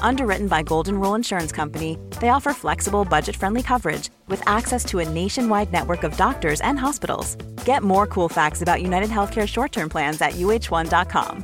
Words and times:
Underwritten 0.00 0.48
by 0.48 0.62
Golden 0.62 0.98
Rule 0.98 1.14
Insurance 1.14 1.52
Company, 1.52 1.98
they 2.20 2.30
offer 2.30 2.52
flexible, 2.52 3.04
budget 3.04 3.36
friendly 3.36 3.62
coverage 3.62 4.10
with 4.28 4.42
access 4.46 4.84
to 4.86 5.00
a 5.00 5.08
nationwide 5.08 5.70
network 5.70 6.04
of 6.04 6.16
doctors 6.16 6.60
and 6.62 6.78
hospitals. 6.78 7.36
Get 7.64 7.82
more 7.82 8.06
cool 8.06 8.28
facts 8.28 8.62
about 8.62 8.82
United 8.82 9.10
Healthcare 9.10 9.46
short 9.46 9.72
term 9.72 9.88
plans 9.88 10.20
at 10.20 10.32
uh1.com. 10.32 11.42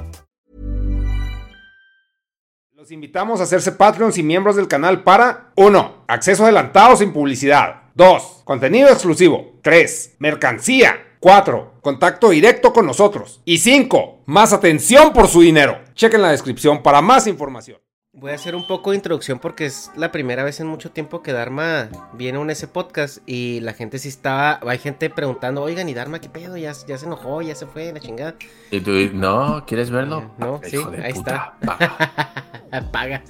Los 2.77 2.91
invitamos 2.91 3.41
a 3.41 3.45
hacerse 3.45 3.73
Patreons 3.73 4.19
y 4.19 4.23
miembros 4.23 4.57
del 4.57 4.69
canal 4.69 5.05
para 5.05 5.53
1. 5.57 6.05
Acceso 6.07 6.45
adelantado 6.45 6.97
sin 6.97 7.15
publicidad. 7.15 7.85
2. 7.95 8.43
Contenido 8.45 8.89
exclusivo. 8.91 9.55
3. 9.63 10.17
Mercancía. 10.19 11.17
4. 11.19 11.81
Contacto 11.81 12.29
directo 12.29 12.75
con 12.75 12.85
nosotros. 12.85 13.41
Y 13.47 13.57
5. 13.57 14.25
Más 14.27 14.53
atención 14.53 15.15
por 15.15 15.29
su 15.29 15.41
dinero. 15.41 15.79
Chequen 15.95 16.21
la 16.21 16.33
descripción 16.33 16.83
para 16.83 17.01
más 17.01 17.27
información. 17.27 17.79
Voy 18.17 18.31
a 18.31 18.37
hacer 18.37 18.55
un 18.55 18.65
poco 18.65 18.91
de 18.91 18.97
introducción 18.97 19.41
porque 19.41 19.67
es 19.67 19.91
la 19.97 20.13
primera 20.13 20.45
vez 20.45 20.61
en 20.61 20.69
mucho 20.69 20.93
tiempo 20.93 21.21
que 21.21 21.33
Dharma 21.33 21.89
viene 22.13 22.39
a 22.39 22.41
un 22.41 22.49
ese 22.49 22.69
podcast 22.69 23.19
y 23.27 23.59
la 23.59 23.73
gente 23.73 23.99
sí 23.99 24.09
estaba, 24.09 24.61
hay 24.65 24.79
gente 24.79 25.11
preguntando, 25.11 25.63
oigan, 25.63 25.89
¿y 25.89 25.95
Dharma 25.95 26.21
qué 26.21 26.29
pedo? 26.29 26.57
Ya, 26.57 26.73
ya 26.87 26.97
se 26.97 27.07
enojó, 27.07 27.43
ya 27.43 27.57
se 27.57 27.67
fue, 27.67 27.93
la 27.93 27.99
chingada. 27.99 28.37
Y 28.71 28.81
tú, 28.81 28.93
no, 29.13 29.65
¿quieres 29.67 29.91
verlo? 29.91 30.31
No, 30.39 30.61
sí, 30.63 30.77
ahí 31.03 31.13
puta, 31.13 31.57
está. 31.61 31.67
paga. 31.67 32.91
Paga. 32.93 33.23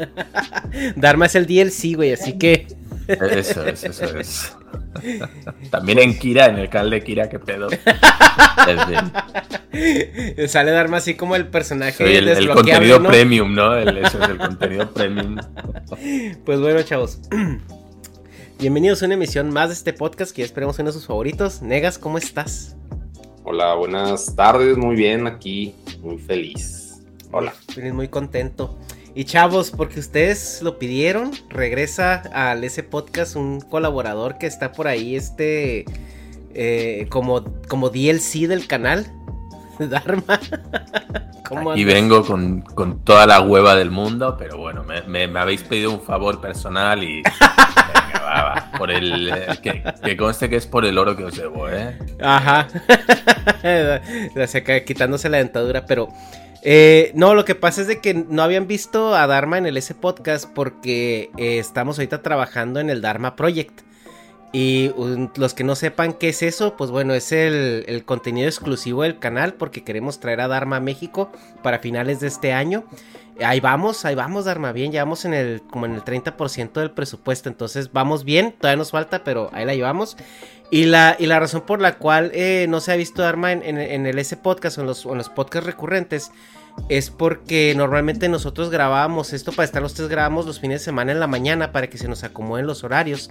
Dharma 0.96 1.26
es 1.26 1.34
el 1.34 1.46
DLC, 1.46 1.96
güey, 1.96 2.12
así 2.12 2.38
que... 2.38 2.66
Eso 3.06 3.66
es, 3.66 3.84
eso 3.84 4.18
es. 4.18 4.56
También 5.70 5.98
en 5.98 6.18
Kira, 6.18 6.46
en 6.46 6.58
el 6.58 6.68
canal 6.68 6.90
de 6.90 7.02
Kira, 7.02 7.28
qué 7.28 7.38
pedo. 7.38 7.68
Sale 10.48 10.70
Dharma 10.70 10.98
así 10.98 11.14
como 11.14 11.36
el 11.36 11.48
personaje 11.48 12.04
soy 12.04 12.16
el, 12.16 12.28
el 12.28 12.48
contenido 12.48 13.00
¿no? 13.00 13.08
premium, 13.08 13.54
¿no? 13.54 13.76
El, 13.76 13.98
eso 13.98 14.22
es 14.22 14.30
el 14.30 14.38
contenido 14.38 14.90
premium. 14.92 15.36
Pues 16.44 16.60
bueno, 16.60 16.82
chavos. 16.82 17.20
Bienvenidos 18.58 19.02
a 19.02 19.06
una 19.06 19.14
emisión 19.14 19.50
más 19.50 19.68
de 19.68 19.74
este 19.74 19.92
podcast 19.92 20.34
que 20.34 20.42
ya 20.42 20.46
esperemos 20.46 20.78
uno 20.78 20.88
de 20.88 20.92
sus 20.92 21.06
favoritos. 21.06 21.60
Negas, 21.60 21.98
¿cómo 21.98 22.18
estás? 22.18 22.76
Hola, 23.42 23.74
buenas 23.74 24.34
tardes, 24.34 24.76
muy 24.76 24.96
bien 24.96 25.26
aquí, 25.26 25.74
muy 26.00 26.18
feliz. 26.18 27.02
Hola. 27.30 27.52
Estoy 27.68 27.92
muy 27.92 28.08
contento. 28.08 28.78
Y 29.14 29.24
chavos, 29.24 29.70
porque 29.70 30.00
ustedes 30.00 30.60
lo 30.62 30.78
pidieron, 30.78 31.30
regresa 31.48 32.14
al 32.32 32.64
ese 32.64 32.82
podcast 32.82 33.36
un 33.36 33.60
colaborador 33.60 34.38
que 34.38 34.46
está 34.46 34.72
por 34.72 34.88
ahí, 34.88 35.14
este, 35.14 35.84
eh, 36.52 37.06
como, 37.10 37.44
como 37.68 37.90
DLC 37.90 38.48
del 38.48 38.66
canal, 38.66 39.06
Dharma. 39.78 40.40
¿Cómo 41.48 41.76
Y 41.76 41.84
vengo 41.84 42.24
con, 42.24 42.62
con 42.62 43.04
toda 43.04 43.26
la 43.26 43.40
hueva 43.40 43.76
del 43.76 43.90
mundo, 43.92 44.34
pero 44.38 44.56
bueno, 44.58 44.82
me, 44.82 45.02
me- 45.02 45.28
me 45.28 45.38
habéis 45.40 45.62
pedido 45.62 45.92
un 45.92 46.00
favor 46.00 46.40
personal 46.40 47.02
y. 47.04 47.22
Venga, 48.04 48.20
va, 48.24 48.42
va. 48.42 48.78
Por 48.78 48.90
el. 48.90 49.28
eh, 49.28 49.46
que, 49.62 49.82
que 50.02 50.16
conste 50.16 50.48
que 50.48 50.56
es 50.56 50.66
por 50.66 50.84
el 50.86 50.96
oro 50.96 51.14
que 51.16 51.24
os 51.24 51.36
debo, 51.36 51.68
¿eh? 51.68 51.98
Ajá. 52.20 52.66
Quitándose 54.86 55.28
la 55.28 55.36
dentadura, 55.38 55.84
pero. 55.86 56.08
Eh, 56.64 57.12
no, 57.14 57.34
lo 57.34 57.44
que 57.44 57.54
pasa 57.54 57.82
es 57.82 57.86
de 57.86 58.00
que 58.00 58.14
no 58.14 58.42
habían 58.42 58.66
visto 58.66 59.14
a 59.14 59.26
Dharma 59.26 59.58
en 59.58 59.66
el 59.66 59.76
S 59.76 59.94
Podcast 59.94 60.48
porque 60.52 61.30
eh, 61.36 61.58
estamos 61.58 61.98
ahorita 61.98 62.22
trabajando 62.22 62.80
en 62.80 62.90
el 62.90 63.02
Dharma 63.02 63.36
Project. 63.36 63.82
Y 64.52 64.92
los 65.36 65.52
que 65.52 65.64
no 65.64 65.74
sepan 65.74 66.12
qué 66.12 66.28
es 66.28 66.40
eso, 66.44 66.76
pues 66.76 66.92
bueno, 66.92 67.12
es 67.12 67.32
el, 67.32 68.04
contenido 68.06 68.46
exclusivo 68.46 69.02
del 69.02 69.18
canal 69.18 69.54
porque 69.54 69.82
queremos 69.82 70.20
traer 70.20 70.40
a 70.40 70.46
Dharma 70.46 70.76
a 70.76 70.80
México 70.80 71.32
para 71.62 71.80
finales 71.80 72.20
de 72.20 72.28
este 72.28 72.52
año. 72.52 72.84
Ahí 73.44 73.58
vamos, 73.58 74.04
ahí 74.04 74.14
vamos, 74.14 74.44
Dharma, 74.44 74.70
bien, 74.70 74.92
ya 74.92 75.02
vamos 75.02 75.24
en 75.24 75.34
el, 75.34 75.60
como 75.62 75.86
en 75.86 75.94
el 75.96 76.02
30% 76.04 76.72
del 76.74 76.92
presupuesto, 76.92 77.48
entonces 77.48 77.92
vamos 77.92 78.22
bien, 78.22 78.54
todavía 78.56 78.76
nos 78.78 78.92
falta, 78.92 79.24
pero 79.24 79.50
ahí 79.52 79.64
la 79.64 79.74
llevamos. 79.74 80.16
Y 80.70 80.84
la, 80.84 81.16
y 81.18 81.26
la 81.26 81.40
razón 81.40 81.62
por 81.62 81.80
la 81.80 81.98
cual 81.98 82.30
eh, 82.32 82.66
no 82.68 82.80
se 82.80 82.92
ha 82.92 82.96
visto 82.96 83.22
Dharma 83.22 83.50
en, 83.50 83.62
en- 83.64 84.06
el 84.06 84.18
S 84.20 84.36
podcast 84.36 84.78
o 84.78 84.82
en 84.82 84.86
los, 84.86 85.04
en 85.04 85.18
los 85.18 85.30
podcasts 85.30 85.66
recurrentes 85.66 86.30
es 86.88 87.10
porque 87.10 87.74
normalmente 87.76 88.28
nosotros 88.28 88.70
grabábamos 88.70 89.32
esto 89.32 89.52
para 89.52 89.64
estar 89.64 89.80
los 89.80 89.94
tres 89.94 90.08
grabamos 90.08 90.46
los 90.46 90.60
fines 90.60 90.80
de 90.80 90.84
semana 90.84 91.12
en 91.12 91.20
la 91.20 91.26
mañana 91.26 91.72
para 91.72 91.88
que 91.88 91.98
se 91.98 92.08
nos 92.08 92.24
acomoden 92.24 92.66
los 92.66 92.84
horarios. 92.84 93.30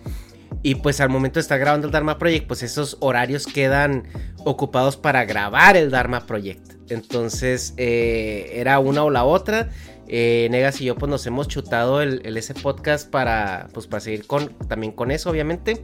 Y 0.62 0.76
pues 0.76 1.02
al 1.02 1.10
momento 1.10 1.36
de 1.36 1.42
estar 1.42 1.60
grabando 1.60 1.88
el 1.88 1.92
Dharma 1.92 2.18
Project, 2.18 2.48
pues 2.48 2.64
esos 2.64 2.98
horarios 3.02 3.46
quedan 3.48 4.04
ocupados 4.46 4.98
para 4.98 5.26
grabar 5.26 5.76
el 5.76 5.92
Dharma 5.92 6.26
Project. 6.26 6.74
Entonces 6.90 7.74
eh, 7.78 8.52
era 8.54 8.80
una 8.80 9.04
o 9.04 9.10
la 9.10 9.24
otra. 9.24 9.70
Eh, 10.08 10.48
Negas 10.52 10.82
y 10.82 10.86
yo 10.86 10.96
pues 10.96 11.10
nos 11.10 11.26
hemos 11.26 11.48
chutado 11.48 12.02
el, 12.02 12.22
ese 12.38 12.54
podcast 12.54 13.10
para 13.10 13.68
pues 13.74 13.88
para 13.88 14.02
seguir 14.02 14.28
con 14.28 14.50
también 14.68 14.94
con 14.94 15.12
eso 15.12 15.30
obviamente. 15.30 15.84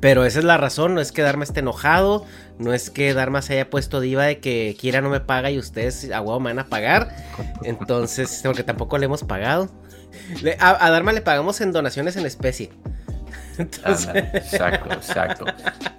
Pero 0.00 0.24
esa 0.24 0.38
es 0.38 0.44
la 0.44 0.56
razón, 0.56 0.94
no 0.94 1.00
es 1.00 1.10
que 1.12 1.22
Dharma 1.22 1.44
esté 1.44 1.60
enojado, 1.60 2.24
no 2.58 2.72
es 2.72 2.90
que 2.90 3.14
Dharma 3.14 3.42
se 3.42 3.54
haya 3.54 3.68
puesto 3.70 4.00
diva 4.00 4.24
de 4.24 4.38
que 4.38 4.76
Kira 4.78 5.00
no 5.00 5.10
me 5.10 5.20
paga 5.20 5.50
y 5.50 5.58
ustedes 5.58 6.10
a 6.12 6.20
huevo 6.20 6.38
me 6.40 6.50
van 6.50 6.58
a 6.60 6.66
pagar. 6.66 7.14
Entonces, 7.64 8.40
porque 8.44 8.62
tampoco 8.62 8.98
le 8.98 9.06
hemos 9.06 9.24
pagado. 9.24 9.70
Le- 10.42 10.56
a, 10.60 10.84
a 10.86 10.90
Dharma 10.90 11.12
le 11.12 11.20
pagamos 11.20 11.60
en 11.60 11.72
donaciones 11.72 12.16
en 12.16 12.26
especie. 12.26 12.70
Entonces, 13.58 14.08
exacto, 14.34 14.92
exacto. 14.94 15.44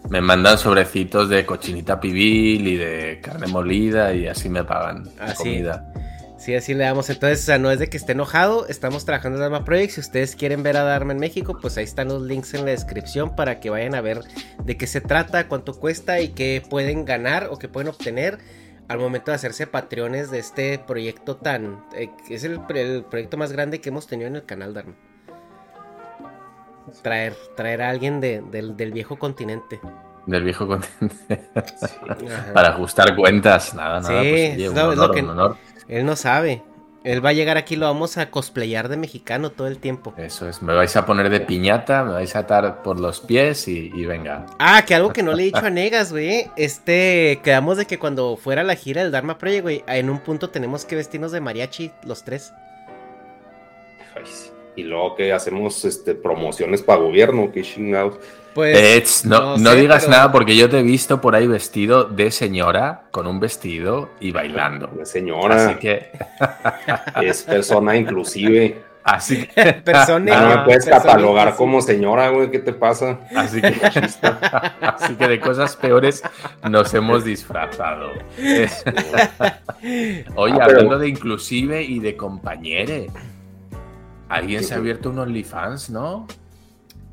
Me 0.09 0.21
mandan 0.21 0.57
sobrecitos 0.57 1.27
de 1.29 1.45
cochinita 1.45 1.99
pibil 1.99 2.67
y 2.67 2.77
de 2.77 3.19
carne 3.21 3.47
molida 3.47 4.13
y 4.13 4.27
así 4.27 4.47
me 4.49 4.63
pagan 4.63 5.09
la 5.17 5.25
Así. 5.25 5.35
comida. 5.35 5.93
Sí, 6.39 6.55
así 6.55 6.73
le 6.73 6.83
damos. 6.85 7.09
Entonces, 7.09 7.41
o 7.41 7.45
sea, 7.45 7.57
no 7.59 7.69
es 7.71 7.79
de 7.79 7.87
que 7.89 7.97
esté 7.97 8.13
enojado, 8.13 8.67
estamos 8.67 9.05
trabajando 9.05 9.37
en 9.37 9.41
Dharma 9.43 9.65
Project. 9.65 9.91
Si 9.91 9.99
ustedes 9.99 10.35
quieren 10.35 10.63
ver 10.63 10.77
a 10.77 10.83
Dharma 10.83 11.13
en 11.13 11.19
México, 11.19 11.57
pues 11.61 11.77
ahí 11.77 11.83
están 11.83 12.07
los 12.07 12.21
links 12.21 12.53
en 12.53 12.65
la 12.65 12.71
descripción 12.71 13.35
para 13.35 13.59
que 13.59 13.69
vayan 13.69 13.93
a 13.95 14.01
ver 14.01 14.21
de 14.63 14.77
qué 14.77 14.87
se 14.87 15.01
trata, 15.01 15.47
cuánto 15.47 15.73
cuesta 15.79 16.19
y 16.21 16.29
qué 16.29 16.63
pueden 16.69 17.05
ganar 17.05 17.49
o 17.51 17.57
qué 17.59 17.67
pueden 17.67 17.89
obtener 17.89 18.39
al 18.87 18.97
momento 18.97 19.29
de 19.29 19.35
hacerse 19.35 19.67
patreones 19.67 20.31
de 20.31 20.39
este 20.39 20.79
proyecto 20.79 21.35
tan... 21.37 21.85
eh, 21.95 22.09
es 22.29 22.43
el, 22.43 22.59
el 22.75 23.03
proyecto 23.03 23.37
más 23.37 23.51
grande 23.51 23.81
que 23.81 23.89
hemos 23.89 24.07
tenido 24.07 24.27
en 24.27 24.35
el 24.37 24.45
canal 24.45 24.73
Dharma. 24.73 24.95
Traer, 27.03 27.35
traer 27.55 27.83
a 27.83 27.89
alguien 27.89 28.19
de- 28.19 28.41
del, 28.41 28.75
del 28.75 28.91
viejo 28.91 29.19
continente. 29.19 29.79
Del 30.25 30.43
viejo 30.43 30.65
continente. 30.67 31.49
Para 32.53 32.69
ajustar 32.69 33.15
cuentas, 33.15 33.75
nada, 33.75 33.99
nada. 33.99 34.23
Sí, 34.23 34.29
pues, 34.31 34.55
oye, 34.55 34.69
un 34.69 34.77
honor, 34.79 35.11
que- 35.13 35.21
un 35.21 35.29
honor. 35.29 35.57
Él 35.89 36.05
no 36.05 36.15
sabe. 36.15 36.63
Él 37.03 37.25
va 37.25 37.29
a 37.29 37.33
llegar 37.33 37.55
aquí, 37.55 37.77
lo 37.77 37.85
vamos 37.85 38.17
a 38.17 38.29
cosplayar 38.29 38.89
de 38.89 38.97
mexicano 38.97 39.51
todo 39.51 39.67
el 39.67 39.79
tiempo. 39.79 40.13
Eso 40.17 40.49
es, 40.49 40.61
me 40.61 40.73
vais 40.73 40.95
a 40.97 41.05
poner 41.05 41.29
de 41.29 41.39
piñata, 41.39 42.03
me 42.03 42.11
vais 42.11 42.35
a 42.35 42.39
atar 42.39 42.83
por 42.83 42.99
los 42.99 43.21
pies 43.21 43.69
y, 43.69 43.89
y 43.95 44.05
venga. 44.05 44.45
Ah, 44.59 44.83
que 44.85 44.95
algo 44.95 45.13
que 45.13 45.23
no 45.23 45.33
le 45.33 45.43
he 45.43 45.45
dicho 45.45 45.65
a 45.65 45.69
Negas, 45.69 46.11
güey. 46.11 46.51
Este, 46.57 47.39
quedamos 47.41 47.77
de 47.77 47.85
que 47.85 47.97
cuando 47.97 48.35
fuera 48.35 48.63
la 48.63 48.75
gira 48.75 49.01
del 49.01 49.11
Dharma 49.11 49.37
Project, 49.37 49.63
güey, 49.63 49.83
en 49.87 50.09
un 50.09 50.19
punto 50.19 50.49
tenemos 50.49 50.83
que 50.83 50.97
vestirnos 50.97 51.31
de 51.31 51.39
mariachi 51.39 51.91
los 52.03 52.23
tres. 52.25 52.53
Y 54.75 54.83
luego 54.83 55.15
que 55.15 55.31
hacemos 55.31 55.85
este, 55.85 56.15
promociones 56.15 56.81
para 56.81 56.99
gobierno, 56.99 57.49
qué 57.51 57.61
chingados. 57.61 58.19
Pues. 58.53 58.77
Ech, 58.77 59.25
no, 59.25 59.57
no 59.57 59.71
sé, 59.71 59.75
digas 59.81 60.03
pero- 60.05 60.11
nada 60.17 60.31
porque 60.31 60.55
yo 60.55 60.69
te 60.69 60.79
he 60.79 60.83
visto 60.83 61.21
por 61.21 61.35
ahí 61.35 61.47
vestido 61.47 62.03
de 62.05 62.31
señora, 62.31 63.03
con 63.11 63.27
un 63.27 63.39
vestido 63.39 64.09
y 64.19 64.31
bailando. 64.31 64.89
La 64.97 65.05
señora 65.05 65.67
Así 65.69 65.75
que, 65.79 66.11
es 67.21 67.43
persona 67.43 67.95
inclusive. 67.95 68.81
así 69.03 69.47
que, 69.55 69.73
Persona. 69.73 70.41
No 70.41 70.49
me 70.57 70.63
puedes 70.65 70.85
catalogar 70.85 71.47
inclusive. 71.49 71.57
como 71.57 71.81
señora, 71.81 72.29
güey, 72.29 72.51
¿qué 72.51 72.59
te 72.59 72.73
pasa? 72.73 73.19
así 73.35 73.61
que, 73.61 73.67
así 74.81 75.15
que 75.15 75.27
de 75.27 75.39
cosas 75.39 75.75
peores 75.77 76.21
nos 76.69 76.93
hemos 76.93 77.23
disfrazado. 77.23 78.11
Oye, 78.35 80.25
Ah, 80.31 80.33
pero- 80.35 80.63
hablando 80.63 80.99
de 80.99 81.07
inclusive 81.09 81.83
y 81.83 81.99
de 81.99 82.15
compañere, 82.17 83.07
alguien 84.27 84.63
se 84.63 84.73
ha 84.73 84.77
abierto 84.77 85.09
un 85.11 85.19
OnlyFans, 85.19 85.89
¿no? 85.89 86.27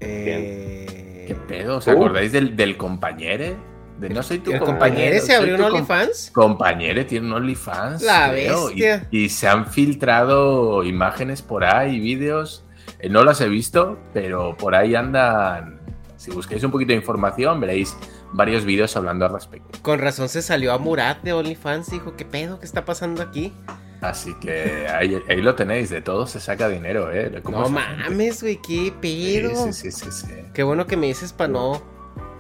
Eh, 0.00 1.25
¿Qué 1.28 1.34
pedo? 1.34 1.78
¿Os 1.78 1.88
acordáis 1.88 2.32
del, 2.32 2.56
del 2.56 2.76
compañere? 2.76 3.56
De 3.98 4.10
no 4.10 4.22
soy 4.22 4.38
tu 4.40 4.52
¿El 4.52 4.58
compañero. 4.58 4.88
compañero 4.94 5.25
se 5.26 5.34
abrió 5.34 5.54
un 5.54 5.62
OnlyFans? 5.62 6.31
Compañere 6.34 7.04
tiene 7.04 7.26
un 7.28 7.32
OnlyFans. 7.32 8.02
La 8.02 8.31
creo, 8.31 8.70
y- 8.70 8.75
bestia. 8.82 9.08
Y, 9.10 9.28
se 9.31 9.48
han 9.48 9.66
filtrado 9.66 10.84
imágenes 10.84 11.40
por 11.43 11.64
ahí, 11.64 11.98
vídeos. 11.98 12.62
Eh, 12.98 13.08
no 13.08 13.25
las 13.25 13.40
he 13.40 13.48
visto, 13.48 13.98
pero 14.12 14.54
por 14.56 14.75
ahí 14.75 14.94
andan. 14.94 15.81
Si 16.19 16.31
busquáis 16.31 16.62
un 16.64 16.70
poquito 16.70 16.90
de 16.90 16.96
información, 16.96 17.58
veréis 17.60 17.96
varios 18.32 18.64
vídeos 18.66 18.94
hablando 18.96 19.25
al 19.25 19.32
respecto. 19.32 19.78
Con 19.82 19.98
razón 19.98 20.28
se 20.28 20.43
salió 20.43 20.72
a 20.75 20.78
Murat 20.78 21.22
de 21.22 21.32
OnlyFans. 21.32 21.90
Dijo, 21.90 22.16
¿qué 22.16 22.25
pedo? 22.26 22.58
¿Qué 22.60 22.66
está 22.66 22.84
pasando 22.84 23.22
aquí? 23.22 23.52
Así 24.00 24.34
que 24.40 24.87
ahí, 24.88 25.19
ahí 25.28 25.40
lo 25.40 25.54
tenéis, 25.54 25.90
de 25.90 26.02
todo 26.02 26.26
se 26.26 26.38
saca 26.40 26.69
dinero, 26.69 27.10
¿eh? 27.12 27.40
¿Cómo 27.43 27.60
No 27.62 27.69
mames, 27.70 28.43
güey, 28.43 28.60
qué 28.60 28.93
pedo. 29.00 29.72
sí, 29.72 29.72
sí, 29.72 29.90
sí, 29.90 30.10
sí. 30.10 30.26
Qué 30.52 30.62
bueno 30.62 30.87
que 30.87 30.96
me 30.96 31.06
dices 31.06 31.32
para 31.32 31.48
no, 31.48 31.82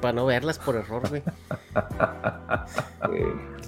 para 0.00 0.12
no 0.12 0.26
verlas 0.26 0.58
por 0.58 0.76
error, 0.76 1.02
güey. 1.08 1.22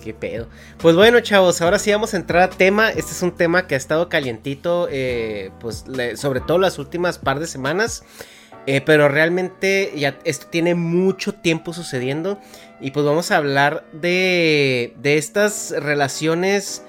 Qué 0.02 0.14
pedo. 0.14 0.46
Pues 0.78 0.94
bueno, 0.96 1.20
chavos, 1.20 1.60
ahora 1.60 1.78
sí 1.78 1.90
vamos 1.90 2.14
a 2.14 2.18
entrar 2.18 2.42
a 2.42 2.50
tema. 2.50 2.90
Este 2.90 3.12
es 3.12 3.22
un 3.22 3.32
tema 3.32 3.66
que 3.66 3.74
ha 3.74 3.78
estado 3.78 4.08
calientito, 4.08 4.88
eh, 4.90 5.50
pues 5.60 5.86
le- 5.88 6.16
sobre 6.16 6.40
todo 6.40 6.58
las 6.58 6.78
últimas 6.78 7.18
par 7.18 7.40
de 7.40 7.46
semanas. 7.46 8.04
Eh, 8.66 8.80
pero 8.82 9.08
realmente 9.08 9.92
ya 9.96 10.18
esto 10.24 10.46
tiene 10.48 10.74
mucho 10.74 11.34
tiempo 11.34 11.72
sucediendo. 11.72 12.38
Y 12.80 12.90
pues 12.92 13.04
vamos 13.04 13.30
a 13.30 13.38
hablar 13.38 13.84
de, 13.92 14.94
de 15.00 15.16
estas 15.18 15.74
relaciones, 15.78 16.84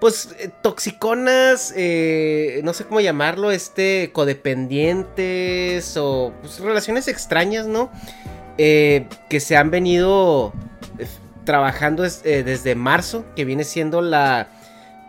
pues 0.00 0.34
eh, 0.38 0.50
toxiconas, 0.62 1.72
eh, 1.76 2.60
no 2.64 2.72
sé 2.72 2.84
cómo 2.84 3.00
llamarlo, 3.00 3.50
este, 3.50 4.10
codependientes 4.12 5.96
o 5.96 6.32
pues, 6.40 6.60
relaciones 6.60 7.08
extrañas, 7.08 7.66
¿no? 7.66 7.90
Eh, 8.58 9.06
que 9.28 9.40
se 9.40 9.56
han 9.56 9.70
venido 9.70 10.52
eh, 10.98 11.06
trabajando 11.44 12.04
es- 12.04 12.22
desde 12.22 12.74
marzo, 12.74 13.24
que 13.36 13.44
viene 13.44 13.64
siendo 13.64 14.00
la 14.00 14.50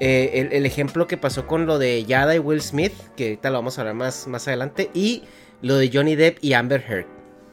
el, 0.01 0.53
el 0.53 0.65
ejemplo 0.65 1.07
que 1.07 1.17
pasó 1.17 1.45
con 1.45 1.65
lo 1.65 1.77
de 1.77 2.05
Yada 2.05 2.33
y 2.33 2.39
Will 2.39 2.61
Smith, 2.61 2.93
que 3.17 3.25
ahorita 3.25 3.49
lo 3.49 3.57
vamos 3.57 3.77
a 3.77 3.81
hablar 3.81 3.95
más, 3.95 4.27
más 4.27 4.47
adelante, 4.47 4.89
y 4.93 5.23
lo 5.61 5.75
de 5.75 5.91
Johnny 5.93 6.15
Depp 6.15 6.37
y 6.41 6.53
Amber 6.53 6.81
Heard, 6.87 7.05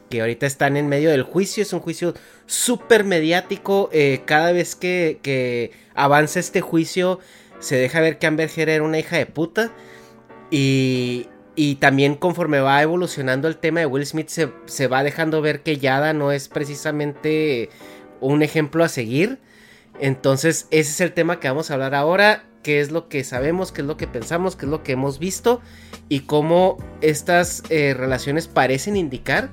que 0.09 0.21
ahorita 0.21 0.45
están 0.45 0.77
en 0.77 0.87
medio 0.87 1.09
del 1.09 1.23
juicio, 1.23 1.61
es 1.61 1.73
un 1.73 1.81
juicio 1.81 2.13
súper 2.47 3.03
mediático, 3.03 3.89
eh, 3.93 4.21
cada 4.25 4.51
vez 4.51 4.75
que, 4.75 5.71
avanza 5.93 6.39
este 6.39 6.61
juicio 6.61 7.19
se 7.59 7.75
deja 7.75 8.01
ver 8.01 8.19
que 8.19 8.27
Amber 8.27 8.49
Heard 8.55 8.69
era 8.69 8.83
una 8.83 8.99
hija 8.99 9.17
de 9.17 9.25
puta, 9.25 9.71
y, 10.49 11.27
y 11.55 11.75
también 11.75 12.15
conforme 12.15 12.59
va 12.59 12.81
evolucionando 12.81 13.47
el 13.47 13.57
tema 13.57 13.81
de 13.81 13.85
Will 13.87 14.05
Smith 14.05 14.29
se, 14.29 14.51
se 14.65 14.87
va 14.87 15.03
dejando 15.03 15.41
ver 15.41 15.61
que 15.61 15.77
Yada 15.77 16.13
no 16.13 16.31
es 16.31 16.47
precisamente 16.47 17.69
un 18.21 18.43
ejemplo 18.43 18.83
a 18.83 18.89
seguir. 18.89 19.39
Entonces 19.99 20.67
ese 20.69 20.91
es 20.91 21.01
el 21.01 21.13
tema 21.13 21.39
que 21.39 21.47
vamos 21.47 21.71
a 21.71 21.73
hablar 21.73 21.95
ahora, 21.95 22.45
qué 22.61 22.79
es 22.79 22.91
lo 22.91 23.09
que 23.09 23.23
sabemos, 23.23 23.71
qué 23.71 23.81
es 23.81 23.87
lo 23.87 23.97
que 23.97 24.07
pensamos, 24.07 24.55
qué 24.55 24.65
es 24.65 24.71
lo 24.71 24.83
que 24.83 24.91
hemos 24.91 25.17
visto 25.17 25.61
y 26.09 26.21
cómo 26.21 26.77
estas 27.01 27.63
eh, 27.69 27.95
relaciones 27.97 28.47
parecen 28.47 28.95
indicar 28.95 29.49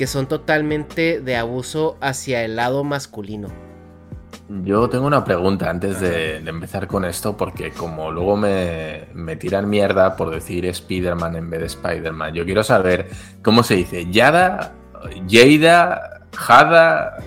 que 0.00 0.06
son 0.06 0.24
totalmente 0.24 1.20
de 1.20 1.36
abuso 1.36 1.98
hacia 2.00 2.42
el 2.42 2.56
lado 2.56 2.84
masculino. 2.84 3.48
Yo 4.48 4.88
tengo 4.88 5.06
una 5.06 5.22
pregunta 5.24 5.68
antes 5.68 6.00
de, 6.00 6.40
de 6.40 6.48
empezar 6.48 6.86
con 6.86 7.04
esto, 7.04 7.36
porque 7.36 7.72
como 7.72 8.10
luego 8.10 8.34
me, 8.34 9.08
me 9.12 9.36
tiran 9.36 9.68
mierda 9.68 10.16
por 10.16 10.30
decir 10.30 10.64
Spider-Man 10.64 11.36
en 11.36 11.50
vez 11.50 11.60
de 11.60 11.66
Spider-Man, 11.66 12.32
yo 12.32 12.46
quiero 12.46 12.62
saber 12.62 13.10
cómo 13.42 13.62
se 13.62 13.74
dice. 13.74 14.10
Yada, 14.10 14.72
Jada, 15.28 16.22
Hada, 16.48 17.18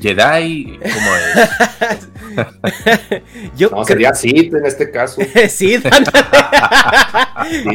Jedi, 0.00 0.78
¿cómo 0.82 1.16
es? 1.16 1.50
Yo 3.56 3.68
no, 3.70 3.76
creo- 3.76 3.84
sería 3.84 4.14
Sid 4.14 4.54
en 4.54 4.66
este 4.66 4.90
caso. 4.90 5.20
sí, 5.48 5.78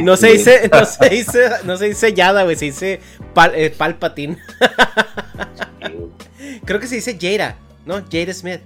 no 0.02 0.16
se 0.16 0.28
dice, 0.28 0.70
no 0.72 0.84
se 0.84 1.08
dice, 1.08 1.50
no 1.64 1.76
se 1.76 1.86
dice 1.86 2.12
Yada, 2.14 2.44
güey, 2.44 2.56
se 2.56 2.66
dice 2.66 3.00
Pal, 3.34 3.52
eh, 3.54 3.70
Palpatine. 3.76 4.38
Creo 6.64 6.80
que 6.80 6.86
se 6.86 6.96
dice 6.96 7.18
Jada, 7.20 7.56
¿no? 7.84 8.02
Jada 8.10 8.32
Smith. 8.32 8.60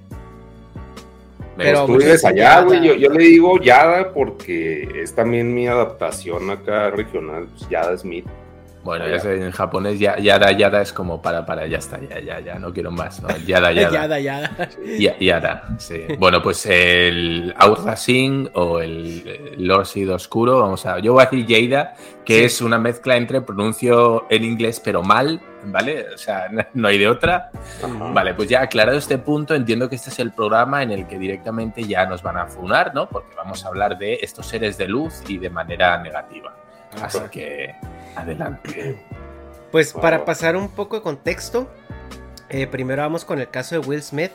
Pero 1.56 1.86
Tú 1.86 1.98
dicen 1.98 2.30
allá, 2.30 2.60
güey. 2.60 2.86
Yo, 2.86 2.94
yo 2.94 3.10
le 3.10 3.24
digo 3.24 3.60
Yada 3.60 4.12
porque 4.12 5.02
es 5.02 5.12
también 5.14 5.52
mi 5.52 5.66
adaptación 5.66 6.48
acá 6.50 6.90
regional. 6.90 7.48
Pues 7.48 7.68
Yada 7.68 7.96
Smith. 7.98 8.26
Bueno, 8.88 9.06
ya 9.06 9.20
sé, 9.20 9.34
en 9.44 9.50
japonés 9.50 9.98
ya, 9.98 10.16
Yada, 10.18 10.50
Yada 10.52 10.80
es 10.80 10.94
como 10.94 11.20
para, 11.20 11.44
para, 11.44 11.66
ya 11.66 11.76
está, 11.76 12.00
ya, 12.00 12.20
ya, 12.20 12.40
ya, 12.40 12.58
no 12.58 12.72
quiero 12.72 12.90
más. 12.90 13.20
¿no? 13.22 13.28
Yada, 13.46 13.70
Yada. 13.72 13.92
Yada, 13.92 14.18
Yada. 14.18 14.68
Ya- 14.98 15.18
Yada, 15.18 15.64
sí. 15.76 16.04
Bueno, 16.18 16.40
pues 16.42 16.64
el 16.64 17.54
Aura 17.58 17.96
Singh 17.96 18.48
o 18.54 18.80
el 18.80 19.54
Lord 19.58 19.84
Sid 19.86 20.10
Oscuro, 20.12 20.60
vamos 20.60 20.86
a. 20.86 20.98
Yo 21.00 21.12
voy 21.12 21.22
a 21.22 21.26
decir 21.30 21.46
Jada, 21.70 21.94
que 22.24 22.38
Sí. 22.38 22.44
es 22.44 22.60
una 22.62 22.78
mezcla 22.78 23.16
entre 23.16 23.42
pronuncio 23.42 24.24
en 24.30 24.44
inglés 24.44 24.80
pero 24.82 25.02
mal, 25.02 25.38
¿vale? 25.64 26.06
O 26.14 26.16
sea, 26.16 26.48
no- 26.50 26.64
no 26.74 26.88
hay 26.88 26.96
de 26.96 27.08
otra. 27.08 27.50
Vale, 28.14 28.32
pues 28.32 28.48
ya 28.48 28.62
aclarado 28.62 28.96
este 28.96 29.18
punto, 29.18 29.54
entiendo 29.54 29.90
que 29.90 29.96
este 29.96 30.08
es 30.08 30.18
el 30.18 30.32
programa 30.32 30.82
en 30.82 30.92
el 30.92 31.06
que 31.06 31.18
directamente 31.18 31.84
ya 31.84 32.06
nos 32.06 32.22
van 32.22 32.38
a 32.38 32.46
funar, 32.46 32.94
¿no? 32.94 33.06
Porque 33.06 33.34
vamos 33.36 33.64
a 33.66 33.68
hablar 33.68 33.98
de 33.98 34.14
estos 34.22 34.46
seres 34.46 34.78
de 34.78 34.88
luz 34.88 35.22
y 35.28 35.36
de 35.36 35.50
manera 35.50 35.98
negativa. 36.02 36.54
Así 37.02 37.18
que, 37.30 37.74
adelante. 38.20 39.04
Pues 39.70 39.92
para 39.92 40.24
pasar 40.24 40.56
un 40.56 40.68
poco 40.68 40.96
de 40.96 41.02
contexto, 41.02 41.68
eh, 42.48 42.66
primero 42.66 43.02
vamos 43.02 43.24
con 43.24 43.38
el 43.38 43.50
caso 43.50 43.80
de 43.80 43.86
Will 43.86 44.02
Smith. 44.02 44.32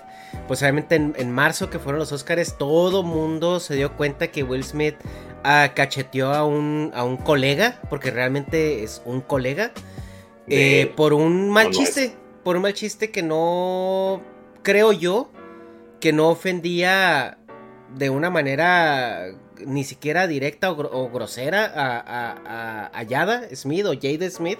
Pues 0.47 0.61
obviamente 0.61 0.95
en, 0.95 1.13
en 1.17 1.31
marzo 1.31 1.69
que 1.69 1.79
fueron 1.79 1.99
los 1.99 2.11
Oscars, 2.11 2.57
todo 2.57 3.03
mundo 3.03 3.59
se 3.59 3.75
dio 3.75 3.95
cuenta 3.95 4.27
que 4.27 4.43
Will 4.43 4.63
Smith 4.63 4.95
ah, 5.43 5.71
cacheteó 5.75 6.33
a 6.33 6.45
un, 6.45 6.91
a 6.93 7.03
un 7.03 7.17
colega, 7.17 7.79
porque 7.89 8.11
realmente 8.11 8.83
es 8.83 9.01
un 9.05 9.21
colega, 9.21 9.71
eh, 10.47 10.91
por 10.95 11.13
un 11.13 11.49
mal 11.49 11.71
chiste. 11.71 12.15
Por 12.43 12.57
un 12.57 12.63
mal 12.63 12.73
chiste 12.73 13.09
que 13.09 13.23
no, 13.23 14.21
creo 14.63 14.91
yo, 14.91 15.31
que 16.01 16.11
no 16.11 16.29
ofendía 16.29 17.37
de 17.95 18.09
una 18.09 18.29
manera 18.29 19.27
ni 19.65 19.83
siquiera 19.83 20.27
directa 20.27 20.71
o, 20.71 20.75
gro- 20.77 20.89
o 20.91 21.09
grosera 21.09 21.65
a, 21.65 21.99
a, 21.99 22.91
a- 22.93 23.03
Yada 23.03 23.43
Smith 23.55 23.85
o 23.85 23.93
Jada 23.99 24.29
Smith. 24.29 24.59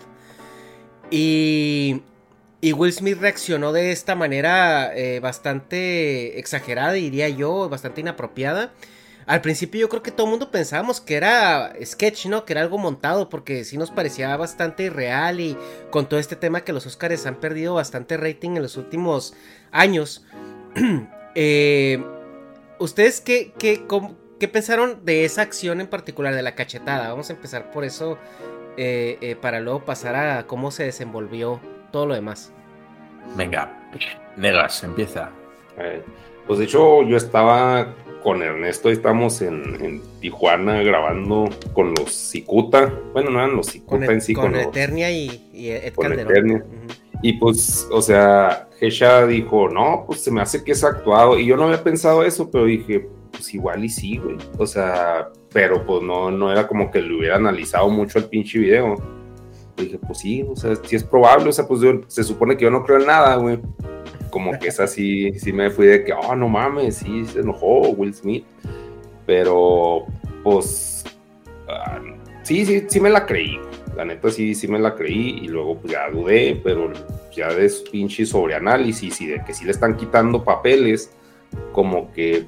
Y, 1.11 2.01
y 2.61 2.73
Will 2.73 2.93
Smith 2.93 3.17
reaccionó 3.19 3.71
de 3.73 3.91
esta 3.91 4.15
manera 4.15 4.91
eh, 4.95 5.19
bastante 5.19 6.39
exagerada, 6.39 6.93
diría 6.93 7.29
yo, 7.29 7.69
bastante 7.69 8.01
inapropiada. 8.01 8.71
Al 9.25 9.39
principio 9.39 9.79
yo 9.79 9.87
creo 9.89 10.03
que 10.03 10.11
todo 10.11 10.25
el 10.25 10.31
mundo 10.31 10.51
pensábamos 10.51 10.99
que 10.99 11.15
era 11.15 11.73
sketch, 11.81 12.25
¿no? 12.25 12.43
Que 12.43 12.53
era 12.53 12.61
algo 12.61 12.77
montado, 12.77 13.29
porque 13.29 13.63
sí 13.63 13.77
nos 13.77 13.89
parecía 13.89 14.35
bastante 14.35 14.83
irreal 14.83 15.39
y 15.39 15.57
con 15.91 16.09
todo 16.09 16.19
este 16.19 16.35
tema 16.35 16.61
que 16.65 16.73
los 16.73 16.85
Oscars 16.85 17.25
han 17.25 17.35
perdido 17.39 17.73
bastante 17.75 18.17
rating 18.17 18.51
en 18.57 18.61
los 18.63 18.77
últimos 18.77 19.33
años. 19.71 20.25
Eh, 21.35 21.99
¿Ustedes 22.77 23.19
qué, 23.19 23.53
qué, 23.57 23.87
cómo- 23.87 24.15
qué 24.43 24.49
pensaron 24.49 25.05
de 25.05 25.23
esa 25.23 25.41
acción 25.41 25.79
en 25.79 25.87
particular, 25.87 26.35
de 26.35 26.41
la 26.41 26.53
cachetada? 26.53 27.07
Vamos 27.07 27.29
a 27.29 27.33
empezar 27.33 27.71
por 27.71 27.85
eso 27.85 28.17
eh, 28.75 29.17
eh, 29.21 29.37
para 29.37 29.61
luego 29.61 29.85
pasar 29.85 30.17
a 30.17 30.45
cómo 30.47 30.69
se 30.69 30.83
desenvolvió 30.83 31.61
todo 31.93 32.07
lo 32.07 32.13
demás. 32.13 32.51
Venga, 33.37 33.89
negas, 34.35 34.83
empieza. 34.83 35.31
Eh, 35.77 36.03
Pues 36.45 36.59
de 36.59 36.65
hecho, 36.65 37.03
yo 37.03 37.15
estaba 37.15 37.93
con 38.21 38.41
Ernesto, 38.43 38.89
estamos 38.89 39.41
en, 39.41 39.63
en 39.81 40.01
Tijuana 40.19 40.83
grabando 40.83 41.49
con 41.71 41.93
los 41.97 42.11
Cicuta. 42.13 42.91
Bueno, 43.13 43.29
no 43.29 43.39
eran 43.39 43.55
los 43.55 43.67
Cicuta 43.67 44.11
en 44.11 44.19
sí, 44.19 44.33
con 44.33 44.47
con 44.47 44.53
los- 44.55 44.63
Eternia 44.63 45.09
y, 45.09 45.49
y 45.53 45.69
Ed 45.69 45.93
con 45.93 46.07
Calderón. 46.09 46.31
Eternia. 46.33 46.57
Ujú. 46.57 47.19
Y 47.21 47.33
pues, 47.39 47.87
o 47.93 48.01
sea, 48.01 48.67
Hesha 48.81 49.25
dijo, 49.25 49.69
no, 49.69 50.03
pues 50.05 50.19
se 50.21 50.31
me 50.31 50.41
hace 50.41 50.65
que 50.65 50.73
es 50.73 50.83
actuado. 50.83 51.39
Y 51.39 51.45
yo 51.45 51.55
no 51.55 51.63
había 51.63 51.81
pensado 51.81 52.25
eso, 52.25 52.51
pero 52.51 52.65
dije, 52.65 53.07
pues 53.33 53.53
igual 53.53 53.83
y 53.83 53.89
sí, 53.89 54.17
güey. 54.17 54.37
O 54.57 54.65
sea, 54.65 55.29
pero 55.51 55.85
pues 55.85 56.01
no, 56.01 56.31
no 56.31 56.51
era 56.51 56.67
como 56.67 56.89
que 56.89 57.01
lo 57.01 57.17
hubiera 57.17 57.35
analizado 57.35 57.89
mucho 57.89 58.19
el 58.19 58.25
pinche 58.25 58.59
video. 58.59 58.95
Dije, 59.75 59.99
pues 59.99 60.19
sí, 60.19 60.45
o 60.47 60.55
sea, 60.55 60.75
sí 60.75 60.95
es 60.95 61.03
probable. 61.03 61.49
O 61.49 61.51
sea, 61.51 61.67
pues 61.67 61.81
se 62.07 62.23
supone 62.23 62.55
que 62.55 62.63
yo 62.63 62.71
no 62.71 62.83
creo 62.83 62.99
en 62.99 63.07
nada, 63.07 63.35
güey. 63.35 63.59
Como 64.29 64.57
que 64.57 64.69
esa 64.69 64.87
sí, 64.87 65.33
sí 65.39 65.51
me 65.51 65.69
fui 65.69 65.87
de 65.87 66.03
que, 66.03 66.13
oh, 66.13 66.35
no 66.35 66.47
mames, 66.47 66.97
sí 66.97 67.25
se 67.25 67.39
enojó 67.39 67.89
Will 67.89 68.13
Smith. 68.13 68.45
Pero, 69.25 70.05
pues, 70.43 71.03
ah, 71.67 71.99
sí, 72.43 72.65
sí, 72.65 72.85
sí 72.87 72.99
me 72.99 73.09
la 73.09 73.25
creí. 73.25 73.59
La 73.95 74.05
neta 74.05 74.31
sí, 74.31 74.55
sí 74.55 74.67
me 74.67 74.79
la 74.79 74.95
creí 74.95 75.39
y 75.43 75.47
luego 75.47 75.77
pues 75.77 75.93
ya 75.93 76.09
dudé, 76.09 76.59
pero 76.63 76.91
ya 77.31 77.53
de 77.53 77.71
pinche 77.91 78.25
sobreanálisis 78.25 79.21
y 79.21 79.27
de 79.27 79.43
que 79.43 79.53
sí 79.53 79.65
le 79.65 79.71
están 79.71 79.95
quitando 79.95 80.43
papeles, 80.43 81.11
como 81.71 82.11
que 82.11 82.47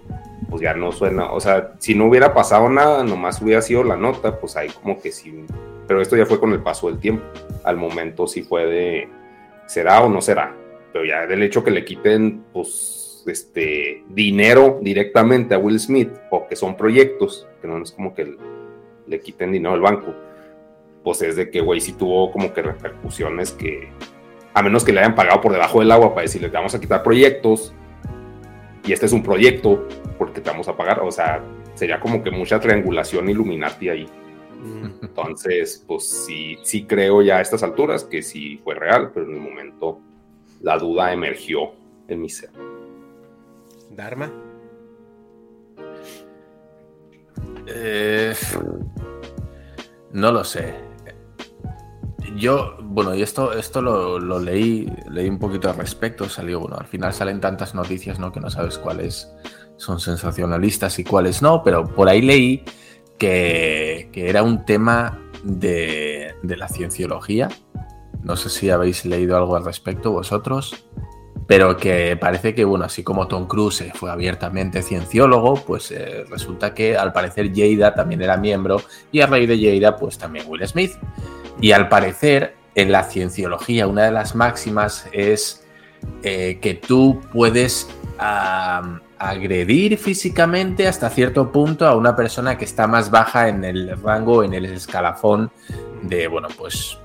pues 0.50 0.62
ya 0.62 0.74
no 0.74 0.92
suena, 0.92 1.32
o 1.32 1.40
sea, 1.40 1.74
si 1.80 1.96
no 1.96 2.06
hubiera 2.06 2.34
pasado 2.34 2.70
nada, 2.70 3.04
nomás 3.04 3.42
hubiera 3.42 3.62
sido 3.62 3.84
la 3.84 3.98
nota, 3.98 4.40
pues 4.40 4.56
ahí 4.56 4.70
como 4.70 5.02
que 5.02 5.12
sí, 5.12 5.46
pero 5.88 6.02
esto 6.02 6.16
ya 6.16 6.26
fue 6.26 6.40
con 6.40 6.52
el 6.54 6.62
paso 6.62 6.88
del 6.88 7.00
tiempo, 7.00 7.24
al 7.64 7.78
momento 7.78 8.28
sí 8.28 8.44
fue 8.44 8.66
de, 8.66 9.10
será 9.66 10.04
o 10.04 10.10
no 10.10 10.22
será, 10.22 10.56
pero 10.94 11.06
ya 11.06 11.28
del 11.28 11.44
hecho 11.44 11.64
que 11.64 11.72
le 11.72 11.84
quiten 11.84 12.44
pues 12.54 13.24
este 13.28 14.04
dinero 14.10 14.80
directamente 14.82 15.56
a 15.56 15.58
Will 15.58 15.80
Smith, 15.80 16.12
o 16.30 16.48
que 16.48 16.56
son 16.56 16.78
proyectos, 16.78 17.48
que 17.62 17.68
no 17.68 17.82
es 17.82 17.92
como 17.92 18.14
que 18.14 18.36
le 19.08 19.20
quiten 19.20 19.52
dinero 19.52 19.74
al 19.74 19.82
banco, 19.82 20.14
pues 21.04 21.22
es 21.22 21.36
de 21.36 21.50
que, 21.50 21.62
güey, 21.62 21.82
sí 21.82 21.94
tuvo 21.94 22.32
como 22.32 22.54
que 22.54 22.62
repercusiones 22.62 23.52
que, 23.52 23.90
a 24.54 24.62
menos 24.64 24.84
que 24.84 24.94
le 24.94 25.00
hayan 25.00 25.16
pagado 25.16 25.42
por 25.42 25.52
debajo 25.52 25.80
del 25.80 25.92
agua 25.92 26.10
para 26.10 26.24
decirle, 26.24 26.50
vamos 26.50 26.74
a 26.76 26.80
quitar 26.80 27.04
proyectos, 27.04 27.74
y 28.86 28.94
este 28.94 29.08
es 29.08 29.14
un 29.14 29.24
proyecto, 29.24 29.88
porque 30.18 30.42
te 30.42 30.50
vamos 30.50 30.68
a 30.68 30.78
pagar, 30.78 31.00
o 31.02 31.12
sea, 31.12 31.44
sería 31.74 32.00
como 32.00 32.24
que 32.24 32.32
mucha 32.32 32.60
triangulación 32.60 33.30
Illuminati 33.30 33.90
ahí. 33.90 34.08
Mm. 34.64 35.06
Entonces, 35.06 35.84
pues 35.88 36.08
sí, 36.08 36.58
sí 36.64 36.86
creo 36.86 37.22
ya 37.22 37.38
a 37.38 37.42
estas 37.42 37.64
alturas 37.64 38.04
que 38.04 38.22
sí 38.22 38.60
fue 38.64 38.76
real, 38.76 39.12
pero 39.14 39.26
en 39.28 39.34
el 39.34 39.42
momento 39.42 40.00
la 40.62 40.78
duda 40.78 41.12
emergió 41.14 41.72
en 42.08 42.22
mi 42.22 42.30
ser. 42.30 42.52
Dharma. 43.92 44.32
Eh, 47.68 48.34
no 50.12 50.32
lo 50.32 50.44
sé. 50.44 50.85
Yo, 52.36 52.76
bueno, 52.82 53.16
y 53.16 53.22
esto, 53.22 53.54
esto 53.54 53.82
lo, 53.82 54.40
leí, 54.40 54.92
leí 55.10 55.30
un 55.30 55.40
poquito 55.40 55.70
al 55.70 55.78
respecto, 55.78 56.28
salió, 56.28 56.60
bueno, 56.60 56.78
al 56.78 56.86
final 56.86 57.14
salen 57.14 57.40
tantas 57.40 57.76
noticias, 57.76 58.20
¿no? 58.20 58.32
Que 58.32 58.40
no 58.40 58.50
sabes 58.50 58.78
cuáles 58.78 59.32
son 59.78 60.00
sensacionalistas 60.00 61.00
y 61.00 61.04
cuáles 61.04 61.42
no, 61.42 61.64
pero 61.64 61.86
por 61.86 62.10
ahí 62.10 62.22
leí 62.22 62.64
que, 63.18 64.10
era 64.14 64.44
un 64.44 64.66
tema 64.66 65.22
de, 65.44 66.36
de 66.44 66.58
la 66.58 66.68
cienciología. 66.68 67.50
No 68.24 68.36
sé 68.36 68.50
si 68.50 68.70
habéis 68.70 69.06
leído 69.06 69.38
algo 69.38 69.56
al 69.56 69.64
respecto 69.64 70.12
vosotros, 70.12 70.86
pero 71.48 71.78
que 71.78 72.18
parece 72.18 72.56
que, 72.56 72.66
bueno, 72.66 72.86
así 72.86 73.04
como 73.04 73.28
Tom 73.28 73.48
Cruise 73.48 73.86
fue 73.94 74.10
abiertamente 74.10 74.82
cienciólogo, 74.82 75.56
pues 75.56 75.92
eh, 75.92 76.26
resulta 76.30 76.74
que 76.74 76.98
al 76.98 77.14
parecer 77.14 77.52
Jada 77.56 77.94
también 77.94 78.22
era 78.22 78.36
miembro 78.36 78.82
y 79.12 79.22
a 79.22 79.28
raíz 79.28 79.48
de 79.48 79.80
Jada, 79.80 79.96
pues 79.96 80.18
también 80.18 80.46
Will 80.48 80.68
Smith. 80.68 80.94
Y 81.62 81.72
al 81.72 81.90
parecer, 81.90 82.56
en 82.76 82.92
la 82.92 83.04
cienciología, 83.04 83.88
una 83.88 84.04
de 84.04 84.12
las 84.12 84.36
máximas 84.36 85.08
es 85.12 85.66
eh, 86.24 86.60
que 86.62 86.74
tú 86.74 87.22
puedes 87.32 87.90
agredir 89.18 89.98
físicamente 89.98 90.88
hasta 90.88 91.10
cierto 91.10 91.52
punto 91.52 91.88
a 91.88 91.96
una 91.96 92.16
persona 92.16 92.58
que 92.58 92.66
está 92.66 92.88
más 92.88 93.12
baja 93.12 93.50
en 93.50 93.64
el 93.64 93.98
rango, 94.02 94.44
en 94.44 94.54
el 94.54 94.66
escalafón 94.66 95.52
de, 96.02 96.28
bueno, 96.28 96.48
pues 96.58 96.98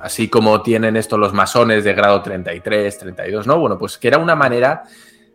así 0.00 0.28
como 0.28 0.60
tienen 0.62 0.96
esto 0.96 1.16
los 1.16 1.32
masones 1.32 1.82
de 1.82 1.94
grado 1.94 2.22
33, 2.22 2.98
32, 2.98 3.46
¿no? 3.46 3.58
Bueno, 3.58 3.78
pues 3.78 3.96
que 3.96 4.08
era 4.08 4.18
una 4.18 4.34
manera 4.34 4.84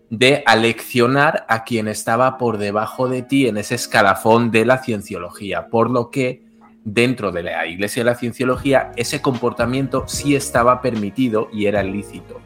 de 0.09 0.43
aleccionar 0.45 1.45
a 1.47 1.63
quien 1.63 1.87
estaba 1.87 2.37
por 2.37 2.57
debajo 2.57 3.09
de 3.09 3.23
ti 3.23 3.47
en 3.47 3.57
ese 3.57 3.75
escalafón 3.75 4.51
de 4.51 4.65
la 4.65 4.77
cienciología, 4.77 5.67
por 5.67 5.89
lo 5.89 6.09
que 6.09 6.48
dentro 6.93 7.31
de 7.31 7.43
la 7.43 7.65
iglesia 7.67 8.01
de 8.01 8.09
la 8.09 8.15
cienciología 8.15 8.91
ese 8.95 9.21
comportamiento 9.21 10.05
sí 10.07 10.35
estaba 10.35 10.81
permitido 10.81 11.49
y 11.51 11.65
era 11.65 11.83
lícito. 11.83 12.39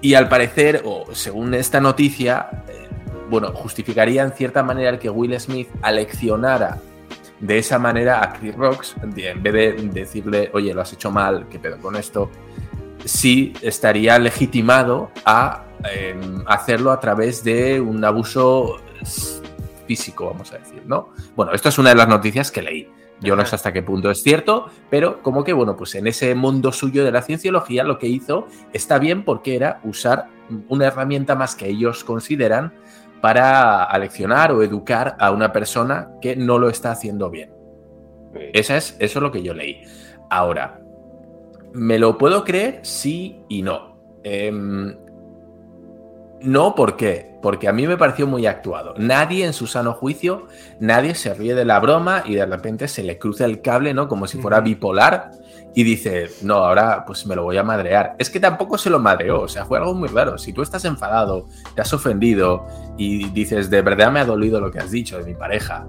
Y 0.00 0.14
al 0.14 0.28
parecer, 0.28 0.82
o 0.84 1.06
según 1.12 1.54
esta 1.54 1.80
noticia, 1.80 2.64
eh, 2.68 2.88
bueno, 3.28 3.48
justificaría 3.52 4.22
en 4.22 4.32
cierta 4.32 4.62
manera 4.62 4.90
el 4.90 4.98
que 4.98 5.10
Will 5.10 5.38
Smith 5.40 5.68
aleccionara 5.82 6.78
de 7.40 7.58
esa 7.58 7.78
manera 7.78 8.22
a 8.22 8.32
Chris 8.32 8.54
Rocks, 8.54 8.96
en 9.02 9.42
vez 9.42 9.52
de 9.52 9.72
decirle, 9.92 10.50
oye, 10.52 10.74
lo 10.74 10.82
has 10.82 10.92
hecho 10.92 11.10
mal, 11.10 11.46
¿qué 11.50 11.58
pedo 11.58 11.78
con 11.78 11.96
esto? 11.96 12.30
Sí 13.04 13.52
estaría 13.62 14.18
legitimado 14.18 15.10
a 15.24 15.64
eh, 15.90 16.18
hacerlo 16.46 16.90
a 16.90 16.98
través 16.98 17.44
de 17.44 17.80
un 17.80 18.04
abuso 18.04 18.80
físico, 19.86 20.26
vamos 20.26 20.52
a 20.52 20.58
decir, 20.58 20.82
¿no? 20.86 21.10
Bueno, 21.36 21.52
esto 21.52 21.68
es 21.68 21.78
una 21.78 21.90
de 21.90 21.96
las 21.96 22.08
noticias 22.08 22.50
que 22.50 22.62
leí. 22.62 22.88
Yo 23.20 23.34
no 23.34 23.44
sé 23.44 23.56
hasta 23.56 23.72
qué 23.72 23.82
punto 23.82 24.10
es 24.10 24.22
cierto, 24.22 24.66
pero 24.90 25.22
como 25.22 25.42
que, 25.42 25.52
bueno, 25.52 25.76
pues 25.76 25.94
en 25.96 26.06
ese 26.06 26.34
mundo 26.34 26.70
suyo 26.72 27.04
de 27.04 27.10
la 27.10 27.22
cienciología 27.22 27.82
lo 27.82 27.98
que 27.98 28.06
hizo 28.06 28.46
está 28.72 28.98
bien 28.98 29.24
porque 29.24 29.56
era 29.56 29.80
usar 29.82 30.26
una 30.68 30.86
herramienta 30.86 31.34
más 31.34 31.56
que 31.56 31.68
ellos 31.68 32.04
consideran 32.04 32.72
para 33.20 33.82
aleccionar 33.84 34.52
o 34.52 34.62
educar 34.62 35.16
a 35.18 35.32
una 35.32 35.52
persona 35.52 36.10
que 36.20 36.36
no 36.36 36.58
lo 36.58 36.68
está 36.68 36.92
haciendo 36.92 37.30
bien. 37.30 37.52
Esa 38.52 38.76
es, 38.76 38.96
eso 39.00 39.18
es 39.18 39.22
lo 39.22 39.32
que 39.32 39.42
yo 39.42 39.54
leí. 39.54 39.82
Ahora, 40.30 40.80
¿me 41.72 41.98
lo 41.98 42.18
puedo 42.18 42.44
creer? 42.44 42.80
Sí 42.82 43.42
y 43.48 43.62
no. 43.62 43.98
Em, 44.22 44.96
no, 46.42 46.74
¿por 46.74 46.96
qué? 46.96 47.27
Porque 47.40 47.68
a 47.68 47.72
mí 47.72 47.86
me 47.86 47.96
pareció 47.96 48.26
muy 48.26 48.46
actuado. 48.46 48.94
Nadie 48.98 49.46
en 49.46 49.52
su 49.52 49.66
sano 49.66 49.92
juicio, 49.92 50.48
nadie 50.80 51.14
se 51.14 51.34
ríe 51.34 51.54
de 51.54 51.64
la 51.64 51.78
broma 51.78 52.22
y 52.24 52.34
de 52.34 52.46
repente 52.46 52.88
se 52.88 53.02
le 53.02 53.18
cruza 53.18 53.44
el 53.44 53.62
cable, 53.62 53.94
¿no? 53.94 54.08
Como 54.08 54.26
si 54.26 54.38
fuera 54.38 54.60
bipolar 54.60 55.30
y 55.74 55.84
dice, 55.84 56.28
no, 56.42 56.56
ahora 56.56 57.04
pues 57.06 57.26
me 57.26 57.36
lo 57.36 57.44
voy 57.44 57.56
a 57.56 57.62
madrear. 57.62 58.16
Es 58.18 58.30
que 58.30 58.40
tampoco 58.40 58.78
se 58.78 58.90
lo 58.90 58.98
madreó, 58.98 59.42
o 59.42 59.48
sea, 59.48 59.64
fue 59.64 59.78
algo 59.78 59.94
muy 59.94 60.08
raro. 60.08 60.36
Si 60.38 60.52
tú 60.52 60.62
estás 60.62 60.84
enfadado, 60.84 61.46
te 61.74 61.82
has 61.82 61.92
ofendido 61.92 62.66
y 62.96 63.28
dices, 63.30 63.70
de 63.70 63.82
verdad 63.82 64.10
me 64.10 64.20
ha 64.20 64.24
dolido 64.24 64.60
lo 64.60 64.72
que 64.72 64.80
has 64.80 64.90
dicho 64.90 65.18
de 65.18 65.24
mi 65.24 65.34
pareja, 65.34 65.86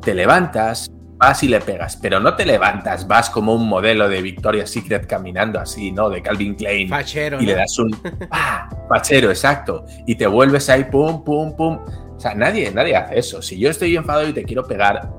te 0.00 0.14
levantas, 0.14 0.88
vas 1.22 1.40
y 1.44 1.46
le 1.46 1.60
pegas, 1.60 1.96
pero 1.96 2.18
no 2.18 2.34
te 2.34 2.44
levantas, 2.44 3.06
vas 3.06 3.30
como 3.30 3.54
un 3.54 3.68
modelo 3.68 4.08
de 4.08 4.20
Victoria's 4.20 4.70
Secret 4.70 5.06
caminando 5.06 5.60
así, 5.60 5.92
¿no? 5.92 6.10
De 6.10 6.20
Calvin 6.20 6.56
Klein. 6.56 6.88
Fachero, 6.88 7.40
y 7.40 7.46
le 7.46 7.54
das 7.54 7.78
un 7.78 7.96
¡ah! 8.32 8.68
fachero, 8.88 9.30
exacto. 9.30 9.84
Y 10.04 10.16
te 10.16 10.26
vuelves 10.26 10.68
ahí, 10.68 10.82
pum, 10.82 11.22
pum, 11.22 11.54
pum. 11.54 11.78
O 12.16 12.18
sea, 12.18 12.34
nadie, 12.34 12.72
nadie 12.72 12.96
hace 12.96 13.20
eso. 13.20 13.40
Si 13.40 13.56
yo 13.56 13.70
estoy 13.70 13.96
enfadado 13.96 14.26
y 14.28 14.32
te 14.32 14.42
quiero 14.42 14.64
pegar, 14.64 15.10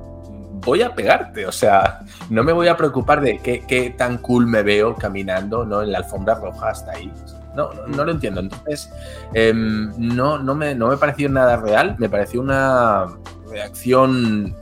voy 0.65 0.81
a 0.81 0.93
pegarte. 0.93 1.45
O 1.45 1.53
sea, 1.53 2.01
no 2.29 2.43
me 2.43 2.51
voy 2.51 2.67
a 2.67 2.75
preocupar 2.75 3.21
de 3.21 3.37
qué, 3.37 3.63
qué 3.65 3.91
tan 3.91 4.17
cool 4.17 4.45
me 4.45 4.61
veo 4.61 4.95
caminando, 4.95 5.63
¿no? 5.63 5.83
En 5.83 5.93
la 5.93 5.99
alfombra 5.99 6.35
roja 6.35 6.71
hasta 6.71 6.91
ahí. 6.91 7.09
No, 7.55 7.71
no, 7.71 7.87
no 7.87 8.03
lo 8.03 8.11
entiendo. 8.11 8.41
Entonces, 8.41 8.91
em, 9.33 9.93
no, 9.97 10.37
no, 10.37 10.53
me, 10.53 10.75
no 10.75 10.89
me 10.89 10.97
pareció 10.97 11.29
nada 11.29 11.55
real. 11.55 11.95
Me 11.97 12.09
pareció 12.09 12.41
una 12.41 13.05
reacción 13.49 14.53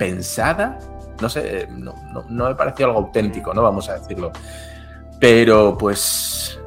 pensada. 0.00 0.78
No 1.20 1.28
sé, 1.28 1.68
no, 1.70 1.94
no, 2.14 2.24
no 2.30 2.48
me 2.48 2.54
pareció 2.54 2.86
algo 2.86 3.00
auténtico, 3.00 3.52
¿no? 3.52 3.62
Vamos 3.62 3.90
a 3.90 3.98
decirlo. 3.98 4.32
Pero 5.20 5.76
pues 5.76 6.58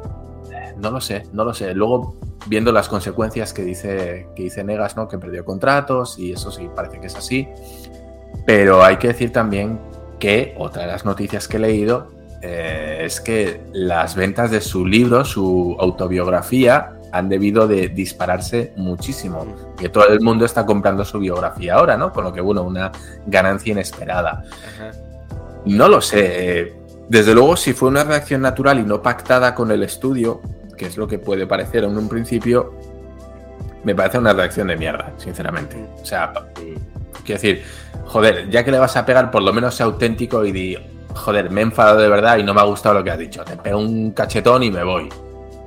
no 0.77 0.91
lo 0.91 1.01
sé, 1.01 1.23
no 1.33 1.43
lo 1.43 1.55
sé. 1.55 1.73
Luego, 1.73 2.15
viendo 2.45 2.71
las 2.71 2.87
consecuencias 2.87 3.51
que 3.51 3.63
dice, 3.63 4.27
que 4.35 4.43
dice 4.43 4.63
Negas, 4.63 4.95
¿no? 4.95 5.07
Que 5.07 5.17
perdió 5.17 5.43
contratos 5.43 6.19
y 6.19 6.33
eso 6.33 6.51
sí, 6.51 6.69
parece 6.75 6.99
que 6.99 7.07
es 7.07 7.15
así. 7.15 7.47
Pero 8.45 8.83
hay 8.83 8.97
que 8.97 9.07
decir 9.07 9.33
también 9.33 9.79
que 10.19 10.53
otra 10.59 10.83
de 10.83 10.89
las 10.89 11.03
noticias 11.03 11.47
que 11.47 11.57
he 11.57 11.59
leído 11.59 12.09
eh, 12.43 12.99
es 13.01 13.19
que 13.19 13.61
las 13.71 14.15
ventas 14.15 14.51
de 14.51 14.61
su 14.61 14.85
libro, 14.85 15.25
su 15.25 15.75
autobiografía, 15.79 16.99
han 17.13 17.29
debido 17.29 17.67
de 17.67 17.89
dispararse 17.89 18.73
muchísimo. 18.75 19.45
Que 19.77 19.87
todo 19.89 20.07
el 20.09 20.19
mundo 20.19 20.45
está 20.45 20.65
comprando 20.65 21.05
su 21.05 21.19
biografía 21.19 21.75
ahora, 21.75 21.95
¿no? 21.95 22.11
Con 22.11 22.23
lo 22.23 22.33
que, 22.33 22.41
bueno, 22.41 22.63
una 22.63 22.91
ganancia 23.27 23.71
inesperada. 23.71 24.43
Ajá. 24.75 24.91
No 25.65 25.87
lo 25.87 26.01
sé. 26.01 26.59
eh, 26.59 26.73
Desde 27.07 27.33
luego, 27.35 27.55
si 27.55 27.73
fue 27.73 27.89
una 27.89 28.03
reacción 28.03 28.41
natural 28.41 28.79
y 28.79 28.83
no 28.83 29.01
pactada 29.01 29.53
con 29.53 29.71
el 29.71 29.83
estudio, 29.83 30.41
que 30.75 30.87
es 30.87 30.97
lo 30.97 31.07
que 31.07 31.19
puede 31.19 31.45
parecer 31.45 31.83
en 31.83 31.95
un 31.95 32.09
principio, 32.09 32.73
me 33.83 33.93
parece 33.93 34.17
una 34.17 34.33
reacción 34.33 34.67
de 34.67 34.75
mierda, 34.75 35.11
sinceramente. 35.17 35.77
O 36.01 36.05
sea, 36.05 36.33
quiero 36.55 37.41
decir, 37.41 37.63
joder, 38.05 38.49
ya 38.49 38.63
que 38.63 38.71
le 38.71 38.79
vas 38.79 38.97
a 38.97 39.05
pegar, 39.05 39.29
por 39.29 39.43
lo 39.43 39.53
menos 39.53 39.75
sea 39.75 39.85
auténtico 39.85 40.43
y 40.45 40.51
di, 40.51 40.77
joder, 41.13 41.51
me 41.51 41.61
he 41.61 41.63
enfadado 41.63 41.99
de 41.99 42.09
verdad 42.09 42.37
y 42.37 42.43
no 42.43 42.53
me 42.55 42.61
ha 42.61 42.63
gustado 42.63 42.95
lo 42.95 43.03
que 43.03 43.11
has 43.11 43.19
dicho. 43.19 43.43
Te 43.43 43.55
pego 43.57 43.77
un 43.77 44.11
cachetón 44.11 44.63
y 44.63 44.71
me 44.71 44.83
voy. 44.83 45.09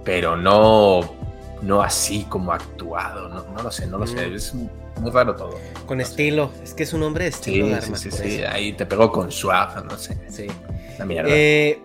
Pero 0.05 0.37
no, 0.37 1.16
no 1.63 1.83
así 1.83 2.25
como 2.29 2.53
actuado. 2.53 3.29
No, 3.29 3.45
no 3.55 3.63
lo 3.63 3.71
sé, 3.71 3.87
no 3.87 3.99
lo 3.99 4.07
sé. 4.07 4.35
Es 4.35 4.55
muy 4.55 5.11
raro 5.11 5.35
todo. 5.37 5.59
Con 5.87 6.01
estilo. 6.01 6.51
Es 6.63 6.75
que 6.75 6.83
es 6.85 6.93
un 6.93 7.03
hombre 7.03 7.25
de 7.25 7.31
estilo, 7.31 7.81
Sí, 7.81 7.93
sí, 7.97 8.11
sí. 8.11 8.43
Ahí 8.43 8.73
te 8.73 8.87
pegó 8.87 9.11
con 9.13 9.31
swag, 9.33 9.85
no 9.85 9.97
sé. 9.99 10.17
Sí. 10.29 10.47
La 10.99 11.05
mierda. 11.05 11.29
Eh, 11.31 11.81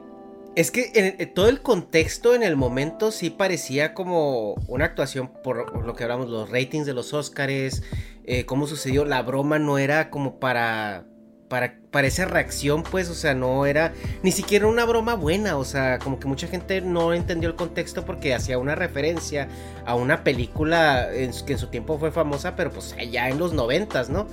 es 0.55 0.71
que 0.71 0.91
en- 0.95 1.15
en 1.19 1.33
todo 1.33 1.47
el 1.47 1.61
contexto 1.61 2.35
en 2.35 2.43
el 2.43 2.55
momento 2.57 3.11
sí 3.11 3.29
parecía 3.29 3.93
como 3.93 4.55
una 4.67 4.85
actuación 4.85 5.29
por 5.43 5.85
lo 5.85 5.93
que 5.95 6.03
hablamos, 6.03 6.27
los 6.29 6.49
ratings 6.49 6.85
de 6.85 6.93
los 6.93 7.13
Óscares, 7.13 7.83
eh, 8.25 8.45
cómo 8.45 8.67
sucedió, 8.67 9.05
la 9.05 9.21
broma 9.21 9.59
no 9.59 9.77
era 9.77 10.09
como 10.09 10.39
para, 10.39 11.05
para, 11.51 11.75
para 11.91 12.07
esa 12.07 12.23
reacción, 12.23 12.81
pues, 12.83 13.09
o 13.09 13.13
sea, 13.13 13.33
no 13.33 13.65
era 13.65 13.91
ni 14.23 14.31
siquiera 14.31 14.67
una 14.67 14.85
broma 14.85 15.15
buena, 15.15 15.57
o 15.57 15.65
sea, 15.65 15.99
como 15.99 16.17
que 16.17 16.25
mucha 16.25 16.47
gente 16.47 16.79
no 16.79 17.13
entendió 17.13 17.49
el 17.49 17.55
contexto 17.55 18.05
porque 18.05 18.33
hacía 18.33 18.57
una 18.57 18.73
referencia 18.73 19.49
a 19.85 19.95
una 19.95 20.23
película 20.23 21.13
en 21.13 21.31
que 21.45 21.51
en 21.53 21.59
su 21.59 21.67
tiempo 21.67 21.99
fue 21.99 22.09
famosa, 22.11 22.55
pero 22.55 22.71
pues 22.71 22.95
ya 23.11 23.27
en 23.27 23.37
los 23.37 23.51
noventas, 23.51 24.09
¿no? 24.09 24.27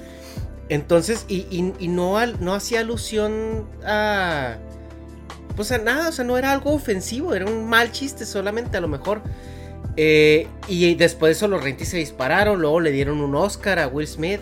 Entonces, 0.68 1.24
y, 1.26 1.46
y- 1.50 1.74
y 1.80 1.88
no, 1.88 2.18
al- 2.18 2.36
no 2.44 2.54
hacía 2.54 2.80
alusión 2.80 3.66
a. 3.84 4.58
Pues 5.56 5.72
a 5.72 5.78
nada, 5.78 6.10
o 6.10 6.12
sea, 6.12 6.24
no 6.24 6.38
era 6.38 6.52
algo 6.52 6.72
ofensivo, 6.72 7.34
era 7.34 7.46
un 7.46 7.68
mal 7.68 7.90
chiste 7.90 8.26
solamente 8.26 8.76
a 8.76 8.80
lo 8.80 8.86
mejor. 8.86 9.22
Eh, 9.96 10.46
y 10.68 10.94
después 10.94 11.30
de 11.30 11.32
eso 11.32 11.48
los 11.48 11.64
rentis 11.64 11.88
se 11.88 11.96
dispararon, 11.96 12.60
luego 12.60 12.78
le 12.78 12.92
dieron 12.92 13.20
un 13.20 13.34
Oscar 13.34 13.80
a 13.80 13.88
Will 13.88 14.06
Smith. 14.06 14.40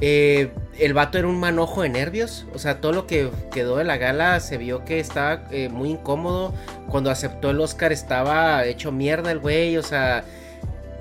Eh, 0.00 0.52
el 0.78 0.94
vato 0.94 1.18
era 1.18 1.26
un 1.26 1.40
manojo 1.40 1.82
de 1.82 1.88
nervios, 1.88 2.46
o 2.54 2.58
sea, 2.58 2.80
todo 2.80 2.92
lo 2.92 3.06
que 3.06 3.30
quedó 3.50 3.78
de 3.78 3.84
la 3.84 3.96
gala 3.96 4.38
se 4.38 4.56
vio 4.56 4.84
que 4.84 5.00
estaba 5.00 5.44
eh, 5.50 5.68
muy 5.68 5.90
incómodo. 5.90 6.54
Cuando 6.88 7.10
aceptó 7.10 7.50
el 7.50 7.60
Oscar 7.60 7.92
estaba 7.92 8.64
hecho 8.64 8.92
mierda 8.92 9.32
el 9.32 9.40
güey, 9.40 9.76
o 9.76 9.82
sea, 9.82 10.24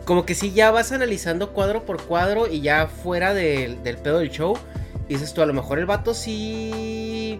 como 0.06 0.25
que 0.25 0.36
si 0.36 0.51
ya 0.51 0.72
vas 0.72 0.92
analizando 0.92 1.54
cuadro 1.54 1.86
por 1.86 2.01
cuadro 2.01 2.48
y 2.48 2.62
ya 2.62 2.88
fuera 2.88 3.34
del 3.34 3.77
pedo 4.01 4.20
del 4.20 4.32
show, 4.32 4.58
dices 5.08 5.34
tú, 5.34 5.42
a 5.42 5.46
lo 5.46 5.54
mejor 5.54 5.80
el 5.80 5.86
vato 5.86 6.13
sí. 6.13 7.39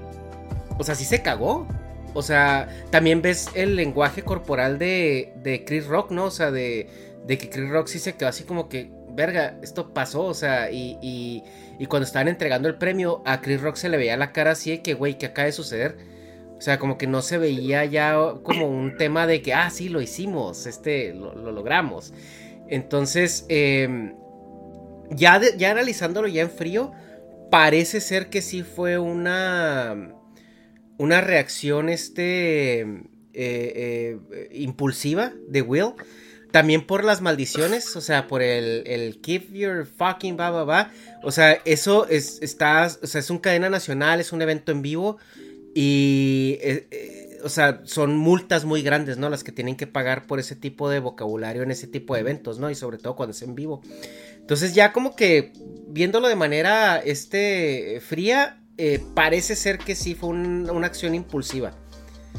O 0.78 0.84
sea, 0.84 0.94
sí 0.96 1.06
se 1.06 1.22
cagó. 1.22 1.68
O 2.14 2.22
sea, 2.22 2.68
también 2.90 3.22
ves 3.22 3.50
el 3.54 3.76
lenguaje 3.76 4.24
corporal 4.24 4.80
de, 4.80 5.34
de 5.44 5.66
Chris 5.66 5.88
Rock, 5.88 6.12
¿no? 6.12 6.26
O 6.26 6.32
sea, 6.32 6.52
de, 6.52 6.90
de 7.26 7.38
que 7.38 7.50
Chris 7.50 7.70
Rock 7.70 7.88
sí 7.88 8.00
se 8.00 8.16
quedó 8.16 8.30
así 8.30 8.44
como 8.44 8.70
que, 8.70 8.92
verga, 9.18 9.58
esto 9.64 9.94
pasó, 9.94 10.24
o 10.26 10.34
sea, 10.34 10.72
y, 10.72 10.98
y, 11.02 11.86
cuando 11.88 12.06
estaban 12.06 12.28
entregando 12.30 12.70
el 12.70 12.78
premio, 12.78 13.22
a 13.26 13.42
Chris 13.42 13.60
Rock 13.62 13.76
se 13.76 13.90
le 13.90 13.98
veía 13.98 14.16
la 14.16 14.32
cara 14.32 14.52
así 14.52 14.72
de 14.72 14.82
que, 14.82 14.94
güey, 14.94 15.18
¿qué 15.18 15.26
acaba 15.26 15.48
de 15.48 15.52
suceder? 15.52 15.98
O 16.58 16.62
sea, 16.62 16.80
como 16.80 16.98
que 16.98 17.08
no 17.08 17.22
se 17.22 17.38
veía 17.38 17.84
ya 17.86 18.16
como 18.44 18.68
un 18.68 18.96
tema 18.98 19.28
de 19.28 19.42
que, 19.42 19.54
ah, 19.54 19.70
sí, 19.70 19.90
lo 19.90 20.02
hicimos, 20.02 20.66
este, 20.68 21.14
lo, 21.14 21.36
lo 21.36 21.52
logramos. 21.52 22.14
Entonces, 22.70 23.46
eh, 23.50 24.14
ya, 25.12 25.40
de- 25.40 25.58
ya 25.58 25.72
analizándolo 25.72 26.28
ya 26.28 26.44
en 26.44 26.50
frío, 26.52 26.92
parece 27.52 28.02
ser 28.02 28.30
que 28.30 28.42
sí 28.42 28.64
fue 28.64 28.98
una, 29.00 30.14
una 30.98 31.22
reacción 31.22 31.90
este, 31.90 32.82
eh, 32.82 32.88
eh, 33.34 34.20
impulsiva 34.54 35.34
de 35.48 35.62
Will. 35.62 35.94
También 36.58 36.88
por 36.88 37.04
las 37.04 37.22
maldiciones, 37.22 37.96
o 37.96 38.02
sea, 38.02 38.26
por 38.28 38.42
el, 38.42 38.82
el 38.88 39.22
keep 39.22 39.54
your 39.54 39.86
fucking 39.86 40.38
ba 40.38 40.50
ba 40.50 40.64
ba. 40.64 40.92
O 41.22 41.32
sea, 41.32 41.54
eso 41.66 42.08
es, 42.08 42.40
está, 42.42 42.88
o 43.04 43.06
sea, 43.06 43.20
es 43.20 43.30
un 43.30 43.38
cadena 43.38 43.70
nacional, 43.70 44.20
es 44.20 44.32
un 44.32 44.42
evento 44.42 44.72
en 44.72 44.82
vivo. 44.82 45.18
Y, 45.76 46.58
eh, 46.62 46.88
eh, 46.90 47.38
o 47.44 47.50
sea, 47.50 47.82
son 47.84 48.18
multas 48.18 48.66
muy 48.66 48.82
grandes, 48.82 49.18
¿no? 49.20 49.30
Las 49.30 49.44
que 49.44 49.52
tienen 49.52 49.76
que 49.76 49.86
pagar 49.86 50.26
por 50.26 50.40
ese 50.40 50.56
tipo 50.56 50.90
de 50.90 51.00
vocabulario 51.00 51.62
en 51.62 51.70
ese 51.70 51.86
tipo 51.86 52.16
de 52.16 52.22
eventos, 52.22 52.58
¿no? 52.58 52.72
Y 52.72 52.76
sobre 52.76 52.98
todo 52.98 53.16
cuando 53.16 53.34
es 53.36 53.42
en 53.44 53.54
vivo. 53.54 53.84
Entonces 54.40 54.74
ya 54.74 54.92
como 54.94 55.16
que 55.16 55.54
viéndolo 55.90 56.28
de 56.28 56.36
manera 56.36 56.98
este, 56.98 58.02
fría, 58.04 58.64
eh, 58.80 59.00
parece 59.14 59.56
ser 59.56 59.78
que 59.78 59.94
sí 59.94 60.16
fue 60.16 60.30
un- 60.30 60.68
una 60.72 60.88
acción 60.88 61.14
impulsiva. 61.14 61.74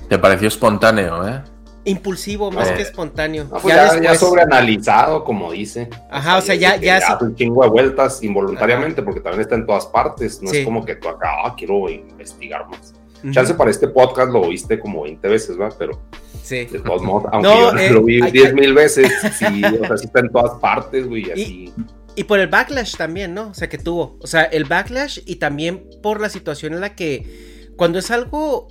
Te 0.09 0.18
pareció 0.18 0.48
espontáneo, 0.48 1.28
¿eh? 1.28 1.42
Impulsivo 1.88 2.51
más 2.51 2.68
Eh, 2.70 2.74
que 2.77 2.83
espontáneo. 2.83 3.44
No, 3.44 3.59
pues 3.59 3.74
ya, 3.74 3.87
ya 3.87 3.92
después- 4.01 4.18
sobreanalizado, 4.20 5.24
como 5.24 5.53
dice. 5.53 5.88
Ajá, 6.11 6.38
o 6.38 6.40
sea, 6.40 6.55
ya- 6.55 6.77
ya 6.77 6.96
hace 6.98 7.24
un 7.24 7.35
chingo 7.35 7.62
de 7.64 7.70
vueltas 7.70 8.22
involuntariamente, 8.22 9.03
porque 9.03 9.20
también 9.20 9.42
está 9.42 9.55
en 9.55 9.66
todas 9.66 9.87
partes. 9.87 10.40
No 10.42 10.51
Sí. 10.51 10.59
es 10.59 10.64
como 10.64 10.85
que 10.85 10.96
tú 10.96 11.09
acá, 11.09 11.29
ah, 11.44 11.55
quiero 11.57 11.88
investigar 11.88 12.66
más. 12.68 12.94
Ujú. 13.22 13.33
Chance 13.33 13.55
para 13.55 13.70
este 13.70 13.88
podcast 13.88 14.31
lo 14.31 14.42
oíste 14.42 14.79
como 14.79 15.03
20 15.03 15.27
veces, 15.29 15.59
¿va? 15.61 15.70
Pero 15.77 16.01
Sí. 16.42 16.66
de 16.66 16.79
todos 16.79 17.03
modos, 17.03 17.24
aunque 17.33 17.48
No, 17.48 17.72
yo 17.72 17.79
eh, 17.79 17.90
lo 17.90 18.03
vi 18.05 18.22
hay- 18.22 18.31
10 18.31 18.55
mil 18.55 18.72
veces, 18.74 19.11
sí, 19.38 19.62
o 19.64 19.87
sea, 19.87 19.96
sí 19.96 20.07
está 20.07 20.20
en 20.20 20.31
todas 20.31 20.59
partes, 20.61 21.07
güey, 21.09 21.27
y 21.29 21.31
así. 21.33 21.72
Y 22.14 22.24
por 22.24 22.38
el 22.40 22.48
backlash 22.48 22.96
también, 22.96 23.33
¿no? 23.35 23.48
O 23.48 23.55
sea, 23.55 23.68
que 23.68 23.79
tuvo. 23.79 24.18
O 24.20 24.27
sea, 24.27 24.42
el 24.42 24.64
backlash 24.64 25.20
y 25.24 25.37
también 25.37 25.88
por 26.03 26.20
la 26.20 26.29
situación 26.29 26.74
en 26.74 26.81
la 26.81 26.94
que 26.96 27.70
cuando 27.77 27.98
es 28.01 28.11
algo, 28.11 28.68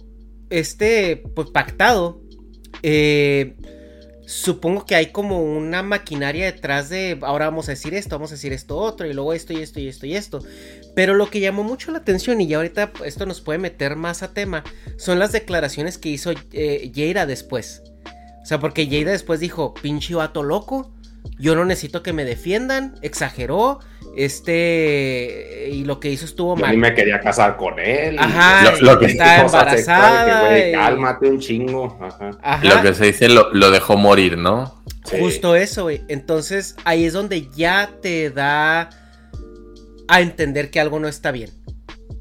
este, 0.49 1.23
pues 1.35 1.49
pactado, 1.51 2.21
eh, 2.83 3.55
supongo 4.27 4.85
que 4.85 4.95
hay 4.95 5.07
como 5.07 5.41
una 5.41 5.83
maquinaria 5.83 6.45
detrás 6.45 6.89
de, 6.89 7.17
ahora 7.21 7.45
vamos 7.45 7.69
a 7.69 7.71
decir 7.71 7.93
esto, 7.93 8.15
vamos 8.15 8.31
a 8.31 8.35
decir 8.35 8.51
esto 8.51 8.77
otro, 8.77 9.07
y 9.07 9.13
luego 9.13 9.33
esto 9.33 9.53
y 9.53 9.57
esto 9.57 9.79
y 9.79 9.87
esto 9.87 10.05
y 10.05 10.15
esto. 10.15 10.43
Pero 10.95 11.13
lo 11.13 11.29
que 11.29 11.39
llamó 11.39 11.63
mucho 11.63 11.91
la 11.91 11.99
atención, 11.99 12.41
y 12.41 12.47
ya 12.47 12.57
ahorita 12.57 12.91
esto 13.05 13.25
nos 13.25 13.41
puede 13.41 13.59
meter 13.59 13.95
más 13.95 14.23
a 14.23 14.33
tema, 14.33 14.63
son 14.97 15.17
las 15.19 15.31
declaraciones 15.31 15.97
que 15.97 16.09
hizo 16.09 16.31
eh, 16.51 16.91
después. 17.25 17.83
O 18.41 18.45
sea, 18.45 18.59
porque 18.59 18.85
Jada 18.85 19.11
después 19.11 19.39
dijo, 19.39 19.73
pinche 19.73 20.15
vato 20.15 20.43
loco, 20.43 20.93
yo 21.39 21.55
no 21.55 21.65
necesito 21.65 22.01
que 22.03 22.13
me 22.13 22.25
defiendan, 22.25 22.95
exageró, 23.01 23.79
este, 24.15 25.69
y 25.71 25.83
lo 25.85 25.99
que 25.99 26.09
hizo 26.09 26.25
estuvo 26.25 26.55
Yo 26.55 26.61
mal. 26.61 26.71
ni 26.71 26.77
me 26.77 26.93
quería 26.93 27.19
casar 27.19 27.57
con 27.57 27.79
él. 27.79 28.17
Ajá, 28.19 28.71
Lo- 28.79 28.93
lo 28.93 28.99
que- 28.99 29.05
está 29.07 29.35
que, 29.35 29.41
embarazada. 29.45 30.59
y- 30.69 30.71
cálmate 30.73 31.27
un 31.27 31.39
chingo. 31.39 31.97
Ajá. 32.01 32.31
Ajá. 32.41 32.65
Lo 32.65 32.81
que 32.81 32.93
se 32.93 33.05
dice 33.05 33.29
lo, 33.29 33.53
lo 33.53 33.71
dejó 33.71 33.97
morir, 33.97 34.37
¿no? 34.37 34.81
Sí. 35.05 35.17
Justo 35.19 35.55
eso, 35.55 35.83
güey. 35.83 36.01
Entonces 36.07 36.75
ahí 36.83 37.05
es 37.05 37.13
donde 37.13 37.47
ya 37.55 37.91
te 38.01 38.29
da 38.29 38.89
a 40.07 40.21
entender 40.21 40.69
que 40.71 40.79
algo 40.79 40.99
no 40.99 41.07
está 41.07 41.31
bien. 41.31 41.51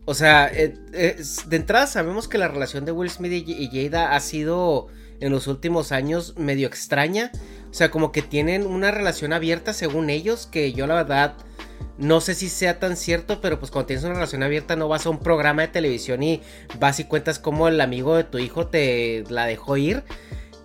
O 0.05 0.15
sea, 0.15 0.49
eh, 0.53 0.75
eh, 0.93 1.17
de 1.47 1.57
entrada 1.57 1.87
sabemos 1.89 2.29
que 2.29 2.39
la 2.39 2.47
relación 2.49 2.85
de 2.85 2.93
Will 2.93 3.11
Smith 3.11 3.33
y, 3.49 3.53
y 3.53 3.89
Jada 3.89 4.15
ha 4.15 4.21
sido 4.21 4.87
en 5.21 5.33
los 5.33 5.47
últimos 5.49 5.91
años 5.93 6.35
medio 6.37 6.69
extraña. 6.69 7.33
O 7.77 7.79
sea, 7.79 7.91
como 7.91 8.11
que 8.11 8.23
tienen 8.23 8.65
una 8.67 8.91
relación 8.91 9.35
abierta 9.35 9.75
según 9.75 10.09
ellos, 10.09 10.47
que 10.47 10.73
yo 10.73 10.87
la 10.87 10.95
verdad 10.95 11.35
no 11.99 12.23
sé 12.23 12.35
si 12.35 12.49
sea 12.49 12.79
tan 12.79 12.97
cierto, 12.97 13.43
pero 13.43 13.59
pues 13.61 13.71
cuando 13.71 13.89
tienes 13.89 14.03
una 14.07 14.15
relación 14.15 14.43
abierta 14.43 14.77
no 14.77 14.89
vas 14.89 15.05
a 15.05 15.11
un 15.11 15.19
programa 15.19 15.61
de 15.61 15.69
televisión 15.69 16.23
y 16.23 16.41
vas 16.81 17.01
y 17.01 17.05
cuentas 17.05 17.39
cómo 17.39 17.69
el 17.69 17.79
amigo 17.83 18.17
de 18.17 18.25
tu 18.25 18.39
hijo 18.39 18.69
te 18.69 19.25
la 19.29 19.45
dejó 19.45 19.77
ir. 19.77 20.05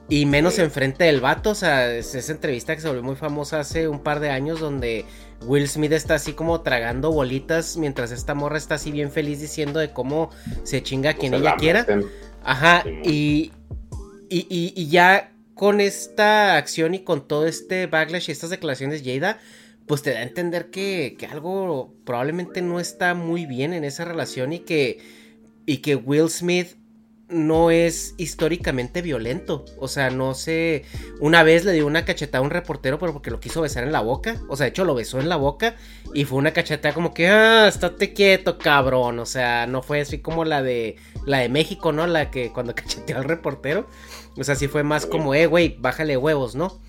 Y 0.07 0.25
menos 0.25 0.57
enfrente 0.57 1.03
del 1.03 1.19
vato, 1.19 1.49
o 1.49 1.55
sea, 1.55 1.93
es 1.93 2.15
esa 2.15 2.31
entrevista 2.31 2.73
que 2.75 2.81
se 2.81 2.87
volvió 2.87 3.03
muy 3.03 3.17
famosa 3.17 3.59
hace 3.59 3.89
un 3.89 3.99
par 3.99 4.21
de 4.21 4.29
años 4.29 4.61
donde 4.61 5.03
Will 5.45 5.67
Smith 5.67 5.91
está 5.91 6.13
así 6.15 6.31
como 6.31 6.61
tragando 6.61 7.11
bolitas 7.11 7.75
mientras 7.75 8.11
esta 8.11 8.35
morra 8.35 8.57
está 8.57 8.75
así 8.75 8.89
bien 8.89 9.11
feliz 9.11 9.41
diciendo 9.41 9.81
de 9.81 9.91
cómo 9.91 10.29
se 10.63 10.81
chinga 10.81 11.09
a 11.09 11.13
quien 11.15 11.33
ella 11.33 11.43
la 11.43 11.55
quiera. 11.57 11.79
meten. 11.81 12.05
Ajá, 12.41 12.83
y, 13.03 13.51
y, 14.29 14.47
y- 14.49 14.73
y 14.77 14.87
ya 14.87 15.30
con 15.61 15.79
esta 15.79 16.57
acción 16.57 16.95
y 16.95 17.03
con 17.03 17.27
todo 17.27 17.45
este 17.45 17.85
backlash 17.85 18.29
y 18.29 18.31
estas 18.31 18.49
declaraciones 18.49 19.03
Jada, 19.05 19.37
pues 19.85 20.01
te 20.01 20.11
da 20.11 20.21
a 20.21 20.23
entender 20.23 20.71
que, 20.71 21.15
que 21.19 21.27
algo 21.27 21.93
probablemente 22.03 22.63
no 22.63 22.79
está 22.79 23.13
muy 23.13 23.45
bien 23.45 23.71
en 23.73 23.83
esa 23.83 24.03
relación 24.03 24.53
y 24.53 24.61
que, 24.61 24.97
y 25.67 25.77
que 25.77 25.95
Will 25.95 26.31
Smith 26.31 26.77
no 27.31 27.71
es 27.71 28.15
históricamente 28.17 29.01
violento. 29.01 29.65
O 29.77 29.87
sea, 29.87 30.09
no 30.09 30.33
sé. 30.33 30.83
Una 31.19 31.43
vez 31.43 31.63
le 31.63 31.73
dio 31.73 31.87
una 31.87 32.05
cachetada 32.05 32.39
a 32.39 32.41
un 32.41 32.49
reportero, 32.49 32.99
pero 32.99 33.13
porque 33.13 33.31
lo 33.31 33.39
quiso 33.39 33.61
besar 33.61 33.83
en 33.83 33.91
la 33.91 34.01
boca. 34.01 34.41
O 34.49 34.57
sea, 34.57 34.65
de 34.65 34.71
hecho 34.71 34.83
lo 34.83 34.95
besó 34.95 35.19
en 35.19 35.29
la 35.29 35.37
boca. 35.37 35.75
Y 36.13 36.25
fue 36.25 36.39
una 36.39 36.53
cachetada 36.53 36.93
como 36.93 37.13
que, 37.13 37.27
ah, 37.27 37.67
estate 37.67 38.13
quieto, 38.13 38.57
cabrón. 38.57 39.19
O 39.19 39.25
sea, 39.25 39.67
no 39.67 39.81
fue 39.81 40.01
así 40.01 40.19
como 40.19 40.43
la 40.43 40.61
de 40.61 40.97
la 41.25 41.39
de 41.39 41.49
México, 41.49 41.91
¿no? 41.91 42.07
La 42.07 42.31
que 42.31 42.51
cuando 42.51 42.75
cacheteó 42.75 43.17
al 43.17 43.25
reportero. 43.25 43.87
O 44.37 44.43
sea, 44.43 44.55
sí 44.55 44.67
fue 44.67 44.83
más 44.83 45.05
como, 45.05 45.33
eh, 45.35 45.45
güey, 45.45 45.75
bájale 45.79 46.17
huevos, 46.17 46.55
¿no? 46.55 46.79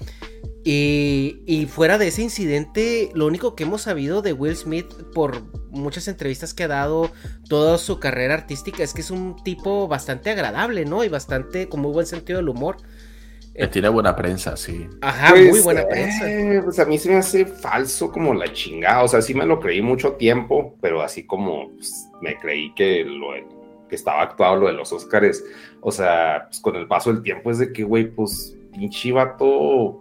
Y, 0.64 1.42
y 1.44 1.66
fuera 1.66 1.98
de 1.98 2.06
ese 2.08 2.22
incidente, 2.22 3.10
lo 3.14 3.26
único 3.26 3.56
que 3.56 3.64
hemos 3.64 3.82
sabido 3.82 4.22
de 4.22 4.32
Will 4.32 4.56
Smith 4.56 4.86
por 5.12 5.42
muchas 5.70 6.06
entrevistas 6.06 6.54
que 6.54 6.62
ha 6.64 6.68
dado, 6.68 7.10
toda 7.48 7.78
su 7.78 7.98
carrera 7.98 8.34
artística, 8.34 8.84
es 8.84 8.94
que 8.94 9.00
es 9.00 9.10
un 9.10 9.42
tipo 9.42 9.88
bastante 9.88 10.30
agradable, 10.30 10.84
¿no? 10.84 11.02
Y 11.02 11.08
bastante 11.08 11.68
con 11.68 11.80
muy 11.80 11.90
buen 11.92 12.06
sentido 12.06 12.38
del 12.38 12.48
humor. 12.48 12.76
Que 13.54 13.66
tiene 13.66 13.88
buena 13.88 14.14
prensa, 14.16 14.56
sí. 14.56 14.88
Ajá, 15.02 15.30
Pues, 15.30 15.50
muy 15.50 15.60
buena 15.60 15.86
prensa. 15.86 16.30
eh, 16.30 16.60
pues 16.64 16.78
a 16.78 16.84
mí 16.86 16.96
se 16.96 17.10
me 17.10 17.16
hace 17.16 17.44
falso 17.44 18.10
como 18.10 18.32
la 18.32 18.50
chingada. 18.52 19.02
O 19.02 19.08
sea, 19.08 19.20
sí 19.20 19.34
me 19.34 19.44
lo 19.44 19.60
creí 19.60 19.82
mucho 19.82 20.12
tiempo, 20.12 20.76
pero 20.80 21.02
así 21.02 21.26
como 21.26 21.70
pues, 21.74 22.08
me 22.22 22.38
creí 22.38 22.72
que 22.74 23.04
lo 23.04 23.28
que 23.88 23.94
estaba 23.96 24.22
actuado 24.22 24.56
lo 24.56 24.66
de 24.68 24.72
los 24.72 24.90
Óscares. 24.92 25.44
O 25.82 25.90
sea, 25.92 26.44
pues 26.48 26.60
con 26.60 26.76
el 26.76 26.86
paso 26.86 27.12
del 27.12 27.22
tiempo 27.22 27.50
es 27.50 27.58
de 27.58 27.72
que, 27.72 27.82
güey, 27.82 28.08
pues 28.10 28.56
pinche 28.72 29.12
vato, 29.12 29.98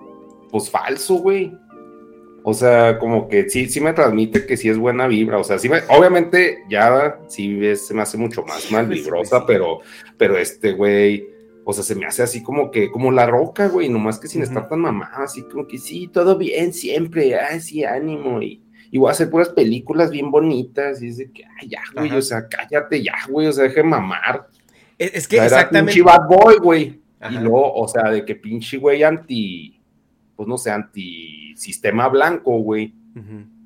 pues 0.49 0.69
falso, 0.69 1.15
güey. 1.15 1.51
O 2.43 2.53
sea, 2.53 2.97
como 2.97 3.27
que 3.27 3.49
sí, 3.49 3.67
sí 3.67 3.81
me 3.81 3.93
transmite 3.93 4.45
que 4.45 4.57
sí 4.57 4.69
es 4.69 4.77
buena 4.77 5.07
vibra. 5.07 5.37
O 5.37 5.43
sea, 5.43 5.59
sí 5.59 5.69
me, 5.69 5.79
obviamente 5.89 6.59
ya 6.69 7.19
sí 7.27 7.63
es- 7.65 7.85
se 7.87 7.93
me 7.93 8.01
hace 8.01 8.17
mucho 8.17 8.43
más 8.43 8.71
mal 8.71 8.87
vibrosa, 8.87 9.45
pero, 9.45 9.79
pero 10.17 10.37
este 10.37 10.71
güey, 10.73 11.27
o 11.65 11.73
sea, 11.73 11.83
se 11.83 11.93
me 11.95 12.05
hace 12.05 12.23
así 12.23 12.41
como 12.41 12.71
que, 12.71 12.89
como 12.91 13.11
la 13.11 13.27
roca, 13.27 13.67
güey, 13.67 13.89
nomás 13.89 14.19
que 14.19 14.27
sin 14.27 14.41
estar 14.41 14.67
tan 14.67 14.79
mamada, 14.79 15.23
así 15.23 15.43
como 15.43 15.67
que 15.67 15.77
sí, 15.77 16.07
todo 16.07 16.35
bien 16.37 16.73
siempre, 16.73 17.35
ay, 17.39 17.59
sí, 17.59 17.83
ánimo, 17.83 18.41
y, 18.41 18.63
y 18.89 18.97
voy 18.97 19.09
a 19.09 19.11
hacer 19.11 19.29
puras 19.29 19.49
películas 19.49 20.09
bien 20.09 20.31
bonitas, 20.31 20.99
y 21.03 21.09
es 21.09 21.17
de 21.17 21.31
que, 21.31 21.43
ay, 21.61 21.69
ya, 21.69 21.81
güey, 21.93 22.09
Ajá. 22.09 22.17
o 22.17 22.21
sea, 22.23 22.47
cállate 22.47 23.03
ya, 23.03 23.13
güey, 23.29 23.45
o 23.45 23.53
sea, 23.53 23.65
deje 23.65 23.75
de 23.77 23.83
mamar. 23.83 24.47
Es, 25.01 25.15
es 25.15 25.27
que 25.27 25.37
sea, 25.37 25.45
era 25.47 25.55
exactamente. 25.55 25.93
pinche 25.93 26.03
bad 26.03 26.27
boy, 26.27 26.57
güey. 26.61 27.01
Y 27.27 27.33
luego, 27.33 27.73
o 27.73 27.87
sea, 27.87 28.11
de 28.11 28.23
que 28.23 28.35
pinche 28.35 28.77
güey 28.77 29.01
anti, 29.01 29.81
pues 30.35 30.47
no 30.47 30.59
sé, 30.59 30.69
anti 30.69 31.55
sistema 31.55 32.07
blanco, 32.07 32.59
güey. 32.59 32.93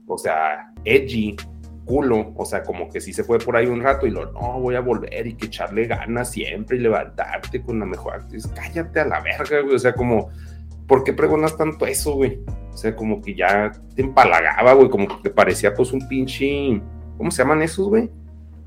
O 0.08 0.17
sea, 0.17 0.71
edgy, 0.86 1.36
culo. 1.84 2.32
O 2.38 2.45
sea, 2.45 2.63
como 2.63 2.88
que 2.89 3.02
sí 3.02 3.12
se 3.12 3.26
fue 3.26 3.38
por 3.38 3.58
ahí 3.58 3.65
un 3.65 3.82
rato 3.82 4.08
y 4.08 4.12
lo, 4.12 4.32
no, 4.32 4.62
voy 4.62 4.76
a 4.76 4.80
volver 4.80 5.28
y 5.28 5.34
que 5.34 5.48
echarle 5.48 5.88
ganas 5.88 6.32
siempre 6.32 6.78
y 6.78 6.80
levantarte 6.80 7.62
con 7.62 7.80
la 7.80 7.86
mejor 7.86 8.15
actriz. 8.15 8.48
Cállate 8.56 9.02
a 9.02 9.06
la 9.06 9.19
verga, 9.19 9.60
güey. 9.60 9.76
O 9.76 9.80
sea, 9.80 9.93
como, 9.93 10.30
¿por 10.88 11.04
qué 11.04 11.12
pregonas 11.12 11.58
tanto 11.58 11.86
eso, 11.86 12.13
güey? 12.13 12.39
O 12.71 12.78
sea, 12.78 12.95
como 12.95 13.21
que 13.21 13.36
ya 13.36 13.74
te 13.93 14.02
empalagaba, 14.02 14.71
güey. 14.71 14.89
Como 14.89 15.10
que 15.10 15.15
te 15.21 15.30
parecía, 15.32 15.74
pues, 15.74 15.91
un 15.91 16.08
pinche. 16.08 16.82
¿Cómo 17.17 17.30
se 17.30 17.43
llaman 17.43 17.62
esos, 17.62 17.89
güey? 17.89 18.10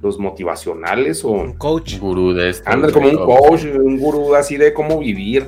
Los 0.01 0.19
motivacionales 0.19 1.25
o. 1.25 1.31
Un 1.33 1.55
coach. 1.55 1.99
Gurú 1.99 2.33
de 2.33 2.51
esto. 2.51 2.69
Anda 2.71 2.93
como 2.93 3.09
un 3.09 3.17
coach, 3.17 3.65
un 3.65 3.99
gurú 3.99 4.35
así 4.35 4.57
de 4.57 4.73
cómo 4.73 4.99
vivir. 5.01 5.47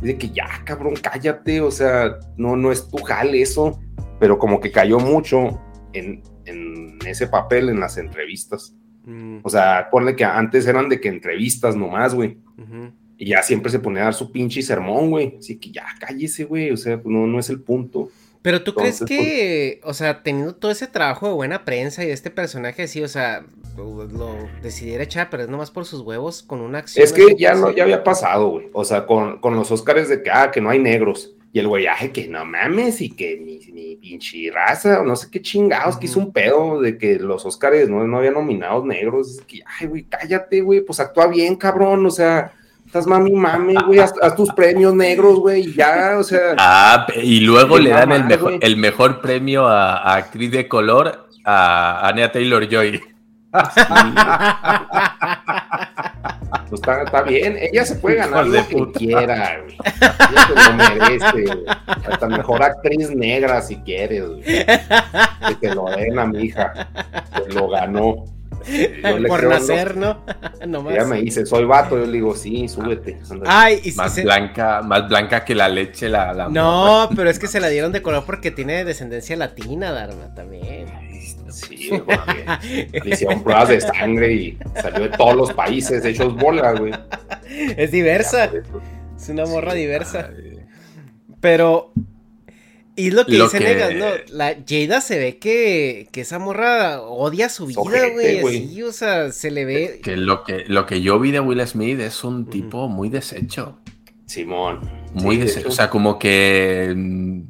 Dice 0.00 0.18
que 0.18 0.30
ya, 0.30 0.46
cabrón, 0.64 0.94
cállate, 1.00 1.60
o 1.60 1.70
sea, 1.70 2.18
no, 2.36 2.56
no 2.56 2.72
es 2.72 2.88
tu 2.88 2.96
jale 2.98 3.42
eso, 3.42 3.78
pero 4.18 4.38
como 4.38 4.58
que 4.58 4.72
cayó 4.72 4.98
mucho 4.98 5.60
en, 5.92 6.22
en 6.46 6.98
ese 7.06 7.26
papel 7.28 7.68
en 7.68 7.78
las 7.78 7.98
entrevistas. 7.98 8.74
Mm, 9.04 9.38
O 9.42 9.50
sea, 9.50 9.88
ponle 9.90 10.16
que 10.16 10.24
antes 10.24 10.66
eran 10.66 10.88
de 10.88 11.00
que 11.00 11.08
entrevistas 11.08 11.76
nomás, 11.76 12.14
güey, 12.14 12.38
y 13.18 13.26
ya 13.26 13.42
siempre 13.42 13.70
se 13.70 13.78
ponía 13.78 14.02
a 14.02 14.04
dar 14.06 14.14
su 14.14 14.32
pinche 14.32 14.62
sermón, 14.62 15.10
güey. 15.10 15.36
Así 15.38 15.58
que 15.58 15.70
ya, 15.70 15.84
cállese, 16.00 16.44
güey, 16.44 16.70
o 16.72 16.76
sea, 16.76 17.00
no, 17.04 17.26
no 17.26 17.38
es 17.38 17.50
el 17.50 17.60
punto. 17.60 18.08
Pero 18.42 18.64
tú 18.64 18.74
crees 18.74 18.98
pues 18.98 19.08
que, 19.08 19.80
o 19.84 19.94
sea, 19.94 20.22
teniendo 20.22 20.54
todo 20.54 20.72
ese 20.72 20.88
trabajo 20.88 21.28
de 21.28 21.34
buena 21.34 21.64
prensa 21.64 22.02
y 22.02 22.08
de 22.08 22.12
este 22.12 22.30
personaje 22.30 22.82
así, 22.82 23.00
o 23.00 23.08
sea, 23.08 23.44
lo, 23.76 24.04
lo 24.04 24.36
decidiera 24.62 25.04
echar, 25.04 25.30
pero 25.30 25.44
es 25.44 25.48
nomás 25.48 25.70
por 25.70 25.84
sus 25.84 26.00
huevos 26.00 26.42
con 26.42 26.60
una 26.60 26.78
acción. 26.78 27.04
Es 27.04 27.12
que 27.12 27.36
ya 27.36 27.52
pues, 27.52 27.60
no, 27.60 27.70
ya 27.70 27.84
había 27.84 28.02
pasado, 28.02 28.48
güey. 28.48 28.68
O 28.72 28.84
sea, 28.84 29.06
con, 29.06 29.38
con 29.38 29.54
los 29.54 29.70
Óscares 29.70 30.08
de 30.08 30.22
que, 30.22 30.30
ah, 30.30 30.50
que 30.50 30.60
no 30.60 30.70
hay 30.70 30.80
negros. 30.80 31.32
Y 31.52 31.58
el 31.58 31.68
güey, 31.68 31.86
ay, 31.86 32.08
que 32.08 32.26
no 32.28 32.44
mames, 32.44 33.00
y 33.00 33.10
que 33.10 33.36
mi, 33.36 33.60
mi 33.72 33.96
pinche 33.96 34.50
raza, 34.50 35.00
o 35.00 35.04
no 35.04 35.14
sé 35.14 35.28
qué 35.30 35.40
chingados, 35.40 35.98
que 35.98 36.06
hizo 36.06 36.18
un 36.18 36.32
pedo 36.32 36.80
de 36.80 36.96
que 36.96 37.18
los 37.18 37.44
Óscares 37.44 37.88
no, 37.88 38.06
no 38.06 38.18
había 38.18 38.30
nominados 38.30 38.84
negros. 38.84 39.36
Es 39.36 39.40
que, 39.42 39.60
ay, 39.78 39.86
güey, 39.86 40.04
cállate, 40.04 40.62
güey, 40.62 40.80
pues 40.80 40.98
actúa 40.98 41.26
bien, 41.26 41.54
cabrón, 41.56 42.06
o 42.06 42.10
sea, 42.10 42.52
estás 42.92 43.06
mami, 43.06 43.32
mami, 43.32 43.74
güey, 43.86 44.00
haz, 44.00 44.12
haz 44.20 44.36
tus 44.36 44.52
premios 44.52 44.94
negros, 44.94 45.38
güey, 45.38 45.62
y 45.62 45.72
ya, 45.72 46.16
o 46.18 46.22
sea. 46.22 46.54
Ah, 46.58 47.06
y 47.16 47.40
luego 47.40 47.78
le 47.78 47.88
dan 47.88 48.12
el 48.12 48.24
mejor, 48.24 48.58
el 48.60 48.76
mejor 48.76 49.22
premio 49.22 49.66
a, 49.66 49.96
a 49.96 50.16
actriz 50.16 50.50
de 50.50 50.68
color 50.68 51.26
a 51.42 52.06
Anya 52.06 52.30
Taylor 52.30 52.68
Joy. 52.68 53.00
Pues 56.68 56.80
está, 56.80 57.02
está 57.02 57.22
bien, 57.22 57.56
ella 57.60 57.86
se 57.86 57.94
puede 57.96 58.16
ganar 58.16 58.46
lo 58.46 58.66
que 58.66 58.74
puta. 58.76 58.98
quiera, 58.98 59.58
güey. 59.62 59.76
Ella 60.30 60.46
se 60.46 60.54
lo 60.54 60.74
merece, 60.74 61.54
güey. 61.54 61.64
Hasta 62.10 62.28
mejor 62.28 62.62
actriz 62.62 63.10
negra 63.14 63.62
si 63.62 63.76
quieres, 63.76 64.28
güey. 64.28 64.42
Que 64.42 65.54
te 65.60 65.74
lo 65.74 65.86
den 65.86 66.18
a 66.18 66.26
mi 66.26 66.42
hija. 66.42 66.88
Se 67.42 67.54
lo 67.54 67.68
ganó. 67.68 68.26
Yo 68.64 69.28
por 69.28 69.38
creo, 69.40 69.50
nacer, 69.50 69.96
¿no? 69.96 70.24
Nomás. 70.66 70.94
Ella 70.94 71.04
me 71.04 71.20
dice, 71.22 71.44
soy 71.46 71.64
vato. 71.64 71.98
Yo 71.98 72.06
le 72.06 72.12
digo, 72.12 72.34
sí, 72.36 72.68
súbete. 72.68 73.18
ándale". 73.30 73.42
Ay, 73.46 73.80
y 73.84 73.92
Más 73.92 74.14
se- 74.14 74.22
blanca, 74.22 74.82
más 74.82 75.08
blanca 75.08 75.44
que 75.44 75.54
la 75.54 75.68
leche, 75.68 76.08
la, 76.08 76.32
la 76.32 76.48
No, 76.48 77.08
pero 77.16 77.28
es 77.30 77.38
que 77.38 77.46
se 77.48 77.60
la 77.60 77.68
dieron 77.68 77.92
de 77.92 78.02
color 78.02 78.24
porque 78.26 78.50
tiene 78.50 78.84
descendencia 78.84 79.36
latina, 79.36 79.92
Dharma, 79.92 80.34
también. 80.34 80.86
Sí, 81.50 81.90
le 83.04 83.10
hicieron 83.10 83.42
pruebas 83.42 83.68
de 83.68 83.80
sangre 83.80 84.32
y 84.32 84.58
salió 84.80 85.00
de 85.00 85.08
todos 85.10 85.36
los 85.36 85.52
países 85.52 86.04
hechos 86.04 86.34
bola, 86.34 86.72
güey. 86.72 86.92
Es 87.76 87.90
diversa. 87.92 88.46
Ya, 88.46 88.50
por 88.50 88.60
eso. 88.60 88.82
Es 89.16 89.28
una 89.28 89.44
morra 89.46 89.72
Sí, 89.72 89.78
diversa. 89.78 90.22
madre. 90.22 90.66
Pero. 91.40 91.92
Y 92.94 93.10
lo 93.10 93.24
que 93.24 93.38
Lo 93.38 93.44
dice 93.44 93.58
que- 93.58 93.64
Negas, 93.64 93.94
¿no? 93.94 94.06
La 94.36 94.54
Jada 94.68 95.00
se 95.00 95.18
ve 95.18 95.38
que, 95.38 96.08
que 96.12 96.20
esa 96.20 96.38
morra 96.38 97.00
odia 97.00 97.48
su 97.48 97.66
vida, 97.66 97.80
güey. 97.80 98.82
o 98.82 98.92
sea, 98.92 99.32
se 99.32 99.50
le 99.50 99.64
ve. 99.64 100.00
Que 100.02 100.16
lo 100.18 100.44
que 100.44 100.64
lo 100.68 100.84
que 100.84 101.00
yo 101.00 101.18
vi 101.18 101.30
de 101.30 101.40
Will 101.40 101.66
Smith 101.66 101.98
es 102.00 102.22
un 102.22 102.46
tipo 102.50 102.88
muy 102.88 103.08
deshecho. 103.08 103.78
Simón. 104.26 104.80
Muy 105.14 105.36
Sí, 105.36 105.42
deshecho. 105.42 105.60
hecho. 105.60 105.68
O 105.68 105.72
sea, 105.72 105.88
como 105.90 106.18
que 106.18 106.92
mm, 106.94 107.40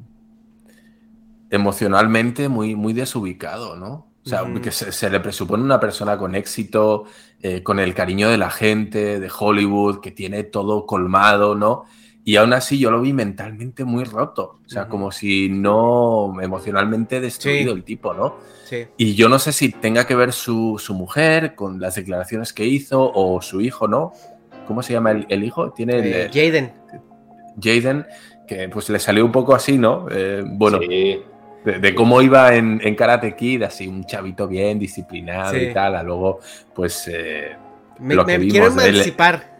emocionalmente 1.50 2.48
muy, 2.48 2.74
muy 2.74 2.92
desubicado, 2.92 3.76
¿no? 3.76 4.08
O 4.24 4.28
sea, 4.28 4.44
que 4.62 4.70
se, 4.70 4.92
se 4.92 5.10
le 5.10 5.18
presupone 5.18 5.64
una 5.64 5.80
persona 5.80 6.16
con 6.16 6.36
éxito, 6.36 7.04
eh, 7.42 7.64
con 7.64 7.80
el 7.80 7.92
cariño 7.92 8.28
de 8.30 8.38
la 8.38 8.50
gente, 8.50 9.18
de 9.18 9.30
Hollywood, 9.36 10.00
que 10.00 10.12
tiene 10.12 10.44
todo 10.44 10.86
colmado, 10.86 11.56
¿no? 11.56 11.84
Y 12.24 12.36
aún 12.36 12.52
así 12.52 12.78
yo 12.78 12.90
lo 12.92 13.00
vi 13.00 13.12
mentalmente 13.12 13.84
muy 13.84 14.04
roto. 14.04 14.60
O 14.64 14.68
sea, 14.68 14.86
como 14.86 15.10
si 15.10 15.48
no 15.48 16.32
emocionalmente 16.40 17.20
destruido 17.20 17.72
Sí. 17.72 17.78
el 17.78 17.84
tipo, 17.84 18.14
¿no? 18.14 18.36
Sí. 18.64 18.86
Y 18.96 19.14
yo 19.14 19.28
no 19.28 19.38
sé 19.40 19.52
si 19.52 19.70
tenga 19.70 20.06
que 20.06 20.14
ver 20.14 20.32
su, 20.32 20.76
su 20.78 20.94
mujer 20.94 21.54
con 21.56 21.80
las 21.80 21.96
declaraciones 21.96 22.52
que 22.52 22.64
hizo 22.64 23.10
o 23.12 23.42
su 23.42 23.60
hijo, 23.60 23.88
¿no? 23.88 24.12
¿Cómo 24.68 24.82
se 24.84 24.92
llama 24.92 25.10
el, 25.10 25.26
el 25.28 25.42
hijo? 25.42 25.72
Tiene 25.72 25.96
el, 25.98 26.04
Eh, 26.06 26.22
eh, 26.26 26.30
Jaden. 26.32 26.72
Jaden, 27.60 28.06
que 28.46 28.68
pues 28.68 28.88
le 28.88 28.98
salió 28.98 29.24
un 29.24 29.32
poco 29.32 29.54
así, 29.54 29.76
¿no? 29.78 30.06
Eh, 30.10 30.42
bueno, 30.46 30.78
Sí. 30.80 31.20
de, 31.64 31.78
de 31.80 31.94
cómo 31.94 32.22
iba 32.22 32.54
en, 32.54 32.80
en 32.84 32.94
Karate 32.94 33.34
Kid, 33.36 33.62
así 33.64 33.86
un 33.88 34.04
chavito 34.04 34.46
bien 34.48 34.78
disciplinado 34.78 35.52
Sí. 35.54 35.58
y 35.70 35.74
tal, 35.74 35.96
a 35.96 36.02
luego, 36.02 36.38
pues, 36.74 37.08
eh, 37.12 37.56
Me, 37.98 38.14
lo 38.14 38.24
me 38.24 38.38
que 38.38 38.46
quiero 38.48 38.66
vimos 38.66 38.82
de 38.82 38.88
él 38.88 38.94
emancipar. 38.96 39.51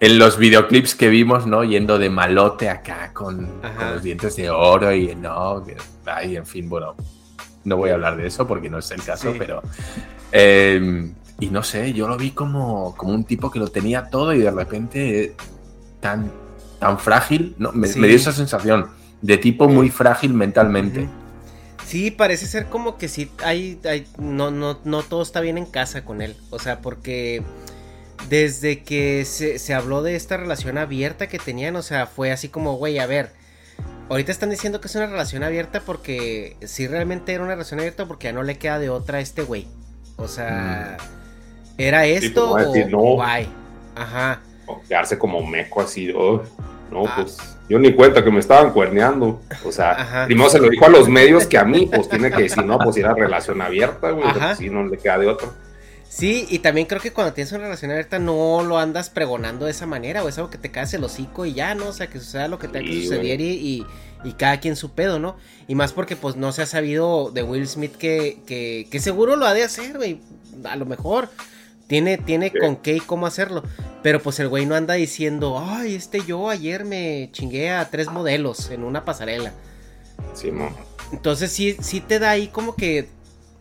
En 0.00 0.18
los 0.18 0.38
videoclips 0.38 0.94
que 0.94 1.08
vimos, 1.08 1.46
¿no? 1.46 1.64
Yendo 1.64 1.98
de 1.98 2.10
malote 2.10 2.68
acá 2.68 3.12
con, 3.12 3.46
con 3.60 3.90
los 3.94 4.02
dientes 4.02 4.36
de 4.36 4.50
oro 4.50 4.92
y 4.94 5.14
no, 5.14 5.64
ay, 6.06 6.36
en 6.36 6.46
fin, 6.46 6.68
bueno, 6.68 6.94
no 7.64 7.76
voy 7.76 7.90
a 7.90 7.94
hablar 7.94 8.16
de 8.16 8.26
eso 8.26 8.46
porque 8.46 8.70
no 8.70 8.78
es 8.78 8.90
el 8.90 9.02
caso, 9.02 9.32
Sí. 9.32 9.38
pero... 9.38 9.62
eh, 10.32 11.10
y 11.40 11.46
no 11.46 11.62
sé, 11.62 11.92
yo 11.94 12.06
lo 12.06 12.16
vi 12.18 12.32
como, 12.32 12.94
como 12.96 13.14
un 13.14 13.24
tipo 13.24 13.50
que 13.50 13.58
lo 13.58 13.68
tenía 13.68 14.10
todo 14.10 14.34
y 14.34 14.40
de 14.40 14.50
repente 14.50 15.24
eh, 15.24 15.32
tan, 16.00 16.30
tan 16.78 16.98
frágil, 16.98 17.54
¿no? 17.58 17.72
me, 17.72 17.88
Sí. 17.88 17.98
me 17.98 18.08
dio 18.08 18.16
esa 18.16 18.32
sensación 18.32 18.88
de 19.22 19.38
tipo 19.38 19.68
muy 19.68 19.88
frágil 19.90 20.34
mentalmente. 20.34 21.08
Sí, 21.86 22.10
parece 22.10 22.46
ser 22.46 22.66
como 22.66 22.98
que 22.98 23.08
sí 23.08 23.30
hay, 23.42 23.80
hay 23.84 24.06
no, 24.18 24.50
no, 24.50 24.78
no 24.84 25.02
todo 25.02 25.22
está 25.22 25.40
bien 25.40 25.58
en 25.58 25.66
casa 25.66 26.04
con 26.04 26.20
él. 26.22 26.36
O 26.50 26.58
sea, 26.58 26.80
porque 26.80 27.42
desde 28.28 28.82
que 28.82 29.24
se, 29.24 29.58
se 29.58 29.74
habló 29.74 30.02
de 30.02 30.16
esta 30.16 30.36
relación 30.36 30.78
abierta 30.78 31.26
que 31.28 31.38
tenían, 31.38 31.76
o 31.76 31.82
sea, 31.82 32.06
fue 32.06 32.30
así 32.32 32.48
como, 32.48 32.74
güey, 32.76 32.98
a 32.98 33.06
ver, 33.06 33.30
ahorita 34.08 34.30
están 34.32 34.50
diciendo 34.50 34.80
que 34.80 34.88
es 34.88 34.94
una 34.94 35.06
relación 35.06 35.42
abierta 35.42 35.80
porque 35.84 36.56
sí 36.64 36.86
realmente 36.86 37.32
era 37.32 37.42
una 37.42 37.52
relación 37.54 37.80
abierta 37.80 38.06
porque 38.06 38.26
ya 38.28 38.32
no 38.32 38.42
le 38.42 38.58
queda 38.58 38.78
de 38.78 38.90
otra 38.90 39.18
a 39.18 39.20
este 39.20 39.42
güey. 39.42 39.66
O 40.16 40.28
sea, 40.28 40.96
¿era 41.78 42.04
esto 42.06 42.50
pues, 42.50 42.66
a 42.66 42.68
decir 42.68 42.86
o 42.94 42.98
no. 42.98 42.98
guay? 43.14 43.48
Ajá. 43.96 44.40
O 44.66 44.80
quedarse 44.82 45.18
como 45.18 45.44
meco 45.44 45.80
así, 45.80 46.12
oh, 46.14 46.42
no, 46.90 47.04
Ah. 47.06 47.14
pues 47.16 47.38
yo 47.68 47.78
ni 47.78 47.92
cuenta 47.94 48.22
que 48.22 48.30
me 48.30 48.40
estaban 48.40 48.72
cuerneando. 48.72 49.40
O 49.64 49.72
sea, 49.72 49.92
Ajá. 49.92 50.26
primero 50.26 50.50
se 50.50 50.58
lo 50.58 50.68
dijo 50.68 50.84
a 50.84 50.88
los 50.88 51.08
medios 51.08 51.46
que 51.46 51.56
a 51.56 51.64
mí, 51.64 51.88
pues 51.92 52.08
tiene 52.08 52.30
que 52.30 52.42
decir, 52.42 52.64
no, 52.64 52.78
pues 52.78 52.96
era 52.96 53.14
relación 53.14 53.60
abierta, 53.62 54.10
güey, 54.10 54.24
pues, 54.32 54.58
sí, 54.58 54.68
no 54.68 54.84
le 54.84 54.98
queda 54.98 55.18
de 55.18 55.26
otra. 55.28 55.48
Sí, 56.12 56.44
y 56.50 56.58
también 56.58 56.88
creo 56.88 57.00
que 57.00 57.12
cuando 57.12 57.32
tienes 57.32 57.52
una 57.52 57.62
relación 57.62 57.92
abierta 57.92 58.18
no 58.18 58.64
lo 58.64 58.78
andas 58.78 59.10
pregonando 59.10 59.66
de 59.66 59.70
esa 59.70 59.86
manera, 59.86 60.24
o 60.24 60.28
es 60.28 60.36
algo 60.38 60.50
que 60.50 60.58
te 60.58 60.72
caes 60.72 60.92
el 60.92 61.04
hocico 61.04 61.46
y 61.46 61.54
ya, 61.54 61.76
¿no? 61.76 61.86
O 61.86 61.92
sea, 61.92 62.08
que 62.08 62.18
suceda 62.18 62.48
lo 62.48 62.58
que 62.58 62.66
tenga 62.66 62.84
que 62.90 63.00
suceder 63.02 63.40
y, 63.40 63.50
y, 63.50 63.86
y 64.24 64.32
cada 64.32 64.58
quien 64.58 64.74
su 64.74 64.90
pedo, 64.90 65.20
¿no? 65.20 65.36
Y 65.68 65.76
más 65.76 65.92
porque 65.92 66.16
pues 66.16 66.34
no 66.34 66.50
se 66.50 66.62
ha 66.62 66.66
sabido 66.66 67.30
de 67.30 67.44
Will 67.44 67.68
Smith 67.68 67.94
que, 67.94 68.38
que, 68.44 68.88
que 68.90 68.98
seguro 68.98 69.36
lo 69.36 69.46
ha 69.46 69.54
de 69.54 69.62
hacer, 69.62 69.98
güey. 69.98 70.18
A 70.64 70.74
lo 70.74 70.84
mejor 70.84 71.30
tiene, 71.86 72.18
tiene 72.18 72.50
Sí. 72.50 72.58
con 72.58 72.74
qué 72.76 72.96
y 72.96 73.00
cómo 73.00 73.26
hacerlo. 73.28 73.62
Pero 74.02 74.20
pues 74.20 74.40
el 74.40 74.48
güey 74.48 74.66
no 74.66 74.74
anda 74.74 74.94
diciendo, 74.94 75.62
ay, 75.64 75.94
este 75.94 76.24
yo 76.24 76.50
ayer 76.50 76.84
me 76.84 77.28
chingué 77.32 77.70
a 77.70 77.88
tres 77.88 78.10
modelos 78.10 78.70
en 78.70 78.82
una 78.82 79.04
pasarela. 79.04 79.52
Sí, 80.34 80.50
mo. 80.50 80.70
Entonces 81.12 81.52
sí, 81.52 81.76
sí 81.80 82.00
te 82.00 82.18
da 82.18 82.30
ahí 82.30 82.48
como 82.48 82.74
que 82.74 83.08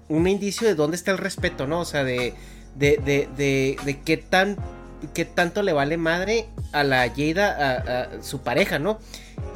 un 0.10 0.28
indicio 0.28 0.68
de 0.68 0.76
dónde 0.76 0.98
está 0.98 1.12
el 1.12 1.18
respeto, 1.18 1.68
¿no? 1.68 1.80
O 1.80 1.86
sea, 1.86 2.04
de, 2.04 2.34
de, 2.76 2.98
de, 2.98 3.30
de, 3.38 3.78
de 3.86 4.02
qué 4.02 4.18
tan 4.18 4.58
qué 5.14 5.24
tanto 5.24 5.64
le 5.64 5.72
vale 5.72 5.96
madre 5.96 6.48
a 6.74 6.84
la 6.84 7.10
Jada, 7.16 7.56
a, 7.56 8.02
a 8.02 8.24
su 8.24 8.42
pareja, 8.42 8.80
¿no? 8.80 9.00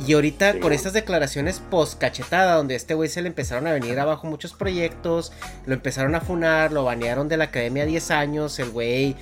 Y 0.08 0.14
ahorita 0.14 0.54
Sí, 0.54 0.60
con 0.60 0.74
estas 0.74 0.94
declaraciones 0.94 1.60
post 1.70 2.00
cachetada, 2.00 2.56
donde 2.56 2.74
a 2.76 2.78
este 2.78 2.94
güey 2.94 3.10
se 3.10 3.22
le 3.22 3.28
empezaron 3.28 3.68
a 3.68 3.74
venir 3.74 4.00
abajo 4.00 4.28
muchos 4.28 4.54
proyectos, 4.54 5.34
lo 5.66 5.74
empezaron 5.74 6.16
a 6.16 6.22
funar, 6.22 6.72
lo 6.72 6.86
banearon 6.86 7.28
de 7.28 7.38
la 7.38 7.46
academia 7.46 7.86
10 7.86 8.12
años, 8.12 8.58
el 8.60 8.70
güey 8.70 9.16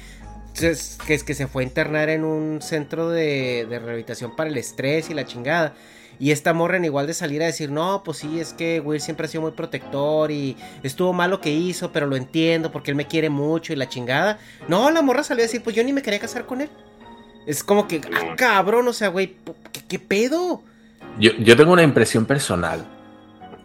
que 0.54 0.70
es 1.14 1.24
que 1.24 1.34
se 1.34 1.48
fue 1.48 1.64
a 1.64 1.66
internar 1.66 2.10
en 2.10 2.24
un 2.24 2.62
centro 2.62 3.10
de, 3.10 3.66
de 3.70 3.80
rehabilitación 3.80 4.36
para 4.36 4.50
el 4.50 4.58
estrés 4.58 5.10
y 5.10 5.14
la 5.14 5.26
chingada. 5.26 5.74
Y 6.22 6.30
esta 6.30 6.54
morra 6.54 6.78
en 6.78 6.86
igual 6.86 7.08
de 7.08 7.16
salir 7.16 7.42
a 7.42 7.48
decir, 7.48 7.72
no, 7.72 8.04
pues 8.06 8.20
sí, 8.20 8.40
es 8.40 8.54
que 8.54 8.80
Will 8.80 9.02
siempre 9.02 9.26
ha 9.26 9.28
sido 9.28 9.42
muy 9.42 9.54
protector 9.54 10.30
y 10.30 10.56
estuvo 10.84 11.14
mal 11.14 11.32
lo 11.32 11.42
que 11.42 11.50
hizo, 11.50 11.92
pero 11.92 12.06
lo 12.06 12.16
entiendo 12.16 12.72
porque 12.72 12.92
él 12.92 12.96
me 12.96 13.08
quiere 13.08 13.32
mucho 13.32 13.74
y 13.74 13.76
la 13.76 13.90
chingada. 13.90 14.38
No, 14.68 14.92
la 14.92 15.02
morra 15.02 15.24
salió 15.24 15.44
a 15.44 15.48
decir, 15.48 15.64
pues 15.64 15.76
yo 15.76 15.84
ni 15.84 15.94
me 15.94 16.04
quería 16.04 16.20
casar 16.20 16.46
con 16.46 16.62
él. 16.62 16.70
Es 17.48 17.64
como 17.64 17.88
que, 17.88 18.02
ah, 18.14 18.36
cabrón, 18.38 18.88
o 18.88 18.94
sea, 18.94 19.08
güey, 19.08 19.36
¿qué, 19.72 19.82
qué 19.88 19.98
pedo? 19.98 20.62
Yo, 21.18 21.32
yo 21.40 21.58
tengo 21.58 21.74
una 21.74 21.82
impresión 21.82 22.28
personal. 22.28 22.86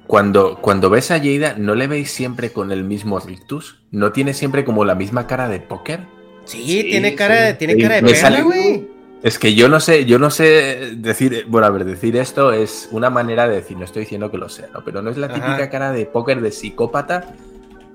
Cuando, 0.06 0.58
cuando 0.62 0.88
ves 0.88 1.10
a 1.10 1.18
Jada, 1.18 1.56
¿no 1.58 1.74
le 1.74 1.88
veis 1.88 2.10
siempre 2.10 2.52
con 2.52 2.72
el 2.72 2.84
mismo 2.84 3.20
rictus? 3.20 3.82
¿No 3.90 4.12
tiene 4.12 4.32
siempre 4.32 4.64
como 4.64 4.86
la 4.86 4.94
misma 4.94 5.26
cara 5.26 5.48
de 5.50 5.60
póker? 5.60 6.08
Sí, 6.44 6.58
Sí, 6.64 6.84
tiene 6.84 7.14
cara, 7.14 7.50
sí. 7.50 7.58
tiene 7.58 7.74
Sí, 7.74 7.82
cara 7.82 7.96
de 7.96 8.02
me 8.02 8.14
perra, 8.14 8.40
güey. 8.42 8.95
Es 9.26 9.40
que 9.40 9.56
yo 9.56 9.68
no 9.68 9.80
sé, 9.80 10.04
yo 10.04 10.20
no 10.20 10.30
sé 10.30 10.92
decir, 10.98 11.46
bueno, 11.48 11.66
a 11.66 11.70
ver, 11.70 11.84
decir 11.84 12.16
esto 12.16 12.52
es 12.52 12.88
una 12.92 13.10
manera 13.10 13.48
de 13.48 13.56
decir, 13.56 13.76
no 13.76 13.84
estoy 13.84 14.02
diciendo 14.02 14.30
que 14.30 14.38
lo 14.38 14.48
sea, 14.48 14.68
¿no? 14.72 14.84
Pero 14.84 15.02
no 15.02 15.10
es 15.10 15.16
la 15.16 15.26
típica 15.26 15.68
cara 15.68 15.90
de 15.90 16.06
póker 16.06 16.40
de 16.40 16.52
psicópata, 16.52 17.34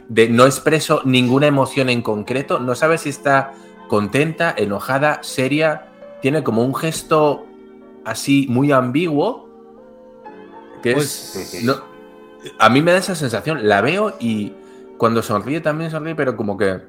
de 0.10 0.28
no 0.28 0.46
expreso 0.46 1.02
ninguna 1.06 1.48
emoción 1.48 1.88
en 1.88 2.02
concreto, 2.02 2.60
no 2.60 2.76
sabes 2.76 3.02
si 3.02 3.10
está 3.10 3.54
contenta, 3.88 4.54
enojada, 4.58 5.20
seria, 5.24 5.88
tiene 6.22 6.44
como 6.44 6.66
un 6.66 6.76
gesto 6.76 7.46
así 8.04 8.48
muy 8.50 8.74
ambiguo, 8.74 9.48
que 10.84 10.92
Pues- 10.92 11.54
es... 11.54 11.64
no- 11.64 11.90
a 12.60 12.68
mí 12.70 12.82
me 12.82 12.92
da 12.92 12.98
esa 12.98 13.16
sensación, 13.16 13.70
la 13.70 13.80
veo 13.80 14.18
y 14.20 14.52
cuando 14.98 15.22
sonríe 15.22 15.62
también 15.62 15.92
sonríe, 15.92 16.14
pero 16.16 16.36
como 16.36 16.58
que... 16.58 16.82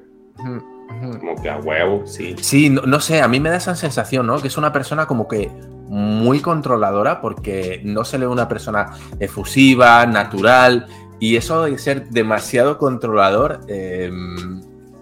Como 1.19 1.41
que 1.41 1.49
a 1.49 1.57
huevo, 1.57 2.05
sí. 2.05 2.35
Sí, 2.41 2.69
no, 2.69 2.81
no 2.83 2.99
sé, 2.99 3.21
a 3.21 3.27
mí 3.27 3.39
me 3.39 3.49
da 3.49 3.57
esa 3.57 3.75
sensación, 3.75 4.27
¿no? 4.27 4.41
Que 4.41 4.47
es 4.47 4.57
una 4.57 4.71
persona 4.71 5.05
como 5.05 5.27
que 5.27 5.51
muy 5.87 6.39
controladora 6.39 7.21
porque 7.21 7.81
no 7.83 8.03
se 8.05 8.17
le 8.17 8.25
ve 8.25 8.31
una 8.31 8.47
persona 8.47 8.91
efusiva, 9.19 10.05
natural, 10.05 10.87
y 11.19 11.35
eso 11.35 11.63
de 11.63 11.77
ser 11.77 12.09
demasiado 12.09 12.77
controlador 12.77 13.61
eh, 13.67 14.11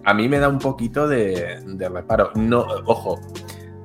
a 0.03 0.13
mí 0.13 0.27
me 0.27 0.39
da 0.39 0.49
un 0.49 0.59
poquito 0.59 1.07
de, 1.07 1.61
de 1.65 1.89
reparo. 1.89 2.31
No, 2.35 2.65
ojo, 2.85 3.19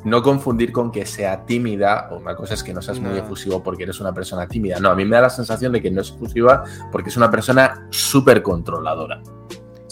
no 0.05 0.23
confundir 0.23 0.73
con 0.73 0.90
que 0.90 1.05
sea 1.05 1.45
tímida, 1.45 2.09
o 2.11 2.16
una 2.16 2.35
cosa 2.35 2.55
es 2.55 2.62
que 2.62 2.73
no 2.73 2.81
seas 2.81 2.99
muy 3.01 3.11
No. 3.11 3.16
efusivo 3.19 3.62
porque 3.62 3.83
eres 3.83 4.01
una 4.01 4.12
persona 4.14 4.47
tímida. 4.49 4.81
No, 4.81 4.90
a 4.90 4.95
mí 4.95 5.05
me 5.05 5.16
da 5.16 5.23
la 5.23 5.31
sensación 5.31 5.73
de 5.73 5.83
que 5.83 5.90
no 5.90 6.01
es 6.01 6.11
efusiva 6.11 6.64
porque 6.90 7.11
es 7.11 7.16
una 7.16 7.31
persona 7.31 7.87
súper 7.90 8.42
controladora. 8.42 9.21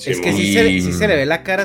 Es 0.04 0.20
que 0.20 0.32
sí 0.32 0.52
se, 0.52 0.80
sí 0.80 0.92
se 0.92 1.08
le 1.08 1.16
ve 1.16 1.26
la 1.26 1.42
cara 1.42 1.64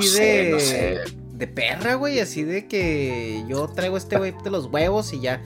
No 0.00 0.06
así 0.06 0.16
sé, 0.16 0.22
de, 0.22 0.50
no 0.50 0.60
sé. 0.60 0.98
de 1.32 1.46
perra, 1.46 1.94
güey, 1.94 2.20
así 2.20 2.44
de 2.44 2.66
que 2.66 3.44
yo 3.48 3.68
traigo 3.68 3.96
este 3.96 4.16
güey 4.16 4.34
de 4.44 4.50
los 4.50 4.66
huevos 4.66 5.12
y 5.12 5.20
ya. 5.20 5.42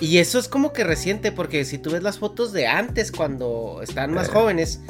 Y 0.00 0.18
eso 0.18 0.38
es 0.38 0.48
como 0.48 0.72
que 0.72 0.84
reciente, 0.84 1.32
porque 1.32 1.64
si 1.64 1.78
tú 1.78 1.90
ves 1.90 2.02
las 2.02 2.18
fotos 2.18 2.52
de 2.52 2.66
antes, 2.66 3.12
cuando 3.12 3.80
estaban 3.82 4.12
más 4.12 4.28
jóvenes, 4.28 4.80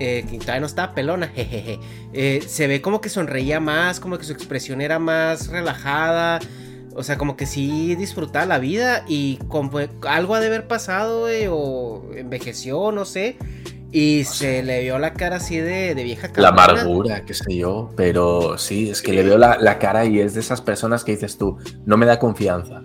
eh, 0.00 0.24
que 0.30 0.38
todavía 0.38 0.60
no 0.60 0.66
estaba 0.66 0.94
pelona, 0.94 1.28
jejeje, 1.34 1.78
eh, 2.12 2.42
se 2.46 2.66
ve 2.66 2.80
como 2.80 3.00
que 3.00 3.08
sonreía 3.08 3.60
más, 3.60 4.00
como 4.00 4.16
que 4.18 4.24
su 4.24 4.32
expresión 4.32 4.80
era 4.80 4.98
más 4.98 5.48
relajada. 5.48 6.40
O 6.92 7.04
sea, 7.04 7.16
como 7.16 7.36
que 7.36 7.46
sí 7.46 7.94
disfrutaba 7.94 8.46
la 8.46 8.58
vida 8.58 9.04
y 9.06 9.36
como 9.48 9.78
algo 10.08 10.34
ha 10.34 10.40
de 10.40 10.48
haber 10.48 10.66
pasado, 10.66 11.20
güey, 11.20 11.46
o 11.48 12.10
envejeció, 12.16 12.90
no 12.90 13.04
sé. 13.04 13.36
Y 13.92 14.22
se 14.24 14.62
le 14.62 14.82
vio 14.82 14.98
la 15.00 15.14
cara 15.14 15.36
así 15.36 15.56
de, 15.58 15.94
de 15.96 16.04
vieja 16.04 16.28
La 16.36 16.54
cabrona. 16.54 16.80
amargura, 16.82 17.24
qué 17.24 17.34
sé 17.34 17.56
yo, 17.56 17.90
pero 17.96 18.56
sí, 18.56 18.88
es 18.90 19.02
que 19.02 19.12
le 19.12 19.24
veo 19.24 19.36
la, 19.36 19.58
la 19.58 19.78
cara 19.78 20.04
y 20.04 20.20
es 20.20 20.34
de 20.34 20.40
esas 20.40 20.60
personas 20.60 21.02
que 21.02 21.12
dices 21.12 21.36
tú, 21.38 21.58
no 21.86 21.96
me 21.96 22.06
da 22.06 22.18
confianza. 22.20 22.82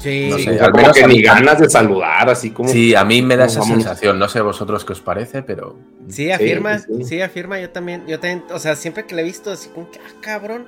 Sí, 0.00 0.28
No 0.30 0.38
Sí, 0.38 0.44
sé, 0.44 0.50
o 0.50 0.54
sea, 0.54 0.64
al 0.64 0.70
como 0.72 0.82
menos 0.82 0.96
que 0.96 1.06
ni 1.06 1.22
ganas 1.22 1.60
de 1.60 1.70
saludar, 1.70 2.28
así 2.28 2.50
como. 2.50 2.68
Sí, 2.68 2.92
a 2.96 3.04
mí 3.04 3.22
me 3.22 3.36
da 3.36 3.44
esa 3.44 3.62
sensación, 3.62 4.18
no 4.18 4.28
sé 4.28 4.40
a 4.40 4.42
vosotros 4.42 4.84
qué 4.84 4.94
os 4.94 5.00
parece, 5.00 5.42
pero 5.44 5.76
Sí, 6.08 6.32
afirma, 6.32 6.78
sí, 6.80 6.86
sí, 6.98 7.04
sí. 7.04 7.20
afirma, 7.20 7.60
yo 7.60 7.70
también, 7.70 8.04
yo 8.08 8.18
también, 8.18 8.42
o 8.52 8.58
sea, 8.58 8.74
siempre 8.74 9.04
que 9.06 9.14
la 9.14 9.20
he 9.20 9.24
visto 9.24 9.52
así 9.52 9.68
como 9.68 9.90
que, 9.92 10.00
ah, 10.00 10.12
cabrón, 10.20 10.66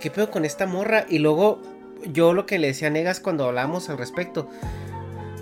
¿qué 0.00 0.10
pedo 0.10 0.30
con 0.30 0.46
esta 0.46 0.64
morra? 0.66 1.04
Y 1.10 1.18
luego, 1.18 1.60
yo 2.10 2.32
lo 2.32 2.46
que 2.46 2.58
le 2.58 2.68
decía 2.68 2.88
a 2.88 2.90
Negas 2.90 3.20
cuando 3.20 3.44
hablábamos 3.44 3.90
al 3.90 3.98
respecto, 3.98 4.48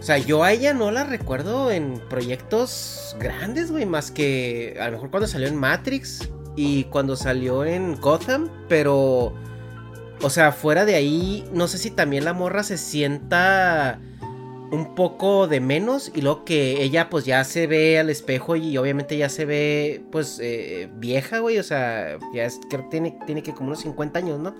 o 0.00 0.02
sea, 0.02 0.16
yo 0.16 0.42
a 0.42 0.52
ella 0.52 0.72
no 0.72 0.90
la 0.90 1.04
recuerdo 1.04 1.70
en 1.70 2.00
proyectos 2.08 3.14
grandes, 3.20 3.70
güey, 3.70 3.84
más 3.84 4.10
que 4.10 4.78
a 4.80 4.86
lo 4.86 4.92
mejor 4.92 5.10
cuando 5.10 5.26
salió 5.26 5.46
en 5.46 5.56
Matrix 5.56 6.30
y 6.56 6.84
cuando 6.84 7.16
salió 7.16 7.66
en 7.66 8.00
Gotham, 8.00 8.48
pero, 8.66 9.34
o 10.22 10.30
sea, 10.30 10.52
fuera 10.52 10.86
de 10.86 10.94
ahí, 10.94 11.44
no 11.52 11.68
sé 11.68 11.76
si 11.76 11.90
también 11.90 12.24
la 12.24 12.32
morra 12.32 12.62
se 12.62 12.78
sienta 12.78 14.00
un 14.70 14.94
poco 14.94 15.48
de 15.48 15.60
menos 15.60 16.10
y 16.14 16.22
luego 16.22 16.46
que 16.46 16.82
ella 16.82 17.10
pues 17.10 17.26
ya 17.26 17.44
se 17.44 17.66
ve 17.66 17.98
al 17.98 18.08
espejo 18.08 18.56
y 18.56 18.78
obviamente 18.78 19.18
ya 19.18 19.28
se 19.28 19.44
ve 19.44 20.02
pues 20.10 20.38
eh, 20.40 20.88
vieja, 20.94 21.40
güey, 21.40 21.58
o 21.58 21.62
sea, 21.62 22.18
ya 22.32 22.44
es, 22.44 22.58
creo 22.70 22.84
que 22.84 22.88
tiene, 22.88 23.18
tiene 23.26 23.42
que 23.42 23.52
como 23.52 23.68
unos 23.68 23.80
50 23.80 24.18
años, 24.18 24.38
¿no? 24.38 24.54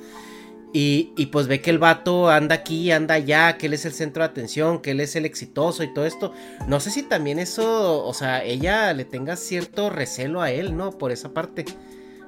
Y, 0.73 1.13
y 1.17 1.27
pues 1.27 1.49
ve 1.49 1.61
que 1.61 1.71
el 1.71 1.79
vato 1.81 2.29
anda 2.29 2.55
aquí, 2.55 2.93
anda 2.93 3.15
allá, 3.15 3.59
que 3.59 3.67
él 3.67 3.73
es 3.73 3.85
el 3.87 3.93
centro 3.93 4.23
de 4.23 4.29
atención, 4.29 4.81
que 4.81 4.93
él 4.93 5.01
es 5.01 5.17
el 5.17 5.25
exitoso 5.25 5.83
y 5.83 5.93
todo 5.93 6.07
esto. 6.07 6.33
No 6.69 6.79
sé 6.79 6.91
si 6.91 7.03
también 7.03 7.41
eso, 7.41 8.05
o 8.07 8.15
sea, 8.15 8.45
ella 8.45 8.93
le 8.93 9.05
tenga 9.05 9.35
cierto 9.35 9.91
recelo 9.91 10.41
a 10.43 10.53
él, 10.53 10.77
¿no? 10.77 10.93
Por 10.93 11.11
esa 11.11 11.35
parte. 11.35 11.65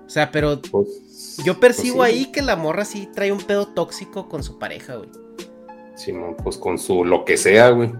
O 0.05 0.11
sea, 0.11 0.33
pero 0.33 0.61
Pues, 0.61 1.37
yo 1.45 1.61
percibo 1.61 1.99
pues 1.99 2.13
sí. 2.13 2.19
ahí 2.19 2.33
que 2.33 2.43
la 2.43 2.57
morra 2.57 2.85
sí 2.85 3.09
trae 3.15 3.31
un 3.31 3.41
pedo 3.41 3.67
tóxico 3.69 4.29
con 4.29 4.43
su 4.43 4.59
pareja, 4.59 4.97
güey. 4.97 5.09
Simón, 5.95 6.37
pues 6.43 6.57
con 6.57 6.79
su 6.79 7.05
lo 7.05 7.25
que 7.25 7.37
sea, 7.37 7.71
güey. 7.71 7.93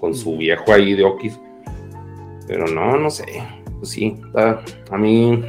Con 0.00 0.14
su 0.16 0.36
viejo 0.36 0.72
ahí 0.72 0.94
de 0.94 1.04
Okis. 1.04 1.38
Pero 2.48 2.66
no, 2.66 2.96
no 2.96 3.08
sé. 3.10 3.24
Pues 3.78 3.90
sí, 3.90 4.16
a 4.90 4.98
mí, 4.98 5.44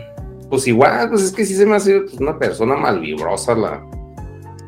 pues 0.49 0.67
igual, 0.67 1.09
pues 1.09 1.23
es 1.23 1.31
que 1.31 1.43
sí 1.43 1.55
se 1.55 1.65
me 1.65 1.75
hace 1.75 2.01
una 2.19 2.37
persona 2.37 2.75
malvibrosa 2.77 3.55
la, 3.55 3.83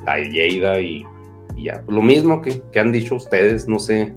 la 0.06 0.20
Yeida 0.20 0.80
y, 0.80 1.06
y 1.56 1.66
ya. 1.66 1.84
Lo 1.88 2.02
mismo 2.02 2.42
que, 2.42 2.62
que 2.72 2.80
han 2.80 2.92
dicho 2.92 3.16
ustedes, 3.16 3.68
no 3.68 3.80
sé. 3.80 4.14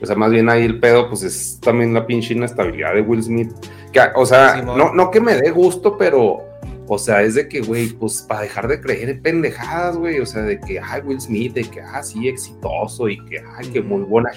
O 0.00 0.06
sea, 0.06 0.14
más 0.14 0.30
bien 0.30 0.48
ahí 0.48 0.64
el 0.64 0.78
pedo, 0.78 1.08
pues 1.08 1.22
es 1.22 1.58
también 1.60 1.94
la 1.94 2.06
pinche 2.06 2.34
inestabilidad 2.34 2.94
de 2.94 3.00
Will 3.00 3.22
Smith. 3.22 3.50
Que, 3.92 4.00
o 4.14 4.26
sea, 4.26 4.62
no, 4.62 4.92
no 4.92 5.10
que 5.10 5.20
me 5.20 5.34
dé 5.36 5.50
gusto, 5.50 5.96
pero, 5.96 6.44
o 6.86 6.98
sea, 6.98 7.22
es 7.22 7.34
de 7.34 7.48
que, 7.48 7.60
güey, 7.60 7.88
pues 7.88 8.20
para 8.22 8.42
dejar 8.42 8.68
de 8.68 8.80
creer 8.80 9.08
en 9.08 9.22
pendejadas, 9.22 9.96
güey. 9.96 10.20
O 10.20 10.26
sea, 10.26 10.42
de 10.42 10.60
que, 10.60 10.78
ay, 10.78 11.00
Will 11.02 11.20
Smith, 11.20 11.54
de 11.54 11.64
que, 11.64 11.80
ah, 11.80 12.02
sí, 12.02 12.28
exitoso 12.28 13.08
y 13.08 13.24
que, 13.24 13.42
ay, 13.56 13.68
que 13.68 13.80
muy 13.80 14.02
buena 14.02 14.30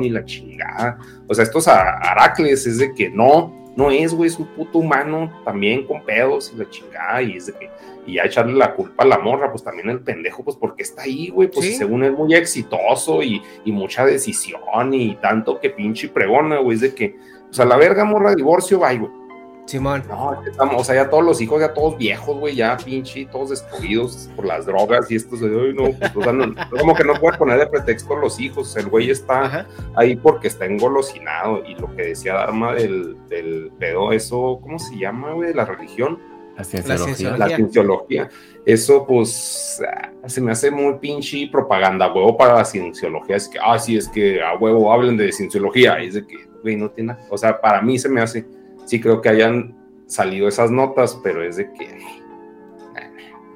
y 0.00 0.08
la 0.08 0.24
chingada. 0.24 0.98
O 1.28 1.34
sea, 1.34 1.44
estos 1.44 1.68
Aracles 1.68 2.66
es 2.66 2.78
de 2.78 2.94
que 2.94 3.10
no, 3.10 3.61
no 3.76 3.90
es, 3.90 4.12
güey, 4.12 4.28
es 4.28 4.38
un 4.38 4.46
puto 4.46 4.78
humano 4.78 5.32
también 5.44 5.86
con 5.86 6.02
pedos 6.04 6.52
y 6.54 6.58
la 6.58 6.68
chingada. 6.68 7.22
Y 7.22 7.36
es 7.36 7.46
de 7.46 7.52
que, 7.54 7.70
y 8.06 8.14
ya 8.14 8.24
echarle 8.24 8.54
la 8.54 8.74
culpa 8.74 9.04
a 9.04 9.06
la 9.06 9.18
morra, 9.18 9.50
pues 9.50 9.64
también 9.64 9.88
el 9.88 10.00
pendejo, 10.00 10.44
pues 10.44 10.56
porque 10.56 10.82
está 10.82 11.02
ahí, 11.02 11.30
güey, 11.30 11.48
pues 11.48 11.78
según 11.78 12.04
es 12.04 12.12
muy 12.12 12.34
exitoso 12.34 13.22
y, 13.22 13.42
y, 13.64 13.72
mucha 13.72 14.04
decisión 14.04 14.92
y 14.92 15.14
tanto 15.16 15.58
que 15.60 15.70
pinche 15.70 16.08
pregona, 16.08 16.58
güey, 16.58 16.76
es 16.76 16.80
de 16.82 16.94
que, 16.94 17.16
o 17.50 17.52
sea, 17.52 17.64
la 17.64 17.76
verga 17.76 18.04
morra, 18.04 18.34
divorcio, 18.34 18.78
bye, 18.78 18.98
güey. 18.98 19.21
Simón. 19.66 20.02
No, 20.08 20.42
estamos, 20.44 20.80
o 20.80 20.84
sea, 20.84 20.96
ya 20.96 21.10
todos 21.10 21.24
los 21.24 21.40
hijos, 21.40 21.60
ya 21.60 21.72
todos 21.72 21.96
viejos, 21.96 22.36
güey, 22.38 22.56
ya 22.56 22.76
pinche, 22.76 23.26
todos 23.26 23.50
destruidos 23.50 24.28
por 24.34 24.44
las 24.46 24.66
drogas 24.66 25.10
y 25.10 25.16
estos, 25.16 25.40
ay, 25.42 25.72
no, 25.74 25.96
pues, 25.98 26.16
o 26.16 26.22
sea, 26.22 26.32
no, 26.32 26.54
como 26.78 26.94
que 26.94 27.04
no 27.04 27.14
puede 27.14 27.38
poner 27.38 27.58
de 27.58 27.66
pretexto 27.66 28.16
los 28.16 28.38
hijos, 28.40 28.76
el 28.76 28.88
güey 28.88 29.10
está 29.10 29.66
ahí 29.94 30.16
porque 30.16 30.48
está 30.48 30.66
engolosinado 30.66 31.64
y 31.64 31.74
lo 31.76 31.94
que 31.94 32.08
decía 32.08 32.34
Dharma 32.34 32.74
del, 32.74 33.16
del 33.28 33.72
pedo, 33.78 34.12
eso, 34.12 34.58
¿cómo 34.62 34.78
se 34.78 34.98
llama, 34.98 35.32
güey? 35.32 35.54
La 35.54 35.64
religión 35.64 36.18
la 36.56 36.64
cienciología. 36.64 37.36
La 37.36 37.48
cienciología. 37.48 38.28
Eso, 38.64 39.06
pues, 39.06 39.82
ah, 39.86 40.28
se 40.28 40.40
me 40.40 40.52
hace 40.52 40.70
muy 40.70 40.98
pinche 40.98 41.48
propaganda, 41.50 42.12
huevo, 42.12 42.36
para 42.36 42.54
la 42.54 42.64
cienciología. 42.64 43.36
Es 43.36 43.48
que, 43.48 43.58
ah, 43.60 43.78
sí, 43.78 43.96
es 43.96 44.08
que 44.08 44.42
a 44.42 44.56
huevo 44.56 44.92
hablen 44.92 45.16
de 45.16 45.32
cienciología. 45.32 46.02
Y 46.02 46.08
es 46.08 46.14
de 46.14 46.26
que, 46.26 46.36
güey, 46.62 46.76
no 46.76 46.90
tiene. 46.90 47.16
O 47.30 47.38
sea, 47.38 47.60
para 47.60 47.80
mí 47.80 47.98
se 47.98 48.08
me 48.08 48.20
hace. 48.20 48.44
Sí, 48.92 49.00
creo 49.00 49.22
que 49.22 49.30
hayan 49.30 49.74
salido 50.06 50.46
esas 50.46 50.70
notas, 50.70 51.18
pero 51.22 51.42
es 51.42 51.56
de 51.56 51.72
que. 51.72 51.98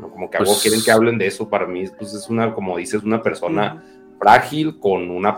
No, 0.00 0.08
como 0.08 0.30
que 0.30 0.38
pues 0.38 0.62
quieren 0.62 0.80
que 0.82 0.90
hablen 0.90 1.18
de 1.18 1.26
eso. 1.26 1.50
Para 1.50 1.66
mí, 1.66 1.84
pues 1.98 2.14
es 2.14 2.30
una, 2.30 2.54
como 2.54 2.78
dices, 2.78 3.02
una 3.02 3.22
persona 3.22 3.84
frágil 4.18 4.78
con 4.80 5.10
una. 5.10 5.36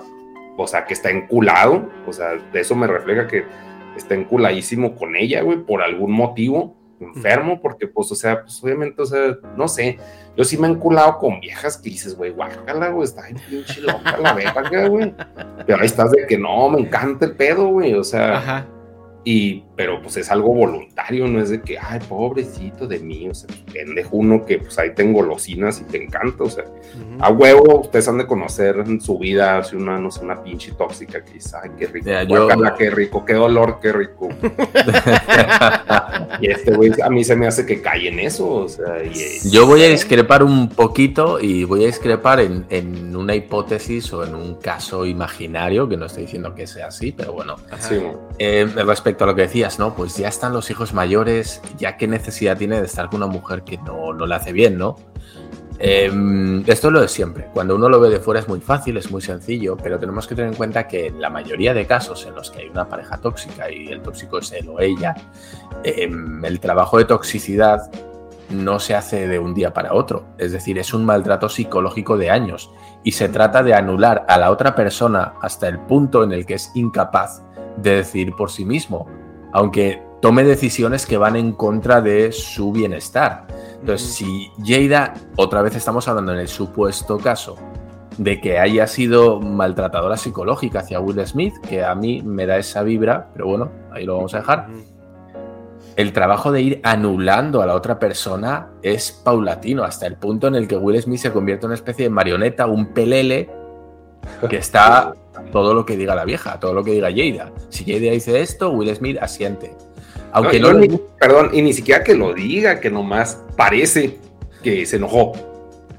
O 0.57 0.69
sea, 0.69 0.85
que 0.85 0.95
está 0.95 1.11
enculado. 1.11 1.91
O 2.07 2.13
sea, 2.13 2.37
de 2.37 2.61
eso 2.61 2.77
me 2.77 2.87
refleja 2.87 3.27
que 3.27 3.45
está 3.97 4.15
enculadísimo 4.15 4.95
con 4.95 5.17
ella, 5.17 5.43
güey, 5.43 5.59
por 5.65 5.83
algún 5.83 6.13
motivo 6.13 6.77
enfermo, 7.01 7.61
porque 7.61 7.89
pues, 7.89 8.13
o 8.13 8.15
sea, 8.15 8.43
pues 8.43 8.63
obviamente, 8.63 9.03
o 9.03 9.07
sea, 9.07 9.37
no 9.57 9.67
sé, 9.67 9.99
yo 10.37 10.45
sí 10.45 10.57
me 10.59 10.69
he 10.69 10.71
enculado 10.71 11.19
con 11.19 11.41
viejas 11.41 11.77
que 11.77 11.91
dices, 11.91 12.15
güey, 12.17 12.31
guácala, 12.31 12.91
güey, 12.91 13.05
está 13.05 13.29
en 13.29 13.37
pinche 13.51 13.81
loca 13.81 14.17
la 14.17 14.33
verga, 14.33 14.87
güey. 14.87 15.13
Pero 15.67 15.81
ahí 15.81 15.87
estás 15.87 16.13
de 16.13 16.25
que 16.25 16.39
no, 16.39 16.71
me 16.71 16.83
encanta 16.83 17.27
el 17.27 17.35
pedo, 17.35 17.67
güey, 17.67 17.95
o 17.95 18.05
sea, 18.05 18.39
Ajá. 18.39 18.67
Y, 19.31 19.63
pero 19.77 20.01
pues 20.01 20.17
es 20.17 20.31
algo 20.31 20.55
voluntario, 20.55 21.29
no 21.29 21.39
es 21.39 21.51
de 21.51 21.61
que, 21.61 21.79
ay, 21.79 22.01
pobrecito 22.09 22.87
de 22.87 22.99
mí, 22.99 23.29
o 23.29 23.35
sea, 23.35 23.55
pendejo 23.71 24.17
uno 24.17 24.47
que 24.47 24.57
pues 24.57 24.79
ahí 24.79 24.95
tengo 24.95 25.19
golosinas 25.19 25.83
y 25.83 25.85
te 25.85 26.03
encanta, 26.03 26.45
o 26.45 26.49
sea, 26.49 26.65
a 27.21 27.31
huevo, 27.31 27.83
ustedes 27.83 28.09
han 28.09 28.17
de 28.17 28.27
conocer 28.27 28.77
en 28.79 29.03
su 29.03 29.19
vida, 29.19 29.63
si 29.65 29.77
una, 29.77 29.99
no 29.99 30.11
sé, 30.11 30.25
una 30.25 30.43
pinche 30.43 30.73
tóxica 30.73 31.23
que 31.23 31.35
dice, 31.35 31.59
ay, 31.63 31.73
qué 31.79 31.89
rico, 31.89 32.07
qué 32.79 32.89
rico, 32.89 33.25
qué 33.27 33.35
dolor, 33.35 33.81
qué 33.83 33.93
rico. 33.93 34.31
y 36.41 36.51
este 36.51 36.75
güey, 36.75 36.93
a 37.03 37.11
mí 37.11 37.25
se 37.25 37.37
me 37.37 37.47
hace 37.47 37.67
que 37.67 37.81
cae 37.81 38.09
en 38.09 38.19
eso, 38.19 38.49
o 38.49 38.69
sea, 38.69 39.03
Yo 39.51 39.67
voy 39.67 39.83
a 39.83 39.89
discrepar 39.89 40.43
un 40.43 40.69
poquito 40.69 41.41
y 41.41 41.65
voy 41.65 41.85
a 41.85 41.87
discrepar 41.87 42.41
en, 42.41 42.67
en, 42.71 43.15
una 43.17 43.35
hipótesis 43.35 44.13
o 44.13 44.25
en 44.25 44.35
un 44.35 44.57
caso 44.57 45.05
imaginario, 45.07 45.89
que 45.89 45.97
no 45.97 46.07
estoy 46.07 46.25
diciendo 46.25 46.55
que 46.55 46.67
sea 46.67 46.89
así, 46.89 47.13
pero 47.13 47.33
bueno, 47.33 47.57
sí. 47.81 48.01
eh, 48.39 48.67
respecto 48.77 49.25
a 49.25 49.27
lo 49.27 49.35
que 49.35 49.43
decías, 49.43 49.79
¿no? 49.79 49.95
Pues 49.95 50.17
ya 50.17 50.29
están 50.29 50.53
los 50.53 50.71
hijos 50.71 50.95
mayores, 50.95 51.61
ya 51.79 51.97
qué 51.97 52.07
necesidad 52.07 52.57
tiene 52.57 52.81
de 52.81 52.87
estar 52.87 53.09
con 53.09 53.23
una 53.23 53.33
mujer 53.33 53.63
que 53.63 53.79
no, 53.79 54.13
no 54.13 54.27
le 54.27 54.35
hace 54.35 54.53
bien, 54.53 54.79
¿no? 54.79 54.97
Em, 55.81 56.65
esto 56.67 56.89
es 56.89 56.93
lo 56.93 57.01
de 57.01 57.09
siempre. 57.09 57.49
Cuando 57.55 57.77
uno 57.77 57.89
lo 57.89 58.01
ve 58.01 58.11
de 58.11 58.19
fuera 58.19 58.41
es 58.41 58.49
muy 58.49 58.61
fácil, 58.61 58.97
es 58.97 59.11
muy 59.11 59.23
sencillo, 59.23 59.77
pero 59.77 59.99
tenemos 59.99 60.27
que 60.27 60.35
tener 60.35 60.51
en 60.51 60.57
cuenta 60.57 60.89
que 60.89 61.07
en 61.07 61.21
la 61.21 61.31
mayoría 61.31 61.73
de 61.73 61.87
casos 61.87 62.27
en 62.27 62.35
los 62.35 62.51
que 62.51 62.61
hay 62.61 62.69
una 62.69 62.89
pareja 62.89 63.19
tóxica 63.19 63.71
y 63.71 63.87
el 63.89 64.03
tóxico 64.03 64.39
es 64.39 64.51
él 64.53 64.69
o 64.69 64.81
ella, 64.81 65.15
em, 65.85 66.45
el 66.45 66.59
trabajo 66.59 66.99
de 66.99 67.05
toxicidad 67.05 67.91
no 68.51 68.81
se 68.81 68.95
hace 68.95 69.29
de 69.29 69.39
un 69.39 69.55
día 69.55 69.73
para 69.73 69.95
otro. 69.95 70.25
Es 70.39 70.53
decir, 70.53 70.79
es 70.79 70.93
un 70.93 71.05
maltrato 71.05 71.49
psicológico 71.49 72.17
de 72.17 72.31
años 72.31 72.73
y 73.05 73.13
se 73.13 73.29
trata 73.29 73.63
de 73.63 73.75
anular 73.75 74.25
a 74.29 74.39
la 74.39 74.51
otra 74.51 74.75
persona 74.75 75.35
hasta 75.43 75.69
el 75.69 75.79
punto 75.79 76.25
en 76.25 76.33
el 76.33 76.45
que 76.47 76.55
es 76.55 76.73
incapaz 76.75 77.43
de 77.77 77.97
decidir 77.97 78.35
por 78.35 78.51
sí 78.51 78.65
mismo, 78.65 79.07
aunque 79.53 80.03
tome 80.21 80.45
decisiones 80.45 81.07
que 81.07 81.17
van 81.17 81.37
en 81.37 81.53
contra 81.53 82.01
de 82.01 82.33
su 82.33 82.73
bienestar. 82.73 83.47
Entonces, 83.81 84.15
si 84.15 84.51
Jada, 84.65 85.15
otra 85.37 85.63
vez 85.63 85.77
estamos 85.77 86.09
hablando 86.09 86.33
en 86.33 86.41
el 86.41 86.49
supuesto 86.49 87.19
caso 87.19 87.57
de 88.19 88.41
que 88.41 88.59
haya 88.59 88.87
sido 88.87 89.41
maltratadora 89.41 90.17
psicológica 90.17 90.81
hacia 90.81 91.01
Will 91.01 91.25
Smith, 91.25 91.55
que 91.69 91.85
a 91.85 91.95
mí 91.95 92.21
me 92.23 92.47
da 92.47 92.59
esa 92.59 92.83
vibra, 92.83 93.29
pero 93.33 93.47
bueno, 93.47 93.71
ahí 93.93 94.05
lo 94.05 94.17
vamos 94.17 94.35
a 94.35 94.39
dejar. 94.39 94.67
El 95.95 96.13
trabajo 96.13 96.53
de 96.53 96.63
ir 96.63 96.81
anulando 96.83 97.63
a 97.63 97.67
la 97.67 97.75
otra 97.75 97.99
persona 97.99 98.71
es 98.83 99.13
paulatino, 99.13 99.85
hasta 99.85 100.07
el 100.07 100.17
punto 100.17 100.49
en 100.49 100.57
el 100.57 100.67
que 100.67 100.77
Will 100.77 101.01
Smith 101.01 101.21
se 101.21 101.33
convierte 101.33 101.67
en 101.67 101.69
una 101.69 101.75
especie 101.77 102.05
de 102.05 102.11
marioneta, 102.11 102.67
un 102.67 102.93
pelele, 102.93 103.51
que 104.49 104.57
está 104.57 105.15
todo 105.53 105.73
lo 105.73 105.87
que 105.87 105.97
diga 105.97 106.15
la 106.15 106.25
vieja, 106.25 106.59
todo 106.59 106.75
lo 106.75 106.83
que 106.83 106.93
diga 106.93 107.11
Jada. 107.11 107.53
Si 107.69 107.85
Jada 107.85 108.13
dice 108.13 108.41
esto, 108.41 108.71
Will 108.71 108.95
Smith 108.95 109.19
asiente. 109.21 109.77
Aunque 110.33 110.61
no, 110.61 110.71
perdón, 111.19 111.51
y 111.53 111.63
ni 111.63 111.73
siquiera 111.73 112.05
que 112.05 112.15
lo 112.15 112.35
diga, 112.35 112.81
que 112.81 112.91
nomás 112.91 113.43
parece 113.57 114.19
que 114.63 114.87
se 114.87 114.97
enojó. 114.97 115.33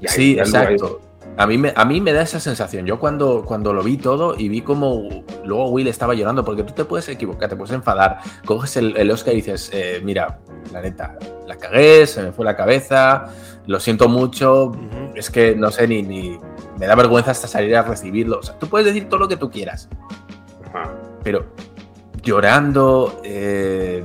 sí, 0.06 0.38
exacto. 0.38 1.00
A 1.36 1.46
mí, 1.46 1.56
me, 1.56 1.72
a 1.74 1.84
mí 1.86 2.02
me 2.02 2.12
da 2.12 2.22
esa 2.22 2.38
sensación. 2.38 2.84
Yo 2.84 2.98
cuando, 2.98 3.44
cuando 3.46 3.72
lo 3.72 3.82
vi 3.82 3.96
todo 3.96 4.34
y 4.36 4.48
vi 4.48 4.60
como 4.60 5.24
luego 5.44 5.70
Will 5.70 5.88
estaba 5.88 6.12
llorando, 6.12 6.44
porque 6.44 6.64
tú 6.64 6.74
te 6.74 6.84
puedes 6.84 7.08
equivocar, 7.08 7.48
te 7.48 7.56
puedes 7.56 7.74
enfadar, 7.74 8.18
coges 8.44 8.76
el, 8.76 9.10
Oscar 9.10 9.32
y 9.32 9.36
dices, 9.36 9.70
eh, 9.72 10.02
mira, 10.04 10.40
la 10.70 10.82
neta, 10.82 11.16
la 11.46 11.56
cagué, 11.56 12.06
se 12.06 12.22
me 12.22 12.32
fue 12.32 12.44
la 12.44 12.56
cabeza, 12.56 13.32
lo 13.66 13.80
siento 13.80 14.08
mucho, 14.08 14.72
es 15.14 15.30
que 15.30 15.54
no 15.54 15.70
sé 15.70 15.88
ni, 15.88 16.02
ni, 16.02 16.38
me 16.78 16.86
da 16.86 16.94
vergüenza 16.94 17.30
hasta 17.30 17.48
salir 17.48 17.74
a 17.74 17.82
recibirlo. 17.82 18.40
O 18.40 18.42
sea, 18.42 18.58
tú 18.58 18.68
puedes 18.68 18.86
decir 18.86 19.08
todo 19.08 19.20
lo 19.20 19.28
que 19.28 19.36
tú 19.36 19.50
quieras, 19.50 19.88
pero 21.22 21.46
llorando, 22.22 23.20
eh, 23.24 24.04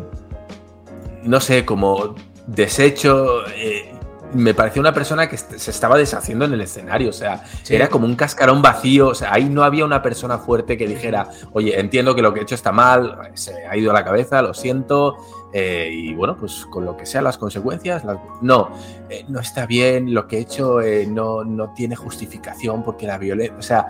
no 1.24 1.40
sé, 1.40 1.66
como 1.66 2.16
deshecho, 2.48 3.48
eh, 3.48 3.96
me 4.34 4.54
pareció 4.54 4.82
una 4.82 4.94
persona 4.94 5.30
que 5.30 5.38
se 5.38 5.72
estaba 5.72 5.98
deshaciendo 5.98 6.46
en 6.46 6.54
el 6.54 6.62
escenario, 6.62 7.10
o 7.10 7.14
sea, 7.14 7.44
era 7.70 7.88
como 7.88 8.06
un 8.06 8.16
cascarón 8.16 8.62
vacío, 8.62 9.10
o 9.10 9.16
sea, 9.16 9.34
ahí 9.34 9.46
no 9.46 9.64
había 9.64 9.86
una 9.86 10.02
persona 10.02 10.38
fuerte 10.38 10.78
que 10.78 10.88
dijera, 10.88 11.30
oye, 11.54 11.80
entiendo 11.80 12.16
que 12.16 12.22
lo 12.22 12.34
que 12.34 12.42
he 12.42 12.44
hecho 12.44 12.56
está 12.56 12.72
mal, 12.72 13.18
se 13.34 13.66
ha 13.66 13.78
ido 13.78 13.92
a 13.92 13.94
la 13.94 14.04
cabeza, 14.04 14.42
lo 14.42 14.54
siento, 14.54 15.16
eh, 15.54 15.90
y 15.90 16.14
bueno, 16.14 16.36
pues 16.38 16.66
con 16.70 16.84
lo 16.84 16.98
que 16.98 17.06
sean 17.06 17.24
las 17.24 17.38
consecuencias, 17.38 18.04
no, 18.42 18.72
eh, 19.10 19.24
no 19.30 19.40
está 19.40 19.66
bien, 19.66 20.14
lo 20.14 20.28
que 20.28 20.38
he 20.38 20.42
hecho 20.42 20.82
eh, 20.82 21.08
no, 21.08 21.46
no 21.46 21.74
tiene 21.74 21.96
justificación 21.96 22.84
porque 22.84 23.08
la 23.08 23.18
violencia, 23.18 23.56
o 23.58 23.62
sea, 23.62 23.88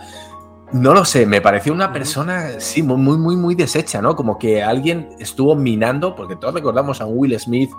no 0.71 0.93
lo 0.93 1.06
sé, 1.06 1.25
me 1.25 1.41
pareció 1.41 1.73
una 1.73 1.93
persona, 1.93 2.60
sí, 2.60 2.82
muy, 2.84 3.17
muy, 3.17 3.36
muy, 3.36 3.56
deshecha, 3.56 4.01
¿no? 4.01 4.15
Como 4.15 4.38
que 4.38 4.63
alguien 4.63 5.10
estuvo 5.19 5.56
minando, 5.56 6.15
porque 6.15 6.36
todos 6.36 6.54
recordamos 6.54 7.01
a 7.01 7.06
Will 7.06 7.39
Smith, 7.39 7.69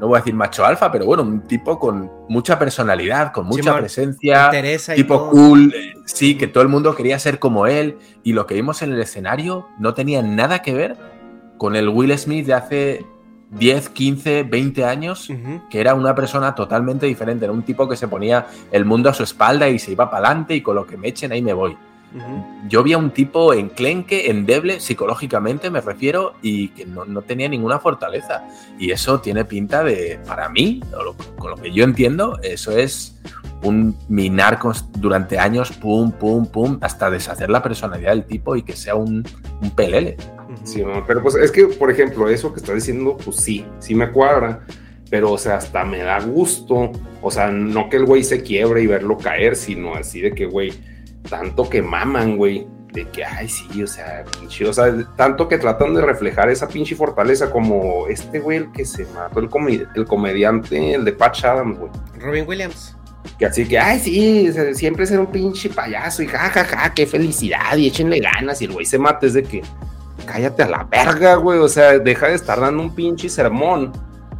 no 0.00 0.08
voy 0.08 0.16
a 0.16 0.20
decir 0.20 0.34
macho 0.34 0.64
alfa, 0.64 0.90
pero 0.90 1.06
bueno, 1.06 1.22
un 1.22 1.42
tipo 1.42 1.78
con 1.78 2.10
mucha 2.28 2.58
personalidad, 2.58 3.32
con 3.32 3.46
mucha 3.46 3.76
presencia, 3.76 4.50
tipo 4.94 5.28
cool, 5.30 5.74
sí, 6.06 6.36
que 6.36 6.46
todo 6.46 6.62
el 6.62 6.68
mundo 6.68 6.94
quería 6.94 7.18
ser 7.18 7.38
como 7.38 7.66
él, 7.66 7.98
y 8.22 8.32
lo 8.32 8.46
que 8.46 8.54
vimos 8.54 8.82
en 8.82 8.92
el 8.92 9.00
escenario 9.00 9.68
no 9.78 9.94
tenía 9.94 10.22
nada 10.22 10.62
que 10.62 10.74
ver 10.74 10.96
con 11.58 11.76
el 11.76 11.88
Will 11.88 12.16
Smith 12.18 12.46
de 12.46 12.54
hace 12.54 13.06
10, 13.52 13.90
15, 13.90 14.42
20 14.44 14.84
años, 14.84 15.28
que 15.70 15.80
era 15.80 15.94
una 15.94 16.14
persona 16.14 16.54
totalmente 16.54 17.06
diferente, 17.06 17.44
era 17.44 17.52
un 17.52 17.62
tipo 17.62 17.88
que 17.88 17.96
se 17.96 18.08
ponía 18.08 18.46
el 18.70 18.84
mundo 18.84 19.10
a 19.10 19.14
su 19.14 19.22
espalda 19.22 19.68
y 19.68 19.78
se 19.78 19.92
iba 19.92 20.10
para 20.10 20.28
adelante 20.28 20.54
y 20.54 20.62
con 20.62 20.76
lo 20.76 20.86
que 20.86 20.96
me 20.96 21.08
echen 21.08 21.32
ahí 21.32 21.42
me 21.42 21.52
voy. 21.52 21.76
Yo 22.68 22.82
vi 22.82 22.92
a 22.92 22.98
un 22.98 23.10
tipo 23.10 23.54
enclenque, 23.54 24.30
endeble, 24.30 24.80
psicológicamente 24.80 25.70
me 25.70 25.80
refiero, 25.80 26.34
y 26.42 26.68
que 26.68 26.84
no, 26.84 27.22
tenía 27.22 27.48
ninguna 27.48 27.78
fortaleza. 27.78 28.44
Y 28.78 28.90
eso 28.90 29.20
tiene 29.20 29.44
pinta 29.44 29.82
de, 29.82 30.20
para 30.26 30.48
mí, 30.48 30.80
con 31.38 31.50
lo 31.50 31.56
que 31.56 31.72
yo 31.72 31.84
entiendo, 31.84 32.38
eso 32.42 32.76
es 32.76 33.18
un 33.62 33.96
minar 34.08 34.58
durante 34.98 35.38
años, 35.38 35.72
pum, 35.72 36.10
pum, 36.12 36.46
pum, 36.46 36.78
hasta 36.80 37.10
deshacer 37.10 37.48
la 37.48 37.62
personalidad 37.62 38.10
del 38.10 38.24
tipo 38.24 38.56
y 38.56 38.62
que 38.62 38.74
sea 38.74 38.94
un, 38.94 39.24
un 39.60 39.70
pelele. 39.70 40.16
Sí, 40.64 40.82
pero 41.06 41.22
pues 41.22 41.34
es 41.36 41.50
que, 41.50 41.66
por 41.66 41.90
ejemplo, 41.90 42.28
eso 42.28 42.52
que 42.52 42.60
estás 42.60 42.74
diciendo, 42.74 43.16
pues 43.24 43.36
sí, 43.36 43.64
sí 43.78 43.94
me 43.94 44.10
cuadra, 44.10 44.64
pero 45.10 45.32
o 45.32 45.38
sea, 45.38 45.56
hasta 45.56 45.84
me 45.84 45.98
da 45.98 46.20
gusto, 46.20 46.92
o 47.20 47.30
sea, 47.30 47.50
no 47.50 47.88
que 47.88 47.96
el 47.96 48.06
güey 48.06 48.24
se 48.24 48.42
quiebre 48.42 48.82
y 48.82 48.86
verlo 48.86 49.16
caer, 49.16 49.56
sino 49.56 49.94
así 49.94 50.20
de 50.20 50.32
que, 50.32 50.46
güey, 50.46 50.72
tanto 51.32 51.66
que 51.70 51.80
maman, 51.80 52.36
güey, 52.36 52.66
de 52.92 53.08
que, 53.08 53.24
ay, 53.24 53.48
sí, 53.48 53.82
o 53.82 53.86
sea, 53.86 54.22
pinche, 54.38 54.68
o 54.68 54.72
sea, 54.74 54.92
tanto 55.16 55.48
que 55.48 55.56
tratan 55.56 55.94
de 55.94 56.02
reflejar 56.02 56.50
esa 56.50 56.68
pinche 56.68 56.94
fortaleza 56.94 57.50
como 57.50 58.06
este 58.06 58.38
güey, 58.38 58.58
el 58.58 58.72
que 58.72 58.84
se 58.84 59.06
mató, 59.06 59.40
el, 59.40 59.48
comediante, 60.06 60.94
el 60.94 61.06
de 61.06 61.12
Patch 61.14 61.44
Adams, 61.44 61.78
güey. 61.78 61.90
Robin 62.18 62.44
Williams. 62.46 62.94
Que 63.38 63.46
así 63.46 63.66
que, 63.66 63.78
ay, 63.78 63.98
sí, 63.98 64.46
o 64.50 64.52
sea, 64.52 64.74
siempre 64.74 65.06
ser 65.06 65.20
un 65.20 65.28
pinche 65.28 65.70
payaso 65.70 66.22
y 66.22 66.26
jajaja, 66.26 66.92
qué 66.92 67.06
felicidad 67.06 67.78
y 67.78 67.86
échenle 67.86 68.20
ganas. 68.20 68.60
Y 68.60 68.66
el 68.66 68.72
güey 68.72 68.84
se 68.84 68.98
mata, 68.98 69.24
es 69.24 69.32
de 69.32 69.42
que, 69.42 69.62
cállate 70.26 70.64
a 70.64 70.68
la 70.68 70.84
verga, 70.84 71.36
güey, 71.36 71.60
o 71.60 71.68
sea, 71.68 71.98
deja 71.98 72.28
de 72.28 72.34
estar 72.34 72.60
dando 72.60 72.82
un 72.82 72.94
pinche 72.94 73.30
sermón. 73.30 73.90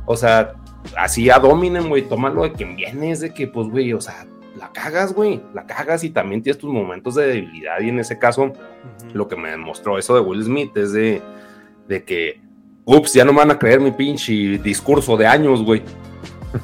O 0.04 0.14
sea, 0.14 0.52
así 0.98 1.30
a 1.30 1.38
dominen, 1.38 1.88
güey, 1.88 2.02
tómalo 2.02 2.42
de 2.42 2.52
quien 2.52 2.76
viene, 2.76 3.12
es 3.12 3.20
de 3.20 3.32
que, 3.32 3.46
pues, 3.46 3.68
güey, 3.68 3.94
o 3.94 4.00
sea, 4.02 4.26
la 4.62 4.72
cagas, 4.72 5.12
güey, 5.12 5.42
la 5.54 5.66
cagas 5.66 6.04
y 6.04 6.10
también 6.10 6.40
tienes 6.42 6.58
tus 6.58 6.72
momentos 6.72 7.16
de 7.16 7.26
debilidad. 7.26 7.80
Y 7.80 7.88
en 7.88 7.98
ese 7.98 8.16
caso, 8.18 8.52
lo 9.12 9.26
que 9.26 9.34
me 9.36 9.50
demostró 9.50 9.98
eso 9.98 10.14
de 10.14 10.20
Will 10.20 10.44
Smith 10.44 10.76
es 10.76 10.92
de, 10.92 11.20
de 11.88 12.04
que, 12.04 12.40
ups, 12.84 13.12
ya 13.12 13.24
no 13.24 13.32
me 13.32 13.38
van 13.40 13.50
a 13.50 13.58
creer 13.58 13.80
mi 13.80 13.90
pinche 13.90 14.32
discurso 14.58 15.16
de 15.16 15.26
años, 15.26 15.64
güey. 15.64 15.82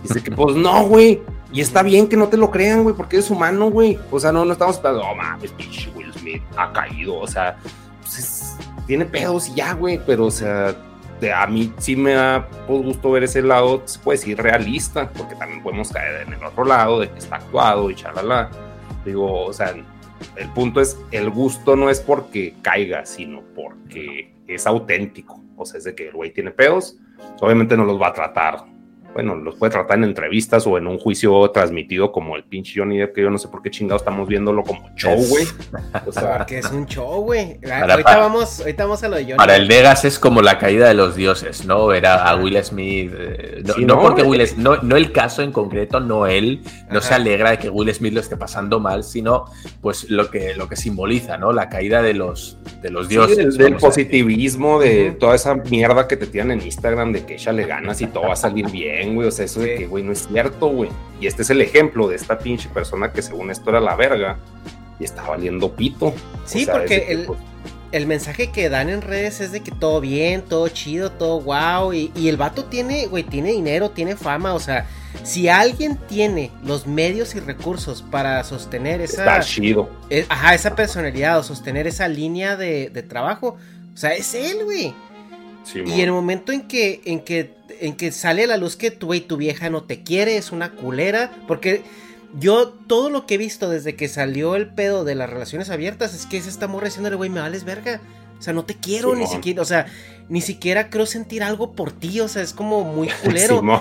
Dice 0.03 0.23
que, 0.23 0.31
pues 0.31 0.55
no, 0.55 0.85
güey. 0.87 1.21
Y 1.53 1.61
está 1.61 1.83
bien 1.83 2.07
que 2.09 2.17
no 2.17 2.29
te 2.29 2.37
lo 2.37 2.51
crean, 2.51 2.85
güey, 2.85 2.95
porque 2.95 3.17
eres 3.17 3.31
humano, 3.31 3.69
güey. 3.71 3.99
O 4.13 4.21
sea, 4.21 4.31
no, 4.31 4.45
no 4.45 4.53
estamos 4.53 4.77
esperando, 4.77 5.03
oh 5.03 5.15
mames, 5.17 5.51
pinche 5.53 5.91
Will 5.97 6.13
Smith 6.13 6.43
ha 6.57 6.73
caído. 6.73 7.19
O 7.19 7.27
sea, 7.27 7.57
pues 8.01 8.19
es- 8.19 8.57
tiene 8.87 9.07
pedos 9.07 9.49
y 9.49 9.55
ya, 9.55 9.73
güey. 9.75 10.01
Pero, 10.07 10.27
o 10.27 10.31
sea, 10.31 10.77
a 11.33 11.47
mí 11.47 11.73
sí 11.79 11.97
me 11.97 12.13
da 12.13 12.49
pues, 12.67 12.83
gusto 12.83 13.11
ver 13.11 13.25
ese 13.25 13.43
lado, 13.43 13.83
se 13.85 13.99
puede 13.99 14.19
decir 14.19 14.39
realista, 14.39 15.11
porque 15.11 15.35
también 15.35 15.63
podemos 15.63 15.91
caer 15.91 16.27
en 16.27 16.35
el 16.35 16.45
otro 16.45 16.65
lado 16.65 17.01
de 17.01 17.11
que 17.11 17.19
está 17.19 17.37
actuado 17.37 17.91
y 17.91 17.95
chalala. 17.95 18.51
Digo, 19.05 19.45
o 19.45 19.53
sea, 19.53 19.75
el 20.37 20.49
punto 20.51 20.81
es, 20.81 20.99
el 21.11 21.31
gusto 21.31 21.77
no 21.77 21.91
es 21.91 22.01
porque 22.01 22.55
caiga, 22.63 23.05
sino 23.07 23.43
porque 23.55 24.33
es 24.47 24.67
auténtico. 24.67 25.43
O 25.57 25.67
sea, 25.67 25.79
es 25.79 25.85
de 25.85 25.95
que 25.95 26.09
el 26.09 26.15
güey 26.15 26.33
tiene 26.33 26.51
pedos, 26.51 26.97
obviamente 27.41 27.77
no 27.77 27.85
los 27.85 28.01
va 28.01 28.09
a 28.09 28.13
tratar. 28.13 28.65
Bueno, 29.19 29.35
los 29.35 29.57
puede 29.57 29.73
tratar 29.73 29.99
en 29.99 30.05
entrevistas 30.05 30.65
o 30.69 30.79
en 30.79 30.87
un 30.87 30.97
juicio 30.97 31.51
transmitido 31.51 32.13
como 32.13 32.37
el 32.37 32.45
pinche 32.45 32.75
Johnny 32.79 32.99
Depp, 32.99 33.17
que 33.17 33.23
yo 33.23 33.31
no 33.31 33.39
sé 33.39 33.49
por 33.49 33.63
qué 33.63 33.69
chingado 33.69 33.97
estamos 33.97 34.29
viéndolo 34.29 34.63
como 34.63 34.89
show, 34.95 35.17
güey. 35.17 35.45
O 36.07 36.13
sea, 36.13 36.45
Que 36.47 36.59
es 36.59 36.71
un 36.71 36.87
show, 36.87 37.23
güey. 37.23 37.59
Ah, 37.69 37.81
ahorita, 37.81 38.03
para- 38.05 38.21
vamos, 38.21 38.61
ahorita 38.61 38.85
vamos 38.85 39.03
a 39.03 39.09
lo 39.09 39.17
de 39.17 39.23
Johnny. 39.25 39.37
Para 39.37 39.57
el 39.57 39.67
Vegas 39.67 40.05
es 40.05 40.21
como 40.21 40.41
la 40.41 40.57
caída 40.59 40.87
de 40.87 40.95
los 40.95 41.17
dioses, 41.17 41.67
¿no? 41.67 41.89
Ver 41.89 42.07
a, 42.07 42.37
Will 42.37 42.63
Smith. 42.63 43.11
eh, 43.19 43.63
no, 43.67 43.75
Sí, 43.75 43.85
no 43.85 43.97
¿no? 43.97 44.03
porque 44.03 44.23
Will 44.23 44.47
Smith, 44.47 44.63
no, 44.63 44.77
no 44.83 44.95
el 44.97 45.11
caso 45.11 45.43
en 45.43 45.51
concreto, 45.51 45.99
no 45.99 46.29
él, 46.29 46.61
no 46.89 47.01
Ajá. 47.01 47.09
se 47.09 47.15
alegra 47.15 47.51
de 47.51 47.59
que 47.59 47.71
Will 47.71 47.93
Smith 47.93 48.13
lo 48.15 48.21
esté 48.21 48.37
pasando 48.37 48.79
mal, 48.79 49.03
sino 49.03 49.47
pues 49.81 50.09
lo 50.11 50.31
que, 50.31 50.55
lo 50.55 50.69
que 50.69 50.77
simboliza, 50.77 51.37
¿no? 51.39 51.53
La 51.53 51.69
caída 51.69 52.03
de 52.03 52.15
los, 52.15 52.57
de 52.83 52.91
los 52.91 53.09
Sí, 53.09 53.15
dioses. 53.15 53.37
del, 53.37 53.57
del 53.57 53.75
positivismo, 53.79 54.79
de 54.79 55.11
toda 55.11 55.35
esa 55.35 55.57
mierda 55.57 56.07
que 56.07 56.17
te 56.17 56.29
tiran 56.29 56.53
en 56.53 56.63
Instagram 56.63 57.11
de 57.13 57.27
que 57.27 57.35
échale 57.35 57.67
ganas 57.67 58.01
y 58.01 58.07
todo 58.07 58.29
va 58.29 58.35
a 58.35 58.37
salir 58.37 58.71
bien, 58.71 59.08
güey. 59.15 59.29
O 59.29 59.31
sea, 59.31 59.45
eso 59.45 59.61
de 59.61 59.77
que, 59.77 59.87
güey, 59.87 60.05
no 60.05 60.13
es 60.13 60.27
cierto, 60.31 60.69
güey. 60.69 60.91
Y 61.21 61.27
este 61.27 61.43
es 61.43 61.51
el 61.51 61.61
ejemplo 61.61 62.09
de 62.09 62.17
esta 62.17 62.39
pinche 62.39 62.69
persona 62.69 63.13
que 63.13 63.23
según 63.23 63.51
esto 63.51 63.71
era 63.71 63.81
la 63.81 63.95
verga 63.97 64.39
y 65.01 65.05
está 65.05 65.23
valiendo 65.29 65.73
pito. 65.75 66.13
Sí, 66.45 66.63
O 66.63 66.65
sea, 66.67 66.75
porque 66.75 67.07
el- 67.09 67.25
pues, 67.27 67.39
el 67.91 68.07
mensaje 68.07 68.51
que 68.51 68.69
dan 68.69 68.91
en 68.91 69.01
redes 69.01 69.41
es 69.41 69.51
de 69.51 69.61
que 69.61 69.71
todo 69.71 70.01
bien, 70.03 70.43
todo 70.43 70.69
chido, 70.69 71.11
todo 71.11 71.41
wow. 71.41 71.93
Y, 71.95 72.13
y 72.15 72.29
el 72.29 72.37
vato 72.37 72.65
tiene, 72.67 73.07
güey, 73.07 73.23
tiene 73.25 73.51
dinero, 73.53 73.91
tiene 73.91 74.15
fama. 74.15 74.53
O 74.55 74.61
sea, 74.61 74.87
si 75.23 75.49
alguien 75.49 75.97
tiene 76.09 76.51
los 76.65 76.87
medios 76.87 77.35
y 77.35 77.41
recursos 77.41 78.03
para 78.03 78.45
sostener 78.45 79.01
esa, 79.01 79.23
está 79.23 79.41
chido. 79.41 79.89
eh, 80.11 80.27
ajá, 80.29 80.55
esa 80.55 80.75
personalidad 80.77 81.39
o 81.39 81.43
sostener 81.43 81.87
esa 81.87 82.09
línea 82.09 82.57
de, 82.57 82.91
de 82.91 83.03
trabajo, 83.03 83.57
o 83.95 83.97
sea, 83.97 84.11
es 84.13 84.35
él, 84.35 84.59
güey. 84.65 84.95
Sí, 85.71 85.83
Y 85.85 86.01
en 86.01 86.01
el 86.01 86.13
momento 86.13 86.53
en 86.53 86.63
que, 86.63 87.03
en 87.05 87.21
que, 87.21 87.55
en 87.81 87.97
que 87.97 88.11
sale 88.13 88.45
a 88.45 88.47
la 88.47 88.57
luz 88.57 88.77
que 88.77 88.91
tu, 88.91 89.07
güey, 89.07 89.21
tu 89.21 89.37
vieja 89.37 89.69
no 89.69 89.83
te 89.83 90.03
quiere, 90.03 90.37
es 90.37 90.51
una 90.51 90.73
culera, 90.73 91.31
porque 91.47 91.83
yo 92.39 92.69
todo 92.69 93.11
lo 93.11 93.27
que 93.27 93.35
he 93.35 93.39
visto 93.39 93.69
desde 93.69 93.95
que 93.95 94.09
salió 94.09 94.57
el 94.57 94.69
pedo 94.69 95.05
de 95.05 95.15
las 95.15 95.29
relaciones 95.29 95.71
abiertas 95.71 96.15
es 96.15 96.27
que 96.27 96.39
es 96.39 96.47
esta 96.47 96.69
morra 96.69 96.87
diciéndole, 96.87 97.17
güey, 97.17 97.31
me 97.31 97.41
vales 97.41 97.65
verga. 97.65 98.01
O 98.39 98.43
sea, 98.43 98.53
no 98.53 98.65
te 98.65 98.77
quiero, 98.77 99.17
ni 99.17 99.27
siquiera, 99.27 99.61
o 99.63 99.65
sea, 99.65 99.87
ni 100.29 100.41
siquiera 100.41 100.91
creo 100.91 101.07
sentir 101.07 101.43
algo 101.43 101.73
por 101.73 101.91
ti, 101.91 102.21
o 102.21 102.29
sea, 102.29 102.43
es 102.43 102.53
como 102.53 102.85
muy 102.85 103.09
culero. 103.25 103.59
Simón. 103.59 103.81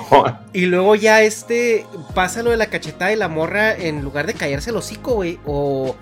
Y 0.51 0.65
luego 0.65 0.95
ya 0.95 1.21
este 1.21 1.85
pasa 2.15 2.41
lo 2.41 2.49
de 2.49 2.57
la 2.57 2.65
cachetada 2.67 3.13
y 3.13 3.17
la 3.17 3.27
morra 3.27 3.75
en 3.75 4.01
lugar 4.01 4.25
de 4.25 4.33
callarse 4.33 4.71
el 4.71 4.77
hocico, 4.77 5.13
güey, 5.13 5.37
o, 5.45 5.95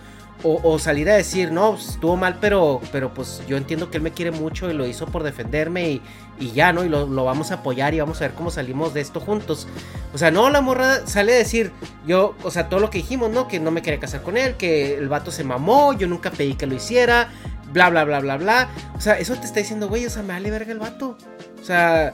o, 0.44 0.78
salir 0.78 1.10
a 1.10 1.16
decir, 1.16 1.52
no, 1.52 1.76
estuvo 1.76 2.16
mal, 2.18 2.38
pero, 2.40 2.80
pero 2.92 3.14
pues 3.14 3.42
yo 3.48 3.58
entiendo 3.58 3.90
que 3.90 3.98
él 3.98 4.04
me 4.04 4.12
quiere 4.12 4.30
mucho 4.30 4.70
y 4.70 4.74
lo 4.74 4.86
hizo 4.86 5.08
por 5.08 5.24
defenderme 5.24 5.90
y, 5.90 6.02
y 6.40 6.52
ya, 6.52 6.72
¿no? 6.72 6.84
Y 6.84 6.90
lo, 6.90 7.08
lo 7.08 7.26
vamos 7.26 7.50
a 7.50 7.56
apoyar 7.56 7.96
y 7.96 8.00
vamos 8.00 8.22
a 8.22 8.26
ver 8.26 8.34
cómo 8.34 8.52
salimos 8.52 8.94
de 8.94 9.02
esto 9.02 9.20
juntos. 9.20 9.68
O 10.14 10.20
sea, 10.20 10.30
no, 10.30 10.50
la 10.52 10.62
morra 10.62 11.08
sale 11.08 11.34
a 11.34 11.38
decir, 11.38 11.72
yo, 12.06 12.36
o 12.44 12.52
sea, 12.52 12.70
todo 12.70 12.80
lo 12.80 12.92
que 12.92 13.00
dijimos, 13.00 13.32
¿no? 13.32 13.48
Que 13.48 13.60
no 13.60 13.72
me 13.72 13.82
quería 13.82 14.00
casar 14.00 14.22
con 14.22 14.38
él, 14.38 14.56
que 14.56 14.96
el 14.96 15.10
vato 15.10 15.32
se 15.32 15.44
mamó, 15.44 15.94
yo 15.94 16.08
nunca 16.08 16.30
pedí 16.30 16.54
que 16.54 16.68
lo 16.68 16.76
hiciera, 16.76 17.30
bla, 17.74 17.90
bla, 17.90 18.04
bla, 18.04 18.20
bla, 18.20 18.38
bla. 18.38 18.70
O 18.96 19.02
sea, 19.02 19.18
eso 19.18 19.34
te 19.36 19.46
está 19.46 19.60
diciendo, 19.62 19.88
güey, 19.88 20.06
o 20.06 20.10
sea, 20.10 20.22
me 20.22 20.34
vale 20.34 20.52
verga 20.52 20.72
el 20.72 20.80
vato. 20.80 21.18
O 21.66 21.68
sea, 21.68 22.14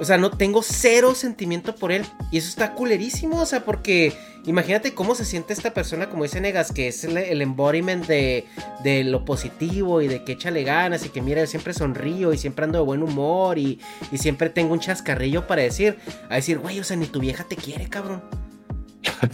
o 0.00 0.04
sea, 0.04 0.18
no 0.18 0.32
tengo 0.32 0.64
cero 0.64 1.14
sentimiento 1.14 1.76
por 1.76 1.92
él. 1.92 2.04
Y 2.32 2.38
eso 2.38 2.48
está 2.48 2.74
culerísimo. 2.74 3.40
O 3.40 3.46
sea, 3.46 3.64
porque 3.64 4.12
imagínate 4.46 4.94
cómo 4.94 5.14
se 5.14 5.24
siente 5.24 5.52
esta 5.52 5.72
persona, 5.72 6.10
como 6.10 6.24
dice 6.24 6.40
Negas, 6.40 6.72
que 6.72 6.88
es 6.88 7.04
el, 7.04 7.16
el 7.16 7.40
embodiment 7.40 8.04
de, 8.08 8.46
de 8.82 9.04
lo 9.04 9.24
positivo 9.24 10.02
y 10.02 10.08
de 10.08 10.24
que 10.24 10.32
échale 10.32 10.64
ganas 10.64 11.06
y 11.06 11.10
que 11.10 11.22
mira, 11.22 11.40
yo 11.40 11.46
siempre 11.46 11.72
sonrío 11.72 12.32
y 12.32 12.38
siempre 12.38 12.64
ando 12.64 12.78
de 12.80 12.84
buen 12.84 13.04
humor 13.04 13.58
y, 13.58 13.78
y 14.10 14.18
siempre 14.18 14.50
tengo 14.50 14.72
un 14.72 14.80
chascarrillo 14.80 15.46
para 15.46 15.62
decir, 15.62 15.96
a 16.28 16.34
decir, 16.34 16.58
güey, 16.58 16.80
o 16.80 16.84
sea, 16.84 16.96
ni 16.96 17.06
tu 17.06 17.20
vieja 17.20 17.44
te 17.44 17.54
quiere, 17.54 17.88
cabrón. 17.88 18.24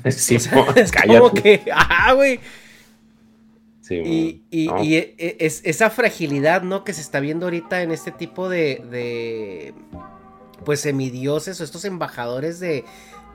Simón, 0.11 0.67
es 0.77 0.93
cállate. 0.93 1.19
como 1.19 1.33
que, 1.33 1.63
ajá, 1.73 2.13
güey. 2.13 2.41
Y, 3.95 4.45
y- 4.51 4.67
No. 4.67 4.83
y 4.83 4.97
e- 4.97 5.15
e- 5.19 5.37
es, 5.41 5.61
esa 5.65 5.91
fragilidad, 5.91 6.63
¿no? 6.63 6.83
Que 6.85 6.93
se 6.93 7.01
está 7.01 7.21
viendo 7.21 7.47
ahorita 7.47 7.83
en 7.83 7.91
este 7.93 8.11
tipo 8.11 8.49
de, 8.49 8.83
de 8.91 9.75
pues, 10.65 10.81
semidioses 10.81 11.61
o 11.61 11.65
estos 11.65 11.85
embajadores 11.85 12.59
de, 12.59 12.85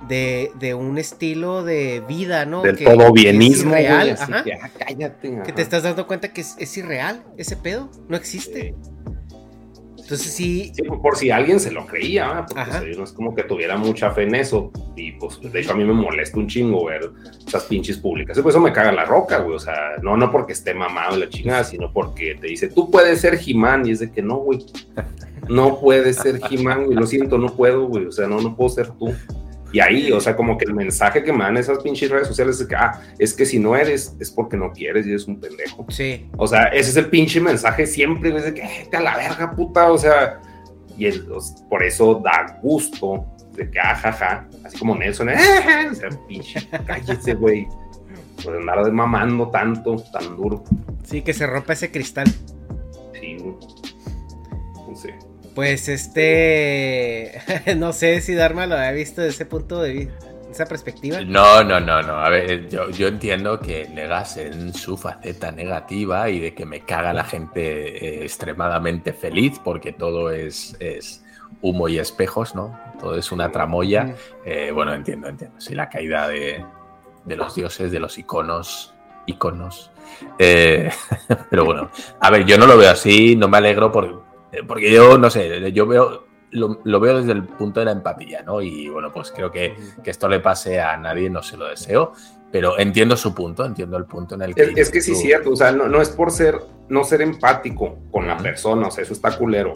de, 0.07 0.51
de 0.59 0.73
un 0.73 0.97
estilo 0.97 1.63
de 1.63 2.03
vida, 2.07 2.45
¿no? 2.45 2.61
Del 2.63 2.75
Que- 2.75 2.85
todo 2.85 2.97
que 2.97 3.03
es 3.05 3.13
bienismo, 3.13 3.71
güey. 3.71 3.85
ajá. 3.87 4.43
que, 4.43 4.53
ah, 4.53 4.69
cállate. 4.77 5.41
Que 5.45 5.53
te 5.53 5.61
estás 5.61 5.83
dando 5.83 6.07
cuenta 6.07 6.33
que 6.33 6.41
es, 6.41 6.55
es 6.59 6.75
irreal 6.77 7.23
ese 7.37 7.55
pedo, 7.55 7.89
no 8.09 8.17
existe. 8.17 8.75
Entonces 10.11 10.33
sí, 10.33 10.71
Sí, 10.75 10.83
por 10.83 11.15
si 11.15 11.31
alguien 11.31 11.57
se 11.57 11.71
lo 11.71 11.85
creía, 11.85 12.45
porque 12.45 12.69
o 12.69 12.73
sea, 12.73 12.83
no 12.97 13.03
es 13.05 13.13
como 13.13 13.33
que 13.33 13.43
tuviera 13.43 13.77
mucha 13.77 14.11
fe 14.11 14.23
en 14.23 14.35
eso. 14.35 14.69
Y 14.97 15.13
pues, 15.13 15.39
de 15.41 15.61
hecho, 15.61 15.71
a 15.71 15.75
mí 15.75 15.85
me 15.85 15.93
molesta 15.93 16.37
un 16.37 16.47
chingo 16.47 16.85
ver 16.85 17.09
esas 17.47 17.63
pinches 17.63 17.97
públicas. 17.97 18.37
Por 18.39 18.49
eso 18.49 18.59
me 18.59 18.73
caga 18.73 18.91
la 18.91 19.05
roca, 19.05 19.39
güey. 19.39 19.55
O 19.55 19.59
sea, 19.59 19.73
no, 20.01 20.17
no 20.17 20.29
porque 20.29 20.51
esté 20.51 20.73
mamado 20.73 21.15
la 21.15 21.29
chingada, 21.29 21.63
sino 21.63 21.93
porque 21.93 22.35
te 22.35 22.47
dice, 22.47 22.67
tú 22.67 22.91
puedes 22.91 23.21
ser 23.21 23.39
He-Man. 23.45 23.87
Y 23.87 23.91
es 23.91 23.99
de 23.99 24.11
que 24.11 24.21
no, 24.21 24.37
güey. 24.37 24.65
No 25.47 25.79
puedes 25.79 26.17
ser 26.17 26.41
He-Man, 26.49 26.85
güey. 26.85 26.97
Lo 26.97 27.07
siento, 27.07 27.37
no 27.37 27.55
puedo, 27.55 27.87
güey. 27.87 28.05
O 28.05 28.11
sea, 28.11 28.27
no, 28.27 28.41
no 28.41 28.55
puedo 28.55 28.69
ser 28.69 28.89
tú. 28.91 29.13
Y 29.73 29.79
ahí, 29.79 30.11
o 30.11 30.19
sea, 30.19 30.35
como 30.35 30.57
que 30.57 30.65
el 30.65 30.73
mensaje 30.73 31.23
que 31.23 31.31
me 31.31 31.43
dan 31.45 31.55
esas 31.57 31.79
pinches 31.79 32.09
redes 32.11 32.27
sociales 32.27 32.59
es 32.59 32.67
que, 32.67 32.75
ah, 32.75 32.99
es 33.17 33.33
que 33.33 33.45
si 33.45 33.57
no 33.59 33.75
eres, 33.75 34.15
es 34.19 34.29
porque 34.29 34.57
no 34.57 34.71
quieres 34.73 35.05
y 35.07 35.11
eres 35.11 35.27
un 35.27 35.39
pendejo. 35.39 35.85
sí. 35.89 36.27
O 36.37 36.45
sea, 36.47 36.65
ese 36.65 36.89
es 36.89 36.97
el 36.97 37.05
pinche 37.07 37.39
mensaje 37.39 37.85
siempre, 37.87 38.35
es 38.35 38.43
de 38.45 38.53
que, 38.53 38.61
"Eh, 38.61 38.87
te 38.91 38.97
a 38.97 39.01
la 39.01 39.15
verga, 39.15 39.55
puta, 39.55 39.91
o 39.91 39.97
sea, 39.97 40.39
y 40.97 41.05
el- 41.05 41.25
los- 41.27 41.51
por 41.69 41.83
eso 41.83 42.21
da 42.23 42.59
gusto 42.61 43.25
de 43.55 43.69
que, 43.69 43.79
ah, 43.79 43.95
jaja, 43.95 44.47
así 44.65 44.77
como 44.77 44.95
Nelson, 44.95 45.29
eh, 45.29 45.35
o 45.91 45.95
sea, 45.95 46.09
pinche, 46.27 46.67
cállese, 46.85 47.33
güey, 47.35 47.67
por 48.43 48.55
andar 48.57 48.83
de 48.83 48.91
mamando 48.91 49.49
tanto, 49.49 49.95
tan 50.11 50.35
duro, 50.35 50.63
Sí, 51.03 51.21
que 51.21 51.33
se 51.33 51.45
rompa 51.47 51.73
ese 51.73 51.91
cristal. 51.91 52.27
Pues 55.55 55.89
este, 55.89 57.41
no 57.77 57.93
sé 57.93 58.21
si 58.21 58.35
Dharma 58.35 58.65
lo 58.65 58.75
había 58.75 58.91
visto 58.91 59.21
desde 59.21 59.35
ese 59.35 59.45
punto 59.45 59.81
de 59.81 59.91
vista, 59.91 60.27
esa 60.49 60.65
perspectiva. 60.65 61.21
No, 61.21 61.63
no, 61.63 61.79
no, 61.79 62.01
no. 62.01 62.13
A 62.13 62.29
ver, 62.29 62.69
yo, 62.69 62.89
yo 62.89 63.07
entiendo 63.07 63.59
que 63.59 63.87
Negas 63.89 64.37
en 64.37 64.73
su 64.73 64.97
faceta 64.97 65.51
negativa 65.51 66.29
y 66.29 66.39
de 66.39 66.53
que 66.53 66.65
me 66.65 66.81
caga 66.81 67.13
la 67.13 67.23
gente 67.23 68.21
eh, 68.21 68.23
extremadamente 68.23 69.13
feliz 69.13 69.59
porque 69.63 69.91
todo 69.91 70.31
es, 70.31 70.75
es 70.79 71.23
humo 71.61 71.89
y 71.89 71.99
espejos, 71.99 72.55
¿no? 72.55 72.79
Todo 72.99 73.17
es 73.17 73.31
una 73.31 73.51
tramoya. 73.51 74.15
Eh, 74.45 74.71
bueno, 74.73 74.93
entiendo, 74.93 75.27
entiendo. 75.27 75.59
Sí, 75.59 75.75
la 75.75 75.89
caída 75.89 76.27
de, 76.27 76.63
de 77.25 77.35
los 77.35 77.55
dioses, 77.55 77.91
de 77.91 77.99
los 77.99 78.17
iconos, 78.17 78.93
iconos. 79.25 79.91
Eh, 80.39 80.89
pero 81.49 81.65
bueno, 81.65 81.91
a 82.19 82.29
ver, 82.29 82.45
yo 82.45 82.57
no 82.57 82.67
lo 82.67 82.77
veo 82.77 82.91
así, 82.91 83.35
no 83.35 83.47
me 83.47 83.57
alegro 83.57 83.91
por, 83.91 84.30
porque 84.67 84.91
yo, 84.91 85.17
no 85.17 85.29
sé, 85.29 85.71
yo 85.71 85.85
veo, 85.87 86.25
lo, 86.51 86.79
lo 86.83 86.99
veo 86.99 87.19
desde 87.19 87.31
el 87.31 87.43
punto 87.43 87.79
de 87.79 87.85
la 87.87 87.91
empatía, 87.93 88.43
¿no? 88.43 88.61
Y 88.61 88.89
bueno, 88.89 89.11
pues 89.11 89.31
creo 89.31 89.51
que, 89.51 89.75
que 90.03 90.09
esto 90.11 90.27
le 90.27 90.39
pase 90.39 90.79
a 90.79 90.97
nadie, 90.97 91.29
no 91.29 91.41
se 91.43 91.57
lo 91.57 91.67
deseo. 91.67 92.13
pero 92.51 92.77
entiendo 92.77 93.15
su 93.15 93.33
punto, 93.33 93.63
entiendo 93.65 93.95
el 93.97 94.03
punto 94.05 94.35
en 94.35 94.41
el 94.41 94.53
que... 94.55 94.63
Es, 94.63 94.77
es 94.77 94.89
que 94.91 95.01
sí, 95.01 95.13
es 95.13 95.21
cierto, 95.21 95.51
o 95.51 95.55
sea, 95.55 95.71
no, 95.71 95.87
no, 95.87 96.01
es 96.01 96.09
por 96.09 96.31
ser, 96.31 96.59
no 96.89 97.05
ser 97.05 97.21
empático 97.21 97.97
con 98.11 98.27
la 98.27 98.35
persona, 98.37 98.87
o 98.87 98.91
sea, 98.91 99.03
eso 99.05 99.13
está 99.13 99.37
culero. 99.37 99.71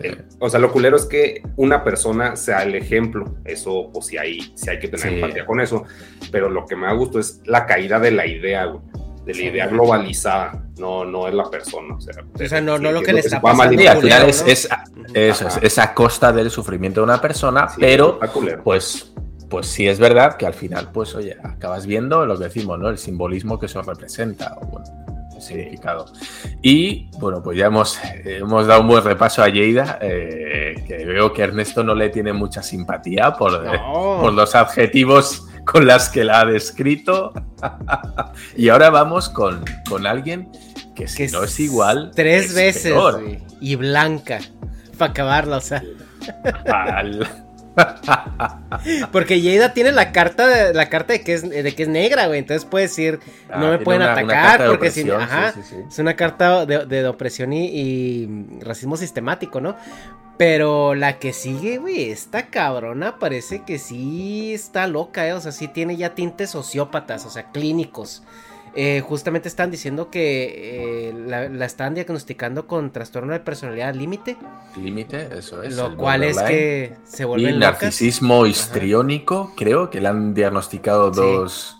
Eh, 0.00 0.22
o 0.38 0.48
sea, 0.48 0.58
lo 0.58 0.72
culero 0.72 0.96
es 0.96 1.04
que 1.04 1.42
una 1.56 1.84
persona 1.84 2.34
sea 2.36 2.62
el 2.62 2.74
ejemplo, 2.74 3.36
eso 3.44 3.90
pues 3.92 4.06
sí 4.06 4.16
hay, 4.16 4.40
sí 4.54 4.70
hay 4.70 4.78
que 4.78 4.88
tener 4.88 5.08
Sí. 5.10 5.14
empatía 5.16 5.44
con 5.44 5.60
eso, 5.60 5.84
pero 6.32 6.48
lo 6.48 6.64
que 6.64 6.74
me 6.74 6.86
da 6.86 6.94
gusto 6.94 7.18
es 7.20 7.42
la 7.44 7.66
caída 7.66 8.00
de 8.00 8.10
la 8.12 8.26
idea, 8.26 8.64
güey, 8.64 8.80
de 9.26 9.34
la 9.34 9.42
idea 9.42 9.66
globalizada, 9.66 10.62
no, 10.78 11.04
no 11.04 11.26
es 11.26 11.34
la 11.34 11.50
persona, 11.50 11.96
o 11.96 12.00
sea, 12.00 12.14
O 12.32 12.48
sea, 12.48 12.60
no, 12.60 12.78
no 12.78 12.92
lo 12.92 13.02
que 13.02 13.12
le 13.12 13.20
está 13.20 13.40
pasando. 13.40 13.90
Al 13.90 13.98
final 14.00 14.28
es, 14.28 14.42
es, 14.46 14.68
es, 15.12 15.44
es 15.60 15.78
a 15.78 15.92
costa 15.94 16.32
del 16.32 16.50
sufrimiento 16.50 17.00
de 17.00 17.04
una 17.04 17.20
persona, 17.20 17.68
Sí, 17.68 17.76
pero 17.80 18.20
pues, 18.62 19.12
pues 19.50 19.66
sí 19.66 19.88
es 19.88 19.98
verdad 19.98 20.36
que 20.36 20.46
al 20.46 20.54
final, 20.54 20.90
pues 20.92 21.14
oye, 21.16 21.36
acabas 21.42 21.86
viendo 21.86 22.24
lo 22.24 22.38
que 22.38 22.44
decimos, 22.44 22.78
¿no? 22.78 22.88
El 22.88 22.98
simbolismo 22.98 23.58
que 23.58 23.66
eso 23.66 23.82
representa, 23.82 24.56
o 24.60 24.66
bueno, 24.66 24.86
el 25.34 25.42
significado. 25.42 26.06
Y 26.62 27.10
bueno, 27.18 27.42
pues 27.42 27.58
ya 27.58 27.66
hemos, 27.66 27.98
hemos 28.24 28.68
dado 28.68 28.82
un 28.82 28.88
buen 28.88 29.02
repaso 29.02 29.42
a 29.42 29.48
Lleida, 29.48 29.98
eh, 30.00 30.84
que 30.86 31.04
veo 31.04 31.32
que 31.32 31.42
Ernesto 31.42 31.82
no 31.82 31.96
le 31.96 32.10
tiene 32.10 32.32
mucha 32.32 32.62
simpatía 32.62 33.32
por, 33.32 33.60
No. 33.64 34.18
por 34.20 34.32
los 34.32 34.54
adjetivos 34.54 35.42
con 35.66 35.86
las 35.86 36.08
que 36.08 36.24
la 36.24 36.40
ha 36.40 36.44
descrito. 36.46 37.32
y 38.56 38.70
ahora 38.70 38.88
vamos 38.88 39.28
con, 39.28 39.62
con 39.88 40.06
alguien 40.06 40.48
que 40.94 41.06
si 41.08 41.26
Que 41.26 41.28
no 41.28 41.42
es 41.44 41.60
igual. 41.60 42.12
Tres 42.14 42.46
es 42.46 42.54
veces, 42.54 42.92
peor. 42.92 43.22
Y 43.60 43.74
blanca. 43.76 44.38
Para 44.96 45.10
acabarla, 45.10 45.58
o 45.58 45.60
sea. 45.60 45.82
Al- 46.72 47.45
Porque 49.12 49.40
Yeida 49.40 49.72
tiene 49.74 49.92
la 49.92 50.12
carta 50.12 50.46
de, 50.46 50.74
la 50.74 50.88
carta 50.88 51.12
de 51.12 51.22
que 51.22 51.34
es 51.34 51.48
de 51.48 51.74
que 51.74 51.82
es 51.84 51.88
negra, 51.88 52.26
güey. 52.26 52.38
Entonces 52.38 52.64
puede 52.64 52.84
decir, 52.86 53.20
Ah, 53.50 53.58
no 53.58 53.70
me 53.70 53.78
pueden 53.78 54.02
una- 54.02 54.12
atacar 54.12 54.66
porque 54.68 54.90
si 54.90 55.08
ajá, 55.10 55.52
sí, 55.52 55.60
sí, 55.62 55.76
sí. 55.76 55.82
es 55.88 55.98
una 55.98 56.14
carta 56.16 56.66
de, 56.66 56.86
de 56.86 57.06
opresión 57.06 57.52
y, 57.52 57.66
y 57.66 58.28
racismo 58.60 58.96
sistemático, 58.96 59.60
¿no? 59.60 59.76
Pero 60.38 60.94
la 60.94 61.18
que 61.18 61.32
sigue, 61.32 61.78
güey, 61.78 62.10
esta 62.10 62.48
cabrona 62.48 63.18
parece 63.18 63.62
que 63.62 63.78
sí 63.78 64.52
está 64.52 64.86
loca, 64.86 65.26
¿eh? 65.26 65.32
O 65.32 65.40
sea, 65.40 65.50
sí 65.52 65.66
tiene 65.68 65.96
ya 65.96 66.14
tintes 66.14 66.50
sociópatas, 66.50 67.24
o 67.24 67.30
sea, 67.30 67.50
clínicos. 67.52 68.22
Eh, 68.78 69.00
justamente 69.00 69.48
están 69.48 69.70
diciendo 69.70 70.10
que 70.10 71.08
eh, 71.08 71.14
la, 71.26 71.48
la 71.48 71.64
están 71.64 71.94
diagnosticando 71.94 72.66
con 72.66 72.92
trastorno 72.92 73.32
de 73.32 73.40
personalidad 73.40 73.94
límite, 73.94 74.36
Límite, 74.76 75.28
eso 75.38 75.62
es. 75.62 75.74
lo 75.76 75.96
cual 75.96 76.22
es 76.24 76.38
que 76.42 76.94
se 77.04 77.22
Y 77.22 77.26
vuelven 77.26 77.58
locas. 77.58 77.82
narcisismo 77.82 78.44
histriónico, 78.44 79.52
creo 79.56 79.88
que 79.88 80.00
le 80.02 80.08
han 80.08 80.34
diagnosticado 80.34 81.12
Sí. 81.14 81.20
dos, 81.20 81.78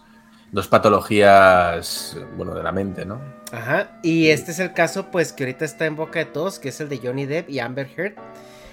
dos 0.52 0.68
patologías, 0.68 2.16
bueno, 2.36 2.54
de 2.54 2.62
la 2.62 2.72
mente, 2.72 3.04
¿no? 3.04 3.20
Ajá, 3.52 3.98
y 4.02 4.28
este 4.28 4.50
es 4.52 4.58
el 4.58 4.72
caso, 4.72 5.10
pues, 5.10 5.32
que 5.32 5.44
ahorita 5.44 5.64
está 5.64 5.86
en 5.86 5.96
boca 5.96 6.18
de 6.18 6.24
todos, 6.24 6.58
que 6.58 6.70
es 6.70 6.80
el 6.80 6.88
de 6.88 6.98
Johnny 6.98 7.26
Depp 7.26 7.50
y 7.50 7.58
Amber 7.60 7.88
Heard. 7.96 8.14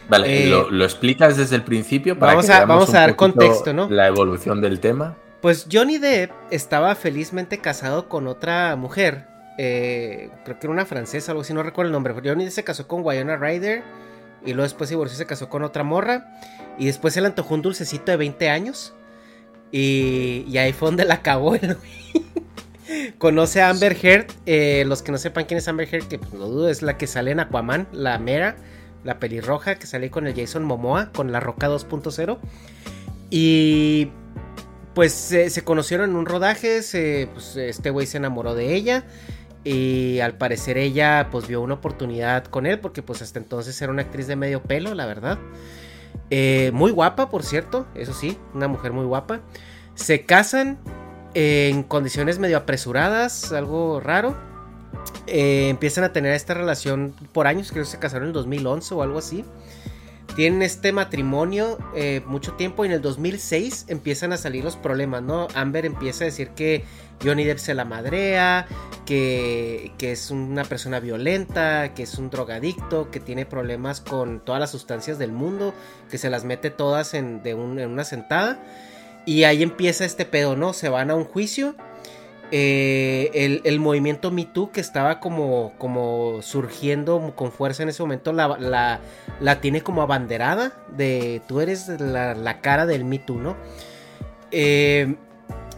Vale, 0.09 0.45
Eh, 0.45 0.49
lo, 0.49 0.69
lo 0.71 0.83
explicas 0.83 1.37
desde 1.37 1.55
el 1.55 1.63
principio 1.63 2.17
para 2.17 2.33
vamos 2.33 2.45
que 2.47 2.53
a- 2.53 2.65
vamos 2.65 2.89
a 2.93 2.99
dar 2.99 3.15
contexto, 3.15 3.73
¿no? 3.73 3.89
La 3.89 4.07
evolución 4.07 4.61
del 4.61 4.79
tema. 4.79 5.15
Pues 5.43 5.67
Johnny 5.69 5.97
Depp 5.97 6.31
estaba 6.51 6.95
felizmente 6.95 7.57
casado 7.57 8.07
con 8.07 8.27
otra 8.27 8.77
mujer, 8.77 9.27
eh, 9.57 10.29
creo 10.45 10.57
que 10.57 10.67
era 10.67 10.71
una 10.71 10.85
francesa, 10.85 11.33
algo 11.33 11.41
así, 11.41 11.53
no 11.53 11.63
recuerdo 11.63 11.89
el 11.89 11.91
nombre. 11.91 12.13
Johnny 12.13 12.45
Depp 12.45 12.53
se 12.53 12.63
casó 12.63 12.87
con 12.87 13.03
Wynonna 13.03 13.35
Ryder 13.35 13.83
y 14.45 14.53
luego 14.53 14.63
después 14.63 14.87
se 14.87 14.93
divorció 14.93 15.17
se 15.17 15.25
casó 15.25 15.49
con 15.49 15.65
otra 15.65 15.83
morra. 15.83 16.33
Y 16.79 16.85
después 16.85 17.13
se 17.13 17.19
le 17.19 17.27
antojó 17.27 17.55
un 17.55 17.61
dulcecito 17.61 18.09
de 18.09 18.15
20 18.15 18.49
años. 18.49 18.93
Y, 19.69 20.45
y 20.47 20.57
ahí 20.59 20.71
fue 20.71 20.87
donde 20.87 21.03
la 21.03 21.15
acabó 21.15 21.55
el. 21.55 21.75
Conoce 23.17 23.61
a 23.61 23.69
Amber 23.69 23.97
Heard. 24.01 24.27
eh, 24.45 24.85
los 24.87 25.01
que 25.01 25.11
no 25.11 25.17
sepan 25.17 25.43
quién 25.43 25.57
es 25.57 25.67
Amber 25.67 25.93
Heard, 25.93 26.07
que 26.07 26.19
pues, 26.19 26.33
no 26.33 26.47
dudo, 26.47 26.69
es 26.69 26.81
la 26.81 26.97
que 26.97 27.05
sale 27.05 27.31
en 27.31 27.41
Aquaman, 27.41 27.89
la 27.91 28.17
mera, 28.17 28.55
la 29.03 29.19
pelirroja 29.19 29.75
que 29.75 29.87
sale 29.87 30.09
con 30.09 30.25
el 30.25 30.35
Jason 30.35 30.63
Momoa, 30.63 31.11
con 31.11 31.33
la 31.33 31.41
Roca 31.41 31.67
2.0. 31.67 32.37
Y 33.29 34.09
pues 34.93 35.11
se- 35.13 35.63
conocieron 35.63 36.11
en 36.11 36.15
un 36.15 36.25
rodaje, 36.25 36.81
se- 36.83 37.29
pues, 37.33 37.55
este 37.55 37.89
güey 37.89 38.05
se 38.07 38.17
enamoró 38.17 38.55
de 38.55 38.73
ella. 38.75 39.03
Y 39.65 40.19
al 40.19 40.33
parecer 40.37 40.77
ella 40.77 41.29
pues 41.31 41.47
vio 41.47 41.61
una 41.61 41.75
oportunidad 41.75 42.43
con 42.45 42.65
él 42.65 42.79
porque 42.79 43.01
pues 43.01 43.21
hasta 43.21 43.39
entonces 43.39 43.81
era 43.81 43.93
una 43.93 44.01
actriz 44.01 44.27
de 44.27 44.35
medio 44.35 44.61
pelo, 44.61 44.93
la 44.93 45.05
verdad. 45.05 45.37
Eh, 46.29 46.71
muy 46.73 46.91
guapa, 46.91 47.29
por 47.29 47.43
cierto, 47.43 47.85
eso 47.95 48.13
sí, 48.13 48.37
una 48.53 48.67
mujer 48.67 48.91
muy 48.91 49.05
guapa. 49.05 49.39
Se 49.95 50.25
casan 50.25 50.77
en 51.33 51.83
condiciones 51.83 52.39
medio 52.39 52.57
apresuradas, 52.57 53.53
algo 53.53 53.99
raro. 54.01 54.35
Eh, 55.27 55.69
empiezan 55.69 56.03
a 56.03 56.11
tener 56.11 56.33
esta 56.33 56.53
relación 56.53 57.13
por 57.31 57.47
años, 57.47 57.71
creo 57.71 57.83
que 57.85 57.89
se 57.89 57.99
casaron 57.99 58.23
en 58.25 58.27
el 58.29 58.33
2011 58.33 58.93
o 58.93 59.01
algo 59.01 59.17
así. 59.19 59.45
Tienen 60.35 60.63
este 60.63 60.91
matrimonio 60.91 61.77
eh, 61.95 62.21
mucho 62.25 62.53
tiempo 62.53 62.83
y 62.83 62.87
en 62.87 62.93
el 62.93 63.01
2006 63.01 63.85
empiezan 63.87 64.33
a 64.33 64.37
salir 64.37 64.63
los 64.63 64.75
problemas, 64.75 65.21
¿no? 65.21 65.47
Amber 65.53 65.85
empieza 65.85 66.23
a 66.23 66.25
decir 66.25 66.49
que 66.49 66.83
Johnny 67.23 67.43
Depp 67.43 67.59
se 67.59 67.75
la 67.75 67.85
madrea, 67.85 68.65
que, 69.05 69.91
que 69.99 70.11
es 70.11 70.31
una 70.31 70.63
persona 70.63 70.99
violenta, 70.99 71.93
que 71.93 72.03
es 72.03 72.15
un 72.17 72.31
drogadicto, 72.31 73.11
que 73.11 73.19
tiene 73.19 73.45
problemas 73.45 74.01
con 74.01 74.39
todas 74.39 74.59
las 74.59 74.71
sustancias 74.71 75.19
del 75.19 75.31
mundo, 75.31 75.73
que 76.09 76.17
se 76.17 76.29
las 76.31 76.45
mete 76.45 76.71
todas 76.71 77.13
en, 77.13 77.43
de 77.43 77.53
un- 77.53 77.79
en 77.79 77.91
una 77.91 78.03
sentada. 78.03 78.59
Y 79.25 79.43
ahí 79.43 79.61
empieza 79.61 80.03
este 80.03 80.25
pedo, 80.25 80.55
¿no? 80.55 80.73
Se 80.73 80.89
van 80.89 81.11
a 81.11 81.15
un 81.15 81.25
juicio. 81.25 81.75
Eh, 82.55 83.61
el, 83.63 83.79
movimiento 83.79 84.29
Me 84.29 84.45
Too 84.45 84.71
que 84.71 84.79
estaba 84.79 85.19
como, 85.19 85.73
como 85.79 86.43
surgiendo 86.43 87.33
con 87.35 87.51
fuerza 87.51 87.81
en 87.81 87.89
ese 87.89 88.03
momento 88.03 88.31
la, 88.31 88.99
la, 89.39 89.59
tiene 89.59 89.81
como 89.81 90.03
abanderada 90.03 90.71
de 90.95 91.41
tú 91.47 91.61
eres 91.61 91.87
la, 91.87 92.35
la 92.35 92.61
cara 92.61 92.85
del 92.85 93.05
Me 93.05 93.17
Too, 93.17 93.39
¿no? 93.39 93.57
Eh, 94.51 95.15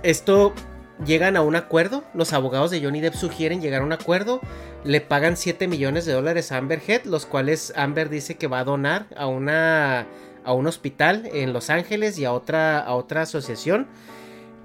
esto 0.04 0.54
llegan 1.06 1.38
a 1.38 1.44
un 1.44 1.56
acuerdo, 1.56 2.04
los 2.14 2.34
abogados 2.34 2.72
de 2.72 2.84
Johnny 2.84 3.00
Depp 3.00 3.16
sugieren 3.16 3.62
llegar 3.62 3.82
a 3.82 3.86
un 3.86 3.94
acuerdo, 3.94 4.42
le 4.84 5.00
pagan 5.00 5.38
7 5.38 5.70
millones 5.70 6.06
de 6.06 6.12
dólares 6.12 6.52
a 6.52 6.58
Amber 6.58 6.82
Heard, 6.86 7.06
los 7.06 7.26
cuales 7.26 7.72
Amber 7.78 8.10
dice 8.10 8.36
que 8.36 8.48
va 8.48 8.60
a 8.60 8.66
donar 8.66 9.06
a 9.16 9.28
una 9.28 10.08
a 10.44 10.52
un 10.52 10.68
hospital 10.68 11.30
en 11.34 11.54
Los 11.54 11.70
Ángeles 11.70 12.20
y 12.20 12.26
a 12.26 12.34
otra 12.34 12.82
a 12.82 12.96
otra 12.96 13.22
asociación. 13.22 13.88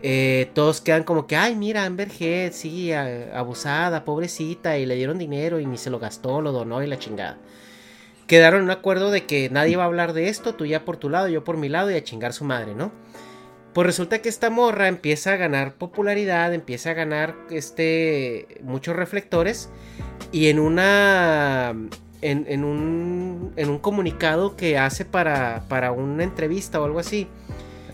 Eh, 0.03 0.51
todos 0.55 0.81
quedan 0.81 1.05
como 1.05 1.27
que, 1.27 1.37
ay, 1.37 1.55
mira, 1.57 1.85
Amber 1.85 2.09
Heard, 2.19 2.53
sí, 2.53 2.93
a- 2.93 3.39
abusada, 3.39 4.05
pobrecita, 4.05 4.79
y 4.79 4.87
le 4.87 4.95
dieron 4.97 5.19
dinero 5.19 5.61
y 5.61 5.67
ni 5.67 5.77
se 5.77 5.91
lo 5.91 5.99
gastó, 5.99 6.41
lo 6.41 6.53
donó 6.53 6.83
y 6.83 6.87
la 6.87 6.99
chingada. 6.99 7.39
Quedaron 8.27 8.61
en 8.61 8.65
un 8.65 8.71
acuerdo 8.71 9.11
de 9.11 9.27
que 9.27 9.51
nadie 9.51 9.77
va 9.77 9.83
a 9.83 9.87
hablar 9.87 10.13
de 10.13 10.29
esto, 10.29 10.55
tú 10.55 10.65
ya 10.65 10.85
por 10.85 10.97
tu 10.97 11.11
lado, 11.11 11.29
yo 11.29 11.45
por 11.45 11.57
mi 11.57 11.69
lado 11.69 11.91
y 11.91 11.95
a 11.95 12.05
chingar 12.05 12.33
su 12.33 12.45
madre, 12.45 12.75
¿no? 12.75 12.93
Pues 13.75 13.87
resulta 13.87 14.21
que 14.23 14.29
esta 14.29 14.51
morra 14.51 14.89
empieza 14.89 15.33
a 15.33 15.37
ganar 15.37 15.75
popularidad, 15.75 16.55
empieza 16.55 16.91
a 16.91 16.95
ganar 16.95 17.37
este 17.51 18.49
muchos 18.63 18.97
reflectores 18.97 19.69
y 20.33 20.49
en 20.49 20.59
una 20.59 21.71
en, 22.21 22.47
en 22.49 22.65
un 22.65 23.53
en 23.57 23.71
un 23.71 23.79
comunicado 23.79 24.57
que 24.57 24.77
hace 24.77 25.05
para 25.05 25.65
para 25.69 25.93
una 25.93 26.25
entrevista 26.25 26.81
o 26.81 26.85
algo 26.85 26.99
así. 26.99 27.29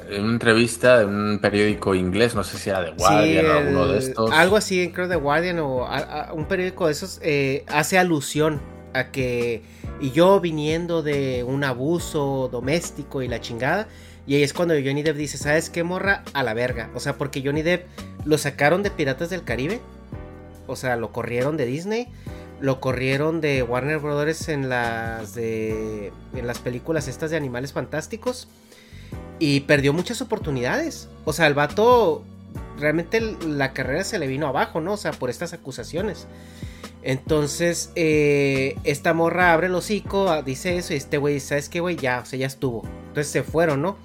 En 0.09 0.23
una 0.25 0.33
entrevista 0.33 0.99
de 0.99 1.05
un 1.07 1.39
periódico 1.41 1.95
inglés, 1.95 2.35
no 2.35 2.45
sé 2.45 2.59
si 2.59 2.71
era 2.71 2.85
The 2.85 2.93
Guardian 2.93 3.45
Sí, 3.45 3.51
o 3.51 3.53
alguno 3.59 3.87
de 3.89 3.99
estos. 3.99 4.31
Algo 4.31 4.57
así, 4.57 4.91
creo 4.93 5.09
The 5.09 5.17
Guardian 5.17 5.59
o 5.59 5.85
a- 5.87 5.99
a- 6.29 6.33
un 6.33 6.47
periódico 6.47 6.87
de 6.87 6.93
esos 6.93 7.19
eh, 7.23 7.65
hace 7.69 7.99
alusión 7.99 8.61
a 8.95 9.11
que 9.11 9.63
y 10.01 10.11
yo 10.13 10.41
viniendo 10.41 11.03
de 11.03 11.43
un 11.45 11.65
abuso 11.65 12.49
doméstico 12.53 13.23
y 13.23 13.29
la 13.29 13.41
chingada. 13.41 13.89
Y 14.27 14.35
ahí 14.35 14.43
es 14.43 14.53
cuando 14.53 14.75
Johnny 14.75 15.03
Depp 15.03 15.17
dice, 15.17 15.39
¿sabes 15.39 15.71
qué, 15.71 15.83
morra? 15.85 16.25
A 16.33 16.43
la 16.43 16.53
verga. 16.55 16.91
O 16.95 17.01
sea, 17.01 17.17
porque 17.17 17.43
Johnny 17.45 17.63
Depp 17.63 17.87
lo 18.25 18.39
sacaron 18.39 18.83
de 18.83 18.91
Piratas 18.91 19.31
del 19.31 19.45
Caribe. 19.45 19.81
O 20.67 20.75
sea, 20.77 20.97
lo 20.97 21.13
corrieron 21.13 21.57
de 21.57 21.65
Disney. 21.67 22.09
Lo 22.61 22.81
corrieron 22.81 23.41
de 23.41 23.63
Warner 23.63 23.99
Brothers 23.99 24.49
en 24.49 24.69
las 24.69 25.35
de. 25.35 26.11
en 26.35 26.47
las 26.47 26.59
películas 26.59 27.07
estas 27.07 27.31
de 27.31 27.37
animales 27.37 27.73
fantásticos. 27.73 28.49
Y 29.39 29.61
perdió 29.61 29.93
muchas 29.93 30.21
oportunidades. 30.23 31.09
O 31.25 31.33
sea, 31.33 31.47
el 31.47 31.55
vato. 31.55 32.25
Realmente 32.79 33.21
la 33.21 33.73
carrera 33.73 34.05
se 34.05 34.19
le 34.19 34.27
vino 34.27 34.47
abajo, 34.47 34.81
¿no? 34.81 34.95
O 34.95 34.97
sea, 34.97 35.13
por 35.13 35.31
estas 35.31 35.53
acusaciones. 35.53 36.27
Entonces, 37.07 37.93
eh, 37.95 38.77
esta 38.83 39.15
morra 39.15 39.53
abre 39.53 39.69
el 39.69 39.75
hocico, 39.77 40.29
ah, 40.29 40.43
dice 40.43 40.77
eso, 40.77 40.93
y 40.93 40.97
este 40.97 41.19
güey, 41.19 41.39
¿sabes 41.39 41.69
qué, 41.69 41.79
güey? 41.79 41.95
Ya, 41.95 42.19
o 42.19 42.27
sea, 42.27 42.37
ya 42.37 42.49
estuvo. 42.49 42.83
Entonces 43.07 43.29
se 43.29 43.45
fueron, 43.45 43.81
¿no? 43.81 43.97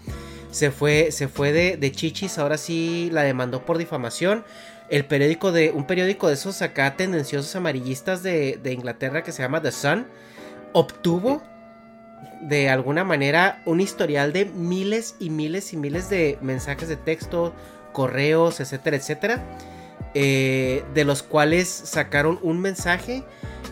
Se 0.52 0.70
fue, 0.70 1.12
se 1.12 1.28
fue 1.28 1.52
de, 1.52 1.78
de 1.78 1.92
chichis, 1.92 2.38
ahora 2.38 2.60
sí 2.60 3.10
la 3.12 3.24
demandó 3.24 3.66
por 3.66 3.80
difamación. 3.80 4.46
El 4.92 5.06
periódico 5.06 5.52
de, 5.52 5.72
un 5.72 5.88
periódico 5.88 6.28
de 6.28 6.36
esos 6.36 6.62
acá 6.62 6.96
tendenciosos 6.96 7.56
amarillistas 7.56 8.22
de, 8.22 8.60
de 8.62 8.72
Inglaterra 8.72 9.24
que 9.24 9.32
se 9.32 9.42
llama 9.42 9.64
The 9.64 9.72
Sun, 9.72 10.06
obtuvo 10.74 11.42
de 12.42 12.70
alguna 12.70 13.04
manera 13.04 13.62
un 13.66 13.82
historial 13.82 14.34
de 14.34 14.46
miles 14.46 15.16
y 15.20 15.30
miles 15.30 15.74
y 15.74 15.78
miles 15.78 16.10
de 16.10 16.38
mensajes 16.42 16.90
de 16.90 16.98
texto, 16.98 17.54
correos, 17.92 18.60
etcétera, 18.60 18.98
etcétera, 18.98 19.44
eh, 20.14 20.84
de 20.94 21.06
los 21.06 21.24
cuales 21.24 21.70
sacaron 21.70 22.40
un 22.42 22.60
mensaje 22.60 23.24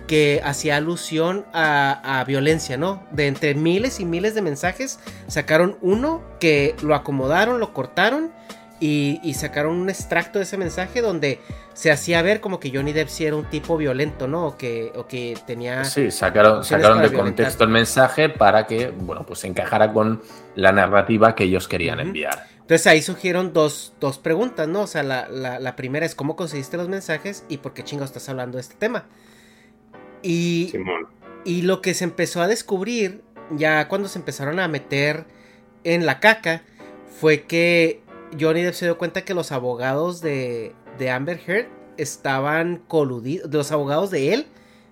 que 0.07 0.41
hacía 0.43 0.77
alusión 0.77 1.45
a, 1.53 2.23
violencia, 2.27 2.77
¿no? 2.77 3.03
De 3.11 3.27
entre 3.27 3.53
miles 3.53 3.99
y 3.99 4.05
miles 4.05 4.33
de 4.33 4.41
mensajes, 4.41 4.99
sacaron 5.27 5.77
uno 5.81 6.21
que 6.39 6.75
lo 6.81 6.95
acomodaron, 6.95 7.59
lo 7.59 7.73
cortaron 7.73 8.31
y, 8.79 9.33
sacaron 9.33 9.75
un 9.75 9.89
extracto 9.89 10.39
de 10.39 10.43
ese 10.43 10.57
mensaje 10.57 11.01
donde 11.01 11.39
se 11.73 11.91
hacía 11.91 12.21
ver 12.21 12.39
como 12.39 12.59
que 12.59 12.71
Johnny 12.71 12.93
Depp 12.93 13.09
sí 13.09 13.25
era 13.25 13.35
un 13.35 13.45
tipo 13.45 13.77
violento, 13.77 14.27
¿no? 14.27 14.47
O 14.47 14.57
que, 14.57 14.91
o 14.95 15.07
que 15.07 15.37
tenía... 15.45 15.83
Sí, 15.85 16.11
sacaron, 16.11 16.63
sacaron 16.63 17.01
de 17.01 17.11
contexto 17.11 17.63
el 17.63 17.69
mensaje 17.69 18.29
para 18.29 18.65
que, 18.67 18.89
bueno, 18.89 19.25
pues 19.25 19.43
encajara 19.43 19.91
con 19.91 20.21
la 20.55 20.71
narrativa 20.71 21.35
que 21.35 21.45
ellos 21.45 21.67
querían 21.67 21.99
enviar. 21.99 22.47
Entonces 22.69 22.87
ahí 22.87 23.01
surgieron 23.01 23.51
dos, 23.51 23.93
preguntas, 24.21 24.67
¿no? 24.67 24.81
O 24.81 24.87
sea, 24.87 25.03
la, 25.03 25.75
primera 25.75 26.05
es 26.05 26.15
cómo 26.15 26.35
conseguiste 26.35 26.77
los 26.77 26.87
mensajes 26.87 27.43
y 27.49 27.57
por 27.57 27.73
qué 27.73 27.83
chingo 27.83 28.05
estás 28.05 28.29
hablando 28.29 28.57
de 28.57 28.61
este 28.61 28.75
tema. 28.75 29.05
Y, 30.21 30.73
y 31.45 31.63
lo 31.63 31.81
que 31.81 31.93
se 31.93 32.03
empezó 32.03 32.41
a 32.41 32.47
descubrir, 32.47 33.23
ya 33.51 33.87
cuando 33.87 34.07
se 34.07 34.19
empezaron 34.19 34.59
a 34.59 34.67
meter 34.67 35.25
en 35.83 36.05
la 36.05 36.19
caca, 36.19 36.61
fue 37.19 37.43
que 37.43 38.03
Johnny 38.37 38.61
Depp 38.61 38.73
se 38.73 38.85
dio 38.85 38.97
cuenta 38.97 39.23
que 39.23 39.33
los 39.33 39.51
abogados 39.51 40.21
de, 40.21 40.73
Amber 41.11 41.39
Heard 41.45 41.67
estaban 41.97 42.77
coludidos, 42.87 43.51
los 43.51 43.71
abogados 43.71 44.11
de 44.11 44.33
él 44.33 44.47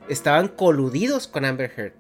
estaban 0.09 0.47
coludidos 0.47 1.27
con 1.27 1.45
Amber 1.45 1.71
Heard. 1.75 1.93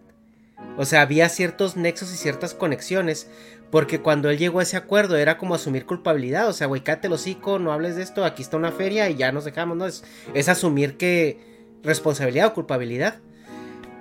O 0.77 0.85
sea, 0.85 1.01
había 1.01 1.29
ciertos 1.29 1.75
nexos 1.75 2.13
y 2.13 2.17
ciertas 2.17 2.53
conexiones. 2.53 3.29
Porque 3.69 3.99
cuando 3.99 4.29
él 4.29 4.37
llegó 4.37 4.59
a 4.59 4.63
ese 4.63 4.77
acuerdo 4.77 5.17
era 5.17 5.37
como 5.37 5.53
asumir 5.53 5.85
culpabilidad. 5.85 6.47
O 6.47 6.53
sea, 6.53 6.67
güey, 6.67 6.81
cállate 6.81 7.07
el 7.07 7.13
hocico, 7.13 7.59
no 7.59 7.73
hables 7.73 7.97
de 7.97 8.03
esto, 8.03 8.23
aquí 8.23 8.41
está 8.41 8.55
una 8.55 8.71
feria 8.71 9.09
y 9.09 9.15
ya 9.15 9.31
nos 9.31 9.43
dejamos, 9.43 9.77
¿no? 9.77 9.85
Es, 9.85 10.03
es 10.33 10.47
asumir 10.47 10.95
que 10.95 11.39
responsabilidad 11.83 12.47
o 12.47 12.53
culpabilidad. 12.53 13.15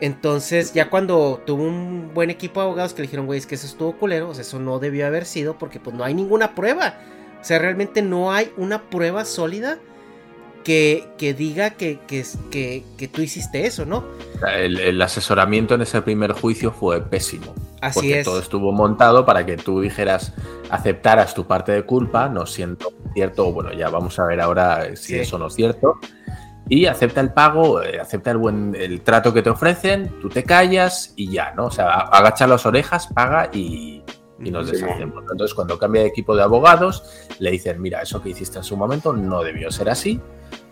Entonces, 0.01 0.73
ya 0.73 0.91
cuando 0.91 1.43
tuvo 1.47 1.65
un 1.65 2.13
buen 2.15 2.31
equipo 2.31 2.61
de 2.61 2.67
abogados 2.67 2.93
que 2.93 3.03
le 3.03 3.09
dijeron, 3.09 3.27
güey, 3.27 3.39
es 3.39 3.47
que 3.47 3.55
eso 3.55 3.67
estuvo 3.67 3.97
culero, 3.97 4.29
o 4.29 4.35
sea, 4.35 4.43
eso 4.43 4.61
no 4.61 4.79
debió 4.79 5.07
haber 5.07 5.25
sido 5.25 5.59
porque 5.59 5.81
pues 5.81 5.97
no 5.97 6.05
hay 6.05 6.15
ninguna 6.15 6.55
prueba. 6.55 6.99
O 7.47 7.49
sea, 7.49 7.61
realmente 7.61 8.03
no 8.03 8.33
hay 8.33 8.51
una 8.57 8.91
prueba 8.91 9.25
sólida 9.25 9.79
que, 10.65 11.07
que 11.17 11.33
diga 11.33 11.71
que, 11.71 12.01
que, 12.09 12.25
que, 12.51 13.07
tú 13.07 13.23
hiciste 13.23 13.67
eso, 13.69 13.87
¿no? 13.87 14.03
El, 14.53 15.01
asesoramiento 15.01 15.77
en 15.77 15.83
ese 15.83 16.03
primer 16.03 16.33
juicio 16.33 16.73
fue 16.73 17.01
pésimo. 17.01 17.55
Así 17.81 18.01
porque 18.01 18.19
es. 18.19 18.25
todo 18.25 18.41
estuvo 18.41 18.73
montado 18.73 19.25
para 19.25 19.47
que 19.47 19.57
tú 19.57 19.81
dijeras, 19.81 20.33
aceptaras 20.69 21.35
tu 21.35 21.47
parte 21.47 21.71
de 21.71 21.85
culpa, 21.85 22.29
no 22.29 22.47
siento 22.47 22.93
cierto, 23.15 23.53
bueno, 23.53 23.73
ya 23.73 23.91
vamos 23.91 24.19
a 24.19 24.25
ver 24.25 24.41
ahora 24.41 24.97
si 24.97 25.15
eso 25.15 25.39
no 25.39 25.47
es 25.47 25.55
cierto. 25.55 26.01
Y 26.69 26.87
acepta 26.87 27.21
el 27.21 27.33
pago, 27.33 27.81
eh, 27.81 28.01
acepta 28.01 28.33
el 28.33 28.39
buen 28.39 28.75
el 28.75 29.03
trato 29.03 29.33
que 29.33 29.43
te 29.43 29.51
ofrecen, 29.51 30.19
tú 30.21 30.29
te 30.29 30.43
callas 30.43 31.13
y 31.15 31.31
ya, 31.31 31.53
¿no? 31.55 31.67
O 31.67 31.71
sea, 31.71 31.93
agacha 31.93 32.49
las 32.49 32.67
orejas, 32.67 33.07
paga 33.07 33.51
y, 33.53 34.03
y 34.43 34.51
nos 34.51 34.71
deshacemos. 34.71 35.23
Entonces, 35.31 35.55
cuando 35.55 35.79
cambia 35.79 36.03
de 36.03 36.09
equipo 36.09 36.37
de 36.37 36.43
abogados, 36.43 37.05
le 37.39 37.51
dicen, 37.51 37.81
mira, 37.81 38.03
eso 38.03 38.23
que 38.23 38.31
hiciste 38.31 38.59
en 38.59 38.65
su 38.65 38.77
momento 38.77 39.13
no 39.13 39.43
debió 39.43 39.71
ser 39.71 39.89
así. 39.89 40.21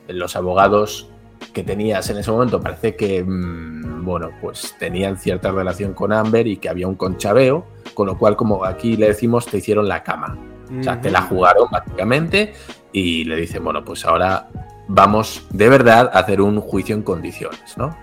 Los 0.08 0.36
abogados 0.36 1.08
que 1.52 1.62
tenías 1.62 2.08
en 2.10 2.18
ese 2.18 2.30
momento 2.30 2.60
parece 2.60 2.96
que, 2.96 3.22
mm, 3.22 4.04
bueno, 4.04 4.30
pues 4.40 4.74
tenían 4.78 5.16
cierta 5.16 5.50
relación 5.50 5.94
con 5.94 6.12
Amber 6.12 6.46
y 6.46 6.56
que 6.58 6.68
había 6.68 6.86
un 6.86 6.94
conchabeo, 6.94 7.64
con 7.94 8.06
lo 8.06 8.18
cual, 8.18 8.36
como 8.36 8.64
aquí 8.64 8.96
le 8.96 9.08
decimos, 9.08 9.46
te 9.46 9.58
hicieron 9.58 9.88
la 9.88 10.02
cama. 10.02 10.36
O 10.78 10.82
sea, 10.82 11.00
te 11.00 11.10
la 11.10 11.22
jugaron 11.22 11.68
básicamente 11.70 12.54
y 12.92 13.24
le 13.24 13.36
dicen, 13.36 13.62
bueno, 13.62 13.84
pues 13.84 14.04
ahora 14.04 14.48
vamos 14.88 15.46
de 15.50 15.68
verdad 15.68 16.10
a 16.12 16.20
hacer 16.20 16.40
un 16.40 16.60
juicio 16.60 16.94
en 16.94 17.02
condiciones, 17.02 17.76
¿no? 17.76 17.96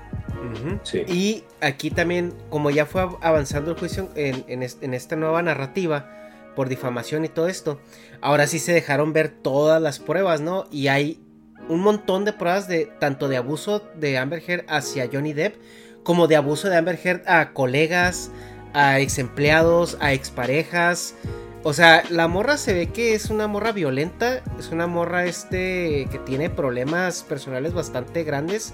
Y 1.08 1.44
aquí 1.62 1.92
también, 1.92 2.34
como 2.50 2.70
ya 2.70 2.86
fue 2.86 3.08
avanzando 3.22 3.72
el 3.72 3.78
juicio 3.78 4.10
en, 4.16 4.64
esta 4.64 5.16
nueva 5.16 5.42
narrativa 5.42 6.10
por 6.56 6.68
difamación 6.68 7.24
y 7.24 7.30
todo 7.30 7.48
esto, 7.48 7.80
ahora 8.20 8.48
sí 8.48 8.60
se 8.60 8.74
dejaron 8.74 9.14
ver 9.14 9.30
todas 9.30 9.82
las 9.82 10.00
pruebas, 10.00 10.42
¿no? 10.42 10.66
Y 10.72 10.88
hay 10.88 11.22
un 11.70 11.82
montón 11.82 12.26
de 12.26 12.34
pruebas 12.34 12.68
de 12.68 12.88
tanto 13.00 13.30
de 13.30 13.38
abuso 13.38 13.82
de 13.96 14.18
Amber 14.18 14.44
Heard 14.46 14.66
hacia 14.68 15.10
Johnny 15.12 15.34
Depp, 15.34 15.56
como 16.04 16.28
de 16.28 16.36
abuso 16.36 16.70
de 16.70 16.78
Amber 16.78 17.00
Heard 17.02 17.22
a 17.28 17.54
colegas, 17.54 18.32
a 18.74 19.00
ex 19.00 19.20
empleados, 19.20 19.98
a 20.02 20.14
exparejas. 20.14 21.16
O 21.64 21.74
sea, 21.74 22.04
la 22.10 22.28
morra 22.28 22.58
se 22.58 22.74
ve 22.74 22.88
que 22.88 23.14
es 23.14 23.30
una 23.30 23.46
morra 23.46 23.72
violenta, 23.72 24.42
es 24.58 24.72
una 24.72 24.88
morra 24.88 25.26
este 25.26 26.08
que 26.12 26.18
tiene 26.26 26.50
problemas 26.50 27.22
personales 27.22 27.74
bastante 27.74 28.24
grandes 28.24 28.74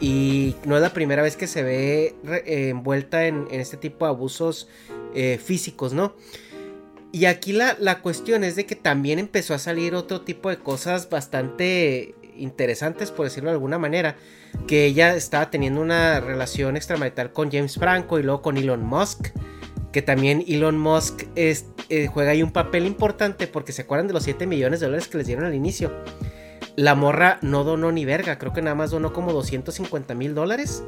y 0.00 0.54
no 0.66 0.76
es 0.76 0.82
la 0.82 0.92
primera 0.92 1.22
vez 1.22 1.36
que 1.36 1.46
se 1.46 1.62
ve 1.62 2.14
envuelta 2.44 3.26
en, 3.26 3.46
este 3.50 3.78
tipo 3.78 4.04
de 4.04 4.10
abusos 4.10 4.68
eh, 5.14 5.40
físicos, 5.42 5.94
¿no? 5.94 6.14
Y 7.10 7.24
aquí 7.24 7.54
la, 7.54 7.74
la 7.80 8.00
cuestión 8.00 8.44
es 8.44 8.54
de 8.54 8.66
que 8.66 8.76
también 8.76 9.18
empezó 9.18 9.54
a 9.54 9.58
salir 9.58 9.94
otro 9.94 10.20
tipo 10.20 10.50
de 10.50 10.58
cosas 10.58 11.08
bastante 11.08 12.14
interesantes, 12.36 13.10
por 13.12 13.24
decirlo 13.24 13.48
de 13.48 13.54
alguna 13.54 13.78
manera, 13.78 14.16
que 14.66 14.84
ella 14.84 15.14
estaba 15.14 15.48
teniendo 15.50 15.80
una 15.80 16.20
relación 16.20 16.76
extramarital 16.76 17.32
con 17.32 17.50
James 17.50 17.76
Franco 17.76 18.18
y 18.18 18.22
luego 18.22 18.42
con 18.42 18.58
Elon 18.58 18.84
Musk 18.84 19.28
que 19.96 20.02
también 20.02 20.44
Elon 20.46 20.76
Musk 20.76 21.22
es, 21.36 21.70
eh, 21.88 22.06
juega 22.06 22.32
ahí 22.32 22.42
un 22.42 22.50
papel 22.50 22.84
importante 22.84 23.46
porque 23.46 23.72
se 23.72 23.80
acuerdan 23.80 24.06
de 24.06 24.12
los 24.12 24.24
7 24.24 24.46
millones 24.46 24.80
de 24.80 24.88
dólares 24.88 25.08
que 25.08 25.16
les 25.16 25.26
dieron 25.26 25.46
al 25.46 25.54
inicio. 25.54 25.90
La 26.76 26.94
morra 26.94 27.38
no 27.40 27.64
donó 27.64 27.90
ni 27.92 28.04
verga, 28.04 28.36
creo 28.36 28.52
que 28.52 28.60
nada 28.60 28.74
más 28.74 28.90
donó 28.90 29.14
como 29.14 29.32
250 29.32 30.14
mil 30.14 30.34
dólares. 30.34 30.84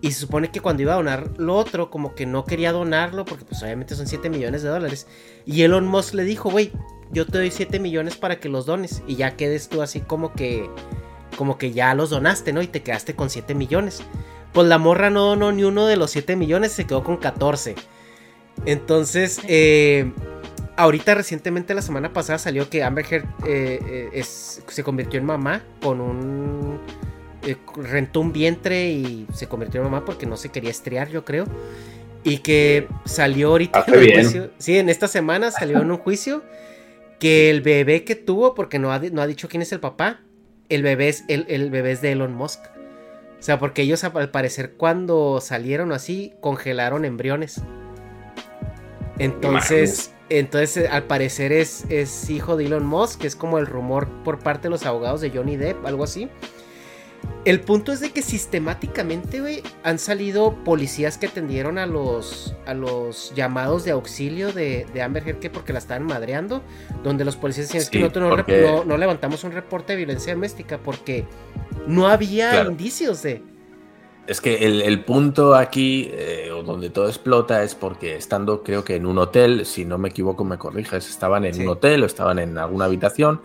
Y 0.00 0.12
se 0.12 0.20
supone 0.20 0.50
que 0.50 0.60
cuando 0.60 0.80
iba 0.80 0.94
a 0.94 0.96
donar 0.96 1.32
lo 1.36 1.54
otro, 1.54 1.90
como 1.90 2.14
que 2.14 2.24
no 2.24 2.46
quería 2.46 2.72
donarlo 2.72 3.26
porque 3.26 3.44
pues 3.44 3.62
obviamente 3.62 3.94
son 3.94 4.06
7 4.06 4.30
millones 4.30 4.62
de 4.62 4.70
dólares. 4.70 5.06
Y 5.44 5.60
Elon 5.60 5.86
Musk 5.86 6.14
le 6.14 6.24
dijo, 6.24 6.48
güey, 6.48 6.72
yo 7.12 7.26
te 7.26 7.36
doy 7.36 7.50
7 7.50 7.78
millones 7.78 8.16
para 8.16 8.40
que 8.40 8.48
los 8.48 8.64
dones. 8.64 9.02
Y 9.06 9.16
ya 9.16 9.36
quedes 9.36 9.68
tú 9.68 9.82
así 9.82 10.00
como 10.00 10.32
que, 10.32 10.70
como 11.36 11.58
que 11.58 11.72
ya 11.72 11.94
los 11.94 12.08
donaste, 12.08 12.54
¿no? 12.54 12.62
Y 12.62 12.68
te 12.68 12.82
quedaste 12.82 13.14
con 13.14 13.28
7 13.28 13.54
millones. 13.54 14.02
Pues 14.54 14.66
la 14.66 14.78
morra 14.78 15.10
no 15.10 15.26
donó 15.26 15.52
ni 15.52 15.62
uno 15.62 15.84
de 15.84 15.98
los 15.98 16.10
7 16.12 16.36
millones, 16.36 16.72
se 16.72 16.86
quedó 16.86 17.04
con 17.04 17.18
14. 17.18 17.74
Entonces, 18.64 19.40
eh, 19.46 20.12
ahorita 20.76 21.14
recientemente 21.14 21.74
la 21.74 21.82
semana 21.82 22.12
pasada 22.12 22.38
salió 22.38 22.68
que 22.68 22.82
Amber 22.82 23.06
Heard 23.08 23.26
eh, 23.46 24.10
eh, 24.12 24.22
se 24.24 24.82
convirtió 24.82 25.20
en 25.20 25.26
mamá 25.26 25.62
con 25.82 26.00
un... 26.00 26.80
rentó 27.76 28.20
un 28.20 28.32
vientre 28.32 28.90
y 28.90 29.26
se 29.32 29.46
convirtió 29.46 29.80
en 29.80 29.90
mamá 29.90 30.04
porque 30.04 30.26
no 30.26 30.36
se 30.36 30.48
quería 30.50 30.70
estriar, 30.70 31.08
yo 31.08 31.24
creo. 31.24 31.46
Y 32.24 32.38
que 32.38 32.88
salió 33.04 33.50
ahorita 33.50 33.84
en 33.86 33.94
un 33.94 34.12
juicio. 34.12 34.50
Sí, 34.58 34.78
en 34.78 34.88
esta 34.88 35.06
semana 35.06 35.50
salió 35.52 35.80
en 35.80 35.90
un 35.90 35.98
juicio 35.98 36.42
que 37.20 37.50
el 37.50 37.62
bebé 37.62 38.04
que 38.04 38.16
tuvo, 38.16 38.54
porque 38.54 38.78
no 38.78 38.92
ha, 38.92 38.98
no 38.98 39.22
ha 39.22 39.26
dicho 39.26 39.48
quién 39.48 39.62
es 39.62 39.72
el 39.72 39.80
papá, 39.80 40.20
el 40.68 40.82
bebé 40.82 41.08
es, 41.08 41.24
el, 41.28 41.46
el 41.48 41.70
bebé 41.70 41.92
es 41.92 42.00
de 42.00 42.12
Elon 42.12 42.34
Musk. 42.34 42.60
O 43.38 43.42
sea, 43.42 43.58
porque 43.58 43.82
ellos 43.82 44.02
al 44.02 44.30
parecer 44.30 44.72
cuando 44.72 45.40
salieron 45.40 45.92
así, 45.92 46.32
congelaron 46.40 47.04
embriones. 47.04 47.62
Entonces, 49.18 50.12
entonces 50.28 50.84
eh, 50.84 50.88
al 50.88 51.04
parecer 51.04 51.52
es, 51.52 51.84
es 51.88 52.28
hijo 52.30 52.56
de 52.56 52.66
Elon 52.66 52.86
Musk, 52.86 53.20
que 53.20 53.26
es 53.26 53.36
como 53.36 53.58
el 53.58 53.66
rumor 53.66 54.08
por 54.24 54.38
parte 54.38 54.64
de 54.64 54.70
los 54.70 54.84
abogados 54.84 55.20
de 55.20 55.30
Johnny 55.30 55.56
Depp, 55.56 55.84
algo 55.86 56.04
así. 56.04 56.28
El 57.44 57.60
punto 57.60 57.92
es 57.92 58.00
de 58.00 58.10
que 58.10 58.22
sistemáticamente, 58.22 59.40
güey, 59.40 59.62
han 59.84 60.00
salido 60.00 60.52
policías 60.64 61.16
que 61.16 61.26
atendieron 61.26 61.78
a 61.78 61.86
los, 61.86 62.56
a 62.66 62.74
los 62.74 63.32
llamados 63.36 63.84
de 63.84 63.92
auxilio 63.92 64.52
de, 64.52 64.84
de 64.92 65.02
Amber 65.02 65.26
Heard 65.26 65.38
que 65.38 65.48
porque 65.48 65.72
la 65.72 65.78
estaban 65.78 66.02
madreando, 66.04 66.62
donde 67.04 67.24
los 67.24 67.36
policías 67.36 67.68
decían 67.68 67.88
que 67.88 68.00
nosotros 68.00 68.84
no, 68.84 68.96
levantamos 68.96 69.44
un 69.44 69.52
reporte 69.52 69.92
de 69.92 69.98
violencia 69.98 70.34
doméstica 70.34 70.78
porque 70.78 71.24
no 71.86 72.08
había 72.08 72.64
indicios 72.64 73.22
de... 73.22 73.42
Es 74.26 74.40
que 74.40 74.66
el, 74.66 75.04
punto 75.04 75.54
aquí, 75.54 76.10
eh, 76.12 76.50
donde 76.64 76.90
todo 76.90 77.06
explota, 77.06 77.62
es 77.62 77.76
porque 77.76 78.16
estando, 78.16 78.64
creo 78.64 78.82
que 78.82 78.96
en 78.96 79.06
un 79.06 79.18
hotel, 79.18 79.64
si 79.64 79.84
no 79.84 79.98
me 79.98 80.08
equivoco, 80.08 80.44
me 80.44 80.58
corriges, 80.58 81.08
estaban 81.08 81.44
en 81.44 81.60
un 81.60 81.68
hotel 81.68 82.02
o 82.02 82.06
estaban 82.06 82.40
en 82.40 82.58
alguna 82.58 82.86
habitación, 82.86 83.40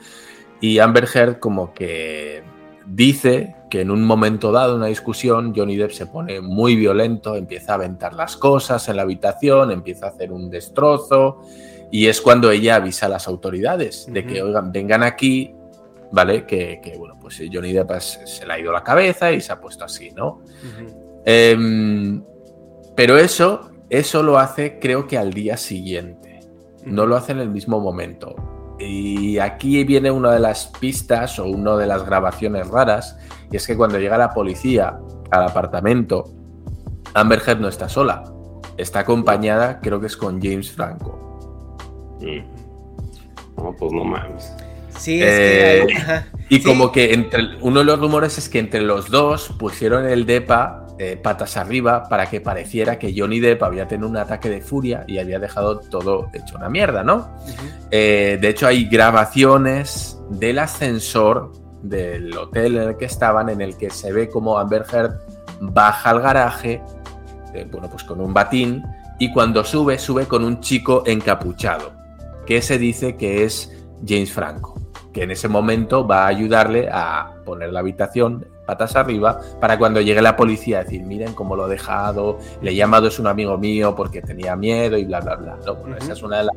y 0.60 0.80
Amber 0.80 1.08
Heard 1.14 1.40
como 1.40 1.74
que 1.74 2.42
dice 2.88 3.56
que 3.70 3.82
en 3.82 3.92
un 3.92 4.04
momento 4.04 4.52
dado, 4.52 4.76
una 4.76 4.88
discusión, 4.88 5.54
Johnny 5.56 5.78
Depp 5.78 5.92
se 5.92 6.08
pone 6.08 6.42
muy 6.42 6.76
violento, 6.76 7.36
empieza 7.36 7.74
a 7.74 7.76
aventar 7.76 8.14
las 8.14 8.36
cosas 8.36 8.90
en 8.90 8.96
la 8.96 9.04
habitación, 9.04 9.72
empieza 9.72 10.08
a 10.08 10.10
hacer 10.10 10.32
un 10.32 10.50
destrozo, 10.50 11.42
y 11.92 12.08
es 12.08 12.22
cuando 12.22 12.50
ella 12.50 12.76
avisa 12.76 13.06
a 13.06 13.10
las 13.10 13.28
autoridades 13.28 14.08
de 14.12 14.26
que, 14.26 14.42
oigan, 14.42 14.72
vengan 14.72 15.04
aquí, 15.04 15.54
¿vale? 16.12 16.46
Que, 16.46 16.96
bueno, 16.98 17.18
pues 17.20 17.42
Johnny 17.52 17.72
Depp 17.72 17.92
se 18.00 18.46
le 18.46 18.54
ha 18.54 18.60
ido 18.60 18.72
la 18.72 18.84
cabeza 18.84 19.32
y 19.32 19.42
se 19.42 19.54
ha 19.54 19.60
puesto 19.60 19.86
así, 19.86 20.12
¿no? 20.12 20.42
Em, 21.26 22.24
pero 22.96 23.18
eso, 23.18 23.72
eso 23.90 24.24
lo 24.24 24.38
hace 24.38 24.80
creo 24.80 25.08
que 25.08 25.18
al 25.18 25.34
día 25.34 25.58
siguiente, 25.58 26.40
no 26.86 27.06
lo 27.06 27.16
hace 27.16 27.32
en 27.32 27.40
el 27.40 27.50
mismo 27.50 27.80
momento. 27.80 28.36
Y 28.80 29.38
aquí 29.38 29.84
viene 29.84 30.10
una 30.10 30.32
de 30.32 30.40
las 30.40 30.68
pistas 30.80 31.38
o 31.40 31.46
una 31.46 31.78
de 31.78 31.86
las 31.86 32.04
grabaciones 32.04 32.68
raras, 32.68 33.18
y 33.52 33.58
es 33.58 33.68
que 33.68 33.78
cuando 33.78 34.00
llega 34.00 34.18
la 34.18 34.34
policía 34.34 35.00
al 35.30 35.44
apartamento, 35.44 36.34
Amber 37.14 37.42
Heard 37.46 37.60
no 37.60 37.68
está 37.68 37.88
sola, 37.88 38.24
está 38.78 39.02
acompañada, 39.02 39.80
creo 39.82 40.00
que 40.00 40.08
es 40.08 40.18
con 40.18 40.42
James 40.42 40.72
Franco. 40.72 41.20
Mm. 42.22 42.62
No, 43.58 43.76
pues 43.76 43.92
no 43.92 44.04
mames. 44.04 44.52
Sí, 45.02 45.22
es 45.22 45.28
Eh, 45.30 45.86
que. 45.88 45.96
ajá. 45.98 46.26
Y 46.50 46.58
Sí. 46.58 46.64
como 46.64 46.92
que 46.92 47.14
entre 47.14 47.58
uno 47.62 47.80
de 47.80 47.86
los 47.86 48.00
rumores 48.00 48.38
es 48.38 48.50
que 48.50 48.60
entre 48.60 48.82
los 48.82 49.10
dos 49.10 49.50
pusieron 49.58 50.06
el 50.06 50.26
DEPA 50.26 50.86
eh, 51.00 51.18
patas 51.18 51.58
arriba 51.58 52.04
para 52.08 52.30
que 52.30 52.42
pareciera 52.42 53.00
que 53.00 53.12
Johnny 53.18 53.40
Depp 53.40 53.64
había 53.64 53.88
tenido 53.88 54.08
un 54.08 54.18
ataque 54.18 54.50
de 54.50 54.62
furia 54.62 55.04
y 55.08 55.18
había 55.18 55.40
dejado 55.40 55.80
todo 55.80 56.28
hecho 56.34 56.56
una 56.58 56.70
mierda, 56.70 57.04
¿no? 57.04 57.36
Eh, 57.90 58.38
de 58.40 58.50
hecho, 58.50 58.68
hay 58.68 58.86
grabaciones 58.86 60.20
del 60.30 60.60
ascensor 60.60 61.54
del 61.82 62.38
hotel 62.38 62.78
en 62.78 62.90
el 62.90 62.98
que 62.98 63.06
estaban, 63.06 63.50
en 63.50 63.62
el 63.62 63.78
que 63.78 63.90
se 63.90 64.12
ve 64.14 64.30
como 64.30 64.60
Amber 64.60 64.86
Heard 64.94 65.14
baja 65.62 66.12
al 66.12 66.22
garaje, 66.22 66.84
eh, 67.56 67.68
bueno, 67.72 67.90
pues 67.90 68.04
con 68.04 68.22
un 68.22 68.32
batín, 68.34 68.84
y 69.18 69.32
cuando 69.34 69.64
sube, 69.64 69.98
sube 69.98 70.28
con 70.28 70.44
un 70.44 70.60
chico 70.60 71.02
encapuchado, 71.08 71.94
que 72.46 72.62
se 72.62 72.78
dice 72.78 73.16
que 73.16 73.44
es 73.44 73.72
James 74.08 74.32
Franco, 74.32 74.71
que 75.14 75.24
en 75.24 75.32
ese 75.32 75.48
momento 75.48 76.08
va 76.08 76.24
a 76.24 76.28
ayudarle 76.28 76.90
a 76.92 77.34
poner 77.46 77.72
la 77.74 77.82
habitación 77.82 78.46
patas 78.66 78.96
arriba 78.96 79.42
para 79.60 79.78
cuando 79.78 80.00
llegue 80.00 80.22
la 80.22 80.38
policía 80.38 80.84
decir, 80.84 81.04
miren 81.04 81.34
cómo 81.34 81.56
lo 81.56 81.68
he 81.68 81.70
dejado, 81.72 82.40
le 82.62 82.72
he 82.72 82.76
llamado 82.76 83.08
es 83.08 83.20
un 83.20 83.28
amigo 83.28 83.58
mío 83.58 83.96
porque 83.96 84.22
tenía 84.22 84.56
miedo 84.56 84.98
y 84.98 85.04
bla, 85.04 85.20
bla, 85.20 85.36
bla. 85.36 85.58
¿no? 85.66 85.76
Bueno, 85.76 85.98
esa 85.98 86.14
es 86.14 86.24
una 86.24 86.38
de 86.38 86.44
las 86.46 86.56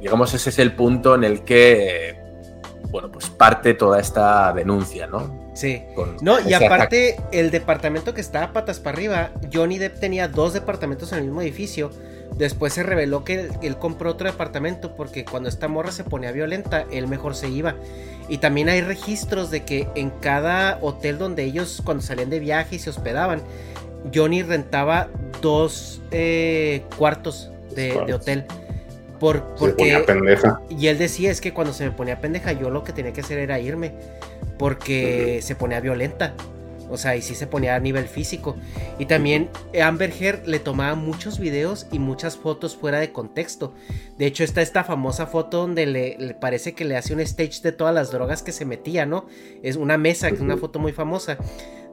digamos, 0.00 0.32
ese 0.34 0.50
es 0.50 0.58
el 0.58 0.72
punto 0.72 1.14
en 1.14 1.24
el 1.24 1.42
que, 1.42 2.18
bueno, 2.88 3.12
pues 3.12 3.28
parte 3.28 3.74
toda 3.74 4.00
esta 4.00 4.52
denuncia, 4.52 5.06
¿no? 5.06 5.50
Sí. 5.54 5.82
Con 5.94 6.16
No, 6.22 6.40
y 6.40 6.54
aparte, 6.54 7.16
el 7.32 7.50
departamento 7.50 8.14
que 8.14 8.20
estaba 8.20 8.52
patas 8.52 8.80
para 8.80 8.96
arriba, 8.96 9.30
Johnny 9.52 9.78
Depp 9.78 10.00
tenía 10.00 10.26
dos 10.26 10.54
departamentos 10.54 11.12
en 11.12 11.18
el 11.18 11.24
mismo 11.24 11.42
edificio. 11.42 11.90
Después 12.36 12.72
se 12.72 12.82
reveló 12.82 13.24
que 13.24 13.34
él, 13.34 13.52
él 13.62 13.76
compró 13.76 14.10
otro 14.10 14.30
departamento 14.30 14.96
porque 14.96 15.24
cuando 15.24 15.48
esta 15.48 15.68
morra 15.68 15.92
se 15.92 16.04
ponía 16.04 16.32
violenta, 16.32 16.86
él 16.90 17.06
mejor 17.06 17.34
se 17.34 17.48
iba. 17.48 17.74
Y 18.28 18.38
también 18.38 18.68
hay 18.68 18.80
registros 18.80 19.50
de 19.50 19.64
que 19.64 19.88
en 19.96 20.10
cada 20.10 20.78
hotel 20.80 21.18
donde 21.18 21.42
ellos, 21.42 21.82
cuando 21.84 22.02
salían 22.02 22.30
de 22.30 22.38
viaje 22.38 22.76
y 22.76 22.78
se 22.78 22.88
hospedaban, 22.88 23.42
Johnny 24.14 24.42
rentaba 24.42 25.08
dos 25.42 26.00
eh, 26.10 26.84
cuartos 26.96 27.50
de, 27.74 28.12
hotel. 28.12 28.44
Por, 29.18 29.36
Se 29.36 29.42
porque 29.58 29.74
ponía 29.74 30.06
pendeja. 30.06 30.60
y 30.70 30.86
él 30.86 30.96
decía 30.96 31.30
es 31.30 31.40
que 31.40 31.52
cuando 31.52 31.74
se 31.74 31.84
me 31.84 31.90
ponía 31.90 32.20
pendeja, 32.20 32.52
yo 32.52 32.70
lo 32.70 32.84
que 32.84 32.92
tenía 32.92 33.12
que 33.12 33.20
hacer 33.20 33.38
era 33.38 33.58
irme. 33.60 33.92
Porque 34.58 35.40
se 35.42 35.54
ponía 35.54 35.80
violenta. 35.80 36.34
O 36.90 36.96
sea, 36.96 37.16
y 37.16 37.22
sí 37.22 37.34
se 37.34 37.46
ponía 37.46 37.74
a 37.74 37.80
nivel 37.80 38.06
físico. 38.06 38.56
Y 38.98 39.06
también 39.06 39.48
Amber 39.82 40.12
Heard 40.18 40.46
le 40.46 40.58
tomaba 40.58 40.94
muchos 40.94 41.38
videos 41.38 41.86
y 41.92 41.98
muchas 41.98 42.36
fotos 42.36 42.76
fuera 42.76 43.00
de 43.00 43.12
contexto. 43.12 43.74
De 44.18 44.26
hecho, 44.26 44.44
está 44.44 44.62
esta 44.62 44.84
famosa 44.84 45.26
foto 45.26 45.58
donde 45.58 45.86
le, 45.86 46.16
le 46.18 46.34
parece 46.34 46.74
que 46.74 46.84
le 46.84 46.96
hace 46.96 47.14
un 47.14 47.20
stage 47.20 47.62
de 47.62 47.72
todas 47.72 47.94
las 47.94 48.10
drogas 48.10 48.42
que 48.42 48.52
se 48.52 48.64
metía, 48.64 49.06
¿no? 49.06 49.26
Es 49.62 49.76
una 49.76 49.96
mesa, 49.96 50.28
que 50.28 50.36
es 50.36 50.40
una 50.40 50.56
foto 50.56 50.78
muy 50.78 50.92
famosa. 50.92 51.38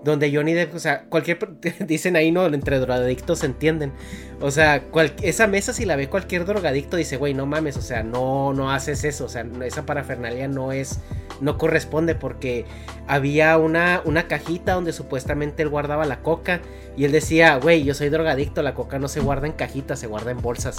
Donde 0.04 0.34
Johnny 0.34 0.54
Depp, 0.54 0.74
o 0.76 0.80
sea, 0.80 1.04
cualquier. 1.10 1.38
Dicen 1.88 2.16
ahí, 2.16 2.32
¿no? 2.32 2.46
Entre 2.46 2.80
drogadictos 2.80 3.40
se 3.40 3.48
entienden. 3.48 3.92
O 4.40 4.52
sea, 4.52 4.84
cual- 4.84 5.14
esa 5.22 5.48
mesa, 5.48 5.74
si 5.74 5.86
la 5.86 5.96
ve 5.96 6.08
cualquier 6.08 6.46
drogadicto, 6.46 6.96
dice, 6.98 7.18
güey, 7.18 7.34
no 7.34 7.46
mames, 7.46 7.76
o 7.78 7.82
sea, 7.82 8.04
no, 8.04 8.54
no 8.54 8.72
haces 8.72 9.04
eso. 9.04 9.26
O 9.26 9.30
sea, 9.30 9.46
esa 9.66 9.86
parafernalia 9.86 10.48
no 10.48 10.72
es. 10.72 11.00
No 11.42 11.58
corresponde 11.58 12.16
porque 12.16 12.66
había 13.08 13.58
una, 13.58 14.02
una 14.06 14.28
cajita 14.28 14.74
donde 14.74 14.92
supuestamente 14.94 15.62
él 15.64 15.70
guardaba 15.70 16.06
la 16.06 16.22
coca. 16.22 16.62
Y 16.96 17.06
él 17.06 17.12
decía, 17.12 17.58
güey, 17.58 17.84
yo 17.84 17.94
soy 17.94 18.10
drogadicto, 18.10 18.62
la 18.64 18.74
coca 18.74 18.98
no 19.00 19.08
se 19.08 19.20
guarda 19.20 19.46
en 19.48 19.54
cajitas, 19.54 20.00
se 20.00 20.08
guarda 20.08 20.32
en 20.32 20.42
bolsas. 20.42 20.78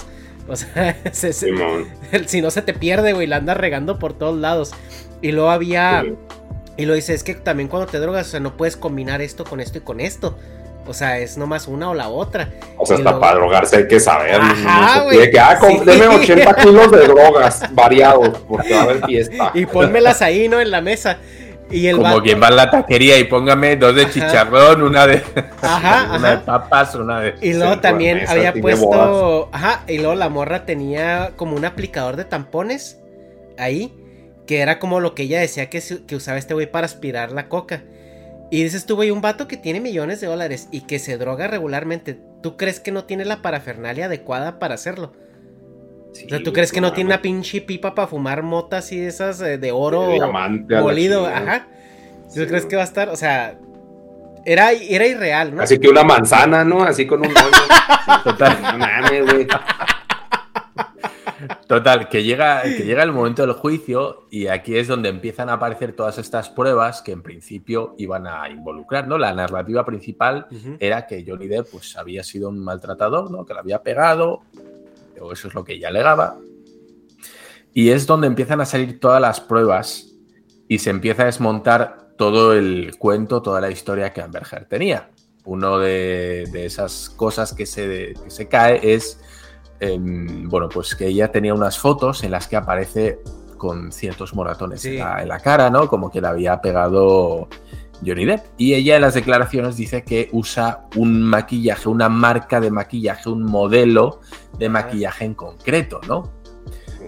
O 0.49 0.57
sea, 0.57 0.97
se- 1.13 1.33
se- 1.33 1.47
Simón. 1.47 1.87
si 2.27 2.41
no 2.41 2.51
se 2.51 2.63
te 2.63 2.73
pierde, 2.75 3.13
güey, 3.13 3.27
la 3.27 3.37
andas 3.37 3.57
regando 3.57 3.99
por 3.99 4.15
todos 4.15 4.39
lados. 4.39 4.73
Y 5.21 5.33
luego 5.33 5.51
había. 5.51 6.03
Sí. 6.05 6.15
Y 6.79 6.87
lo 6.87 6.95
dice, 6.95 7.13
es 7.13 7.23
que 7.25 7.35
también 7.35 7.69
cuando 7.69 7.87
te 7.89 7.99
drogas, 7.99 8.29
o 8.29 8.31
sea, 8.31 8.41
no 8.41 8.57
puedes 8.57 8.77
combinar 8.77 9.21
esto 9.21 9.45
con 9.45 9.61
esto 9.61 9.79
y 9.79 9.81
con 9.83 10.01
esto. 10.01 10.39
O 10.87 10.95
sea, 10.95 11.19
es 11.19 11.37
nomás 11.37 11.69
una 11.69 11.91
o 11.91 11.95
la 11.95 12.09
otra. 12.09 12.49
O 12.79 12.87
sea, 12.87 12.97
Y 12.97 13.01
hasta 13.01 13.11
luego- 13.11 13.21
para 13.21 13.35
drogarse 13.35 13.77
hay 13.77 13.89
que 13.89 14.01
saber. 14.01 14.41
Ajá, 14.41 15.03
No 15.05 15.11
que, 15.11 15.39
ah, 15.39 15.59
Sí. 15.61 15.81
deme 15.85 16.07
80 16.09 16.55
kilos 16.63 16.91
de 16.91 17.07
drogas 17.09 17.63
variados, 17.75 18.31
porque 18.49 18.73
va 18.73 18.81
a 18.81 18.83
haber 18.85 19.05
fiesta. 19.05 19.51
Y 19.53 19.67
pónmelas 19.67 20.23
ahí, 20.23 20.49
¿no? 20.49 20.61
En 20.61 20.71
la 20.71 20.81
mesa. 20.81 21.19
Y 21.71 21.89
el 21.89 21.97
Como 21.97 22.09
vato- 22.09 22.23
quien 22.23 22.41
va 22.43 22.47
a 22.47 22.51
la 22.53 22.71
taquería 22.71 23.19
y 23.19 23.25
póngame 23.25 23.77
dos 23.77 23.95
de 23.95 24.09
chicharrón, 24.09 24.81
una 24.83 25.07
de, 25.07 25.23
Ajá, 25.61 26.13
una 26.17 26.31
de 26.31 26.39
papas, 26.39 26.95
una 26.95 27.21
de... 27.21 27.35
Y 27.43 27.53
luego 27.53 27.75
Sí, 27.75 27.81
también 27.81 28.23
había 28.27 28.55
puesto. 28.55 29.51
Ajá, 29.53 29.83
y 29.87 29.99
luego 29.99 30.15
la 30.15 30.31
morra 30.31 30.65
tenía 30.65 31.33
como 31.37 31.55
un 31.57 31.67
aplicador 31.67 32.17
de 32.17 32.25
tampones 32.25 32.99
ahí. 33.59 33.93
Que 34.49 34.61
era 34.61 34.79
como 34.79 34.99
lo 34.99 35.15
que 35.15 35.25
ella 35.25 35.39
decía 35.41 35.69
que, 35.69 35.81
usaba 36.17 36.39
este 36.39 36.55
güey 36.55 36.69
para 36.69 36.87
aspirar 36.87 37.33
la 37.33 37.49
coca. 37.49 37.85
Y 38.51 38.63
dices 38.65 38.87
tú, 38.87 38.97
güey, 38.97 39.11
un 39.11 39.21
vato 39.21 39.47
que 39.47 39.59
tiene 39.59 39.79
millones 39.79 40.23
de 40.23 40.27
dólares 40.27 40.69
y 40.73 40.81
que 40.81 40.99
se 40.99 41.19
droga 41.19 41.47
regularmente. 41.49 42.19
¿Tú 42.43 42.57
crees 42.57 42.81
que 42.81 42.91
no 42.91 43.05
tiene 43.05 43.27
la 43.27 43.43
parafernalia 43.43 44.07
adecuada 44.07 44.59
para 44.59 44.75
hacerlo? 44.75 45.13
Sí, 46.15 46.25
O 46.25 46.29
sea, 46.31 46.43
¿tú 46.43 46.55
crees 46.55 46.73
que 46.73 46.81
no 46.81 46.95
tiene 46.95 47.09
una 47.09 47.21
pinche 47.21 47.61
pipa 47.61 47.95
para 47.95 48.09
fumar 48.09 48.43
motas 48.43 48.91
y 48.91 49.01
esas 49.01 49.39
eh, 49.43 49.59
de 49.59 49.71
oro 49.71 50.09
molido? 50.81 51.27
Ajá. 51.27 51.69
¿Tú 52.35 52.41
Sí, 52.41 52.47
crees 52.47 52.65
que 52.65 52.77
va 52.77 52.83
a 52.83 52.87
estar? 52.87 53.11
O 53.11 53.17
sea, 53.17 53.59
era, 54.47 54.73
era 54.73 55.07
irreal, 55.07 55.55
¿no? 55.55 55.63
Así 55.63 55.79
que 55.79 55.89
una 55.89 56.05
manzana, 56.05 56.65
¿no? 56.65 56.83
Así 56.83 57.07
con 57.07 57.21
un 57.21 57.33
moño. 57.33 58.23
Total. 58.25 58.57
No 58.63 58.79
mames, 58.79 59.31
güey. 59.31 59.47
Total, 61.67 62.09
que 62.09 62.25
llega, 62.25 62.63
que 62.63 62.85
llega 62.85 63.03
el 63.03 63.13
momento 63.13 63.43
del 63.43 63.53
juicio 63.53 64.27
y 64.31 64.49
aquí 64.49 64.77
es 64.77 64.89
donde 64.89 65.09
empiezan 65.09 65.51
a 65.51 65.55
aparecer 65.55 65.93
todas 65.93 66.19
estas 66.19 66.49
pruebas 66.49 67.03
que 67.03 67.13
en 67.13 67.23
principio 67.23 67.95
iban 67.99 68.27
a 68.27 68.49
involucrar, 68.49 69.07
¿no? 69.07 69.19
La 69.19 69.33
narrativa 69.35 69.85
principal 69.85 70.47
era 70.81 71.07
que 71.07 71.25
Johnny 71.27 71.47
Depp 71.47 71.71
pues, 71.71 71.97
había 71.97 72.25
sido 72.25 72.49
un 72.49 72.59
maltratador, 72.59 73.31
¿no? 73.31 73.45
Que 73.45 73.55
lo 73.55 73.61
había 73.61 73.83
pegado, 73.83 74.43
o 75.21 75.33
eso 75.33 75.49
es 75.49 75.55
lo 75.55 75.65
que 75.65 75.75
ella 75.75 75.89
alegaba. 75.89 76.39
Y 77.73 77.91
es 77.91 78.07
donde 78.07 78.27
empiezan 78.27 78.61
a 78.61 78.67
salir 78.67 78.99
todas 78.99 79.21
las 79.21 79.41
pruebas 79.41 80.15
y 80.67 80.79
se 80.79 80.91
empieza 80.91 81.23
a 81.23 81.27
desmontar 81.27 82.09
todo 82.17 82.53
el 82.53 82.97
cuento, 82.99 83.43
toda 83.43 83.61
la 83.61 83.71
historia 83.71 84.13
que 84.13 84.23
Amber 84.23 84.43
Heard 84.51 84.67
tenía. 84.67 85.11
Uno 85.45 85.79
de, 85.79 86.49
de 86.51 86.67
esas 86.67 87.09
cosas 87.11 87.55
que 87.55 87.65
se, 87.65 88.15
que 88.23 88.31
se 88.31 88.49
cae 88.49 88.95
es, 88.95 89.21
em, 89.81 90.49
bueno, 90.49 90.69
pues 90.69 90.95
que 90.95 91.07
ella 91.07 91.31
tenía 91.31 91.55
unas 91.55 91.79
fotos 91.79 92.25
en 92.25 92.31
las 92.31 92.47
que 92.49 92.57
aparece 92.57 93.21
con 93.57 93.91
ciertos 93.93 94.35
moratones 94.35 94.81
Sí. 94.83 94.97
en, 94.97 94.99
la, 95.05 95.23
en 95.23 95.29
la 95.29 95.41
cara, 95.41 95.71
¿no? 95.71 95.89
Como 95.89 96.11
que 96.11 96.21
le 96.21 96.29
había 96.29 96.61
pegado 96.61 97.49
Johnny 98.07 98.25
Depp. 98.25 98.45
Y 98.57 98.75
ella 98.75 98.97
en 98.97 99.03
las 99.03 99.15
declaraciones 99.15 99.77
dice 99.77 100.05
que 100.05 100.29
usa 100.33 100.85
un 100.97 101.23
maquillaje, 101.23 101.89
una 101.89 102.09
marca 102.09 102.61
de 102.61 102.71
maquillaje, 102.71 103.29
un 103.29 103.43
modelo 103.43 104.21
de 104.59 104.69
maquillaje 104.69 105.25
en 105.25 105.35
concreto, 105.35 106.01
¿no? 106.07 106.33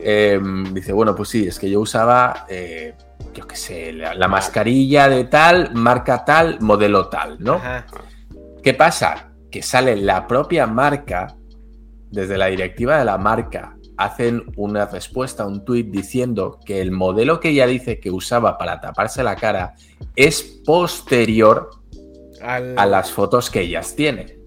Eh, 0.02 0.40
dice, 0.72 0.92
bueno, 0.92 1.14
pues 1.14 1.28
sí, 1.28 1.46
es 1.46 1.58
que 1.58 1.68
yo 1.70 1.80
usaba, 1.80 2.46
eh, 2.48 2.94
yo 3.34 3.46
qué 3.46 3.54
sé, 3.54 3.92
la, 3.92 4.14
la 4.14 4.28
mascarilla 4.28 5.08
de 5.08 5.24
tal, 5.24 5.74
marca 5.74 6.24
tal, 6.24 6.58
modelo 6.60 7.08
tal, 7.08 7.36
¿no? 7.38 7.54
Ajá. 7.54 7.86
¿Qué 8.62 8.74
pasa? 8.74 9.30
Que 9.50 9.62
sale 9.62 9.94
la 9.96 10.26
propia 10.26 10.66
marca, 10.66 11.36
desde 12.10 12.36
la 12.38 12.46
directiva 12.46 12.98
de 12.98 13.04
la 13.04 13.18
marca, 13.18 13.76
hacen 13.96 14.44
una 14.56 14.86
respuesta, 14.86 15.46
un 15.46 15.64
tuit 15.64 15.88
diciendo 15.90 16.58
que 16.64 16.80
el 16.80 16.90
modelo 16.90 17.38
que 17.40 17.50
ella 17.50 17.66
dice 17.66 18.00
que 18.00 18.10
usaba 18.10 18.56
para 18.58 18.80
taparse 18.80 19.22
la 19.22 19.36
cara 19.36 19.74
es 20.16 20.42
posterior 20.64 21.70
Al- 22.42 22.78
a 22.78 22.86
las 22.86 23.10
fotos 23.12 23.50
que 23.50 23.60
ellas 23.60 23.94
tienen 23.94 24.38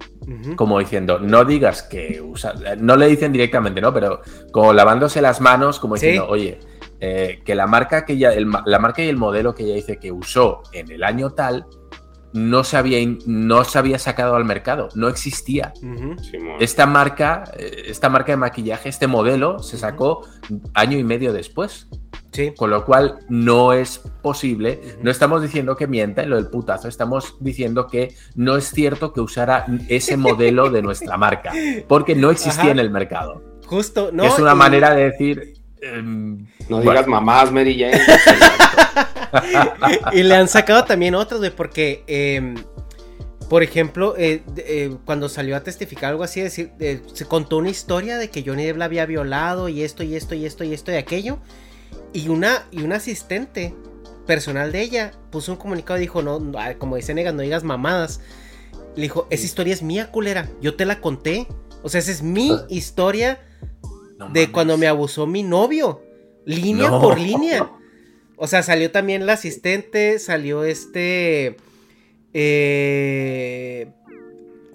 como 0.56 0.80
diciendo, 0.80 1.20
no 1.20 1.44
digas 1.44 1.84
que 1.84 2.22
usa, 2.22 2.54
no 2.78 2.96
le 2.96 3.08
dicen 3.08 3.34
directamente, 3.34 3.82
¿no? 3.82 3.94
Pero 3.94 4.22
como 4.54 4.72
lavándose 4.72 5.22
las 5.22 5.42
manos, 5.42 5.82
como 5.82 5.98
Sí. 5.98 6.06
diciendo, 6.06 6.30
oye, 6.32 6.60
eh, 7.02 7.42
que 7.44 7.56
la 7.56 7.68
marca 7.68 8.06
que 8.06 8.14
ella, 8.14 8.34
el 8.34 8.48
la 8.66 8.80
marca 8.80 9.04
y 9.04 9.10
el 9.10 9.18
modelo 9.18 9.54
que 9.54 9.64
ella 9.64 9.76
dice 9.76 9.98
que 10.00 10.14
usó 10.14 10.62
en 10.72 10.90
el 10.92 11.04
año 11.04 11.32
tal, 11.32 11.66
no 12.34 12.64
se 12.64 12.78
había, 12.78 12.98
no 13.26 13.64
se 13.64 13.78
había 13.80 14.00
sacado 14.00 14.36
al 14.36 14.46
mercado, 14.46 14.90
no 14.96 15.08
existía. 15.08 15.74
Esta 16.60 16.86
marca, 16.86 17.44
eh, 17.58 17.84
esta 17.88 18.10
marca 18.10 18.32
de 18.32 18.38
maquillaje, 18.38 18.90
este 18.90 19.08
modelo, 19.08 19.60
se 19.60 19.78
sacó 19.78 20.26
año 20.74 20.98
y 20.98 21.04
medio 21.04 21.34
después. 21.34 21.88
Sí. 22.32 22.52
Con 22.58 22.72
lo 22.72 22.84
cual 22.84 23.20
no 23.30 23.74
es 23.74 24.00
posible, 24.24 24.82
no 25.04 25.12
estamos 25.12 25.44
diciendo 25.44 25.76
que 25.76 25.86
mienta 25.86 26.24
en 26.24 26.32
lo 26.32 26.36
del 26.38 26.48
putazo, 26.48 26.88
estamos 26.88 27.36
diciendo 27.40 27.86
que 27.86 28.16
no 28.34 28.58
es 28.58 28.72
cierto 28.72 29.14
que 29.14 29.22
usara 29.22 29.68
ese 29.88 30.18
modelo 30.18 30.72
de 30.72 30.82
nuestra 30.82 31.16
marca, 31.16 31.52
porque 31.88 32.16
no 32.16 32.32
existía 32.32 32.64
Ajá. 32.64 32.72
en 32.72 32.80
el 32.80 32.90
mercado. 32.90 33.44
Justo, 33.68 34.10
¿no? 34.12 34.24
es 34.24 34.40
una 34.40 34.54
Y- 34.54 34.58
manera 34.58 34.96
de 34.96 35.12
decir, 35.12 35.54
em, 35.84 36.46
No 36.70 36.78
bueno, 36.78 36.92
digas 36.92 37.08
mamás, 37.08 37.52
Mary 37.52 37.78
Jane. 37.78 38.02
y 40.14 40.24
le 40.24 40.36
han 40.36 40.48
sacado 40.48 40.86
también 40.86 41.16
otros, 41.16 41.40
güey, 41.40 41.52
porque, 41.52 42.04
eh, 42.08 42.56
por 43.50 43.62
ejemplo, 43.62 44.16
eh, 44.18 44.42
eh, 44.58 44.96
cuando 45.06 45.30
salió 45.30 45.56
a 45.56 45.62
testificar 45.62 46.10
algo 46.10 46.24
así, 46.24 46.42
decir, 46.42 46.72
eh, 46.80 47.02
se 47.14 47.26
contó 47.26 47.58
una 47.58 47.70
historia 47.70 48.18
de 48.18 48.30
que 48.30 48.44
Johnny 48.44 48.66
Depp 48.66 48.78
la 48.78 48.86
había 48.86 49.06
violado 49.06 49.70
y 49.70 49.84
esto 49.84 50.04
y 50.04 50.16
esto 50.16 50.34
y 50.34 50.46
esto 50.46 50.64
y 50.64 50.74
esto 50.74 50.92
y 50.92 50.96
aquello. 50.96 51.38
Y 52.14 52.30
una, 52.30 52.64
y 52.72 52.82
una 52.82 52.96
asistente 52.96 53.76
personal 54.26 54.72
de 54.72 54.82
ella 54.82 55.12
puso 55.30 55.52
un 55.52 55.58
comunicado 55.60 56.00
y 56.00 56.02
dijo, 56.02 56.22
no, 56.22 56.40
no, 56.40 56.58
ah, 56.58 56.74
como 56.80 56.96
dice 56.96 57.14
Negas, 57.14 57.34
no 57.34 57.42
digas 57.42 57.64
mamadas. 57.64 58.22
Le 58.96 59.04
dijo, 59.04 59.28
esa 59.30 59.46
historia 59.46 59.74
es 59.74 59.84
mía, 59.84 60.10
culera. 60.10 60.50
Yo 60.62 60.76
te 60.76 60.86
la 60.86 61.00
conté. 61.00 61.48
O 61.82 61.90
sea, 61.90 62.00
esa 62.00 62.12
es 62.12 62.24
mi 62.24 62.52
historia 62.70 63.40
no 64.28 64.34
de 64.34 64.42
mames. 64.42 64.50
cuando 64.54 64.78
me 64.78 64.88
abusó 64.88 65.28
mi 65.28 65.44
novio. 65.44 66.02
Línea 66.46 66.90
No. 66.90 67.02
por 67.02 67.20
línea. 67.20 67.72
O 68.36 68.48
sea, 68.48 68.64
salió 68.64 68.92
también 68.92 69.26
la 69.26 69.34
asistente, 69.34 70.20
salió 70.20 70.64
este. 70.64 71.56
eh, 72.34 73.92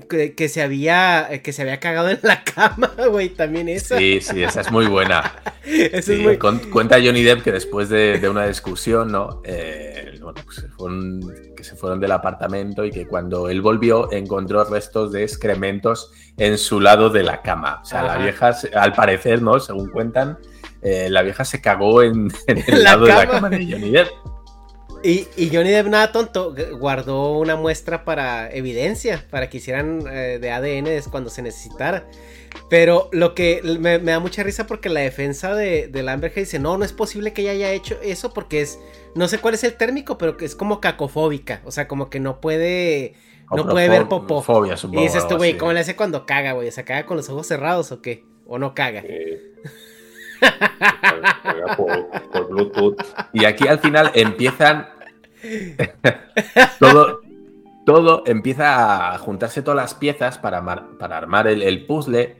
que, 0.08 0.34
que 0.34 0.48
se 0.48 0.62
había. 0.62 1.28
que 1.42 1.52
se 1.52 1.62
había 1.62 1.78
cagado 1.80 2.08
en 2.08 2.18
la 2.22 2.42
cama, 2.54 2.90
güey. 3.10 3.28
También 3.28 3.68
esa. 3.68 3.98
Sí, 3.98 4.20
sí, 4.20 4.42
esa 4.42 4.62
es 4.62 4.70
muy 4.72 4.86
buena. 4.86 5.32
Eso 5.64 6.12
Sí, 6.12 6.18
es 6.20 6.20
muy. 6.26 6.38
con- 6.38 6.58
cuenta 6.70 6.96
Johnny 6.96 7.22
Depp 7.22 7.42
que 7.42 7.52
después 7.52 7.88
de, 7.90 8.18
de 8.18 8.28
una 8.28 8.46
discusión, 8.46 9.12
¿no? 9.12 9.42
Eh, 9.44 10.18
bueno, 10.22 10.40
pues 10.44 10.56
se 10.56 10.68
fueron- 10.68 11.20
que 11.54 11.62
se 11.64 11.76
fueron 11.76 12.00
del 12.00 12.12
apartamento 12.12 12.84
y 12.84 12.90
que 12.90 13.06
cuando 13.06 13.48
él 13.50 13.60
volvió 13.60 14.10
encontró 14.12 14.64
restos 14.64 15.12
de 15.12 15.22
excrementos 15.24 16.12
en 16.36 16.56
su 16.56 16.80
lado 16.80 17.10
de 17.10 17.22
la 17.22 17.42
cama. 17.42 17.80
O 17.82 17.84
sea, 17.84 18.02
la 18.02 18.16
vieja, 18.16 18.56
al 18.74 18.92
parecer, 18.94 19.42
¿no? 19.42 19.58
Según 19.60 19.90
cuentan, 19.90 20.38
eh, 20.82 21.08
la 21.10 21.22
vieja 21.22 21.44
se 21.44 21.60
cagó 21.60 22.02
en, 22.02 22.28
en 22.46 22.58
el 22.66 22.84
La 22.84 22.90
lado 22.92 23.06
de 23.06 23.12
la 23.12 23.26
cama 23.26 23.50
de 23.50 23.56
Johnny 23.70 23.90
Depp. 23.90 24.08
Y, 25.04 25.28
y 25.36 25.48
Johnny 25.54 25.70
Depp, 25.70 25.86
nada 25.86 26.10
tonto, 26.12 26.54
gu- 26.54 26.78
guardó 26.78 27.38
una 27.38 27.54
muestra 27.56 28.04
para 28.04 28.50
evidencia, 28.50 29.24
para 29.30 29.48
que 29.48 29.58
hicieran 29.58 30.02
eh, 30.10 30.38
de 30.40 30.50
ADN 30.50 30.88
cuando 31.10 31.30
se 31.30 31.40
necesitara. 31.42 32.06
Pero 32.68 33.08
lo 33.12 33.34
que 33.34 33.60
me, 33.62 33.98
me 33.98 34.10
da 34.12 34.18
mucha 34.20 34.42
risa 34.42 34.66
porque 34.66 34.88
la 34.88 35.00
defensa 35.00 35.54
de, 35.54 35.86
de 35.88 36.10
Amber 36.10 36.30
Heard 36.32 36.44
dice, 36.46 36.58
no, 36.58 36.76
no 36.78 36.84
es 36.84 36.92
posible 36.92 37.32
que 37.32 37.42
ella 37.42 37.52
haya 37.52 37.70
hecho 37.72 37.96
eso 38.02 38.34
porque 38.34 38.60
es, 38.60 38.78
no 39.14 39.28
sé 39.28 39.38
cuál 39.38 39.54
es 39.54 39.64
el 39.64 39.74
térmico, 39.74 40.18
pero 40.18 40.36
que 40.36 40.44
es 40.44 40.56
como 40.56 40.80
cacofóbica, 40.80 41.62
o 41.64 41.70
sea, 41.70 41.86
como 41.86 42.10
que 42.10 42.18
no 42.20 42.40
puede, 42.40 43.14
no 43.52 43.68
puede 43.68 43.88
ver 43.88 44.08
popó. 44.08 44.42
Fobia, 44.42 44.74
Y 44.74 45.02
dices 45.02 45.22
tú, 45.22 45.34
algo 45.34 45.36
güey. 45.38 45.56
¿cómo 45.58 45.72
le 45.72 45.80
hace 45.80 45.94
cuando 45.96 46.26
caga, 46.26 46.52
güey? 46.52 46.70
¿Se 46.72 46.84
caga 46.84 47.06
con 47.06 47.16
los 47.16 47.28
ojos 47.28 47.46
cerrados 47.46 47.92
o 47.92 48.02
qué? 48.02 48.24
¿O 48.46 48.58
no 48.58 48.74
caga? 48.74 49.00
Eh, 49.04 49.52
por, 51.76 52.48
Bluetooth. 52.48 52.96
Y 53.32 53.44
aquí 53.44 53.66
al 53.68 53.78
final 53.78 54.10
empiezan. 54.14 54.88
todo, 56.80 57.20
todo 57.86 58.22
empieza 58.26 59.14
a 59.14 59.18
juntarse 59.18 59.62
todas 59.62 59.76
las 59.76 59.94
piezas 59.94 60.38
para, 60.38 60.64
para 60.98 61.16
armar 61.16 61.46
el, 61.46 61.62
el 61.62 61.86
puzzle. 61.86 62.36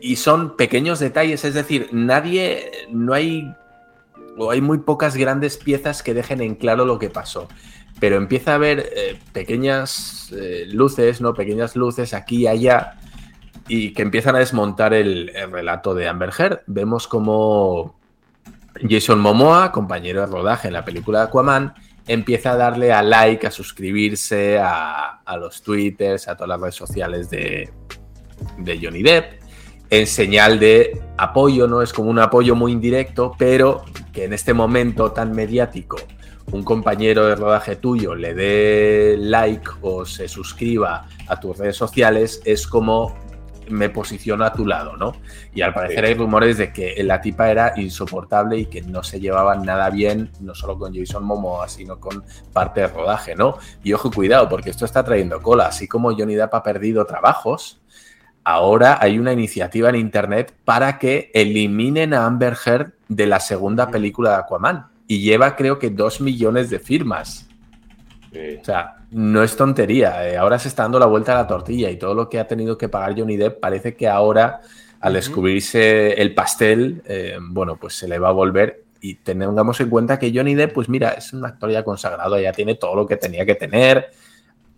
Y 0.00 0.16
son 0.16 0.56
pequeños 0.56 1.00
detalles, 1.00 1.44
es 1.44 1.54
decir, 1.54 1.88
nadie. 1.92 2.70
No 2.90 3.14
hay. 3.14 3.52
O 4.36 4.52
hay 4.52 4.60
muy 4.60 4.78
pocas 4.78 5.16
grandes 5.16 5.56
piezas 5.56 6.02
que 6.02 6.14
dejen 6.14 6.40
en 6.40 6.54
claro 6.54 6.84
lo 6.84 6.98
que 6.98 7.10
pasó. 7.10 7.48
Pero 7.98 8.16
empieza 8.16 8.52
a 8.52 8.54
haber 8.54 8.88
eh, 8.94 9.18
pequeñas 9.32 10.32
eh, 10.32 10.66
luces, 10.68 11.20
¿no? 11.20 11.34
Pequeñas 11.34 11.74
luces 11.74 12.14
aquí 12.14 12.42
y 12.42 12.46
allá. 12.46 12.98
Y 13.68 13.92
que 13.92 14.02
empiezan 14.02 14.34
a 14.36 14.38
desmontar 14.38 14.94
el, 14.94 15.30
el 15.34 15.52
relato 15.52 15.94
de 15.94 16.08
Amber 16.08 16.30
Heard. 16.36 16.60
Vemos 16.66 17.06
como 17.06 17.98
Jason 18.88 19.20
Momoa, 19.20 19.72
compañero 19.72 20.20
de 20.20 20.26
rodaje 20.26 20.68
en 20.68 20.74
la 20.74 20.84
película 20.84 21.20
de 21.20 21.24
Aquaman, 21.26 21.74
empieza 22.06 22.52
a 22.52 22.56
darle 22.56 22.92
a 22.92 23.02
like, 23.02 23.46
a 23.46 23.50
suscribirse 23.50 24.58
a, 24.58 25.20
a 25.24 25.36
los 25.36 25.62
twitters, 25.62 26.28
a 26.28 26.36
todas 26.36 26.48
las 26.48 26.60
redes 26.60 26.74
sociales 26.74 27.28
de, 27.30 27.70
de 28.58 28.80
Johnny 28.82 29.02
Depp, 29.02 29.42
en 29.90 30.06
señal 30.06 30.58
de 30.58 31.00
apoyo, 31.16 31.66
¿no? 31.66 31.82
Es 31.82 31.92
como 31.92 32.10
un 32.10 32.18
apoyo 32.18 32.54
muy 32.54 32.72
indirecto, 32.72 33.34
pero 33.38 33.84
que 34.12 34.24
en 34.24 34.32
este 34.32 34.54
momento 34.54 35.12
tan 35.12 35.32
mediático 35.32 35.96
un 36.50 36.62
compañero 36.62 37.26
de 37.26 37.34
rodaje 37.34 37.76
tuyo 37.76 38.14
le 38.14 38.32
dé 38.32 39.16
like 39.18 39.68
o 39.82 40.06
se 40.06 40.28
suscriba 40.28 41.06
a 41.26 41.38
tus 41.38 41.58
redes 41.58 41.76
sociales, 41.76 42.40
es 42.44 42.66
como 42.66 43.18
me 43.70 43.90
posiciono 43.90 44.44
a 44.44 44.52
tu 44.52 44.66
lado, 44.66 44.96
¿no? 44.96 45.16
Y 45.54 45.62
al 45.62 45.72
parecer 45.72 46.04
hay 46.04 46.14
rumores 46.14 46.58
de 46.58 46.72
que 46.72 47.02
la 47.02 47.20
tipa 47.20 47.50
era 47.50 47.74
insoportable 47.76 48.58
y 48.58 48.66
que 48.66 48.82
no 48.82 49.02
se 49.02 49.20
llevaban 49.20 49.62
nada 49.64 49.90
bien, 49.90 50.30
no 50.40 50.54
solo 50.54 50.78
con 50.78 50.94
Jason 50.94 51.24
Momoa, 51.24 51.68
sino 51.68 51.98
con 51.98 52.24
parte 52.52 52.80
de 52.80 52.88
rodaje, 52.88 53.34
¿no? 53.34 53.58
Y 53.82 53.92
ojo, 53.92 54.10
cuidado, 54.10 54.48
porque 54.48 54.70
esto 54.70 54.84
está 54.84 55.04
trayendo 55.04 55.42
cola. 55.42 55.66
Así 55.66 55.88
como 55.88 56.12
Johnny 56.16 56.34
Depp 56.34 56.54
ha 56.54 56.62
perdido 56.62 57.04
trabajos, 57.04 57.80
ahora 58.44 58.98
hay 59.00 59.18
una 59.18 59.32
iniciativa 59.32 59.88
en 59.88 59.96
internet 59.96 60.54
para 60.64 60.98
que 60.98 61.30
eliminen 61.34 62.14
a 62.14 62.26
Amber 62.26 62.56
Heard 62.64 62.92
de 63.08 63.26
la 63.26 63.40
segunda 63.40 63.90
película 63.90 64.30
de 64.30 64.36
Aquaman. 64.36 64.86
Y 65.06 65.20
lleva, 65.20 65.56
creo 65.56 65.78
que, 65.78 65.90
dos 65.90 66.20
millones 66.20 66.68
de 66.68 66.78
firmas. 66.78 67.47
O 68.62 68.64
sea, 68.64 68.96
no 69.10 69.42
es 69.42 69.56
tontería. 69.56 70.28
eh, 70.28 70.36
Ahora 70.36 70.58
se 70.58 70.68
está 70.68 70.82
dando 70.82 70.98
la 70.98 71.06
vuelta 71.06 71.32
a 71.32 71.36
la 71.42 71.46
tortilla 71.46 71.90
y 71.90 71.96
todo 71.98 72.14
lo 72.14 72.28
que 72.28 72.38
ha 72.40 72.46
tenido 72.46 72.76
que 72.76 72.88
pagar 72.88 73.18
Johnny 73.18 73.36
Depp 73.36 73.60
parece 73.60 73.96
que 73.96 74.08
ahora, 74.08 74.60
al 75.00 75.12
descubrirse 75.14 76.20
el 76.20 76.34
pastel, 76.34 77.02
eh, 77.06 77.38
bueno, 77.40 77.76
pues 77.78 77.94
se 77.94 78.08
le 78.08 78.18
va 78.18 78.28
a 78.28 78.32
volver. 78.32 78.84
Y 79.00 79.14
tengamos 79.16 79.80
en 79.80 79.90
cuenta 79.90 80.18
que 80.18 80.32
Johnny 80.34 80.54
Depp, 80.54 80.74
pues 80.74 80.88
mira, 80.88 81.10
es 81.10 81.32
un 81.32 81.44
actor 81.44 81.70
ya 81.70 81.84
consagrado, 81.84 82.38
ya 82.40 82.52
tiene 82.52 82.74
todo 82.74 82.96
lo 82.96 83.06
que 83.06 83.16
tenía 83.16 83.46
que 83.46 83.54
tener. 83.54 84.10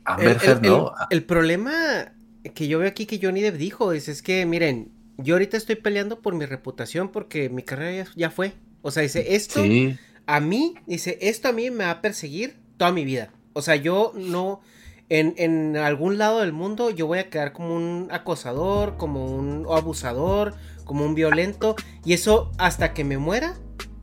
Amber 0.05 0.38
El, 0.40 0.61
no. 0.62 0.92
el- 0.92 0.96
el 1.09 1.24
problema 1.24 2.12
que 2.55 2.68
yo 2.68 2.78
veo 2.78 2.88
aquí 2.88 3.07
que 3.07 3.18
Johnny 3.22 3.40
Depp 3.42 3.57
dijo 3.57 3.92
es, 3.92 4.09
es 4.09 4.22
que, 4.22 4.44
miren, 4.46 4.92
yo 5.16 5.34
ahorita 5.34 5.57
estoy 5.57 5.76
peleando 5.76 6.22
por 6.22 6.34
mi 6.34 6.46
reputación 6.46 7.11
porque 7.12 7.48
mi 7.48 7.62
carrera 7.62 8.05
ya, 8.05 8.11
ya 8.16 8.30
fue. 8.30 8.53
O 8.82 8.90
sea, 8.90 9.03
dice, 9.03 9.34
esto 9.34 9.76
Sí, 9.78 9.98
a 10.26 10.40
mí, 10.40 10.74
dice, 10.86 11.18
esto 11.20 11.48
a 11.48 11.53
mí 11.53 11.70
me 11.70 11.84
va 11.84 11.90
a 11.92 12.01
perseguir 12.03 12.57
toda 12.76 12.92
mi 12.92 13.05
vida. 13.05 13.32
O 13.53 13.62
sea, 13.62 13.76
yo 13.76 14.12
no, 14.14 14.61
en, 15.09 15.34
en 15.36 15.76
algún 15.76 16.18
lado 16.18 16.40
del 16.40 16.53
mundo, 16.53 16.90
yo 16.90 17.07
voy 17.07 17.18
a 17.18 17.30
quedar 17.30 17.53
como 17.53 17.74
un 17.74 18.09
acosador, 18.11 18.96
como 18.96 19.26
un 19.26 19.66
abusador, 19.70 20.55
como 20.84 21.05
un 21.05 21.14
violento. 21.14 21.76
Y 22.05 22.12
eso, 22.12 22.53
hasta 22.59 22.94
que 22.94 23.05
me 23.05 23.18
muera, 23.18 23.55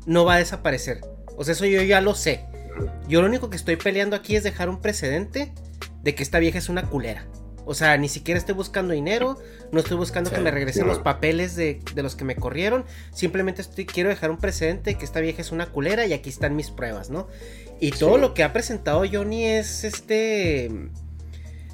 no 0.05 0.25
va 0.25 0.35
a 0.35 0.39
desaparecer. 0.39 1.01
O 1.37 1.43
sea, 1.43 1.53
eso 1.53 1.65
yo 1.65 1.81
ya 1.83 2.01
lo 2.01 2.15
sé. 2.15 2.45
Yo 3.07 3.21
lo 3.21 3.27
único 3.27 3.49
que 3.49 3.57
estoy 3.57 3.75
peleando 3.75 4.15
aquí 4.15 4.35
es 4.35 4.43
dejar 4.43 4.69
un 4.69 4.81
precedente 4.81 5.53
de 6.03 6.15
que 6.15 6.23
esta 6.23 6.39
vieja 6.39 6.57
es 6.57 6.69
una 6.69 6.83
culera. 6.89 7.27
O 7.65 7.73
sea, 7.73 7.97
ni 7.97 8.07
siquiera 8.07 8.37
estoy 8.37 8.55
buscando 8.55 8.93
dinero, 8.93 9.37
no 9.73 9.81
estoy 9.81 9.97
buscando 9.97 10.31
que 10.31 10.39
me 10.39 10.51
regresen 10.51 10.87
los 10.87 10.99
papeles 10.99 11.57
de, 11.57 11.81
de 11.93 12.01
los 12.01 12.15
que 12.15 12.23
me 12.23 12.37
corrieron. 12.37 12.85
Simplemente 13.11 13.61
estoy, 13.61 13.85
quiero 13.85 14.07
dejar 14.07 14.31
un 14.31 14.37
precedente 14.37 14.91
de 14.91 14.97
que 14.97 15.03
esta 15.03 15.19
vieja 15.19 15.41
es 15.41 15.51
una 15.51 15.65
culera 15.65 16.05
y 16.05 16.13
aquí 16.13 16.29
están 16.29 16.55
mis 16.55 16.71
pruebas, 16.71 17.09
¿no? 17.09 17.27
Y 17.79 17.91
todo 17.91 18.15
Sí. 18.15 18.21
lo 18.21 18.33
que 18.33 18.43
ha 18.43 18.53
presentado 18.53 19.03
Johnny 19.11 19.45
es 19.45 19.83
este. 19.83 20.71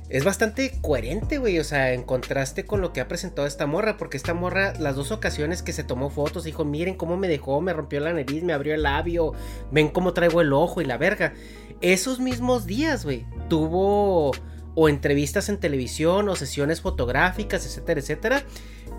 Es 0.10 0.24
bastante 0.24 0.80
coherente, 0.82 1.38
güey. 1.40 1.58
O 1.60 1.64
sea, 1.64 1.94
en 1.94 2.04
contraste 2.04 2.66
con 2.66 2.82
lo 2.82 2.94
que 2.94 3.02
ha 3.02 3.08
presentado 3.08 3.48
esta 3.48 3.66
morra. 3.66 3.98
Porque 3.98 4.18
esta 4.18 4.34
morra, 4.34 4.74
las 4.80 4.96
dos 4.96 5.12
ocasiones 5.12 5.64
que 5.64 5.74
se 5.74 5.84
tomó 5.84 6.10
fotos, 6.10 6.44
dijo: 6.44 6.66
Miren 6.66 6.96
cómo 6.96 7.18
me 7.18 7.28
dejó, 7.28 7.62
me 7.62 7.74
rompió 7.74 8.00
la 8.00 8.14
nariz, 8.14 8.44
me 8.44 8.54
abrió 8.54 8.76
el 8.76 8.84
labio. 8.84 9.34
Ven 9.72 9.90
cómo 9.90 10.14
traigo 10.14 10.42
el 10.42 10.54
ojo 10.54 10.82
y 10.82 10.86
la 10.86 10.98
verga. 10.98 11.34
Esos 11.82 12.20
mismos 12.20 12.66
días, 12.66 13.04
güey, 13.06 13.26
tuvo 13.50 14.32
o 14.76 14.90
entrevistas 14.90 15.50
en 15.50 15.58
televisión 15.60 16.30
o 16.30 16.36
sesiones 16.36 16.82
fotográficas, 16.82 17.66
etcétera, 17.66 18.00
etcétera. 18.00 18.44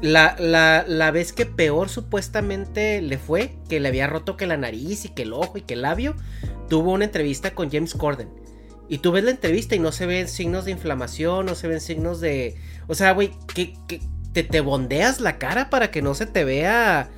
La, 0.02 0.36
la, 0.38 0.84
la 0.86 1.10
vez 1.10 1.32
que 1.32 1.46
peor 1.46 1.88
supuestamente 1.88 3.00
le 3.00 3.18
fue, 3.18 3.56
que 3.68 3.80
le 3.80 3.88
había 3.88 4.06
roto 4.06 4.36
que 4.36 4.46
la 4.46 4.56
nariz 4.56 5.04
y 5.04 5.08
que 5.08 5.22
el 5.22 5.32
ojo 5.32 5.58
y 5.58 5.62
que 5.62 5.74
el 5.74 5.82
labio, 5.82 6.14
tuvo 6.68 6.92
una 6.92 7.04
entrevista 7.04 7.54
con 7.54 7.70
James 7.70 7.94
Corden. 7.94 8.28
Y 8.88 8.98
tú 8.98 9.12
ves 9.12 9.24
la 9.24 9.30
entrevista 9.30 9.74
y 9.74 9.78
no 9.78 9.92
se 9.92 10.06
ven 10.06 10.28
signos 10.28 10.64
de 10.66 10.72
inflamación, 10.72 11.46
no 11.46 11.54
se 11.54 11.68
ven 11.68 11.80
signos 11.80 12.20
de... 12.20 12.56
O 12.86 12.94
sea, 12.94 13.12
güey, 13.12 13.30
¿qué, 13.54 13.74
qué- 13.88 14.00
te, 14.32 14.42
te 14.42 14.60
bondeas 14.60 15.20
la 15.20 15.38
cara 15.38 15.70
para 15.70 15.90
que 15.90 16.02
no 16.02 16.14
se 16.14 16.26
te 16.26 16.44
vea 16.44 17.08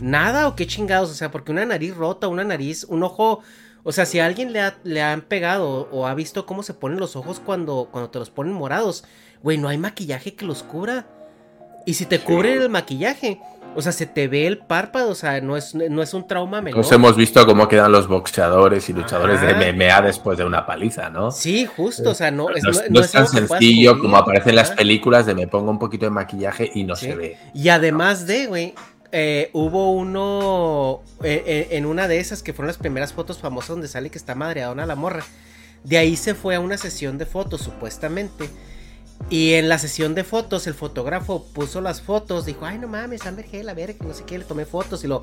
nada 0.00 0.46
o 0.46 0.54
qué 0.54 0.66
chingados? 0.66 1.10
O 1.10 1.14
sea, 1.14 1.30
porque 1.30 1.50
una 1.52 1.64
nariz 1.66 1.96
rota, 1.96 2.28
una 2.28 2.44
nariz, 2.44 2.84
un 2.84 3.02
ojo... 3.02 3.40
O 3.88 3.92
sea, 3.92 4.04
si 4.04 4.18
a 4.18 4.26
alguien 4.26 4.52
le, 4.52 4.60
ha- 4.60 4.76
le 4.82 5.00
han 5.00 5.20
pegado 5.22 5.88
o 5.92 6.06
ha 6.06 6.14
visto 6.14 6.44
cómo 6.44 6.62
se 6.64 6.74
ponen 6.74 6.98
los 6.98 7.14
ojos 7.14 7.40
cuando, 7.40 7.88
cuando 7.92 8.10
te 8.10 8.18
los 8.18 8.30
ponen 8.30 8.52
morados, 8.52 9.04
güey, 9.42 9.58
no 9.58 9.68
hay 9.68 9.78
maquillaje 9.78 10.34
que 10.34 10.44
los 10.44 10.62
cubra. 10.64 11.06
Y 11.86 11.94
si 11.94 12.04
te 12.04 12.18
cubre 12.18 12.54
el 12.54 12.68
maquillaje, 12.68 13.40
o 13.76 13.82
sea, 13.82 13.92
se 13.92 14.06
te 14.06 14.26
ve 14.26 14.48
el 14.48 14.58
párpado, 14.58 15.10
o 15.10 15.14
sea, 15.14 15.40
no 15.40 15.56
es, 15.56 15.72
no 15.76 16.02
es 16.02 16.14
un 16.14 16.26
trauma 16.26 16.60
menor. 16.60 16.78
Nos 16.78 16.90
hemos 16.90 17.14
visto 17.14 17.46
cómo 17.46 17.68
quedan 17.68 17.92
los 17.92 18.08
boxeadores 18.08 18.88
y 18.88 18.92
luchadores 18.92 19.38
Ajá. 19.40 19.54
de 19.54 19.72
MMA 19.72 20.02
después 20.02 20.36
de 20.36 20.44
una 20.44 20.66
paliza, 20.66 21.08
¿no? 21.10 21.30
Sí, 21.30 21.64
justo, 21.66 22.10
o 22.10 22.14
sea, 22.14 22.32
no, 22.32 22.50
es, 22.50 22.64
no, 22.64 22.70
es, 22.70 22.76
no- 22.78 22.82
no 22.88 22.90
no 22.98 23.00
es 23.04 23.12
tan 23.12 23.28
sencillo 23.28 23.92
cubrir, 23.92 24.02
como 24.02 24.16
aparece 24.16 24.50
en 24.50 24.56
las 24.56 24.72
películas 24.72 25.26
de 25.26 25.36
me 25.36 25.46
pongo 25.46 25.70
un 25.70 25.78
poquito 25.78 26.06
de 26.06 26.10
maquillaje 26.10 26.68
y 26.74 26.82
no 26.82 26.96
Sí. 26.96 27.06
se 27.06 27.14
ve. 27.14 27.38
Y 27.54 27.68
además 27.68 28.26
de, 28.26 28.46
güey, 28.48 28.74
eh, 29.12 29.50
hubo 29.52 29.92
uno 29.92 31.02
eh, 31.22 31.42
eh, 31.46 31.68
en 31.72 31.86
una 31.86 32.08
de 32.08 32.18
esas 32.18 32.42
que 32.42 32.52
fueron 32.52 32.68
las 32.68 32.78
primeras 32.78 33.12
fotos 33.12 33.38
famosas 33.38 33.70
donde 33.70 33.88
sale 33.88 34.10
que 34.10 34.18
está 34.18 34.34
madreadona 34.34 34.86
la 34.86 34.96
morra. 34.96 35.24
De 35.84 35.98
ahí 35.98 36.16
se 36.16 36.34
fue 36.34 36.56
a 36.56 36.60
una 36.60 36.76
sesión 36.78 37.18
de 37.18 37.26
fotos, 37.26 37.60
supuestamente. 37.60 38.48
Y 39.30 39.54
en 39.54 39.68
la 39.68 39.78
sesión 39.78 40.14
de 40.14 40.24
fotos, 40.24 40.66
el 40.66 40.74
fotógrafo 40.74 41.44
puso 41.54 41.80
las 41.80 42.02
fotos, 42.02 42.44
dijo, 42.44 42.66
ay, 42.66 42.78
no 42.78 42.88
mames, 42.88 43.26
Amber 43.26 43.46
Heard, 43.50 43.68
a 43.68 43.74
ver, 43.74 43.96
no 44.04 44.12
sé 44.12 44.24
qué, 44.24 44.38
le 44.38 44.44
tomé 44.44 44.66
fotos 44.66 45.04
y 45.04 45.06
lo... 45.06 45.22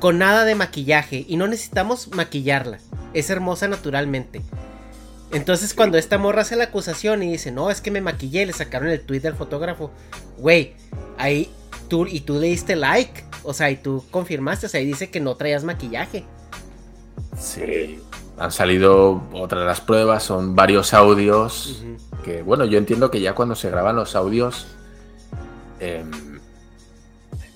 Con 0.00 0.18
nada 0.18 0.44
de 0.44 0.54
maquillaje. 0.54 1.24
Y 1.28 1.36
no 1.36 1.48
necesitamos 1.48 2.08
maquillarla. 2.14 2.78
Es 3.14 3.30
hermosa 3.30 3.66
naturalmente. 3.68 4.42
Entonces 5.32 5.74
cuando 5.74 5.98
esta 5.98 6.16
morra 6.16 6.42
hace 6.42 6.56
la 6.56 6.64
acusación 6.64 7.22
y 7.22 7.32
dice, 7.32 7.50
no, 7.50 7.70
es 7.70 7.80
que 7.80 7.90
me 7.90 8.00
maquillé, 8.00 8.46
le 8.46 8.52
sacaron 8.52 8.88
el 8.88 9.00
tweet 9.00 9.20
del 9.20 9.34
fotógrafo. 9.34 9.90
Güey, 10.38 10.74
ahí 11.18 11.50
tú, 11.88 12.06
y 12.06 12.20
tú 12.20 12.38
le 12.38 12.46
diste 12.48 12.76
like. 12.76 13.24
O 13.44 13.52
sea, 13.54 13.70
y 13.70 13.76
tú 13.76 14.04
confirmaste, 14.10 14.66
o 14.66 14.68
sea, 14.68 14.80
ahí 14.80 14.86
dice 14.86 15.10
que 15.10 15.20
no 15.20 15.34
traías 15.36 15.64
maquillaje. 15.64 16.24
Sí. 17.38 18.00
Han 18.38 18.52
salido 18.52 19.22
otras 19.32 19.64
las 19.66 19.80
pruebas, 19.80 20.22
son 20.22 20.54
varios 20.54 20.94
audios. 20.94 21.82
Que 22.24 22.42
bueno, 22.42 22.64
yo 22.64 22.78
entiendo 22.78 23.10
que 23.10 23.20
ya 23.20 23.34
cuando 23.34 23.54
se 23.54 23.70
graban 23.70 23.96
los 23.96 24.14
audios. 24.16 24.66
em, 25.80 26.10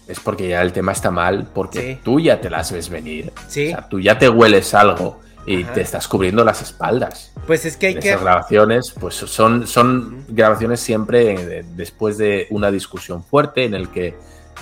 es 0.07 0.21
porque 0.21 0.49
ya 0.49 0.63
el 0.63 0.73
tema 0.73 0.93
está 0.93 1.11
mal, 1.11 1.49
porque 1.53 1.95
Sí. 1.95 2.01
tú 2.05 2.21
ya 2.21 2.41
te 2.41 2.49
las 2.51 2.71
ves 2.71 2.89
venir. 2.89 3.33
Sí. 3.49 3.67
O 3.69 3.71
sea, 3.71 3.89
tú 3.89 3.99
ya 4.01 4.17
te 4.19 4.29
hueles 4.29 4.75
algo 4.75 5.21
y 5.47 5.63
Ajá. 5.63 5.73
te 5.73 5.81
estás 5.81 6.09
cubriendo 6.09 6.45
las 6.45 6.63
espaldas. 6.63 7.33
Pues 7.47 7.65
es 7.65 7.77
que 7.77 7.89
hay 7.89 7.95
que... 7.95 8.11
Esas 8.11 8.23
grabaciones, 8.23 8.95
pues 8.99 9.15
son, 9.15 9.67
son 9.67 10.25
grabaciones 10.29 10.81
siempre 10.81 11.65
después 11.75 12.19
de 12.19 12.47
una 12.51 12.71
discusión 12.71 13.25
fuerte 13.25 13.65
en 13.65 13.75
el 13.75 13.89
que 13.89 14.15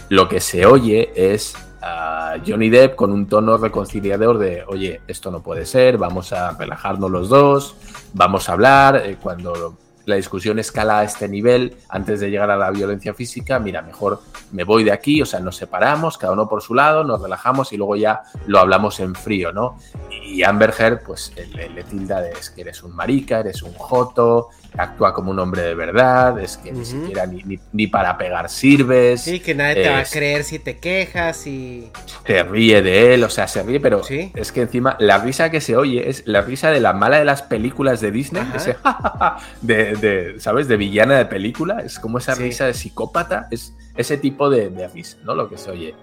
lo 0.09 0.29
que 0.29 0.41
se 0.41 0.67
oye 0.67 1.13
es 1.15 1.55
a 1.83 2.35
Johnny 2.47 2.69
Depp 2.69 2.95
con 2.95 3.13
un 3.13 3.27
tono 3.27 3.57
reconciliador 3.57 4.39
de, 4.39 4.65
oye, 4.67 5.01
esto 5.07 5.31
no 5.31 5.43
puede 5.43 5.65
ser, 5.65 5.99
vamos 5.99 6.33
a 6.33 6.53
relajarnos 6.53 7.11
los 7.11 7.29
dos, 7.29 7.75
vamos 8.13 8.49
a 8.49 8.53
hablar, 8.53 9.03
eh, 9.05 9.17
cuando 9.21 9.79
la 10.05 10.17
discusión 10.17 10.59
escala 10.59 11.01
a 11.01 11.05
este 11.05 11.29
nivel, 11.29 11.77
antes 11.89 12.21
de 12.21 12.31
llegar 12.31 12.51
a 12.51 12.57
la 12.57 12.71
violencia 12.71 13.15
física, 13.15 13.59
mira, 13.59 13.83
mejor 13.83 14.21
me 14.53 14.65
voy 14.65 14.85
de 14.85 14.93
aquí, 14.93 15.23
o 15.23 15.27
sea, 15.27 15.41
nos 15.41 15.57
separamos, 15.57 16.19
cada 16.19 16.33
uno 16.33 16.49
por 16.49 16.63
su 16.63 16.75
lado, 16.75 17.05
nos 17.05 17.23
relajamos 17.23 17.73
y 17.73 17.77
luego 17.77 17.97
ya 17.97 18.23
lo 18.47 18.59
hablamos 18.59 19.01
en 19.01 19.15
frío, 19.15 19.53
¿no? 19.53 19.77
Y 20.11 20.43
Amber 20.43 21.03
pues 21.05 21.33
le, 21.55 21.69
le 21.69 21.83
tilda 21.85 22.21
de 22.21 22.31
es 22.33 22.51
que 22.51 22.63
eres 22.63 22.83
un 22.83 22.95
marica, 22.95 23.41
eres 23.41 23.63
un 23.63 23.75
joto, 23.75 24.49
actúa 24.77 25.13
como 25.15 25.31
un 25.31 25.39
hombre 25.39 25.63
de 25.63 25.75
verdad, 25.75 26.39
es 26.41 26.57
que 26.57 26.73
ni 26.73 26.85
siquiera 26.85 27.27
ni, 27.27 27.43
ni- 27.43 27.59
ni 27.73 27.87
para 27.87 28.17
pegar 28.17 28.49
sirves. 28.49 29.23
Sí, 29.23 29.41
que 29.41 29.55
nadie 29.55 29.83
te 29.83 29.89
va 29.91 29.99
a 29.99 30.05
creer 30.05 30.45
si 30.45 30.59
te 30.59 30.79
quejas 30.79 31.47
y... 31.47 31.91
se 32.27 32.43
ríe 32.45 32.81
de 32.83 33.15
él, 33.15 33.25
o 33.25 33.31
sea, 33.31 33.49
se 33.49 33.63
ríe, 33.63 33.81
pero 33.81 34.03
Sí. 34.03 34.33
es 34.35 34.53
que 34.53 34.63
encima 34.63 34.97
la 35.01 35.19
risa 35.19 35.51
que 35.51 35.61
se 35.61 35.77
oye 35.77 36.09
es 36.09 36.23
la 36.27 36.41
risa 36.43 36.71
de 36.71 36.81
la 36.81 36.93
mala 36.93 37.19
de 37.19 37.25
las 37.25 37.43
películas 37.43 38.01
de 38.01 38.11
Disney, 38.11 38.43
Ajá. 38.43 38.57
ese 38.57 38.77
de, 39.63 39.97
de, 39.97 40.41
¿sabes? 40.41 40.69
De 40.69 40.77
villana 40.77 41.19
de 41.19 41.27
película, 41.27 41.81
es 41.81 41.99
como 41.99 42.19
esa 42.19 42.35
Sí. 42.35 42.43
risa 42.45 42.67
de 42.67 42.75
psicópata, 42.75 43.49
es 43.51 43.75
ese 43.97 44.17
tipo 44.17 44.49
de, 44.51 44.71
de 44.71 44.89
risa, 44.89 45.19
¿no? 45.25 45.35
Lo 45.35 45.49
que 45.49 45.59
se 45.59 45.71
oye. 45.71 45.95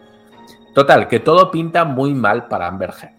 Total, 0.76 1.08
que 1.08 1.20
todo 1.20 1.50
pinta 1.50 1.86
muy 1.86 2.14
mal 2.14 2.48
para 2.48 2.68
Amber 2.68 2.92
Heard. 3.02 3.14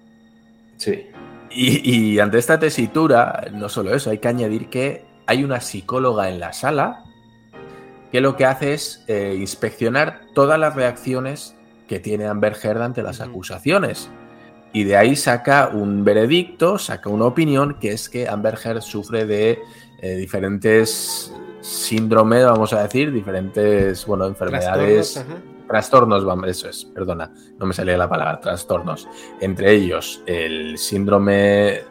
Sí. 0.77 1.07
Y, 1.51 2.13
y 2.15 2.21
ante 2.21 2.39
esta 2.39 2.59
tesitura, 2.59 3.47
no 3.53 3.69
solo 3.69 3.95
eso, 3.95 4.11
hay 4.11 4.19
que 4.19 4.29
añadir 4.29 4.69
que 4.69 5.08
hay 5.29 5.45
una 5.45 5.61
psicóloga 5.61 6.31
en 6.31 6.41
la 6.41 6.55
sala 6.55 7.05
que 8.11 8.23
lo 8.23 8.35
que 8.35 8.47
hace 8.47 8.73
es 8.73 9.05
eh, 9.07 9.37
inspeccionar 9.39 10.23
todas 10.35 10.59
las 10.59 10.75
reacciones 10.75 11.55
que 11.87 12.01
tiene 12.01 12.27
Amber 12.27 12.57
Heard 12.61 12.81
ante 12.81 13.03
las 13.03 13.21
acusaciones. 13.21 14.09
Y 14.73 14.85
de 14.85 14.97
ahí 14.97 15.17
saca 15.17 15.69
un 15.69 16.03
veredicto, 16.03 16.79
saca 16.79 17.11
una 17.11 17.27
opinión, 17.27 17.79
que 17.79 17.93
es 17.93 18.09
que 18.09 18.27
Amber 18.27 18.59
Heard 18.65 18.81
sufre 18.81 19.27
de 19.27 19.59
eh, 20.01 20.17
diferentes 20.17 21.31
síndromes, 21.61 22.47
vamos 22.47 22.73
a 22.73 22.83
decir, 22.83 23.13
diferentes, 23.13 24.07
bueno, 24.07 24.27
enfermedades 24.27 25.13
Trastornos, 25.13 25.67
trastornos, 25.69 26.25
vamos, 26.25 26.49
eso 26.49 26.71
es, 26.71 26.85
perdona, 26.87 27.31
no 27.59 27.67
me 27.67 27.75
salía 27.75 27.99
la 27.99 28.09
palabra, 28.09 28.41
trastornos. 28.41 29.07
Entre 29.43 29.73
ellos, 29.75 30.23
el 30.25 30.79
síndrome, 30.79 31.83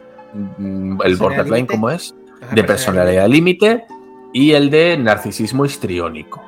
mm, 0.58 1.00
el 1.04 1.16
borderline. 1.16 1.66
¿cómo 1.66 1.88
es? 1.90 2.16
De 2.54 2.64
personalidad 2.64 3.26
límite 3.28 3.84
y 4.32 4.52
el 4.52 4.70
de 4.70 4.96
narcisismo 4.98 5.64
histriónico. 5.64 6.42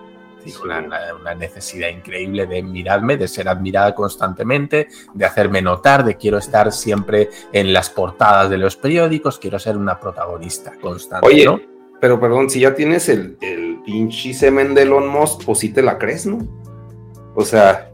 Digo, 0.45 0.63
Una, 0.65 0.79
una- 0.79 1.15
una 1.21 1.35
necesidad 1.35 1.89
increíble 1.89 2.47
de 2.47 2.63
mirarme, 2.63 3.17
de 3.19 3.29
ser 3.29 3.47
admirada 3.49 3.95
constantemente, 3.95 4.89
de 5.13 5.25
hacerme 5.27 5.61
notar, 5.61 6.03
de 6.05 6.17
quiero 6.17 6.39
estar 6.39 6.73
siempre 6.73 7.29
en 7.53 7.73
las 7.75 7.91
portadas 7.91 8.49
de 8.49 8.57
los 8.57 8.75
periódicos, 8.77 9.39
quiero 9.39 9.59
ser 9.59 9.77
una 9.77 10.01
protagonista 10.01 10.73
constante. 10.81 11.27
Oye, 11.27 11.45
¿no? 11.45 11.61
pero 12.01 12.19
perdón, 12.19 12.49
si 12.49 12.61
ya 12.61 12.75
tienes 12.75 13.11
el, 13.11 13.37
el 13.43 13.81
pinche 13.85 14.33
semen 14.33 14.73
de 14.75 14.83
Elon 14.83 15.07
Musk, 15.09 15.45
pues 15.45 15.59
sí 15.59 15.69
te 15.71 15.83
la 15.83 15.99
crees, 15.99 16.25
¿no? 16.25 16.39
O 17.35 17.45
sea, 17.45 17.90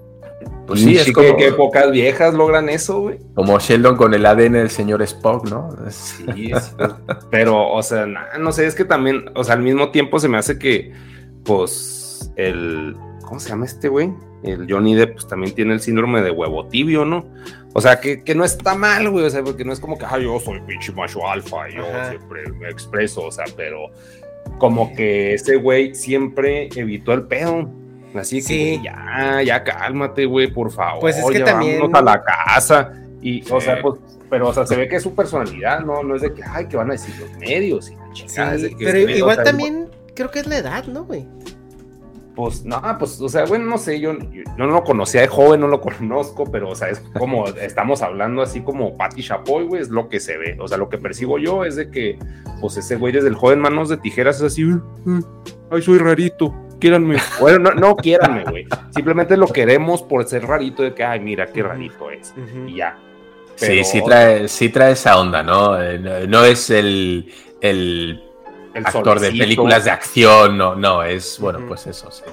Pues 0.66 0.80
sí, 0.80 0.96
es 0.96 1.04
pinche 1.04 1.12
como, 1.12 1.36
que, 1.36 1.52
pocas 1.52 1.90
viejas 1.92 2.34
logran 2.34 2.68
eso, 2.68 3.00
güey. 3.00 3.18
como 3.34 3.58
Sheldon 3.58 3.96
con 3.96 4.14
el 4.14 4.26
ADN 4.26 4.52
del 4.54 4.70
señor 4.70 5.00
Spock, 5.02 5.48
¿no? 5.48 5.68
Es- 5.86 6.20
Sí, 6.34 6.50
es- 6.52 6.74
pero, 7.30 7.68
o 7.72 7.82
sea, 7.82 8.06
na- 8.06 8.28
no 8.38 8.50
sé, 8.52 8.66
es 8.66 8.74
que 8.74 8.84
también, 8.84 9.30
o 9.34 9.44
sea, 9.44 9.54
al 9.54 9.62
mismo 9.62 9.90
tiempo 9.90 10.18
se 10.18 10.28
me 10.28 10.38
hace 10.38 10.58
que, 10.58 10.92
pues, 11.44 12.32
el, 12.36 12.96
¿cómo 13.24 13.40
se 13.40 13.48
llama 13.50 13.64
este 13.66 13.88
güey? 13.88 14.12
El 14.42 14.66
Johnny 14.70 14.94
Depp, 14.94 15.14
pues 15.14 15.26
también 15.28 15.54
tiene 15.54 15.74
el 15.74 15.80
síndrome 15.80 16.22
de 16.22 16.30
huevo 16.30 16.66
tibio, 16.66 17.04
¿no? 17.04 17.24
O 17.72 17.80
sea, 17.80 18.00
que, 18.00 18.22
que 18.22 18.34
no 18.34 18.44
está 18.44 18.74
mal, 18.74 19.08
güey, 19.10 19.24
o 19.24 19.30
sea, 19.30 19.42
porque 19.42 19.64
no 19.64 19.72
es 19.72 19.80
como 19.80 19.98
que, 19.98 20.04
ah, 20.08 20.18
yo 20.18 20.38
soy 20.40 20.60
pinche 20.66 20.92
macho 20.92 21.26
alfa, 21.28 21.68
yo 21.68 21.84
Ajá. 21.86 22.10
siempre 22.10 22.50
me 22.52 22.68
expreso, 22.68 23.22
o 23.24 23.30
sea, 23.32 23.44
pero 23.56 23.90
como 24.58 24.94
que 24.94 25.34
ese 25.34 25.56
güey 25.56 25.94
siempre 25.94 26.68
evitó 26.74 27.12
el 27.12 27.22
pedo. 27.24 27.68
Así 28.14 28.38
que 28.38 28.42
Sí. 28.76 28.80
ya, 28.82 29.42
ya 29.42 29.62
cálmate, 29.64 30.24
güey, 30.26 30.46
por 30.48 30.70
favor. 30.70 31.00
Pues 31.00 31.16
es 31.18 31.24
que 31.26 31.38
ya 31.40 31.44
también- 31.44 31.80
vámonos 31.80 32.00
a 32.00 32.04
la 32.04 32.22
casa. 32.22 32.92
Y, 33.20 33.42
o 33.50 33.60
sea, 33.60 33.80
pues, 33.82 34.00
pero, 34.30 34.48
o 34.48 34.54
sea, 34.54 34.66
se 34.66 34.76
ve 34.76 34.88
que 34.88 34.96
es 34.96 35.02
su 35.02 35.14
personalidad, 35.14 35.80
¿no? 35.80 36.02
No 36.02 36.14
es 36.16 36.22
de 36.22 36.32
que, 36.32 36.42
ay, 36.44 36.66
que 36.66 36.76
van 36.76 36.88
a 36.90 36.92
decir 36.92 37.14
los 37.20 37.30
medios 37.38 37.90
y 37.90 37.94
la 37.96 38.06
Sí, 38.14 38.26
chingada. 38.26 38.56
pero 38.78 38.98
o 39.06 39.10
igual 39.10 39.34
sea, 39.36 39.44
también 39.44 39.88
creo 40.14 40.30
que 40.30 40.38
es 40.40 40.46
la 40.46 40.58
edad, 40.58 40.84
¿no, 40.86 41.04
güey? 41.04 41.26
Pues, 42.34 42.66
no, 42.66 42.82
pues, 42.98 43.18
o 43.22 43.28
sea, 43.30 43.46
bueno, 43.46 43.64
no 43.64 43.78
sé, 43.78 43.98
yo, 43.98 44.12
yo 44.12 44.42
no 44.58 44.66
lo 44.66 44.84
conocía 44.84 45.22
de 45.22 45.26
joven, 45.26 45.58
no 45.60 45.68
lo 45.68 45.80
conozco, 45.80 46.44
pero, 46.44 46.68
o 46.68 46.74
sea, 46.74 46.90
es 46.90 47.00
como, 47.18 47.46
estamos 47.60 48.02
hablando 48.02 48.42
así 48.42 48.60
como 48.60 48.94
Patty 48.94 49.22
Chapoy, 49.22 49.64
güey, 49.64 49.80
es 49.80 49.88
lo 49.88 50.10
que 50.10 50.20
se 50.20 50.36
ve. 50.36 50.56
O 50.60 50.68
sea, 50.68 50.76
lo 50.76 50.90
que 50.90 50.98
percibo 50.98 51.38
yo 51.38 51.64
es 51.64 51.76
de 51.76 51.90
que, 51.90 52.18
pues, 52.60 52.76
ese 52.76 52.96
güey 52.96 53.12
desde 53.14 53.28
el 53.28 53.34
joven 53.36 53.60
manos 53.60 53.88
de 53.88 53.96
tijeras 53.96 54.36
es 54.36 54.42
así, 54.42 54.64
"Mm, 54.64 54.82
mm, 55.06 55.24
ay, 55.70 55.80
soy 55.82 55.96
rarito, 55.98 56.54
quiéranme. 56.80 57.16
Bueno, 57.40 57.58
no, 57.58 57.70
no, 57.72 57.96
quiéranme, 57.96 58.44
güey. 58.44 58.66
Simplemente 58.94 59.36
lo 59.36 59.46
queremos 59.48 60.02
por 60.02 60.26
ser 60.26 60.46
rarito, 60.46 60.82
de 60.82 60.94
que, 60.94 61.04
ay, 61.04 61.20
mira 61.20 61.46
qué 61.46 61.62
rarito 61.62 62.10
es. 62.10 62.34
Y 62.66 62.76
ya. 62.76 62.96
Sí, 63.56 63.66
Pero- 63.68 63.84
sí 63.84 64.02
trae, 64.04 64.48
sí 64.48 64.68
trae 64.68 64.92
esa 64.92 65.18
onda, 65.18 65.42
¿no? 65.42 65.80
Eh, 65.82 65.98
no, 65.98 66.26
no 66.26 66.44
es 66.44 66.70
el, 66.70 67.32
el 67.60 68.22
el 68.74 68.86
actor 68.86 69.18
de 69.18 69.30
películas 69.30 69.84
de 69.84 69.90
acción, 69.90 70.58
no, 70.58 70.74
no, 70.74 71.02
es, 71.02 71.38
bueno, 71.40 71.60
pues 71.66 71.86
eso, 71.86 72.10
sí. 72.10 72.24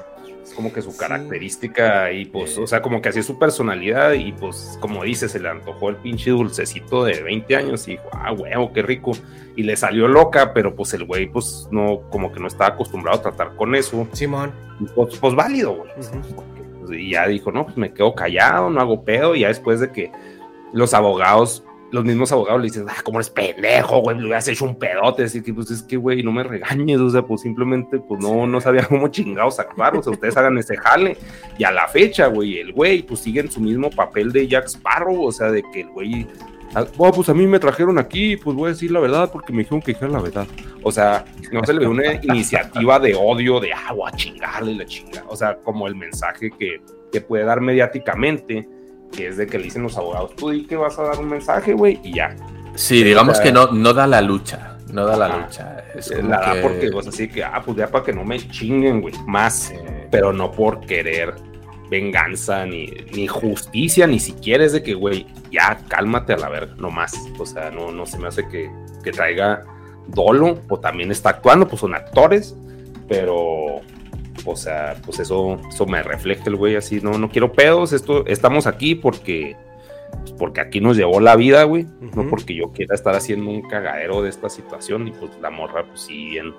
Como 0.56 0.72
que 0.72 0.82
su 0.82 0.92
Sí. 0.92 0.98
característica 1.00 2.12
y 2.12 2.26
pues, 2.26 2.58
o 2.58 2.68
sea, 2.68 2.82
como 2.82 3.02
que 3.02 3.10
así 3.10 3.20
es 3.20 3.26
su 3.26 3.40
personalidad 3.40 4.14
y 4.14 4.32
pues, 4.34 4.78
como 4.80 5.04
dice, 5.04 5.28
se 5.28 5.40
le 5.40 5.50
antojó 5.50 5.90
el 5.90 5.96
pinche 5.98 6.30
dulcecito 6.32 7.04
de 7.04 7.22
20 7.24 7.56
años 7.56 7.88
y 7.88 7.92
dijo, 7.92 8.10
ah, 8.14 8.32
huevo, 8.32 8.72
qué 8.74 8.82
rico. 8.82 9.12
Y 9.56 9.64
le 9.64 9.76
salió 9.76 10.08
loca, 10.08 10.54
pero 10.54 10.76
pues 10.76 10.94
el 10.94 11.06
güey, 11.06 11.28
pues, 11.28 11.68
no, 11.72 12.02
como 12.10 12.32
que 12.32 12.40
no 12.40 12.48
estaba 12.48 12.74
acostumbrado 12.76 13.20
a 13.20 13.22
tratar 13.22 13.56
con 13.56 13.76
eso. 13.76 14.08
Simón. 14.14 14.52
Y, 14.80 14.86
Pues, 14.86 15.16
pues 15.18 15.36
válido, 15.36 15.76
güey. 15.76 15.90
Pues, 15.96 16.12
Y 17.00 17.12
ya 17.12 17.28
dijo, 17.28 17.52
no, 17.52 17.66
pues 17.66 17.78
me 17.78 17.94
quedo 17.94 18.14
callado, 18.14 18.70
no 18.70 18.82
hago 18.82 19.04
pedo. 19.06 19.36
Y 19.36 19.42
ya 19.42 19.48
después 19.48 19.80
de 19.80 19.92
que 19.92 20.12
los 20.74 20.94
abogados, 20.94 21.64
los 21.94 22.04
mismos 22.04 22.32
abogados 22.32 22.60
le 22.60 22.66
dicen, 22.70 22.88
ah, 22.90 23.04
como 23.04 23.20
eres 23.20 23.30
pendejo, 23.30 24.00
güey, 24.00 24.18
le 24.18 24.24
hubieras 24.24 24.48
hecho 24.48 24.66
un 24.66 24.76
pedote. 24.76 25.26
Así 25.26 25.44
que, 25.44 25.54
pues 25.54 25.70
es 25.70 25.84
que, 25.84 25.96
güey, 25.96 26.24
no 26.24 26.32
me 26.32 26.42
regañes, 26.42 27.00
o 27.00 27.08
sea, 27.08 27.22
pues 27.22 27.42
simplemente, 27.42 28.00
pues 28.00 28.20
no, 28.20 28.48
no 28.48 28.60
sabía 28.60 28.88
cómo 28.90 29.10
chingados 29.10 29.60
actuar. 29.60 29.96
O 29.96 30.02
sea, 30.02 30.12
ustedes 30.12 30.36
hagan 30.36 30.58
ese 30.58 30.76
jale. 30.76 31.16
Y 31.60 31.64
a 31.64 31.72
la 31.72 31.88
fecha, 31.88 32.26
güey, 32.26 32.58
el 32.58 32.74
güey, 32.74 33.04
pues 33.04 33.20
sigue 33.20 33.42
en 33.42 33.52
su 33.52 33.62
mismo 33.62 33.92
papel 33.92 34.32
de 34.32 34.48
Jack 34.48 34.66
Sparrow, 34.66 35.24
o 35.24 35.32
sea, 35.32 35.52
de 35.52 35.62
que 35.72 35.82
el 35.82 35.90
güey. 35.90 36.26
ah, 36.74 36.84
bueno, 36.98 37.14
pues 37.14 37.30
a 37.30 37.36
mí 37.36 37.46
me 37.46 37.60
trajeron 37.60 38.00
aquí, 38.00 38.38
pues 38.38 38.58
voy 38.58 38.66
a 38.66 38.70
decir 38.70 38.90
la 38.90 39.00
verdad 39.00 39.30
porque 39.32 39.54
me 39.54 39.60
dijeron 39.60 39.80
que 39.80 39.94
dijera 39.94 40.10
la 40.10 40.22
verdad. 40.22 40.48
O 40.82 40.92
sea, 40.92 41.26
no 41.52 41.64
se 41.64 41.74
le 41.74 41.82
ve 41.82 41.88
una 41.88 42.12
iniciativa 42.24 43.00
de 43.00 43.14
odio, 43.14 43.60
de 43.60 43.72
ah, 43.72 43.94
voy 43.94 44.10
a 44.12 44.16
chingarle 44.16 44.74
la 44.74 44.86
chinga. 44.88 45.26
O 45.28 45.36
sea, 45.36 45.58
como 45.58 45.88
el 45.88 45.94
mensaje 45.94 46.50
que, 46.58 46.82
que 47.12 47.22
puede 47.22 47.44
dar 47.44 47.62
mediáticamente, 47.62 48.68
que 49.16 49.28
es 49.28 49.38
de 49.38 49.48
que 49.48 49.58
le 49.58 49.66
dicen 49.66 49.84
los 49.84 49.98
abogados, 49.98 50.36
tú 50.36 50.50
di 50.50 50.66
que 50.66 50.76
vas 50.76 50.98
a 51.00 51.04
dar 51.04 51.20
un 51.20 51.30
mensaje, 51.30 51.74
güey, 51.74 52.00
y 52.04 52.16
ya. 52.16 52.36
Sí, 52.76 53.04
digamos 53.04 53.40
que 53.40 53.52
no, 53.52 53.68
no 53.72 53.94
da 53.94 54.08
la 54.08 54.22
lucha, 54.22 54.78
no 54.92 55.06
da 55.06 55.16
la 55.16 55.26
Ajá. 55.28 55.38
lucha. 55.46 55.84
Es 55.96 56.10
Eh, 56.12 56.16
como 56.18 56.30
La 56.30 56.40
da 56.40 56.54
que- 56.54 56.62
porque, 56.62 56.90
pues 56.92 57.08
así 57.08 57.28
que, 57.30 57.44
ah, 57.44 57.62
pues 57.64 57.78
ya 57.78 57.88
para 57.88 58.04
que 58.04 58.14
no 58.14 58.24
me 58.26 58.40
chinguen, 58.40 59.02
güey, 59.02 59.14
más, 59.28 59.72
eh, 59.72 60.08
pero 60.10 60.34
no 60.34 60.52
por 60.52 60.82
querer 60.82 61.36
venganza, 61.90 62.66
ni, 62.66 62.88
ni 63.14 63.28
justicia, 63.28 64.08
ni 64.08 64.20
siquiera 64.20 64.64
es 64.66 64.72
de 64.72 64.82
que, 64.82 64.96
güey, 64.96 65.28
ya 65.52 65.80
cálmate 65.88 66.34
a 66.34 66.38
la 66.38 66.50
verga, 66.50 66.74
no 66.78 66.90
más. 66.90 67.14
O 67.38 67.46
sea, 67.46 67.70
no, 67.70 67.92
no 67.92 68.06
se 68.08 68.18
me 68.18 68.28
hace 68.30 68.48
que, 68.48 68.72
que 69.04 69.12
traiga 69.12 69.62
dolo, 70.08 70.60
o 70.70 70.80
también 70.80 71.12
está 71.12 71.30
actuando, 71.30 71.68
pues 71.68 71.82
son 71.82 71.94
actores, 71.94 72.56
pero, 73.08 73.82
o 74.46 74.56
sea, 74.56 74.96
pues 75.06 75.20
eso, 75.20 75.60
eso 75.70 75.86
me 75.86 76.02
refleja 76.04 76.44
el 76.48 76.56
güey 76.56 76.76
así, 76.76 77.00
no, 77.02 77.18
no 77.18 77.30
quiero 77.30 77.52
pedos, 77.54 77.94
esto, 77.94 78.26
estamos 78.26 78.68
aquí 78.68 78.96
porque, 78.96 79.56
pues 80.22 80.32
porque 80.34 80.62
aquí 80.62 80.80
nos 80.82 80.98
llevó 80.98 81.20
la 81.20 81.36
vida, 81.36 81.64
güey, 81.64 81.86
no 82.16 82.28
porque 82.30 82.56
yo 82.56 82.72
quiera 82.72 82.96
estar 82.96 83.16
haciendo 83.16 83.50
un 83.50 83.62
cagadero 83.64 84.22
de 84.22 84.30
esta 84.30 84.50
situación, 84.50 85.08
y 85.08 85.12
pues 85.12 85.32
la 85.42 85.50
morra, 85.50 85.84
pues 85.86 86.02
sí, 86.02 86.30
bien, 86.30 86.54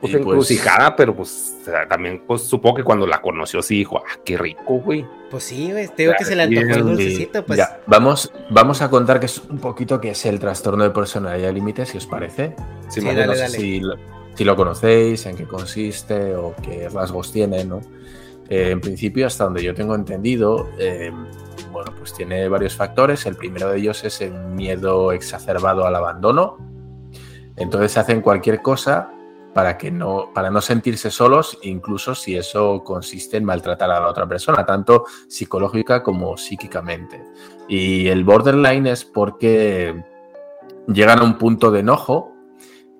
pues 0.00 0.12
Y, 0.12 0.16
pues- 0.16 0.26
encrucijada, 0.26 0.94
pero 0.94 1.14
pues 1.14 1.56
o 1.60 1.64
sea, 1.64 1.88
también, 1.88 2.22
pues 2.26 2.42
supongo 2.42 2.76
que 2.76 2.84
cuando 2.84 3.06
la 3.06 3.20
conoció 3.20 3.60
sí 3.62 3.78
dijo, 3.78 3.98
ah, 3.98 4.18
qué 4.24 4.38
rico, 4.38 4.74
güey. 4.78 5.04
Pues 5.30 5.42
sí, 5.44 5.70
güey, 5.72 5.88
te 5.88 6.04
digo 6.04 6.14
que 6.16 6.24
se 6.24 6.36
le 6.36 6.44
antojó 6.44 6.66
el 6.74 6.82
dulcecito, 6.84 7.44
pues. 7.44 7.58
ya, 7.58 7.80
vamos, 7.86 8.32
vamos 8.48 8.80
a 8.80 8.88
contar 8.88 9.18
que 9.20 9.26
es 9.26 9.38
un 9.50 9.58
poquito 9.58 10.00
que 10.00 10.10
es 10.10 10.24
el 10.24 10.38
trastorno 10.38 10.84
de 10.84 10.90
personalidad 10.90 11.52
límite, 11.52 11.84
si 11.84 11.98
os 11.98 12.06
parece. 12.06 12.54
Sí, 12.88 13.00
Sí, 13.00 13.06
dale, 13.06 13.26
no 13.26 13.32
menos. 13.32 13.36
sé 13.36 13.42
dale. 13.42 13.58
Si, 13.58 13.80
lo, 13.80 13.94
si 14.38 14.44
lo 14.44 14.54
conocéis, 14.54 15.26
en 15.26 15.34
qué 15.34 15.48
consiste 15.48 16.36
o 16.36 16.54
qué 16.62 16.88
rasgos 16.88 17.32
tiene, 17.32 17.64
¿no? 17.64 17.80
Eh, 18.48 18.70
en 18.70 18.80
principio, 18.80 19.26
hasta 19.26 19.42
donde 19.42 19.64
yo 19.64 19.74
tengo 19.74 19.96
entendido, 19.96 20.68
eh, 20.78 21.10
bueno, 21.72 21.92
pues 21.98 22.14
tiene 22.14 22.48
varios 22.48 22.76
factores. 22.76 23.26
El 23.26 23.34
primero 23.34 23.68
de 23.68 23.78
ellos 23.78 24.04
es 24.04 24.20
el 24.20 24.32
miedo 24.32 25.10
exacerbado 25.10 25.84
al 25.86 25.96
abandono. 25.96 26.56
Entonces 27.56 27.96
hacen 27.96 28.20
cualquier 28.20 28.62
cosa 28.62 29.10
para 29.54 29.76
que 29.76 29.90
no, 29.90 30.30
para 30.32 30.52
no 30.52 30.60
sentirse 30.60 31.10
solos, 31.10 31.58
incluso 31.62 32.14
si 32.14 32.36
eso 32.36 32.84
consiste 32.84 33.38
en 33.38 33.44
maltratar 33.44 33.90
a 33.90 33.98
la 33.98 34.06
otra 34.06 34.28
persona, 34.28 34.64
tanto 34.64 35.04
psicológica 35.26 36.04
como 36.04 36.36
psíquicamente. 36.36 37.24
Y 37.66 38.06
el 38.06 38.22
borderline 38.22 38.86
es 38.86 39.04
porque 39.04 40.00
llegan 40.86 41.18
a 41.18 41.24
un 41.24 41.38
punto 41.38 41.72
de 41.72 41.80
enojo 41.80 42.37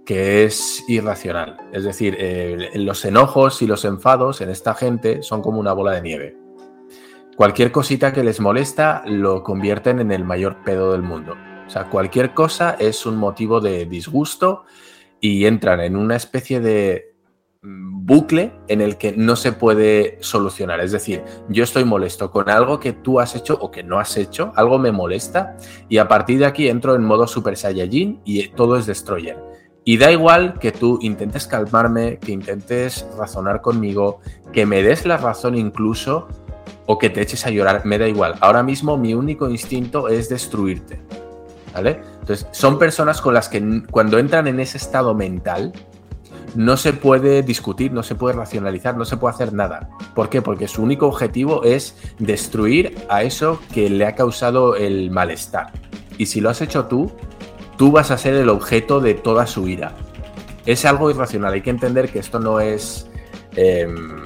que 0.08 0.44
es 0.44 0.86
irracional. 0.88 1.58
Es 1.70 1.84
decir, 1.84 2.16
eh, 2.18 2.70
los 2.76 3.04
enojos 3.04 3.60
y 3.60 3.66
los 3.66 3.84
enfados 3.84 4.40
en 4.40 4.48
esta 4.48 4.72
gente 4.72 5.22
son 5.22 5.42
como 5.42 5.60
una 5.60 5.74
bola 5.74 5.92
de 5.92 6.00
nieve. 6.00 6.36
Cualquier 7.36 7.70
cosita 7.70 8.10
que 8.14 8.24
les 8.24 8.40
molesta 8.40 9.02
lo 9.04 9.42
convierten 9.42 10.00
en 10.00 10.10
el 10.10 10.24
mayor 10.24 10.64
pedo 10.64 10.92
del 10.92 11.02
mundo. 11.02 11.36
O 11.66 11.68
sea, 11.68 11.90
cualquier 11.90 12.32
cosa 12.32 12.74
es 12.78 13.04
un 13.04 13.16
motivo 13.16 13.60
de 13.60 13.84
disgusto 13.84 14.64
y 15.20 15.44
entran 15.44 15.80
en 15.80 15.94
una 15.94 16.16
especie 16.16 16.60
de 16.60 17.14
bucle 17.60 18.54
en 18.68 18.80
el 18.80 18.96
que 18.96 19.12
no 19.12 19.36
se 19.36 19.52
puede 19.52 20.16
solucionar. 20.22 20.80
Es 20.80 20.90
decir, 20.90 21.22
yo 21.50 21.64
estoy 21.64 21.84
molesto 21.84 22.30
con 22.30 22.48
algo 22.48 22.80
que 22.80 22.94
tú 22.94 23.20
has 23.20 23.36
hecho 23.36 23.58
o 23.60 23.70
que 23.70 23.82
no 23.82 23.98
has 23.98 24.16
hecho, 24.16 24.54
algo 24.56 24.78
me 24.78 24.90
molesta 24.90 25.58
y 25.90 25.98
a 25.98 26.08
partir 26.08 26.38
de 26.38 26.46
aquí 26.46 26.66
entro 26.66 26.94
en 26.94 27.04
modo 27.04 27.26
Super 27.26 27.58
Saiyajin 27.58 28.22
y 28.24 28.48
todo 28.48 28.78
es 28.78 28.86
Destroyer. 28.86 29.57
Y 29.88 29.96
da 29.96 30.12
igual 30.12 30.58
que 30.58 30.70
tú 30.70 30.98
intentes 31.00 31.46
calmarme, 31.46 32.18
que 32.18 32.32
intentes 32.32 33.06
razonar 33.16 33.62
conmigo, 33.62 34.20
que 34.52 34.66
me 34.66 34.82
des 34.82 35.06
la 35.06 35.16
razón 35.16 35.54
incluso 35.54 36.28
o 36.84 36.98
que 36.98 37.08
te 37.08 37.22
eches 37.22 37.46
a 37.46 37.50
llorar, 37.50 37.86
me 37.86 37.96
da 37.96 38.06
igual. 38.06 38.34
Ahora 38.40 38.62
mismo 38.62 38.98
mi 38.98 39.14
único 39.14 39.48
instinto 39.48 40.08
es 40.08 40.28
destruirte. 40.28 41.00
¿Vale? 41.72 42.02
Entonces, 42.20 42.46
son 42.50 42.78
personas 42.78 43.22
con 43.22 43.32
las 43.32 43.48
que 43.48 43.82
cuando 43.90 44.18
entran 44.18 44.46
en 44.46 44.60
ese 44.60 44.76
estado 44.76 45.14
mental, 45.14 45.72
no 46.54 46.76
se 46.76 46.92
puede 46.92 47.42
discutir, 47.42 47.90
no 47.90 48.02
se 48.02 48.14
puede 48.14 48.36
racionalizar, 48.36 48.94
no 48.94 49.06
se 49.06 49.16
puede 49.16 49.36
hacer 49.36 49.54
nada. 49.54 49.88
¿Por 50.14 50.28
qué? 50.28 50.42
Porque 50.42 50.68
su 50.68 50.82
único 50.82 51.06
objetivo 51.06 51.64
es 51.64 51.96
destruir 52.18 52.94
a 53.08 53.22
eso 53.22 53.58
que 53.72 53.88
le 53.88 54.04
ha 54.04 54.14
causado 54.14 54.76
el 54.76 55.10
malestar. 55.10 55.72
Y 56.18 56.26
si 56.26 56.42
lo 56.42 56.50
has 56.50 56.60
hecho 56.60 56.84
tú, 56.84 57.10
tú 57.78 57.90
vas 57.92 58.10
a 58.10 58.18
ser 58.18 58.34
el 58.34 58.50
objeto 58.50 59.00
de 59.00 59.14
toda 59.14 59.46
su 59.46 59.66
ira. 59.66 59.94
Es 60.66 60.84
algo 60.84 61.10
irracional, 61.10 61.54
hay 61.54 61.62
que 61.62 61.70
entender 61.70 62.10
que 62.10 62.18
esto 62.18 62.38
no 62.38 62.60
es 62.60 63.08
em, 63.56 64.18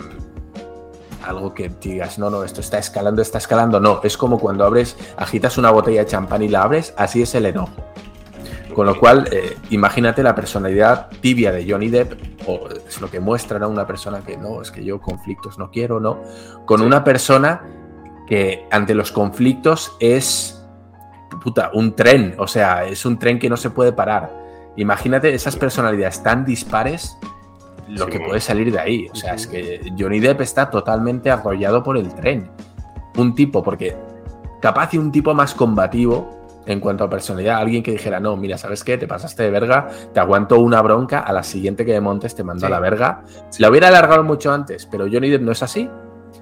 algo 1.23 1.55
que 1.55 1.71
digas, 1.81 2.19
no, 2.19 2.31
no, 2.31 2.43
esto 2.43 2.61
está 2.61 2.79
escalando, 2.79 3.23
está 3.23 3.39
escalando. 3.39 3.79
No, 3.79 4.01
es 4.03 4.17
como 4.17 4.41
cuando 4.41 4.65
abres, 4.65 4.97
agitas 5.17 5.59
una 5.59 5.71
botella 5.71 6.01
de 6.01 6.11
champán 6.11 6.43
y 6.43 6.49
la 6.49 6.63
abres, 6.63 6.95
así 6.97 7.23
es 7.23 7.35
el 7.37 7.47
enojo. 7.47 7.77
Con 8.75 8.87
lo 8.87 8.99
cual, 8.99 9.29
eh, 9.31 9.57
imagínate 9.71 10.23
la 10.23 10.35
personalidad 10.35 11.11
tibia 11.21 11.53
de 11.53 11.71
Johnny 11.71 11.91
Depp, 11.91 12.15
o 12.47 12.69
es 12.89 13.01
lo 13.01 13.11
que 13.11 13.21
muestra 13.21 13.63
a 13.63 13.69
una 13.69 13.87
persona 13.87 14.21
que 14.21 14.39
no, 14.39 14.63
es 14.63 14.71
que 14.71 14.83
yo 14.83 15.01
conflictos 15.01 15.59
no 15.59 15.71
quiero, 15.71 16.01
no, 16.01 16.23
con 16.65 16.81
una 16.81 17.05
persona 17.05 17.63
que 18.27 18.67
ante 18.71 18.95
los 18.95 19.13
conflictos 19.13 19.93
es, 20.01 20.62
puta, 21.39 21.70
un 21.74 21.95
tren, 21.95 22.35
o 22.39 22.47
sea, 22.47 22.85
es 22.85 23.05
un 23.07 23.18
tren 23.18 23.39
que 23.39 23.49
no 23.49 23.57
se 23.57 23.70
puede 23.70 23.93
parar. 23.93 24.30
Imagínate 24.76 25.33
esas 25.35 25.57
personalidades 25.57 26.22
tan 26.22 26.45
dispares, 26.45 27.16
lo 27.89 28.07
Sí. 28.07 28.12
que 28.12 28.20
puede 28.20 28.41
salir 28.41 28.72
de 28.72 28.78
ahí. 28.80 29.09
O 29.12 29.14
sea, 29.14 29.35
es 29.35 29.47
que 29.47 29.80
Johnny 29.99 30.20
Depp 30.20 30.41
está 30.41 30.70
totalmente 30.70 31.30
arrollado 31.30 31.83
por 31.83 31.97
el 31.99 32.14
tren. 32.14 32.51
Un 33.16 33.35
tipo, 33.35 33.62
porque 33.62 33.97
capaz 34.62 34.93
de 34.93 34.99
un 34.99 35.12
tipo 35.12 35.35
más 35.35 35.55
combativo 35.55 36.39
en 36.64 36.78
cuanto 36.78 37.03
a 37.05 37.11
personalidad, 37.11 37.57
alguien 37.59 37.83
que 37.83 37.91
dijera, 37.91 38.20
no, 38.20 38.37
mira, 38.37 38.57
¿sabes 38.57 38.85
qué? 38.85 38.97
Te 38.97 39.09
pasaste 39.09 39.43
de 39.43 39.51
verga, 39.51 39.89
te 40.14 40.20
aguanto 40.20 40.61
una 40.61 40.80
bronca, 40.80 41.18
a 41.18 41.33
la 41.33 41.43
siguiente 41.43 41.85
que 41.85 41.93
me 41.93 42.01
montes 42.01 42.35
te 42.37 42.45
mando 42.45 42.64
a 42.66 42.68
Sí. 42.68 42.72
la 42.72 42.78
verga. 42.80 43.22
La 43.59 43.68
hubiera 43.68 43.89
alargado 43.89 44.22
mucho 44.22 44.53
antes, 44.53 44.87
pero 44.87 45.07
Johnny 45.12 45.28
Depp 45.28 45.43
no 45.43 45.51
es 45.53 45.62
así. 45.62 45.91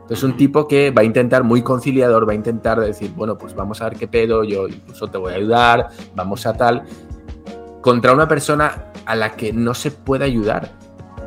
Es 0.08 0.22
un 0.22 0.36
tipo 0.36 0.66
que 0.66 0.90
va 0.90 1.02
a 1.02 1.04
intentar 1.04 1.44
muy 1.44 1.62
conciliador, 1.62 2.28
va 2.28 2.32
a 2.32 2.36
intentar 2.36 2.80
decir, 2.80 3.12
bueno, 3.14 3.38
pues 3.38 3.54
vamos 3.54 3.80
a 3.80 3.88
ver 3.88 3.98
qué 3.98 4.08
pedo, 4.08 4.42
yo 4.44 4.66
incluso 4.68 5.06
te 5.08 5.18
voy 5.18 5.32
a 5.32 5.36
ayudar, 5.36 5.88
vamos 6.14 6.46
a 6.46 6.52
tal. 6.54 6.82
Contra 7.80 8.12
una 8.12 8.26
persona 8.28 8.86
a 9.06 9.14
la 9.14 9.36
que 9.36 9.52
no 9.52 9.72
se 9.74 9.90
puede 9.90 10.24
ayudar. 10.24 10.72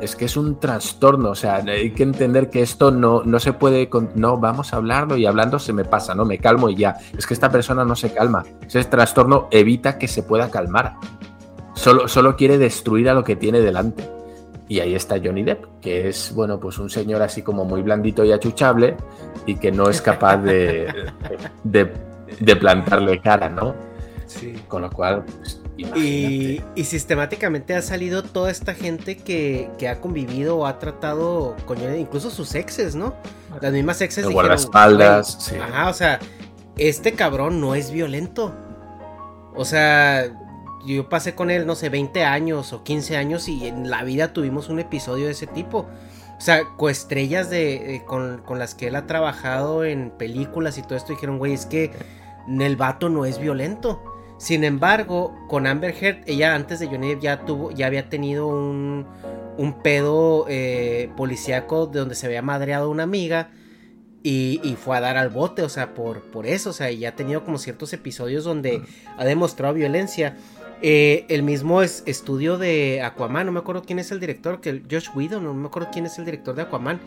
Es 0.00 0.16
que 0.16 0.26
es 0.26 0.36
un 0.36 0.60
trastorno, 0.60 1.30
o 1.30 1.34
sea, 1.34 1.56
hay 1.56 1.92
que 1.92 2.02
entender 2.02 2.50
que 2.50 2.60
esto 2.60 2.90
no, 2.90 3.22
no 3.24 3.38
se 3.38 3.52
puede, 3.54 3.88
con- 3.88 4.10
no, 4.16 4.36
vamos 4.38 4.74
a 4.74 4.76
hablarlo 4.76 5.16
y 5.16 5.24
hablando 5.24 5.58
se 5.58 5.72
me 5.72 5.84
pasa, 5.84 6.14
¿no? 6.14 6.24
Me 6.24 6.38
calmo 6.38 6.68
y 6.68 6.76
ya. 6.76 6.96
Es 7.16 7.26
que 7.26 7.32
esta 7.32 7.50
persona 7.50 7.84
no 7.84 7.96
se 7.96 8.12
calma. 8.12 8.44
Ese 8.66 8.84
trastorno 8.84 9.48
evita 9.50 9.96
que 9.98 10.08
se 10.08 10.22
pueda 10.22 10.50
calmar. 10.50 10.94
Solo, 11.74 12.06
solo 12.08 12.36
quiere 12.36 12.58
destruir 12.58 13.08
a 13.08 13.14
lo 13.14 13.24
que 13.24 13.36
tiene 13.36 13.60
delante. 13.60 14.08
Y 14.68 14.80
ahí 14.80 14.94
está 14.94 15.16
Johnny 15.22 15.42
Depp, 15.42 15.64
que 15.80 16.08
es, 16.08 16.32
bueno, 16.34 16.58
pues 16.58 16.78
un 16.78 16.88
señor 16.88 17.20
así 17.22 17.42
como 17.42 17.64
muy 17.64 17.82
blandito 17.82 18.24
y 18.24 18.32
achuchable 18.32 18.96
y 19.44 19.56
que 19.56 19.70
no 19.70 19.90
es 19.90 20.00
capaz 20.00 20.38
de, 20.38 20.92
de, 21.64 21.92
de 22.40 22.56
plantarle 22.56 23.20
cara, 23.20 23.48
¿no? 23.48 23.74
Sí. 24.26 24.54
Con 24.68 24.82
lo 24.82 24.90
cual, 24.90 25.24
pues, 25.24 25.60
Y, 25.76 26.62
y 26.74 26.84
sistemáticamente 26.84 27.74
ha 27.74 27.82
salido 27.82 28.22
toda 28.22 28.50
esta 28.50 28.74
gente 28.74 29.18
que, 29.18 29.68
que 29.76 29.88
ha 29.88 30.00
convivido 30.00 30.56
o 30.56 30.66
ha 30.66 30.78
tratado 30.78 31.56
con 31.66 31.78
Johnny, 31.78 31.98
incluso 31.98 32.30
sus 32.30 32.54
exes, 32.54 32.94
¿no? 32.94 33.14
Las 33.60 33.72
mismas 33.72 34.00
exes 34.00 34.24
dijeron, 34.24 34.34
guardaespaldas, 34.34 35.36
"Güey, 35.36 35.60
sí. 35.60 35.62
Ajá, 35.62 35.90
o 35.90 35.92
sea, 35.92 36.20
este 36.78 37.12
cabrón 37.12 37.60
no 37.60 37.74
es 37.74 37.90
violento. 37.90 38.54
O 39.54 39.64
sea, 39.64 40.32
yo 40.86 41.08
pasé 41.08 41.34
con 41.34 41.50
él, 41.50 41.66
no 41.66 41.74
sé, 41.74 41.88
20 41.88 42.24
años 42.24 42.72
o 42.72 42.84
15 42.84 43.16
años 43.16 43.48
y 43.48 43.66
en 43.66 43.90
la 43.90 44.02
vida 44.04 44.32
tuvimos 44.32 44.68
un 44.68 44.78
episodio 44.78 45.26
de 45.26 45.32
ese 45.32 45.46
tipo. 45.46 45.86
O 46.36 46.40
sea, 46.40 46.64
coestrellas 46.76 47.48
de, 47.50 47.96
eh, 47.96 48.04
con, 48.04 48.42
con 48.44 48.58
las 48.58 48.74
que 48.74 48.88
él 48.88 48.96
ha 48.96 49.06
trabajado 49.06 49.84
en 49.84 50.10
películas 50.10 50.78
y 50.78 50.82
todo 50.82 50.96
esto 50.96 51.12
dijeron, 51.12 51.38
güey, 51.38 51.52
es 51.52 51.66
que 51.66 51.92
el 52.48 52.76
vato 52.76 53.08
no 53.08 53.24
es 53.24 53.38
violento. 53.38 54.02
Sin 54.36 54.64
embargo, 54.64 55.34
con 55.48 55.66
Amber 55.66 55.94
Heard, 55.98 56.22
ella 56.26 56.54
antes 56.54 56.80
de 56.80 56.88
Johnny 56.88 57.10
Depp 57.10 57.22
ya 57.22 57.44
tuvo, 57.44 57.70
ya 57.70 57.86
había 57.86 58.08
tenido 58.08 58.46
un, 58.48 59.06
un 59.56 59.82
pedo 59.82 60.46
eh, 60.48 61.10
policíaco 61.16 61.86
de 61.86 62.00
donde 62.00 62.14
se 62.14 62.26
había 62.26 62.42
madreado 62.42 62.90
una 62.90 63.04
amiga 63.04 63.50
y, 64.22 64.60
y 64.64 64.76
fue 64.76 64.96
a 64.96 65.00
dar 65.00 65.18
al 65.18 65.28
bote, 65.28 65.62
o 65.62 65.68
sea, 65.68 65.94
por, 65.94 66.22
por 66.30 66.46
eso, 66.46 66.70
o 66.70 66.72
sea, 66.72 66.90
y 66.90 66.98
ya 67.00 67.10
ha 67.10 67.16
tenido 67.16 67.44
como 67.44 67.58
ciertos 67.58 67.92
episodios 67.92 68.42
donde 68.42 68.82
ha 69.16 69.24
demostrado 69.24 69.74
violencia. 69.74 70.36
Eh, 70.86 71.24
el 71.30 71.42
mismo 71.42 71.80
es, 71.80 72.02
estudio 72.04 72.58
de 72.58 73.00
Aquaman, 73.00 73.46
no 73.46 73.52
me 73.52 73.60
acuerdo 73.60 73.84
quién 73.86 73.98
es 73.98 74.12
el 74.12 74.20
director, 74.20 74.60
que 74.60 74.82
Josh 74.90 75.08
Whedon, 75.14 75.42
no 75.42 75.54
me 75.54 75.68
acuerdo 75.68 75.88
quién 75.90 76.04
es 76.04 76.18
el 76.18 76.26
director 76.26 76.54
de 76.54 76.60
Aquaman, 76.60 77.00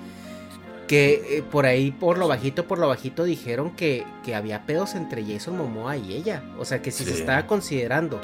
que 0.87 1.37
eh, 1.37 1.43
por 1.43 1.67
ahí, 1.67 1.91
por 1.91 2.17
lo 2.17 2.27
bajito, 2.27 2.65
por 2.65 2.79
lo 2.79 2.87
bajito, 2.87 3.23
dijeron 3.23 3.75
que, 3.75 4.03
que 4.25 4.33
había 4.33 4.65
pedos 4.65 4.95
entre 4.95 5.23
Jason 5.23 5.59
Momoa 5.59 5.95
y 5.95 6.13
ella. 6.13 6.41
O 6.57 6.65
sea, 6.65 6.81
que 6.81 6.89
si 6.89 7.03
se 7.03 7.13
estaba 7.13 7.45
considerando 7.45 8.19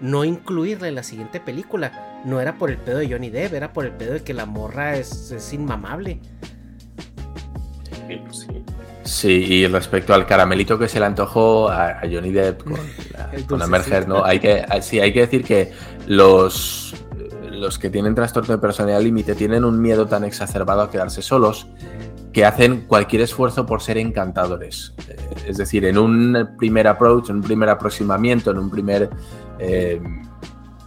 no 0.00 0.24
incluirla 0.24 0.88
en 0.88 0.94
la 0.94 1.02
siguiente 1.02 1.40
película, 1.40 2.22
no 2.24 2.40
era 2.40 2.56
por 2.56 2.70
el 2.70 2.78
pedo 2.78 2.96
de 2.96 3.10
Johnny 3.10 3.28
Depp, 3.28 3.52
era 3.52 3.74
por 3.74 3.84
el 3.84 3.92
pedo 3.92 4.14
de 4.14 4.22
que 4.22 4.32
la 4.32 4.46
morra 4.46 4.96
es, 4.96 5.30
es 5.30 5.52
inmamable. 5.52 6.20
Sí, 8.08 8.16
pues 8.24 8.38
sí. 8.38 8.64
Sí, 9.06 9.44
y 9.48 9.66
respecto 9.68 10.12
al 10.14 10.26
caramelito 10.26 10.78
que 10.78 10.88
se 10.88 10.98
le 10.98 11.06
antojó 11.06 11.68
a, 11.70 12.00
Johnny 12.02 12.32
Depp 12.32 12.64
con, 12.64 12.74
la- 13.12 13.30
con. 13.46 13.92
Heard, 13.92 14.08
¿no? 14.08 14.24
Hay 14.24 14.40
que, 14.40 14.64
sí, 14.82 14.98
hay 15.00 15.12
que 15.12 15.20
decir 15.20 15.44
que 15.44 15.72
los, 16.06 16.94
los 17.50 17.78
que 17.78 17.88
tienen 17.88 18.14
trastorno 18.14 18.54
de 18.54 18.58
personalidad 18.60 19.00
límite 19.00 19.34
tienen 19.34 19.64
un 19.64 19.80
miedo 19.80 20.06
tan 20.06 20.24
exacerbado 20.24 20.82
a 20.82 20.90
quedarse 20.90 21.22
solos 21.22 21.68
que 22.32 22.44
hacen 22.44 22.82
cualquier 22.82 23.22
esfuerzo 23.22 23.64
por 23.64 23.80
ser 23.80 23.96
encantadores. 23.96 24.92
Eh, 25.08 25.16
es 25.46 25.56
decir, 25.56 25.84
en 25.84 25.96
un 25.96 26.50
primer 26.58 26.86
approach, 26.88 27.30
en 27.30 27.36
un 27.36 27.42
primer 27.42 27.68
aproximamiento, 27.70 28.50
en 28.50 28.58
un 28.58 28.70
primer 28.70 29.08
eh, 29.58 30.00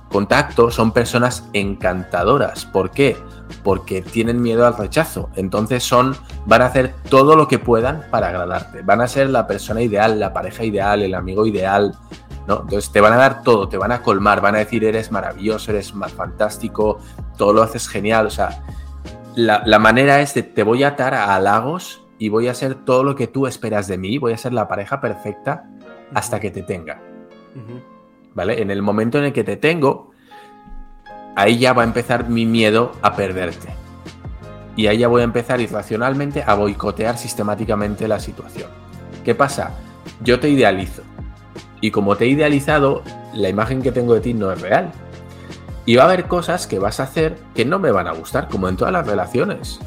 contacto, 0.09 0.71
son 0.71 0.91
personas 0.91 1.47
encantadoras. 1.53 2.65
¿Por 2.65 2.91
qué? 2.91 3.17
Porque 3.63 4.01
tienen 4.01 4.41
miedo 4.41 4.65
al 4.65 4.75
rechazo. 4.75 5.29
Entonces 5.35 5.83
son, 5.83 6.15
van 6.45 6.61
a 6.61 6.65
hacer 6.65 6.93
todo 7.09 7.35
lo 7.35 7.47
que 7.47 7.59
puedan 7.59 8.03
para 8.11 8.29
agradarte. 8.29 8.81
Van 8.81 9.01
a 9.01 9.07
ser 9.07 9.29
la 9.29 9.47
persona 9.47 9.81
ideal, 9.81 10.19
la 10.19 10.33
pareja 10.33 10.63
ideal, 10.63 11.01
el 11.01 11.13
amigo 11.13 11.45
ideal. 11.45 11.95
¿no? 12.47 12.61
Entonces 12.61 12.91
te 12.91 13.01
van 13.01 13.13
a 13.13 13.17
dar 13.17 13.43
todo, 13.43 13.69
te 13.69 13.77
van 13.77 13.91
a 13.91 14.01
colmar, 14.01 14.41
van 14.41 14.55
a 14.55 14.59
decir 14.59 14.83
eres 14.83 15.11
maravilloso, 15.11 15.71
eres 15.71 15.93
más 15.93 16.11
fantástico, 16.11 16.99
todo 17.37 17.53
lo 17.53 17.61
haces 17.61 17.87
genial. 17.87 18.25
O 18.25 18.31
sea, 18.31 18.63
la, 19.35 19.79
manera 19.79 20.21
es 20.21 20.33
de 20.33 20.43
te 20.43 20.63
voy 20.63 20.83
a 20.83 20.89
atar 20.89 21.13
a 21.13 21.35
halagos 21.35 22.01
y 22.17 22.29
voy 22.29 22.47
a 22.47 22.51
hacer 22.51 22.75
todo 22.75 23.03
lo 23.03 23.15
que 23.15 23.27
tú 23.27 23.47
esperas 23.47 23.87
de 23.87 23.97
mí, 23.97 24.17
voy 24.17 24.33
a 24.33 24.37
ser 24.37 24.53
la 24.53 24.67
pareja 24.67 24.99
perfecta 24.99 25.69
hasta 26.13 26.39
que 26.39 26.51
te 26.51 26.63
tenga. 26.63 27.01
¿Vale? 28.33 28.61
En 28.61 28.71
el 28.71 28.81
momento 28.81 29.17
en 29.17 29.25
el 29.25 29.33
que 29.33 29.43
te 29.43 29.57
tengo, 29.57 30.11
ahí 31.35 31.57
ya 31.57 31.73
va 31.73 31.83
a 31.83 31.85
empezar 31.85 32.29
mi 32.29 32.45
miedo 32.45 32.91
a 33.01 33.15
perderte. 33.15 33.69
Y 34.75 34.87
ahí 34.87 34.99
ya 34.99 35.07
voy 35.07 35.21
a 35.21 35.25
empezar 35.25 35.59
irracionalmente 35.59 36.43
a 36.45 36.53
boicotear 36.53 37.17
sistemáticamente 37.17 38.07
la 38.07 38.19
situación. 38.19 38.69
¿Qué 39.25 39.35
pasa? 39.35 39.71
Yo 40.21 40.39
te 40.39 40.49
idealizo. 40.49 41.01
Y 41.81 41.91
como 41.91 42.15
te 42.15 42.25
he 42.25 42.27
idealizado, 42.27 43.03
la 43.33 43.49
imagen 43.49 43.81
que 43.81 43.91
tengo 43.91 44.13
de 44.13 44.21
ti 44.21 44.33
no 44.33 44.51
es 44.51 44.61
real. 44.61 44.91
Y 45.85 45.95
va 45.95 46.03
a 46.03 46.05
haber 46.05 46.27
cosas 46.27 46.67
que 46.67 46.79
vas 46.79 46.99
a 46.99 47.03
hacer 47.03 47.37
que 47.55 47.65
no 47.65 47.79
me 47.79 47.91
van 47.91 48.07
a 48.07 48.13
gustar, 48.13 48.47
como 48.47 48.69
en 48.69 48.77
todas 48.77 48.93
las 48.93 49.07
relaciones. 49.07 49.79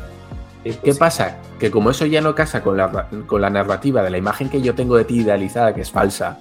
¿Qué 0.64 0.94
pasa? 0.94 1.38
Que 1.58 1.70
como 1.70 1.90
eso 1.90 2.06
ya 2.06 2.20
no 2.20 2.34
casa 2.34 2.62
con 2.62 2.76
la, 2.76 3.08
con 3.26 3.40
la 3.40 3.50
narrativa 3.50 4.02
de 4.02 4.10
la 4.10 4.18
imagen 4.18 4.48
que 4.48 4.62
yo 4.62 4.74
tengo 4.74 4.96
de 4.96 5.04
ti 5.04 5.20
idealizada, 5.20 5.74
que 5.74 5.80
es 5.80 5.90
falsa, 5.90 6.38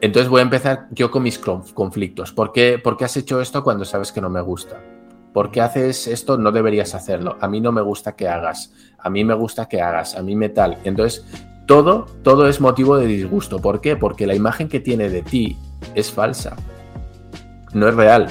entonces 0.00 0.28
voy 0.28 0.40
a 0.40 0.42
empezar 0.42 0.88
yo 0.90 1.10
con 1.10 1.22
mis 1.22 1.38
conflictos. 1.38 2.32
¿Por 2.32 2.52
qué, 2.52 2.78
¿Por 2.78 2.96
qué 2.96 3.06
has 3.06 3.16
hecho 3.16 3.40
esto 3.40 3.64
cuando 3.64 3.84
sabes 3.84 4.12
que 4.12 4.20
no 4.20 4.28
me 4.28 4.40
gusta? 4.40 4.82
¿Por 5.32 5.50
qué 5.50 5.60
haces 5.60 6.06
esto? 6.06 6.38
No 6.38 6.52
deberías 6.52 6.94
hacerlo. 6.94 7.36
A 7.40 7.48
mí 7.48 7.60
no 7.60 7.72
me 7.72 7.82
gusta 7.82 8.16
que 8.16 8.28
hagas. 8.28 8.72
A 8.98 9.10
mí 9.10 9.24
me 9.24 9.34
gusta 9.34 9.68
que 9.68 9.80
hagas. 9.80 10.14
A 10.14 10.22
mí 10.22 10.34
me 10.34 10.48
tal. 10.48 10.78
Entonces, 10.84 11.26
todo, 11.66 12.06
todo 12.22 12.48
es 12.48 12.60
motivo 12.60 12.96
de 12.96 13.06
disgusto. 13.06 13.60
¿Por 13.60 13.80
qué? 13.80 13.96
Porque 13.96 14.26
la 14.26 14.34
imagen 14.34 14.68
que 14.68 14.80
tiene 14.80 15.08
de 15.08 15.22
ti 15.22 15.58
es 15.94 16.10
falsa. 16.10 16.56
No 17.72 17.88
es 17.88 17.94
real. 17.94 18.28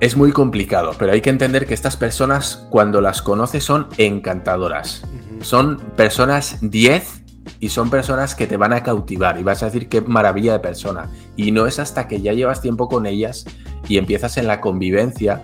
Es 0.00 0.16
muy 0.16 0.32
complicado, 0.32 0.92
pero 0.98 1.12
hay 1.12 1.20
que 1.20 1.30
entender 1.30 1.66
que 1.66 1.74
estas 1.74 1.96
personas, 1.96 2.66
cuando 2.70 3.00
las 3.00 3.22
conoces, 3.22 3.64
son 3.64 3.88
encantadoras. 3.96 5.04
Son 5.40 5.78
personas 5.96 6.58
10 6.60 7.23
y 7.60 7.68
son 7.68 7.90
personas 7.90 8.34
que 8.34 8.46
te 8.46 8.56
van 8.56 8.72
a 8.72 8.82
cautivar 8.82 9.38
y 9.38 9.42
vas 9.42 9.62
a 9.62 9.66
decir 9.66 9.88
qué 9.88 10.00
maravilla 10.00 10.52
de 10.52 10.58
persona. 10.60 11.08
Y 11.36 11.50
no 11.50 11.66
es 11.66 11.78
hasta 11.78 12.08
que 12.08 12.20
ya 12.20 12.32
llevas 12.32 12.60
tiempo 12.60 12.88
con 12.88 13.06
ellas 13.06 13.44
y 13.88 13.98
empiezas 13.98 14.36
en 14.36 14.46
la 14.46 14.60
convivencia, 14.60 15.42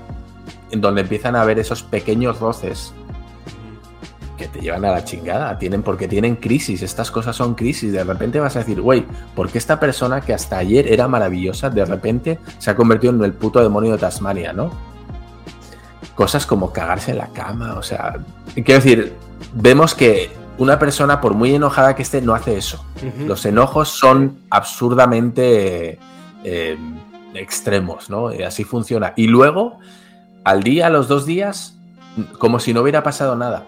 en 0.71 0.81
donde 0.81 1.03
empiezan 1.03 1.37
a 1.37 1.43
haber 1.43 1.59
esos 1.59 1.83
pequeños 1.83 2.41
roces 2.41 2.93
que 4.37 4.49
te 4.49 4.61
llevan 4.61 4.87
a 4.87 4.93
la 4.93 5.05
chingada, 5.05 5.59
tienen 5.59 5.83
porque 5.83 6.09
tienen 6.09 6.37
crisis, 6.37 6.81
estas 6.81 7.11
cosas 7.11 7.37
son 7.37 7.55
crisis, 7.55 7.93
de 7.93 8.03
repente 8.03 8.41
vas 8.41 8.57
a 8.57 8.61
decir, 8.61 8.81
güey, 8.81 9.05
¿por 9.35 9.51
qué 9.51 9.59
esta 9.59 9.79
persona 9.79 10.23
que 10.23 10.33
hasta 10.33 10.57
ayer 10.57 10.91
era 10.91 11.09
maravillosa, 11.09 11.69
de 11.69 11.85
repente 11.85 12.39
se 12.59 12.71
ha 12.71 12.75
convertido 12.75 13.13
en 13.13 13.23
el 13.23 13.35
puto 13.35 13.63
demonio 13.63 13.93
de 13.93 13.99
Tasmania, 13.99 14.55
¿no? 14.55 14.71
Cosas 16.15 16.47
como 16.47 16.73
cagarse 16.73 17.11
en 17.11 17.19
la 17.19 17.29
cama, 17.29 17.75
o 17.75 17.83
sea, 17.83 18.19
quiero 18.55 18.81
decir, 18.81 19.13
vemos 19.53 19.95
que 19.95 20.31
una 20.61 20.79
persona, 20.79 21.23
por 21.23 21.33
muy 21.33 21.55
enojada 21.55 21.97
que 21.97 22.03
esté, 22.03 22.21
no 22.21 22.35
hace 22.35 22.59
eso. 22.59 22.85
Los 23.27 23.47
enojos 23.47 23.89
son 23.89 24.41
absurdamente 24.51 25.99
eh, 26.45 26.77
extremos, 27.33 28.11
¿no? 28.11 28.31
Y 28.31 28.43
así 28.43 28.65
funciona. 28.65 29.15
Y 29.17 29.27
luego, 29.27 29.79
al 30.45 30.63
día, 30.63 30.89
a 30.89 30.91
los 30.91 31.09
dos 31.09 31.25
días, 31.25 31.79
como 32.39 32.61
si 32.61 32.75
no 32.75 32.83
hubiera 32.83 33.03
pasado 33.03 33.37
nada. 33.37 33.65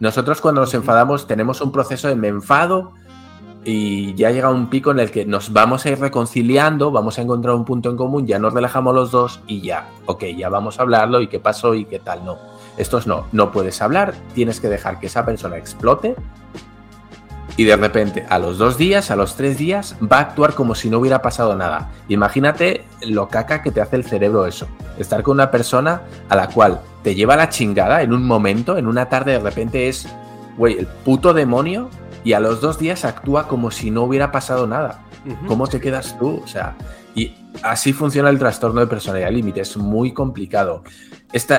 Nosotros 0.00 0.40
cuando 0.40 0.62
nos 0.62 0.72
enfadamos 0.72 1.26
tenemos 1.26 1.60
un 1.60 1.70
proceso 1.70 2.08
de 2.08 2.16
me 2.16 2.28
enfado 2.28 2.94
y 3.62 4.14
ya 4.14 4.30
llega 4.30 4.48
un 4.48 4.70
pico 4.70 4.90
en 4.92 5.00
el 5.00 5.10
que 5.10 5.26
nos 5.26 5.52
vamos 5.52 5.84
a 5.84 5.90
ir 5.90 5.98
reconciliando, 5.98 6.90
vamos 6.90 7.18
a 7.18 7.22
encontrar 7.22 7.54
un 7.54 7.66
punto 7.66 7.90
en 7.90 7.96
común, 7.98 8.26
ya 8.26 8.38
nos 8.38 8.54
relajamos 8.54 8.94
los 8.94 9.10
dos 9.10 9.40
y 9.46 9.60
ya, 9.60 9.90
ok, 10.06 10.24
ya 10.34 10.48
vamos 10.48 10.78
a 10.78 10.82
hablarlo 10.82 11.20
y 11.20 11.26
qué 11.26 11.40
pasó 11.40 11.74
y 11.74 11.84
qué 11.84 11.98
tal, 11.98 12.24
no. 12.24 12.38
Estos 12.78 13.06
no, 13.06 13.26
no 13.32 13.52
puedes 13.52 13.82
hablar, 13.82 14.14
tienes 14.34 14.60
que 14.60 14.68
dejar 14.68 15.00
que 15.00 15.08
esa 15.08 15.26
persona 15.26 15.56
explote 15.56 16.14
y 17.58 17.64
de 17.64 17.74
repente 17.74 18.24
a 18.30 18.38
los 18.38 18.56
dos 18.56 18.78
días, 18.78 19.10
a 19.10 19.16
los 19.16 19.34
tres 19.34 19.58
días, 19.58 19.96
va 20.00 20.18
a 20.18 20.20
actuar 20.20 20.54
como 20.54 20.76
si 20.76 20.88
no 20.88 21.00
hubiera 21.00 21.22
pasado 21.22 21.56
nada. 21.56 21.90
Imagínate 22.08 22.84
lo 23.02 23.28
caca 23.28 23.64
que 23.64 23.72
te 23.72 23.80
hace 23.80 23.96
el 23.96 24.04
cerebro 24.04 24.46
eso. 24.46 24.68
Estar 24.96 25.24
con 25.24 25.34
una 25.34 25.50
persona 25.50 26.02
a 26.28 26.36
la 26.36 26.46
cual 26.48 26.80
te 27.02 27.16
lleva 27.16 27.34
la 27.34 27.48
chingada 27.48 28.02
en 28.02 28.12
un 28.12 28.24
momento, 28.24 28.78
en 28.78 28.86
una 28.86 29.08
tarde 29.08 29.32
de 29.32 29.40
repente 29.40 29.88
es, 29.88 30.06
güey, 30.56 30.78
el 30.78 30.86
puto 30.86 31.34
demonio 31.34 31.90
y 32.22 32.34
a 32.34 32.38
los 32.38 32.60
dos 32.60 32.78
días 32.78 33.04
actúa 33.04 33.48
como 33.48 33.72
si 33.72 33.90
no 33.90 34.04
hubiera 34.04 34.30
pasado 34.30 34.68
nada. 34.68 35.02
¿Cómo 35.48 35.66
te 35.66 35.80
quedas 35.80 36.16
tú? 36.16 36.40
O 36.44 36.46
sea, 36.46 36.76
y 37.16 37.34
así 37.64 37.92
funciona 37.92 38.30
el 38.30 38.38
trastorno 38.38 38.80
de 38.80 38.86
personalidad 38.86 39.32
límite. 39.32 39.62
Es 39.62 39.76
muy 39.76 40.12
complicado. 40.12 40.84
Esta, 41.32 41.58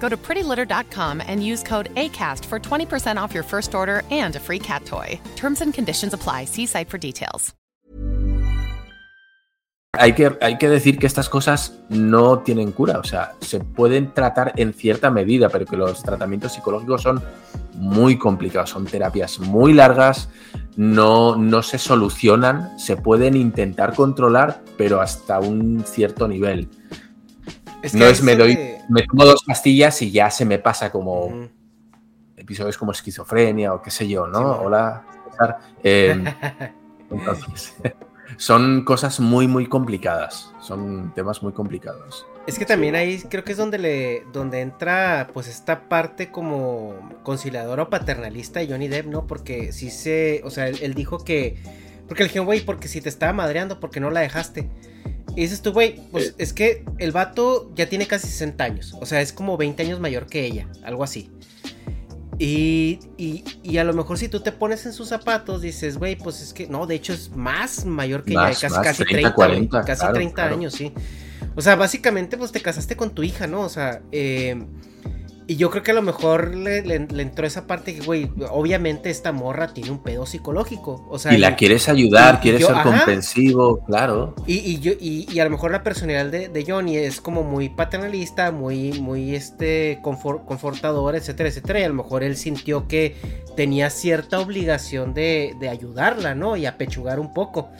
Go 0.00 0.08
to 0.08 0.16
prettylitter.com 0.16 1.20
and 1.26 1.44
use 1.44 1.62
code 1.62 1.94
ACAST 1.96 2.44
for 2.44 2.58
20% 2.58 3.20
off 3.20 3.34
your 3.34 3.44
first 3.44 3.74
order 3.74 4.02
and 4.10 4.36
a 4.36 4.40
free 4.40 4.60
cat 4.60 4.84
toy. 4.84 5.18
Terms 5.34 5.60
and 5.60 5.74
conditions 5.74 6.14
apply. 6.14 6.44
See 6.46 6.66
site 6.66 6.88
for 6.88 6.98
details. 6.98 7.54
Hay 9.98 10.12
que, 10.12 10.36
hay 10.40 10.58
que 10.58 10.68
decir 10.68 10.98
que 10.98 11.06
estas 11.06 11.28
cosas 11.28 11.78
no 11.88 12.40
tienen 12.40 12.72
cura, 12.72 12.98
o 12.98 13.04
sea, 13.04 13.32
se 13.40 13.60
pueden 13.60 14.12
tratar 14.12 14.52
en 14.56 14.74
cierta 14.74 15.10
medida, 15.10 15.48
pero 15.48 15.64
que 15.64 15.76
los 15.76 16.02
tratamientos 16.02 16.52
psicológicos 16.52 17.02
son 17.02 17.22
muy 17.74 18.18
complicados, 18.18 18.70
son 18.70 18.84
terapias 18.84 19.38
muy 19.38 19.72
largas, 19.72 20.28
no, 20.76 21.36
no 21.36 21.62
se 21.62 21.78
solucionan, 21.78 22.78
se 22.78 22.96
pueden 22.96 23.36
intentar 23.36 23.94
controlar, 23.94 24.62
pero 24.76 25.00
hasta 25.00 25.40
un 25.40 25.82
cierto 25.86 26.28
nivel. 26.28 26.68
Es 27.82 27.92
que 27.92 27.98
no 27.98 28.06
es 28.06 28.22
me 28.22 28.36
doy, 28.36 28.58
me 28.88 29.02
tomo 29.02 29.24
dos 29.24 29.44
pastillas 29.44 30.00
y 30.02 30.10
ya 30.10 30.30
se 30.30 30.44
me 30.44 30.58
pasa 30.58 30.90
como. 30.90 31.48
episodios 32.36 32.76
como 32.78 32.92
esquizofrenia 32.92 33.74
o 33.74 33.82
qué 33.82 33.90
sé 33.90 34.08
yo, 34.08 34.26
¿no? 34.26 34.60
Hola, 34.60 35.04
César. 35.30 35.58
Eh, 35.82 36.24
entonces, 37.10 37.74
son 38.36 38.84
cosas 38.84 39.20
muy, 39.20 39.48
muy 39.48 39.66
complicadas. 39.66 40.52
Son 40.60 41.12
temas 41.14 41.42
muy 41.42 41.52
complicados. 41.52 42.26
Es 42.46 42.58
que 42.58 42.64
también 42.64 42.94
ahí 42.94 43.20
creo 43.28 43.42
que 43.42 43.52
es 43.52 43.58
donde 43.58 43.78
le 43.78 44.22
donde 44.32 44.60
entra 44.60 45.28
pues 45.34 45.48
esta 45.48 45.88
parte 45.88 46.30
como 46.30 46.94
conciliadora 47.24 47.84
o 47.84 47.90
paternalista 47.90 48.60
de 48.60 48.68
Johnny 48.68 48.86
Depp, 48.86 49.06
¿no? 49.06 49.26
Porque 49.26 49.72
si 49.72 49.90
se, 49.90 50.42
o 50.44 50.50
sea, 50.50 50.68
él, 50.68 50.94
dijo 50.94 51.18
que 51.18 51.56
porque 52.06 52.22
el 52.22 52.28
dijeron, 52.28 52.46
güey, 52.46 52.60
porque 52.60 52.86
si 52.86 53.00
te 53.00 53.08
estaba 53.08 53.32
madreando, 53.32 53.80
porque 53.80 53.98
no 53.98 54.10
la 54.10 54.20
dejaste. 54.20 54.70
Y 55.36 55.42
dices 55.42 55.60
tú, 55.60 55.72
güey, 55.72 56.00
pues 56.10 56.34
es 56.38 56.54
que 56.54 56.82
el 56.96 57.12
vato 57.12 57.70
ya 57.74 57.88
tiene 57.88 58.06
casi 58.06 58.26
60 58.26 58.64
años. 58.64 58.96
O 59.00 59.04
sea, 59.04 59.20
es 59.20 59.34
como 59.34 59.58
20 59.58 59.82
años 59.82 60.00
mayor 60.00 60.26
que 60.26 60.46
ella, 60.46 60.66
algo 60.82 61.04
así. 61.04 61.30
Y, 62.38 62.98
y, 63.62 63.78
a 63.78 63.84
lo 63.84 63.92
mejor 63.94 64.18
si 64.18 64.28
tú 64.28 64.40
te 64.40 64.52
pones 64.52 64.84
en 64.86 64.92
sus 64.92 65.08
zapatos, 65.08 65.62
dices, 65.62 65.98
güey, 65.98 66.16
pues 66.16 66.40
es 66.42 66.52
que 66.52 66.66
no, 66.66 66.86
de 66.86 66.94
hecho 66.94 67.12
es 67.12 67.30
más 67.34 67.84
mayor 67.84 68.24
que 68.24 68.32
ella, 68.32 68.48
casi, 68.48 68.68
casi 68.82 69.04
30, 69.04 69.34
40, 69.34 69.84
casi 69.84 70.06
30 70.12 70.44
años, 70.44 70.74
sí. 70.74 70.92
O 71.54 71.62
sea, 71.62 71.76
básicamente, 71.76 72.36
pues 72.36 72.52
te 72.52 72.60
casaste 72.60 72.96
con 72.96 73.14
tu 73.14 73.22
hija, 73.22 73.46
¿no? 73.46 73.60
O 73.60 73.68
sea, 73.68 74.02
eh, 74.12 74.62
y 75.48 75.56
yo 75.56 75.70
creo 75.70 75.84
que 75.84 75.92
a 75.92 75.94
lo 75.94 76.02
mejor 76.02 76.56
le, 76.56 76.78
entró 76.94 77.46
esa 77.46 77.68
parte 77.68 77.94
que, 77.94 78.04
güey, 78.04 78.28
obviamente 78.50 79.10
esta 79.10 79.30
morra 79.30 79.72
tiene 79.72 79.92
un 79.92 80.02
pedo 80.02 80.26
psicológico. 80.26 81.06
O 81.08 81.20
sea, 81.20 81.32
y 81.32 81.38
la 81.38 81.54
quieres 81.54 81.88
ayudar, 81.88 82.40
quieres 82.40 82.66
ser 82.66 82.74
comprensivo, 82.82 83.84
claro. 83.84 84.34
Y, 84.46 84.80
yo, 84.80 84.92
y, 84.98 85.38
a 85.38 85.44
lo 85.44 85.50
mejor 85.50 85.70
la 85.70 85.84
personalidad 85.84 86.26
de, 86.26 86.64
Johnny 86.66 86.96
es 86.96 87.20
como 87.20 87.44
muy 87.44 87.68
paternalista, 87.68 88.50
muy, 88.50 89.00
muy 89.00 89.36
este, 89.36 90.00
confortador, 90.02 91.14
etcétera, 91.14 91.48
etcétera. 91.48 91.78
Y 91.80 91.82
a 91.84 91.88
lo 91.88 91.94
mejor 91.94 92.24
él 92.24 92.36
sintió 92.36 92.88
que 92.88 93.14
tenía 93.54 93.90
cierta 93.90 94.40
obligación 94.40 95.14
de, 95.14 95.54
de 95.60 95.68
ayudarla, 95.68 96.34
¿no? 96.34 96.56
Y 96.56 96.66
apechugar 96.66 97.20
un 97.20 97.32
poco. 97.32 97.70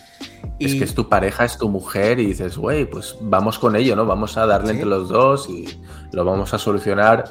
Es 0.58 0.74
que 0.74 0.84
es 0.84 0.94
tu 0.94 1.08
pareja, 1.08 1.44
es 1.44 1.58
tu 1.58 1.68
mujer 1.68 2.18
y 2.18 2.26
dices, 2.26 2.56
güey, 2.56 2.86
pues 2.86 3.16
vamos 3.20 3.58
con 3.58 3.76
ello, 3.76 3.94
¿no? 3.94 4.06
Vamos 4.06 4.36
a 4.38 4.46
darle 4.46 4.72
entre 4.72 4.86
los 4.86 5.08
dos 5.08 5.50
y 5.50 5.66
lo 6.12 6.24
vamos 6.24 6.54
a 6.54 6.58
solucionar. 6.58 7.30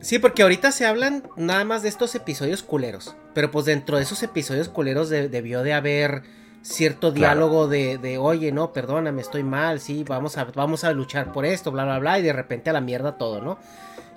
Sí, 0.00 0.18
porque 0.18 0.42
ahorita 0.42 0.72
se 0.72 0.86
hablan 0.86 1.22
nada 1.36 1.64
más 1.64 1.82
de 1.82 1.90
estos 1.90 2.14
episodios 2.14 2.62
culeros. 2.62 3.14
Pero 3.34 3.50
pues 3.50 3.66
dentro 3.66 3.98
de 3.98 4.02
esos 4.02 4.22
episodios 4.22 4.68
culeros 4.68 5.10
debió 5.10 5.62
de 5.62 5.74
haber 5.74 6.22
cierto 6.62 7.12
diálogo 7.12 7.68
de, 7.68 8.18
oye, 8.18 8.52
no, 8.52 8.72
perdóname, 8.72 9.22
estoy 9.22 9.44
mal, 9.44 9.80
sí, 9.80 10.04
vamos 10.06 10.36
a, 10.36 10.44
vamos 10.44 10.84
a 10.84 10.92
luchar 10.92 11.32
por 11.32 11.44
esto, 11.44 11.70
bla, 11.70 11.84
bla, 11.84 11.98
bla, 11.98 12.18
y 12.18 12.22
de 12.22 12.32
repente 12.32 12.70
a 12.70 12.72
la 12.72 12.80
mierda 12.80 13.16
todo, 13.16 13.40
¿no? 13.40 13.58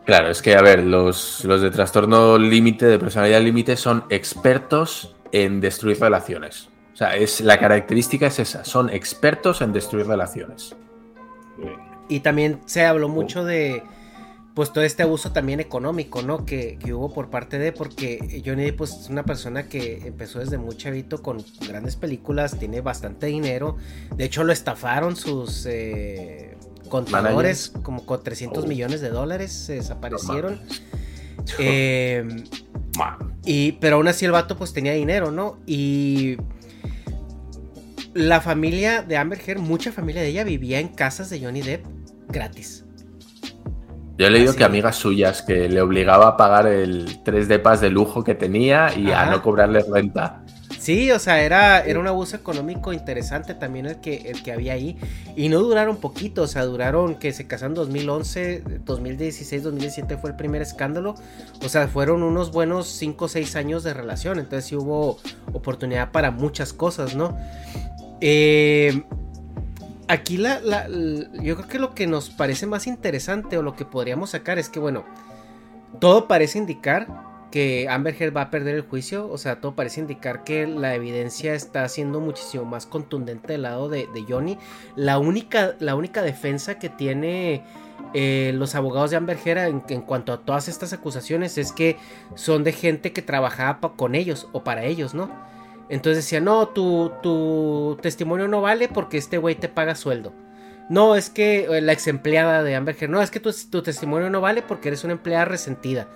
Claro, 0.06 0.30
es 0.30 0.42
que, 0.42 0.56
a 0.56 0.62
ver, 0.62 0.84
los, 0.84 1.46
los 1.46 1.62
de 1.62 1.72
trastorno 1.72 2.38
límite, 2.38 2.86
de 2.86 3.00
personalidad 3.00 3.42
límite, 3.42 3.78
son 3.78 4.04
expertos 4.10 5.16
en 5.32 5.62
destruir 5.62 6.00
relaciones. 6.00 6.68
O 6.94 6.96
sea, 6.96 7.16
es, 7.16 7.42
la 7.42 7.58
característica 7.60 8.28
es 8.28 8.40
esa, 8.40 8.64
son 8.64 8.90
expertos 8.90 9.62
en 9.62 9.74
destruir 9.74 10.06
relaciones. 10.06 10.76
Y 12.08 12.20
también 12.20 12.60
se 12.66 12.86
habló 12.86 13.10
mucho 13.10 13.44
de 13.44 13.84
pues 14.54 14.72
todo 14.72 14.84
este 14.84 15.02
abuso 15.02 15.32
también 15.32 15.60
económico, 15.60 16.22
¿no? 16.22 16.46
Que, 16.46 16.78
hubo 16.94 17.12
por 17.12 17.30
parte 17.30 17.58
de, 17.58 17.72
porque 17.72 18.44
Johnny 18.46 18.66
Depp 18.66 18.78
pues, 18.78 18.92
es 18.94 19.10
una 19.10 19.24
persona 19.24 19.68
que 19.68 20.06
empezó 20.06 20.40
desde 20.40 20.58
muy 20.58 20.78
chavito 20.78 21.22
con 21.24 21.44
grandes 21.68 21.96
películas, 21.96 22.60
tiene 22.60 22.82
bastante 22.82 23.28
dinero, 23.28 23.78
de 24.16 24.26
hecho 24.26 24.44
lo 24.44 24.54
estafaron 24.54 25.16
sus 25.16 25.66
eh, 25.66 26.56
contadores 26.90 27.74
como 27.82 28.06
con 28.06 28.22
300 28.22 28.68
millones 28.68 29.02
de 29.02 29.10
dólares, 29.10 29.52
se 29.52 29.74
desaparecieron. 29.74 30.62
Em, 31.58 32.44
y, 33.46 33.72
pero 33.74 33.96
aún 33.96 34.08
así 34.08 34.26
el 34.26 34.32
vato 34.32 34.56
pues 34.56 34.72
tenía 34.72 34.94
dinero, 34.94 35.32
¿no? 35.32 35.58
Y 35.66 36.38
la 38.14 38.42
familia 38.42 39.02
de 39.02 39.18
Amber 39.18 39.40
Heard, 39.46 39.60
mucha 39.60 39.92
familia 39.92 40.22
de 40.22 40.30
ella 40.30 40.44
vivía 40.44 40.80
en 40.80 40.90
casas 40.90 41.30
de 41.30 41.42
Johnny 41.42 41.62
Depp 41.62 41.86
gratis. 42.30 42.86
Yo 44.18 44.28
he 44.28 44.30
leído 44.30 44.56
que 44.56 44.64
amigas 44.64 44.96
suyas 44.96 45.42
que 45.42 45.68
le 45.68 45.82
obligaba 45.82 46.28
a 46.28 46.38
pagar 46.38 46.68
el 46.68 47.24
3 47.24 47.48
de 47.48 47.60
paz 47.60 47.82
de 47.82 47.90
lujo 47.90 48.24
que 48.24 48.36
tenía 48.36 48.96
y 48.96 49.12
a 49.12 49.26
no 49.26 49.42
cobrarle 49.42 49.84
renta. 49.92 50.44
Sí, 50.84 51.10
o 51.12 51.20
sea, 51.20 51.42
era, 51.42 51.80
era 51.80 51.98
un 51.98 52.08
abuso 52.08 52.36
económico 52.36 52.92
interesante 52.92 53.54
también 53.54 53.86
el 53.86 54.02
que, 54.02 54.30
el 54.30 54.44
que 54.44 54.52
había 54.52 54.74
ahí. 54.74 54.98
Y 55.36 55.48
no 55.48 55.60
duraron 55.60 55.96
poquito, 55.96 56.42
o 56.44 56.48
sea, 56.48 56.66
duraron 56.66 57.16
que 57.16 57.32
se 57.32 57.48
casaron 57.48 57.74
2011, 57.74 58.64
2016, 58.84 59.64
2017 59.64 60.18
fue 60.18 60.32
el 60.32 60.36
primer 60.36 60.62
escándalo. 60.62 61.16
O 61.64 61.70
sea, 61.70 61.88
fueron 61.88 62.22
unos 62.22 62.52
buenos 62.52 62.88
5 62.88 63.26
o 63.26 63.28
6 63.30 63.56
años 63.56 63.84
de 63.84 63.94
relación. 63.94 64.40
Entonces 64.40 64.66
sí 64.66 64.76
hubo 64.76 65.20
oportunidad 65.54 66.12
para 66.12 66.32
muchas 66.32 66.74
cosas, 66.74 67.16
¿no? 67.16 67.38
Eh, 68.26 69.04
aquí 70.08 70.38
la, 70.38 70.62
yo 71.42 71.58
creo 71.58 71.68
que 71.68 71.78
lo 71.78 71.94
que 71.94 72.08
nos 72.08 72.30
parece 72.30 72.66
más 72.66 72.88
interesante 72.88 73.58
o 73.58 73.62
lo 73.62 73.76
que 73.76 73.84
podríamos 73.84 74.30
sacar 74.30 74.58
es 74.60 74.70
que, 74.70 74.80
bueno, 74.80 75.04
todo 76.00 76.30
parece 76.30 76.58
indicar 76.58 77.08
que 77.52 77.90
Amber 77.90 78.16
Heard 78.18 78.34
va 78.36 78.44
a 78.44 78.50
perder 78.50 78.76
el 78.76 78.84
juicio, 78.84 79.30
o 79.30 79.38
sea, 79.38 79.60
todo 79.60 79.76
parece 79.76 80.00
indicar 80.00 80.46
que 80.46 80.66
la 80.66 80.96
evidencia 80.96 81.54
está 81.54 81.88
siendo 81.90 82.22
muchísimo 82.22 82.64
más 82.64 82.86
contundente 82.86 83.52
del 83.52 83.64
lado 83.64 83.90
de, 83.90 84.08
Johnny. 84.26 84.58
La 84.96 85.20
única, 85.20 85.76
la 85.80 85.96
única 85.96 86.22
defensa 86.22 86.80
que 86.80 86.88
tiene 86.88 87.66
eh, 88.14 88.54
los 88.56 88.74
abogados 88.74 89.12
de 89.12 89.18
Amber 89.18 89.38
Heard 89.44 89.68
en, 89.68 89.84
en, 89.90 90.02
cuanto 90.02 90.32
a 90.32 90.38
todas 90.38 90.70
estas 90.70 90.94
acusaciones 90.94 91.58
es 91.58 91.74
que 91.74 91.98
son 92.36 92.64
de 92.64 92.72
gente 92.72 93.12
que 93.12 93.22
trabajaba 93.22 93.82
con 93.98 94.16
ellos 94.16 94.48
o 94.54 94.64
para 94.64 94.86
ellos, 94.86 95.14
¿no? 95.14 95.52
Entonces 95.90 96.24
decía, 96.24 96.40
no, 96.40 96.70
tu, 96.70 97.12
tu 97.22 97.98
testimonio 98.02 98.48
no 98.48 98.62
vale 98.62 98.88
porque 98.88 99.18
este 99.18 99.38
güey 99.38 99.56
te 99.56 99.70
paga 99.70 99.96
sueldo. 99.96 100.34
No, 100.90 101.16
es 101.16 101.30
que 101.30 101.66
eh, 101.66 101.82
la 101.82 101.94
ex 101.94 102.08
empleada 102.08 102.64
de 102.64 102.76
Amber 102.76 102.96
Heard, 103.00 103.12
no, 103.12 103.22
es 103.22 103.32
que 103.32 103.40
tu, 103.40 103.82
testimonio 103.82 104.30
no 104.30 104.42
vale 104.42 104.62
porque 104.62 104.90
eres 104.90 105.04
una 105.04 105.14
empleada 105.14 105.46
resentida. 105.46 106.08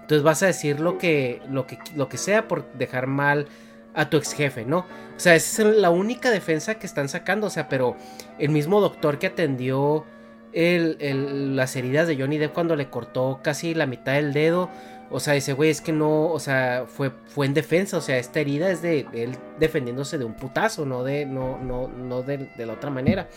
Entonces 0.00 0.22
vas 0.22 0.42
a 0.42 0.46
decir 0.46 0.80
lo 0.80 0.98
que, 0.98 1.42
lo 1.50 1.66
que, 1.66 1.78
lo 1.94 2.08
que 2.08 2.18
sea 2.18 2.48
por 2.48 2.70
dejar 2.72 3.06
mal 3.06 3.46
a 3.94 4.10
tu 4.10 4.16
ex 4.16 4.34
jefe, 4.34 4.64
¿no? 4.64 4.80
O 4.80 5.18
sea, 5.18 5.34
esa 5.34 5.62
es 5.62 5.76
la 5.76 5.90
única 5.90 6.30
defensa 6.30 6.76
que 6.76 6.86
están 6.86 7.08
sacando. 7.08 7.46
O 7.46 7.50
sea, 7.50 7.68
pero 7.68 7.96
el 8.38 8.50
mismo 8.50 8.80
doctor 8.80 9.18
que 9.18 9.28
atendió 9.28 10.04
las 10.52 11.76
heridas 11.76 12.08
de 12.08 12.16
Johnny 12.16 12.38
Depp 12.38 12.54
cuando 12.54 12.76
le 12.76 12.88
cortó 12.88 13.40
casi 13.42 13.74
la 13.74 13.86
mitad 13.86 14.14
del 14.14 14.32
dedo 14.32 14.70
o 15.10 15.20
sea, 15.20 15.34
ese 15.36 15.52
güey 15.52 15.70
es 15.70 15.80
que 15.80 15.92
no, 15.92 16.28
o 16.28 16.38
sea, 16.40 16.84
fue, 16.88 17.12
fue 17.26 17.46
en 17.46 17.54
defensa, 17.54 17.96
o 17.96 18.00
sea, 18.00 18.18
esta 18.18 18.40
herida 18.40 18.70
es 18.70 18.82
de 18.82 19.06
él 19.12 19.36
defendiéndose 19.58 20.18
de 20.18 20.24
un 20.24 20.34
putazo, 20.34 20.84
no 20.84 21.04
de, 21.04 21.26
no, 21.26 21.58
no, 21.58 21.88
no 21.88 22.22
de, 22.22 22.48
la 22.58 22.72
otra 22.72 22.90
manera. 22.90 23.28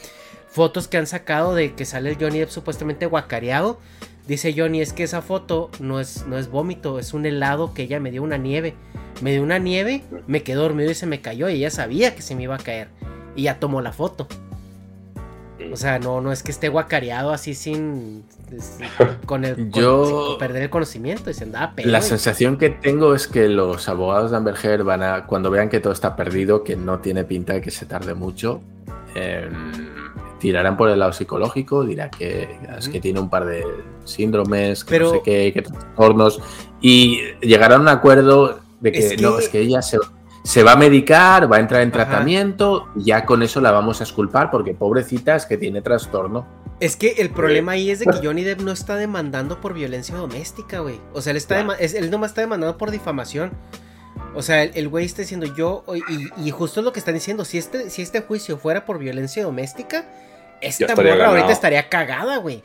Fotos 0.48 0.88
que 0.88 0.98
han 0.98 1.06
sacado 1.06 1.54
de 1.54 1.76
que 1.76 1.86
sale 1.86 2.10
el 2.10 2.18
Johnny 2.18 2.40
Depp 2.40 2.50
supuestamente 2.50 3.06
guacareado. 3.06 3.80
Dice 4.28 4.54
Johnny, 4.56 4.82
es 4.82 4.94
que 4.94 5.04
esa 5.04 5.22
foto 5.22 5.70
no 5.80 6.00
es, 6.00 6.26
no 6.26 6.38
es 6.38 6.50
vómito, 6.50 6.98
es 6.98 7.14
un 7.14 7.26
helado 7.26 7.74
que 7.74 7.84
ella 7.84 8.00
me 8.00 8.12
dio 8.12 8.24
una 8.24 8.38
nieve. 8.38 8.76
Me 9.22 9.32
dio 9.32 9.44
una 9.44 9.60
nieve, 9.60 10.04
me 10.28 10.44
quedó 10.44 10.64
dormido 10.64 10.90
y 10.90 10.96
se 10.96 11.06
me 11.06 11.22
cayó 11.22 11.50
y 11.50 11.56
ella 11.56 11.70
sabía 11.70 12.16
que 12.16 12.22
se 12.22 12.36
me 12.36 12.44
iba 12.44 12.56
a 12.56 12.60
caer. 12.60 12.88
Y 13.36 13.44
ya 13.44 13.60
tomó 13.60 13.82
la 13.82 13.91
foto. 13.91 14.28
O 15.72 15.76
sea, 15.76 15.99
no, 15.99 16.22
no 16.22 16.31
es 16.31 16.44
que 16.44 16.52
esté 16.52 16.69
guacareado 16.69 17.31
así 17.31 17.53
sin. 17.53 18.23
con 19.26 19.45
el. 19.45 19.72
Yo. 19.72 20.38
perder 20.40 20.64
el 20.64 20.69
conocimiento 20.69 21.30
y 21.30 21.34
se 21.34 21.44
andaba 21.44 21.73
La 21.77 22.02
sensación 22.02 22.57
que 22.57 22.69
tengo 22.69 23.14
es 23.14 23.27
que 23.27 23.48
los 23.48 23.88
abogados 23.90 24.31
de 24.31 24.38
Amber 24.38 24.56
Heard 24.61 24.84
van 24.84 25.03
a. 25.03 25.26
Cuando 25.26 25.52
vean 25.52 25.69
que 25.69 25.80
todo 25.80 25.94
está 25.94 26.15
perdido, 26.15 26.64
que 26.64 26.76
no 26.76 26.99
tiene 26.99 27.23
pinta 27.23 27.53
de 27.53 27.61
que 27.61 27.72
se 27.72 27.86
tarde 27.86 28.14
mucho, 28.14 28.61
em, 29.15 29.72
tirarán 30.40 30.77
por 30.77 30.90
el 30.90 30.99
lado 30.99 31.14
psicológico, 31.14 31.84
dirá 31.84 32.10
que 32.10 32.57
es 32.77 32.90
que 32.90 32.99
tiene 32.99 33.19
un 33.19 33.30
par 33.30 33.45
de 33.45 33.64
síndromes, 34.06 34.84
que 34.84 34.99
no 34.99 35.11
sé 35.11 35.22
qué, 35.23 35.52
que 35.53 35.61
trastornos. 35.61 36.41
Y 36.81 37.19
llegarán 37.41 37.80
a 37.80 37.81
un 37.81 37.88
acuerdo 37.90 38.61
de 38.80 38.91
que, 38.91 39.18
no, 39.18 39.38
es 39.38 39.49
que 39.49 39.60
ella 39.60 39.81
se 39.81 39.98
se 40.44 40.64
va 40.64 40.74
a 40.74 40.76
medicar, 40.76 41.52
va 41.52 41.57
a 41.57 41.60
entrar 41.60 41.82
en 41.82 41.91
tratamiento, 41.91 42.88
y 42.95 43.06
ya 43.06 43.26
con 43.26 43.44
eso 43.44 43.61
la 43.61 43.72
vamos 43.72 44.02
a 44.02 44.03
esculpar 44.03 44.49
porque 44.52 44.74
pobrecita 44.74 45.36
es 45.36 45.45
que 45.45 45.57
tiene 45.57 45.82
trastorno. 45.82 46.45
Es 46.80 46.95
que 46.95 47.16
el 47.18 47.30
problema 47.30 47.74
ahí 47.74 47.91
es 47.91 47.99
de 47.99 48.06
que 48.06 48.20
Johnny 48.24 48.44
Depp 48.44 48.61
no 48.61 48.72
está 48.72 48.95
demandando 48.95 49.60
por 49.60 49.74
violencia 49.74 50.16
doméstica, 50.16 50.80
güey. 50.80 50.99
O 51.14 51.22
sea, 51.22 51.32
él, 51.32 51.38
está 51.38 51.60
él 51.60 52.11
nomás 52.11 52.32
está 52.32 52.41
demandando 52.41 52.78
por 52.78 52.91
difamación. 52.91 53.52
O 54.36 54.41
sea, 54.41 54.64
el 54.64 54.88
güey 54.90 55.06
está 55.06 55.22
diciendo 55.22 55.48
yo, 55.56 55.84
y, 56.38 56.52
justo 56.52 56.82
es 56.82 56.84
lo 56.84 56.94
que 56.94 56.99
están 56.99 57.16
diciendo, 57.16 57.45
si 57.45 57.57
este, 57.57 57.90
si 57.90 58.02
este 58.02 58.22
juicio 58.22 58.57
fuera 58.57 58.86
por 58.86 58.99
violencia 58.99 59.44
doméstica, 59.44 60.06
esta 60.61 60.95
morra 60.95 61.28
ahorita 61.28 61.52
estaría 61.52 61.90
cagada, 61.90 62.38
güey. 62.38 62.61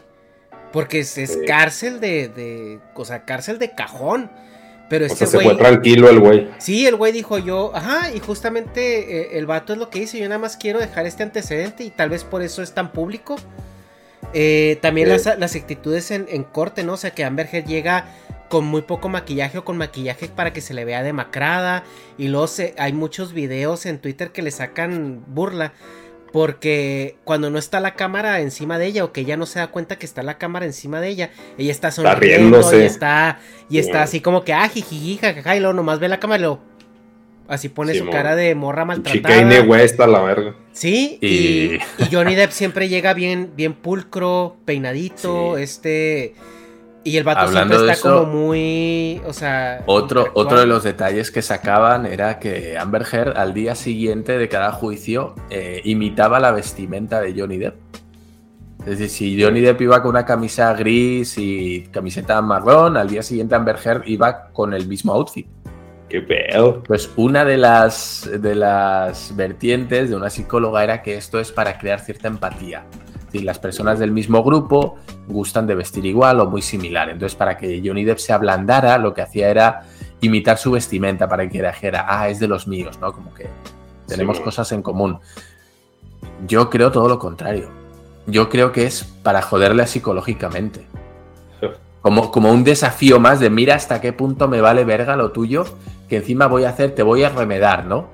Porque 0.73 1.01
es, 1.01 1.39
cárcel 1.47 2.01
de, 2.01 2.29
de, 2.29 2.81
o 2.95 3.05
sea, 3.05 3.25
cárcel 3.25 3.59
de 3.59 3.75
cajón. 3.75 4.31
Pero 4.95 5.07
este 5.07 5.27
se 5.27 5.41
fue 5.41 5.57
tranquilo 5.57 6.09
el 6.09 6.21
güey. 6.21 6.49
Sí, 6.59 6.87
el 6.87 6.95
güey 6.95 7.11
dijo 7.11 7.37
yo, 7.39 7.73
ajá, 7.75 8.13
y 8.13 8.21
justamente 8.21 9.23
eh, 9.23 9.39
el 9.39 9.45
vato 9.45 9.73
es 9.73 9.79
lo 9.81 9.91
que 9.91 9.99
dice, 9.99 10.21
yo 10.21 10.29
nada 10.29 10.39
más 10.39 10.57
quiero 10.57 10.79
dejar 10.79 11.05
este 11.05 11.25
antecedente 11.25 11.83
y 11.83 11.91
tal 11.91 12.11
vez 12.11 12.23
por 12.23 12.43
eso 12.43 12.63
es 12.63 12.75
tan 12.75 12.93
público. 12.93 13.35
Eh, 14.35 14.79
también 14.83 15.09
las, 15.09 15.27
actitudes 15.27 16.13
en, 16.13 16.45
corte, 16.45 16.85
¿no? 16.85 16.93
O 16.93 16.97
sea, 16.97 17.11
que 17.11 17.25
Amber 17.25 17.49
Heard 17.51 17.67
llega 17.67 18.05
con 18.49 18.67
muy 18.67 18.83
poco 18.83 19.09
maquillaje 19.09 19.59
o 19.59 19.65
con 19.65 19.77
maquillaje 19.79 20.29
para 20.29 20.53
que 20.53 20.61
se 20.61 20.75
le 20.75 20.85
vea 20.85 21.03
demacrada. 21.03 21.83
Y 22.17 22.29
luego 22.29 22.47
se, 22.47 22.73
hay 22.79 22.93
muchos 22.93 23.33
videos 23.33 23.87
en 23.87 23.99
Twitter 23.99 24.31
que 24.31 24.43
le 24.43 24.53
sacan 24.53 25.25
burla. 25.27 25.73
Porque 26.35 27.15
cuando 27.23 27.49
no 27.49 27.61
está 27.61 27.79
la 27.79 27.95
cámara 27.95 28.41
encima 28.41 28.77
de 28.77 28.87
ella 28.87 29.05
o 29.05 29.13
que 29.13 29.21
ella 29.21 29.37
no 29.37 29.47
se 29.47 29.61
da 29.61 29.69
cuenta 29.69 30.01
que 30.01 30.05
está 30.05 30.25
la 30.25 30.37
cámara 30.37 30.67
encima 30.67 31.01
de 31.01 31.07
ella, 31.07 31.31
ella 31.59 31.71
está 31.71 31.93
sonriendo 31.93 32.61
y 32.77 32.83
está, 32.83 33.39
y 33.71 33.79
está 33.79 34.03
así 34.03 34.21
como 34.21 34.43
que, 34.43 34.53
ah, 34.53 34.69
jijiji, 34.69 35.17
jajaja, 35.19 35.55
y 35.55 35.61
luego 35.61 35.75
nomás 35.75 36.01
ve 36.01 36.09
la 36.09 36.19
cámara 36.19 36.39
y 36.39 36.41
luego 36.41 36.61
así 37.47 37.69
pone 37.69 37.95
su 37.95 38.11
cara 38.11 38.35
de 38.35 38.57
morra 38.57 38.85
maltratada. 38.85 39.33
Kanye 39.33 39.61
West 39.61 40.01
a 40.01 40.09
la 40.09 40.23
verga. 40.23 40.57
Sí, 40.73 41.19
y... 41.23 41.79
Johnny 42.11 42.35
Depp 42.35 42.51
siempre 42.51 42.89
llega 42.89 43.15
bien, 43.15 43.53
bien 43.55 43.73
pulcro, 43.73 44.57
peinadito, 44.65 45.57
este... 45.57 46.35
Y 47.05 47.19
el 47.19 47.25
vato 47.25 47.49
siempre 47.49 47.77
está 47.77 48.09
como 48.09 48.25
muy, 48.25 49.21
o 49.27 49.33
sea... 49.35 49.83
Otro, 49.87 50.31
otro 50.33 50.59
de 50.59 50.67
los 50.67 50.83
detalles 50.83 51.31
que 51.31 51.43
sacaban 51.43 52.07
era 52.07 52.39
que 52.39 52.79
Amber 52.79 53.05
Heard 53.11 53.37
al 53.37 53.53
día 53.53 53.75
siguiente 53.75 54.39
de 54.39 54.49
cada 54.49 54.73
juicio 54.73 55.35
eh, 55.51 55.83
imitaba 55.85 56.41
la 56.41 56.51
vestimenta 56.51 57.21
de 57.21 57.39
Johnny 57.39 57.59
Depp. 57.59 57.77
Es 58.87 58.99
decir, 58.99 59.11
si 59.11 59.43
Johnny 59.43 59.61
Depp 59.61 59.83
iba 59.83 60.01
con 60.01 60.13
una 60.13 60.25
camisa 60.25 60.73
gris 60.73 61.37
y 61.37 61.83
camiseta 61.91 62.41
marrón, 62.41 62.97
al 62.97 63.09
día 63.09 63.23
siguiente 63.23 63.55
Amber 63.55 63.77
Heard 63.85 64.05
iba 64.07 64.49
con 64.53 64.73
el 64.73 64.89
mismo 64.89 65.13
outfit. 65.13 65.47
Qué 66.09 66.23
pedo. 66.23 66.83
Pues 66.83 67.11
una 67.17 67.45
de 67.45 67.59
las, 67.59 68.31
de 68.41 68.55
las 68.55 69.37
vertientes 69.37 70.09
de 70.09 70.17
una 70.17 70.31
psicóloga 70.31 70.83
era 70.83 71.03
que 71.03 71.17
esto 71.17 71.39
es 71.39 71.53
para 71.53 71.77
crear 71.79 72.01
cierta 72.01 72.29
empatía 72.29 72.87
las 73.43 73.59
personas 73.59 73.99
del 73.99 74.13
mismo 74.13 74.43
grupo 74.43 74.97
gustan 75.27 75.67
de 75.67 75.75
vestir 75.75 76.07
igual 76.07 76.41
o 76.41 76.47
muy 76.47 76.63
similar. 76.63 77.11
Entonces, 77.11 77.37
para 77.37 77.57
que 77.57 77.83
Johnny 77.85 78.05
Depp 78.05 78.19
se 78.19 78.33
ablandara, 78.33 78.99
lo 78.99 79.15
que 79.15 79.23
hacía 79.23 79.49
era 79.49 79.83
imitar 80.21 80.59
su 80.59 80.73
vestimenta 80.73 81.29
para 81.29 81.49
que 81.49 81.63
dijera, 81.63 82.07
ah, 82.09 82.29
es 82.29 82.39
de 82.39 82.49
los 82.49 82.67
míos, 82.67 82.99
¿no? 83.01 83.13
Como 83.13 83.33
que 83.35 83.49
tenemos 84.07 84.41
cosas 84.41 84.71
en 84.73 84.83
común. 84.83 85.19
Yo 86.47 86.71
creo 86.71 86.91
todo 86.91 87.09
lo 87.09 87.19
contrario. 87.19 87.69
Yo 88.27 88.49
creo 88.49 88.73
que 88.73 88.87
es 88.87 89.05
para 89.05 89.43
joderle 89.43 89.87
psicológicamente. 89.87 90.87
Como, 92.01 92.31
como 92.31 92.53
un 92.53 92.65
desafío 92.65 93.19
más 93.19 93.41
de 93.41 93.49
mira 93.49 93.77
hasta 93.77 94.03
qué 94.03 94.13
punto 94.13 94.47
me 94.47 94.61
vale 94.61 94.85
verga 94.85 95.17
lo 95.17 95.33
tuyo, 95.33 95.65
que 96.07 96.17
encima 96.17 96.49
voy 96.49 96.65
a 96.65 96.69
hacer, 96.69 96.95
te 96.95 97.03
voy 97.03 97.25
a 97.25 97.31
remedar, 97.31 97.87
¿no? 97.87 98.09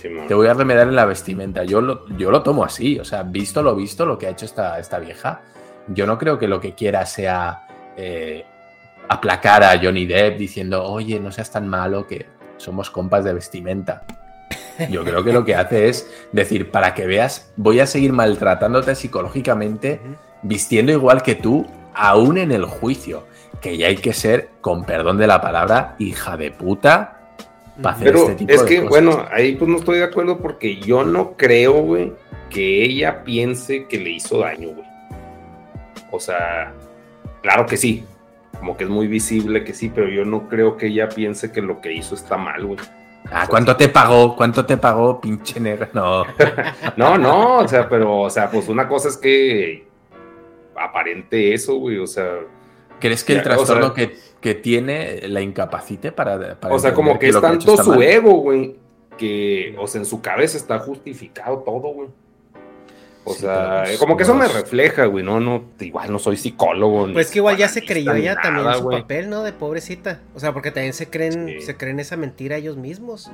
Te 0.00 0.34
voy 0.34 0.46
a 0.46 0.54
remediar 0.54 0.88
en 0.88 0.96
la 0.96 1.04
vestimenta. 1.04 1.64
Yo 1.64 1.80
lo, 1.80 2.08
yo 2.16 2.30
lo 2.30 2.42
tomo 2.42 2.64
así, 2.64 2.98
o 2.98 3.04
sea, 3.04 3.22
visto 3.22 3.62
lo 3.62 3.74
visto, 3.74 4.06
lo 4.06 4.18
que 4.18 4.26
ha 4.26 4.30
hecho 4.30 4.46
esta, 4.46 4.78
esta 4.78 4.98
vieja, 4.98 5.42
yo 5.88 6.06
no 6.06 6.18
creo 6.18 6.38
que 6.38 6.48
lo 6.48 6.60
que 6.60 6.74
quiera 6.74 7.04
sea 7.06 7.66
eh, 7.96 8.44
aplacar 9.08 9.62
a 9.62 9.78
Johnny 9.80 10.06
Depp 10.06 10.38
diciendo, 10.38 10.84
oye, 10.84 11.20
no 11.20 11.30
seas 11.30 11.50
tan 11.50 11.68
malo 11.68 12.06
que 12.06 12.26
somos 12.56 12.90
compas 12.90 13.24
de 13.24 13.34
vestimenta. 13.34 14.04
Yo 14.90 15.04
creo 15.04 15.22
que 15.22 15.32
lo 15.32 15.44
que 15.44 15.54
hace 15.54 15.88
es 15.88 16.10
decir, 16.32 16.70
para 16.70 16.94
que 16.94 17.06
veas, 17.06 17.52
voy 17.56 17.80
a 17.80 17.86
seguir 17.86 18.12
maltratándote 18.12 18.94
psicológicamente, 18.94 20.00
vistiendo 20.42 20.92
igual 20.92 21.22
que 21.22 21.34
tú, 21.34 21.66
aún 21.94 22.38
en 22.38 22.52
el 22.52 22.64
juicio, 22.64 23.26
que 23.60 23.76
ya 23.76 23.88
hay 23.88 23.96
que 23.96 24.12
ser, 24.12 24.50
con 24.60 24.84
perdón 24.84 25.18
de 25.18 25.26
la 25.26 25.40
palabra, 25.40 25.94
hija 25.98 26.36
de 26.36 26.50
puta 26.50 27.21
pero 28.00 28.30
este 28.30 28.52
es 28.52 28.62
que, 28.62 28.80
bueno, 28.80 29.26
ahí 29.30 29.56
pues 29.56 29.70
no 29.70 29.78
estoy 29.78 29.98
de 29.98 30.04
acuerdo 30.04 30.38
porque 30.38 30.76
yo 30.76 31.04
no 31.04 31.36
creo, 31.36 31.82
güey, 31.82 32.12
que 32.50 32.84
ella 32.84 33.24
piense 33.24 33.86
que 33.86 33.98
le 33.98 34.10
hizo 34.10 34.38
daño, 34.38 34.70
güey. 34.70 34.86
O 36.10 36.20
sea, 36.20 36.74
claro 37.40 37.66
que 37.66 37.76
sí, 37.76 38.04
como 38.58 38.76
que 38.76 38.84
es 38.84 38.90
muy 38.90 39.06
visible 39.06 39.64
que 39.64 39.74
sí, 39.74 39.90
pero 39.94 40.08
yo 40.08 40.24
no 40.24 40.48
creo 40.48 40.76
que 40.76 40.88
ella 40.88 41.08
piense 41.08 41.50
que 41.50 41.62
lo 41.62 41.80
que 41.80 41.92
hizo 41.92 42.14
está 42.14 42.36
mal, 42.36 42.64
güey. 42.64 42.78
Ah, 43.30 43.46
¿cuánto 43.48 43.76
te 43.76 43.88
pagó? 43.88 44.36
¿Cuánto 44.36 44.66
te 44.66 44.76
pagó, 44.76 45.20
pinche 45.20 45.58
negra? 45.58 45.88
No. 45.92 46.24
no, 46.96 47.16
no, 47.16 47.58
o 47.58 47.68
sea, 47.68 47.88
pero, 47.88 48.20
o 48.20 48.30
sea, 48.30 48.50
pues 48.50 48.68
una 48.68 48.86
cosa 48.88 49.08
es 49.08 49.16
que 49.16 49.86
aparente 50.76 51.54
eso, 51.54 51.76
güey, 51.76 51.98
o 51.98 52.06
sea. 52.06 52.40
¿Crees 53.02 53.22
que 53.24 53.34
el 53.34 53.42
trastorno 53.42 53.92
que 53.92 54.16
que 54.42 54.56
tiene 54.56 55.28
la 55.28 55.40
incapacite 55.40 56.10
para... 56.10 56.58
o 56.68 56.78
sea, 56.78 56.92
como 56.92 57.18
que, 57.18 57.28
es 57.28 57.40
tanto 57.40 57.82
su 57.82 58.02
ego, 58.02 58.32
güey, 58.40 58.76
que, 59.16 59.74
o 59.78 59.86
sea, 59.86 60.00
en 60.00 60.04
su 60.04 60.20
cabeza 60.20 60.58
está 60.58 60.80
justificado 60.80 61.58
todo, 61.58 61.94
güey. 61.94 62.08
O 63.24 63.32
sea, 63.34 63.84
pues, 63.84 63.98
como 63.98 64.16
que 64.16 64.24
eso 64.24 64.34
me 64.34 64.48
refleja, 64.48 65.06
güey, 65.06 65.24
no, 65.24 65.38
no, 65.38 65.66
igual 65.78 66.10
no 66.10 66.18
soy 66.18 66.36
psicólogo. 66.36 67.12
Pues 67.12 67.30
que 67.30 67.38
igual 67.38 67.56
ya 67.56 67.68
se 67.68 67.84
creyó 67.84 68.12
ella 68.14 68.34
también 68.42 68.66
en 68.66 68.74
su 68.74 68.90
papel, 68.90 69.30
¿no? 69.30 69.44
De 69.44 69.52
pobrecita. 69.52 70.20
O 70.34 70.40
sea, 70.40 70.52
porque 70.52 70.72
también 70.72 70.92
se 70.92 71.08
creen, 71.08 71.62
se 71.62 71.76
creen 71.76 72.00
esa 72.00 72.16
mentira 72.16 72.56
ellos 72.56 72.76
mismos. 72.76 73.30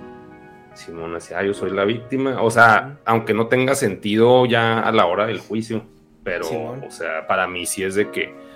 Simón 0.74 1.14
decía, 1.14 1.38
ah, 1.38 1.42
yo 1.42 1.54
soy 1.54 1.70
la 1.70 1.86
víctima. 1.86 2.42
O 2.42 2.50
sea, 2.50 2.98
aunque 3.06 3.32
no 3.32 3.46
tenga 3.46 3.74
sentido 3.74 4.44
ya 4.44 4.78
a 4.78 4.92
la 4.92 5.06
hora 5.06 5.26
del 5.26 5.40
juicio, 5.40 5.86
pero, 6.22 6.46
o 6.86 6.90
sea, 6.90 7.26
para 7.26 7.48
mí 7.48 7.64
sí 7.64 7.82
es 7.82 7.94
de 7.94 8.10
que 8.10 8.47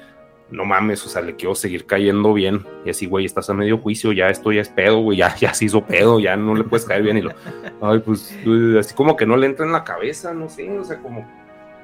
no 0.53 0.65
mames, 0.67 1.05
o 1.05 1.09
sea, 1.09 1.23
le 1.23 1.35
quiero 1.35 1.55
seguir 1.55 1.87
cayendo 1.87 2.33
bien. 2.35 2.65
Y 2.85 2.91
así, 2.91 3.07
güey, 3.07 3.25
estás 3.25 3.49
a 3.51 3.55
medio 3.55 3.79
juicio, 3.79 4.13
ya 4.13 4.29
esto 4.29 4.53
ya 4.53 4.61
es 4.61 4.69
pedo, 4.69 5.01
güey, 5.01 5.19
ya, 5.19 5.35
ya 5.37 5.55
se 5.55 5.65
hizo 5.65 5.85
pedo, 5.85 6.21
ya 6.21 6.37
no 6.37 6.55
le 6.55 6.65
puedes 6.65 6.87
caer 6.87 7.03
bien. 7.03 7.17
Y 7.17 7.23
lo, 7.23 7.33
ay, 7.83 7.99
pues, 8.01 8.35
así 8.79 8.95
como 8.95 9.17
que 9.17 9.27
no 9.27 9.37
le 9.37 9.47
entra 9.47 9.67
en 9.67 9.73
la 9.73 9.83
cabeza, 9.83 10.33
no 10.35 10.49
sé, 10.49 10.71
o 10.79 10.85
sea, 10.85 10.99
como 10.99 11.27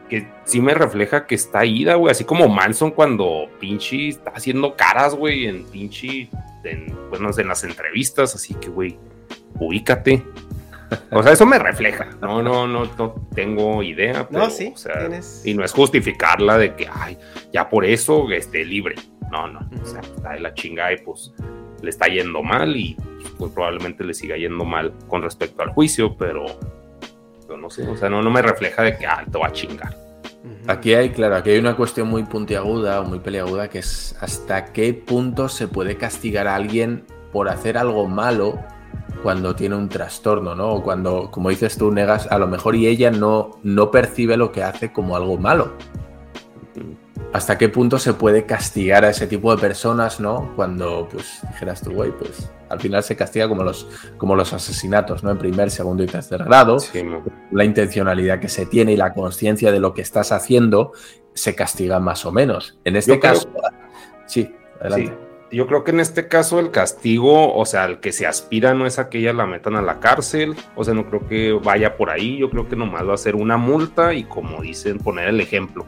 que 0.08 0.26
sí 0.44 0.60
me 0.60 0.74
refleja 0.74 1.26
que 1.26 1.34
está 1.34 1.64
ida, 1.66 1.94
güey, 1.94 2.10
así 2.10 2.24
como 2.24 2.48
Manson 2.48 2.90
cuando 2.90 3.48
pinche 3.60 4.08
está 4.08 4.30
haciendo 4.30 4.74
caras, 4.74 5.14
güey, 5.14 5.46
en 5.46 5.64
pinche, 5.64 6.30
en, 6.64 6.96
bueno, 7.10 7.30
en 7.36 7.48
las 7.48 7.64
entrevistas, 7.64 8.34
así 8.34 8.54
que, 8.54 8.68
güey, 8.68 8.98
ubícate. 9.58 10.24
O 11.10 11.22
sea, 11.22 11.32
eso 11.32 11.46
me 11.46 11.58
refleja. 11.58 12.08
No, 12.20 12.42
no, 12.42 12.66
no, 12.66 12.84
no 12.84 13.28
tengo 13.34 13.82
idea. 13.82 14.26
no, 14.30 14.50
sí. 14.50 14.72
Y 15.44 15.54
no 15.54 15.64
es 15.64 15.72
justificarla 15.72 16.58
de 16.58 16.74
que, 16.74 16.88
ay, 16.90 17.18
ya 17.52 17.68
por 17.68 17.84
eso 17.84 18.30
esté 18.30 18.64
libre. 18.64 18.94
No, 19.30 19.48
no. 19.48 19.60
O 19.82 19.86
sea, 19.86 20.00
está 20.00 20.30
de 20.30 20.40
la 20.40 20.54
chingada 20.54 20.92
y 20.92 20.98
pues 20.98 21.32
le 21.82 21.90
está 21.90 22.06
yendo 22.06 22.42
mal 22.42 22.76
y 22.76 22.96
pues, 23.38 23.52
probablemente 23.52 24.04
le 24.04 24.14
siga 24.14 24.36
yendo 24.36 24.64
mal 24.64 24.92
con 25.06 25.22
respecto 25.22 25.62
al 25.62 25.70
juicio, 25.70 26.16
pero, 26.16 26.46
no 27.48 27.70
sé. 27.70 27.86
O 27.86 27.96
sea, 27.96 28.08
no, 28.08 28.22
no 28.22 28.30
me 28.30 28.42
refleja 28.42 28.82
de 28.82 28.96
que, 28.96 29.06
ah, 29.06 29.24
te 29.30 29.38
va 29.38 29.48
a 29.48 29.52
chingar. 29.52 29.96
Aquí 30.66 30.94
hay, 30.94 31.10
claro, 31.10 31.36
aquí 31.36 31.50
hay 31.50 31.58
una 31.58 31.76
cuestión 31.76 32.08
muy 32.08 32.24
puntiaguda 32.24 33.00
o 33.00 33.04
muy 33.04 33.18
peleaguda 33.18 33.68
que 33.68 33.80
es 33.80 34.16
hasta 34.20 34.66
qué 34.72 34.94
punto 34.94 35.48
se 35.48 35.68
puede 35.68 35.96
castigar 35.96 36.46
a 36.46 36.54
alguien 36.54 37.04
por 37.32 37.48
hacer 37.48 37.76
algo 37.76 38.06
malo 38.06 38.58
cuando 39.22 39.54
tiene 39.54 39.76
un 39.76 39.88
trastorno, 39.88 40.54
¿no? 40.54 40.68
O 40.74 40.82
cuando, 40.82 41.30
como 41.30 41.50
dices 41.50 41.76
tú, 41.76 41.90
negas, 41.90 42.26
a 42.30 42.38
lo 42.38 42.46
mejor 42.46 42.76
y 42.76 42.86
ella 42.86 43.10
no, 43.10 43.58
no 43.62 43.90
percibe 43.90 44.36
lo 44.36 44.52
que 44.52 44.62
hace 44.62 44.92
como 44.92 45.16
algo 45.16 45.38
malo. 45.38 45.72
¿Hasta 47.32 47.58
qué 47.58 47.68
punto 47.68 47.98
se 47.98 48.14
puede 48.14 48.46
castigar 48.46 49.04
a 49.04 49.10
ese 49.10 49.26
tipo 49.26 49.54
de 49.54 49.60
personas, 49.60 50.18
¿no? 50.18 50.52
Cuando, 50.56 51.08
pues, 51.10 51.40
dijeras 51.52 51.82
tú, 51.82 51.92
güey, 51.92 52.10
pues 52.10 52.50
al 52.70 52.80
final 52.80 53.02
se 53.02 53.16
castiga 53.16 53.48
como 53.48 53.62
los, 53.64 53.88
como 54.16 54.34
los 54.34 54.52
asesinatos, 54.52 55.22
¿no? 55.22 55.30
En 55.30 55.38
primer, 55.38 55.70
segundo 55.70 56.02
y 56.02 56.06
tercer 56.06 56.44
grado. 56.44 56.78
La 57.50 57.64
intencionalidad 57.64 58.40
que 58.40 58.48
se 58.48 58.66
tiene 58.66 58.92
y 58.92 58.96
la 58.96 59.12
conciencia 59.12 59.72
de 59.72 59.80
lo 59.80 59.92
que 59.92 60.02
estás 60.02 60.32
haciendo 60.32 60.92
se 61.34 61.54
castiga 61.54 62.00
más 62.00 62.24
o 62.24 62.32
menos. 62.32 62.78
En 62.84 62.96
este 62.96 63.18
caso, 63.20 63.48
sí, 64.26 64.54
adelante 64.80 65.27
yo 65.50 65.66
creo 65.66 65.84
que 65.84 65.90
en 65.90 66.00
este 66.00 66.28
caso 66.28 66.60
el 66.60 66.70
castigo, 66.70 67.54
o 67.54 67.64
sea, 67.64 67.84
el 67.86 68.00
que 68.00 68.12
se 68.12 68.26
aspira 68.26 68.74
no 68.74 68.86
es 68.86 68.98
a 68.98 69.08
que 69.08 69.20
la 69.32 69.46
metan 69.46 69.76
a 69.76 69.82
la 69.82 70.00
cárcel, 70.00 70.54
o 70.74 70.84
sea, 70.84 70.94
no 70.94 71.08
creo 71.08 71.26
que 71.26 71.52
vaya 71.52 71.96
por 71.96 72.10
ahí, 72.10 72.38
yo 72.38 72.50
creo 72.50 72.68
que 72.68 72.76
nomás 72.76 73.06
va 73.08 73.14
a 73.14 73.18
ser 73.18 73.34
una 73.34 73.56
multa 73.56 74.14
y 74.14 74.24
como 74.24 74.62
dicen, 74.62 74.98
poner 74.98 75.28
el 75.28 75.40
ejemplo. 75.40 75.86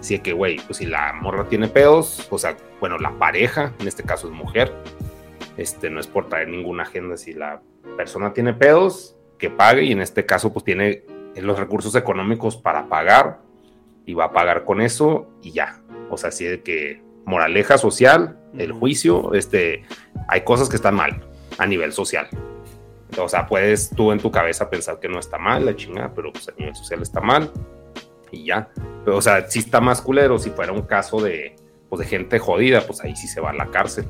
Es 0.00 0.20
que, 0.20 0.32
güey, 0.32 0.56
pues 0.66 0.78
si 0.78 0.86
la 0.86 1.12
morra 1.14 1.48
tiene 1.48 1.68
pedos, 1.68 2.26
o 2.30 2.38
sea, 2.38 2.56
bueno, 2.80 2.98
la 2.98 3.18
pareja, 3.18 3.72
en 3.78 3.88
este 3.88 4.02
caso 4.02 4.28
es 4.28 4.34
mujer, 4.34 4.72
este, 5.56 5.88
no 5.88 6.00
es 6.00 6.06
por 6.06 6.28
traer 6.28 6.48
ninguna 6.48 6.82
agenda, 6.82 7.16
si 7.16 7.32
la 7.32 7.62
persona 7.96 8.32
tiene 8.32 8.52
pedos, 8.52 9.16
que 9.38 9.50
pague 9.50 9.84
y 9.84 9.92
en 9.92 10.00
este 10.00 10.24
caso 10.26 10.52
pues 10.52 10.64
tiene 10.64 11.04
los 11.36 11.58
recursos 11.58 11.94
económicos 11.96 12.56
para 12.56 12.88
pagar 12.88 13.40
y 14.06 14.14
va 14.14 14.26
a 14.26 14.32
pagar 14.32 14.64
con 14.64 14.80
eso 14.80 15.28
y 15.42 15.52
ya. 15.52 15.82
O 16.10 16.16
sea, 16.16 16.30
si 16.30 16.46
es 16.46 16.60
que 16.60 17.02
moraleja 17.26 17.78
social, 17.78 18.38
el 18.56 18.72
juicio, 18.72 19.34
este, 19.34 19.84
hay 20.28 20.42
cosas 20.42 20.68
que 20.68 20.76
están 20.76 20.94
mal 20.94 21.26
a 21.58 21.66
nivel 21.66 21.92
social. 21.92 22.28
O 23.18 23.28
sea, 23.28 23.46
puedes 23.46 23.90
tú 23.90 24.12
en 24.12 24.18
tu 24.18 24.30
cabeza 24.30 24.70
pensar 24.70 24.98
que 24.98 25.08
no 25.08 25.18
está 25.18 25.38
mal, 25.38 25.64
la 25.64 25.76
chingada, 25.76 26.12
pero 26.14 26.32
pues, 26.32 26.48
a 26.48 26.52
nivel 26.58 26.74
social 26.74 27.02
está 27.02 27.20
mal 27.20 27.50
y 28.30 28.46
ya. 28.46 28.68
Pero, 29.04 29.16
o 29.16 29.22
sea, 29.22 29.48
si 29.48 29.60
está 29.60 29.80
más 29.80 30.00
culero, 30.00 30.38
si 30.38 30.50
fuera 30.50 30.72
un 30.72 30.82
caso 30.82 31.20
de, 31.20 31.56
pues, 31.88 32.00
de 32.00 32.06
gente 32.06 32.38
jodida, 32.38 32.86
pues 32.86 33.00
ahí 33.02 33.14
sí 33.14 33.28
se 33.28 33.40
va 33.40 33.50
a 33.50 33.54
la 33.54 33.70
cárcel. 33.70 34.06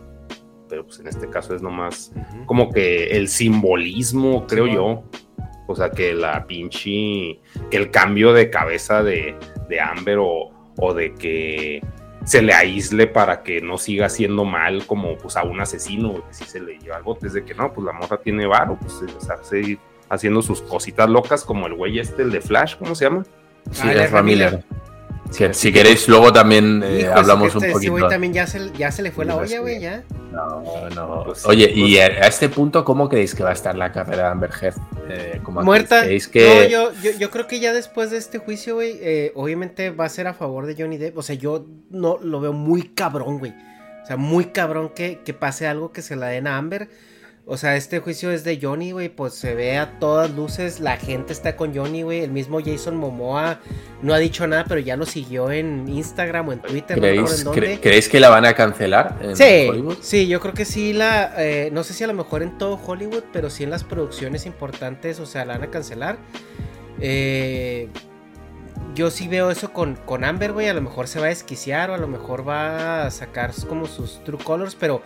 Pero 0.69 0.86
pues 0.86 0.99
en 0.99 1.07
este 1.07 1.28
caso 1.28 1.55
es 1.55 1.62
nomás 1.62 2.12
como 2.47 2.73
que 2.73 3.16
el 3.16 3.28
simbolismo, 3.28 4.47
creo 4.47 4.66
yo. 4.66 5.05
O 5.66 5.77
sea, 5.77 5.91
que 5.91 6.15
la 6.15 6.47
pinche, 6.47 7.41
que 7.70 7.77
el 7.77 7.91
cambio 7.91 8.32
de 8.32 8.51
cabeza 8.51 9.03
de, 9.03 9.36
de 9.69 9.81
Amber 9.81 10.19
o, 10.19 10.51
o 10.78 10.95
de 10.95 11.15
que 11.15 11.82
se 12.25 12.43
le 12.43 12.55
aísle 12.55 13.07
para 13.07 13.43
que 13.43 13.61
no 13.61 13.79
siga 13.79 14.07
haciendo 14.07 14.45
mal 14.45 14.87
como 14.87 15.17
pues 15.17 15.37
a 15.37 15.45
un 15.45 15.61
asesino, 15.61 16.27
que 16.27 16.35
si 16.35 16.45
se 16.45 16.61
le 16.61 16.79
lleva 16.79 16.97
algo 16.97 17.17
desde 17.21 17.45
que 17.45 17.55
no, 17.55 17.73
pues 17.73 17.85
la 17.85 17.93
morra 17.93 18.19
tiene 18.19 18.47
varo, 18.47 18.79
pues 18.81 18.95
sea, 19.23 19.43
seguir 19.43 19.79
haciendo 20.09 20.43
sus 20.43 20.63
cositas 20.63 21.09
locas 21.09 21.45
como 21.45 21.67
el 21.67 21.75
güey 21.75 21.99
este, 21.99 22.23
el 22.23 22.31
de 22.31 22.41
Flash, 22.41 22.77
¿cómo 22.77 22.95
se 22.95 23.05
llama? 23.05 23.25
Sí, 23.71 23.89
es 23.89 24.11
Ramiller. 24.11 24.65
Si, 25.35 25.44
si 25.52 25.73
queréis, 25.73 26.09
luego 26.09 26.32
también 26.32 26.82
eh, 26.85 27.01
Hijo, 27.02 27.12
hablamos 27.15 27.55
este, 27.55 27.66
un 27.66 27.73
poquito. 27.73 27.93
güey 27.93 28.09
también 28.09 28.32
ya 28.32 28.47
se, 28.47 28.70
ya 28.73 28.90
se 28.93 29.02
le 29.02 29.11
fue 29.11 29.24
la 29.24 29.35
Pues 29.36 29.51
olla, 29.51 29.61
güey, 29.61 29.81
ya. 29.81 30.05
No, 30.32 30.62
no. 30.94 31.24
Pues 31.24 31.44
Oye, 31.47 31.70
y 31.74 31.97
pues- 31.97 32.02
a, 32.20 32.24
a 32.24 32.27
este 32.28 32.48
punto, 32.48 32.85
¿cómo 32.85 33.09
creéis 33.09 33.35
que 33.35 33.43
va 33.43 33.51
a 33.51 33.52
estar 33.52 33.74
la 33.77 33.93
carrera 33.93 34.24
de 34.24 34.28
Amber 34.31 34.51
Heard? 34.61 34.74
Eh, 35.09 35.40
¿cómo 35.43 35.62
Muerta. 35.62 36.02
¿Creéis 36.02 36.28
que 36.28 36.44
No, 36.65 36.69
yo, 36.69 36.93
yo, 37.02 37.19
yo 37.19 37.31
creo 37.31 37.47
que 37.47 37.61
ya 37.61 37.73
después 37.73 38.11
de 38.11 38.19
este 38.19 38.39
juicio, 38.39 38.74
güey, 38.74 38.98
eh, 39.02 39.32
obviamente 39.35 39.90
va 39.90 40.05
a 40.06 40.09
ser 40.09 40.27
a 40.27 40.35
favor 40.35 40.66
de 40.66 40.74
Johnny 40.81 40.97
Depp. 40.98 41.19
O 41.19 41.23
sea, 41.23 41.35
yo 41.36 41.66
no 41.90 42.19
lo 42.23 42.40
veo 42.40 42.52
muy 42.52 42.82
cabrón, 42.89 43.39
güey. 43.39 43.52
O 44.02 44.06
sea, 44.06 44.16
muy 44.16 44.47
cabrón 44.47 44.90
que, 44.94 45.20
que 45.24 45.35
pase 45.35 45.66
algo 45.66 45.90
que 45.93 46.02
se 46.02 46.15
la 46.16 46.27
den 46.28 46.47
a 46.47 46.56
Amber. 46.59 46.89
O 47.47 47.59
sea, 47.59 47.77
este 47.77 47.99
juicio 48.01 48.31
es 48.31 48.43
de 48.43 48.59
Johnny, 48.61 48.93
güey, 48.93 49.11
pues 49.11 49.35
se 49.35 49.55
ve 49.55 49.77
a 49.77 49.99
todas 49.99 50.31
luces, 50.31 50.81
la 50.81 50.97
gente 50.97 51.35
está 51.35 51.57
con 51.57 51.75
Johnny, 51.77 52.01
güey, 52.03 52.21
el 52.21 52.31
mismo 52.31 52.59
Jason 52.65 52.97
Momoa 52.97 53.61
no 54.01 54.15
ha 54.15 54.19
dicho 54.19 54.47
nada, 54.47 54.65
pero 54.66 54.81
ya 54.81 54.97
lo 54.97 55.05
siguió 55.05 55.51
en 55.51 55.87
Instagram 55.87 56.49
o 56.49 56.53
en 56.55 56.61
Twitter, 56.62 56.97
no 56.97 57.03
¿Creéis, 57.03 57.39
en 57.41 57.45
dónde. 57.45 57.61
cre- 57.77 57.81
¿Creéis 57.83 58.09
que 58.09 58.19
la 58.19 58.31
van 58.31 58.47
a 58.47 58.55
cancelar 58.55 59.19
en 59.21 59.37
Sí, 59.37 59.66
Hollywood? 59.69 59.97
sí, 60.01 60.27
yo 60.27 60.41
creo 60.41 60.55
que 60.55 60.65
sí 60.65 60.95
la, 60.95 61.35
eh, 61.37 61.69
no 61.71 61.85
sé 61.85 61.93
si 61.93 62.03
a 62.03 62.07
lo 62.07 62.15
mejor 62.15 62.43
en 62.43 62.57
todo 62.57 62.81
Hollywood, 62.83 63.25
pero 63.31 63.51
sí 63.51 63.62
en 63.65 63.69
las 63.71 63.85
producciones 63.85 64.47
importantes, 64.47 65.21
o 65.21 65.27
sea, 65.27 65.45
la 65.45 65.53
van 65.59 65.65
a 65.65 65.71
cancelar. 65.71 66.16
Eh, 66.99 67.89
yo 68.95 69.11
sí 69.11 69.29
veo 69.29 69.51
eso 69.51 69.73
con, 69.73 69.97
con 69.97 70.25
Amber, 70.25 70.53
güey, 70.53 70.69
a 70.69 70.75
lo 70.75 70.81
mejor 70.81 71.09
se 71.09 71.19
va 71.21 71.27
a 71.27 71.29
desquiciar 71.29 71.91
o 71.91 71.95
a 71.95 71.99
lo 71.99 72.09
mejor 72.09 72.49
va 72.49 73.05
a 73.07 73.11
sacar 73.11 73.51
como 73.69 73.87
sus 73.87 74.23
true 74.25 74.39
colors, 74.43 74.75
pero 74.77 75.03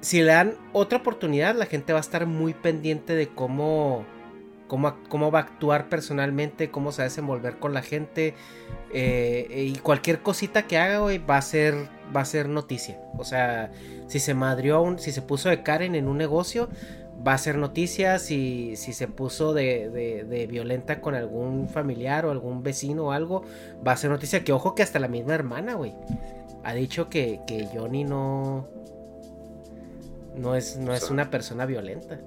si 0.00 0.18
le 0.20 0.26
dan 0.32 0.54
otra 0.72 0.98
oportunidad, 0.98 1.54
la 1.56 1.66
gente 1.66 1.92
va 1.92 1.98
a 1.98 2.00
estar 2.00 2.26
muy 2.26 2.54
pendiente 2.54 3.14
de 3.14 3.28
cómo, 3.28 4.04
cómo, 4.66 4.94
cómo 5.08 5.30
va 5.30 5.40
a 5.40 5.42
actuar 5.42 5.88
personalmente, 5.88 6.70
cómo 6.70 6.92
se 6.92 6.98
va 7.02 7.06
a 7.06 7.08
desenvolver 7.08 7.58
con 7.58 7.74
la 7.74 7.82
gente. 7.82 8.34
eh, 8.92 9.64
y 9.74 9.78
cualquier 9.80 10.20
cosita 10.20 10.62
que 10.66 10.78
haga, 10.78 10.98
güey, 11.00 11.18
va 11.18 11.36
a 11.36 11.42
ser, 11.42 11.74
va 12.14 12.20
a 12.22 12.24
ser 12.24 12.48
noticia. 12.48 13.00
O 13.18 13.24
sea, 13.24 13.70
si 14.06 14.18
se 14.20 14.34
madrió, 14.34 14.80
un, 14.82 14.98
si 14.98 15.12
se 15.12 15.20
puso 15.22 15.48
de 15.48 15.62
Karen 15.62 15.94
en 15.94 16.06
un 16.08 16.16
negocio, 16.16 16.68
va 17.26 17.34
a 17.34 17.38
ser 17.38 17.58
noticia. 17.58 18.18
Si, 18.20 18.76
si 18.76 18.92
se 18.92 19.08
puso 19.08 19.52
de, 19.52 19.90
de- 19.90 20.24
de 20.24 20.46
violenta 20.46 21.00
con 21.00 21.14
algún 21.16 21.68
familiar 21.68 22.24
o 22.24 22.30
algún 22.30 22.62
vecino 22.62 23.06
o 23.06 23.12
algo, 23.12 23.42
va 23.86 23.92
a 23.92 23.96
ser 23.96 24.10
noticia. 24.10 24.44
Que 24.44 24.52
ojo 24.52 24.74
que 24.74 24.82
hasta 24.84 24.98
la 25.00 25.08
misma 25.08 25.34
hermana, 25.34 25.74
güey, 25.74 25.94
ha 26.64 26.72
dicho 26.74 27.08
que, 27.10 27.40
que 27.46 27.66
Johnny 27.74 28.04
no... 28.04 28.68
No 30.38 30.54
es, 30.54 30.76
no 30.76 30.94
es 30.94 31.10
una 31.10 31.30
persona 31.30 31.66
violenta. 31.66 32.18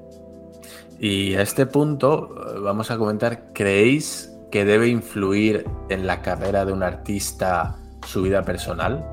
Y 0.99 1.33
a 1.35 1.41
este 1.41 1.65
punto 1.65 2.35
eh, 2.55 2.59
vamos 2.59 2.91
a 2.91 2.97
comentar, 2.97 3.51
¿creéis 3.53 4.31
que 4.51 4.65
debe 4.65 4.88
influir 4.88 5.65
en 5.89 6.05
la 6.05 6.21
carrera 6.21 6.65
de 6.65 6.73
un 6.73 6.83
artista 6.83 7.77
su 8.05 8.21
vida 8.23 8.43
personal? 8.43 9.03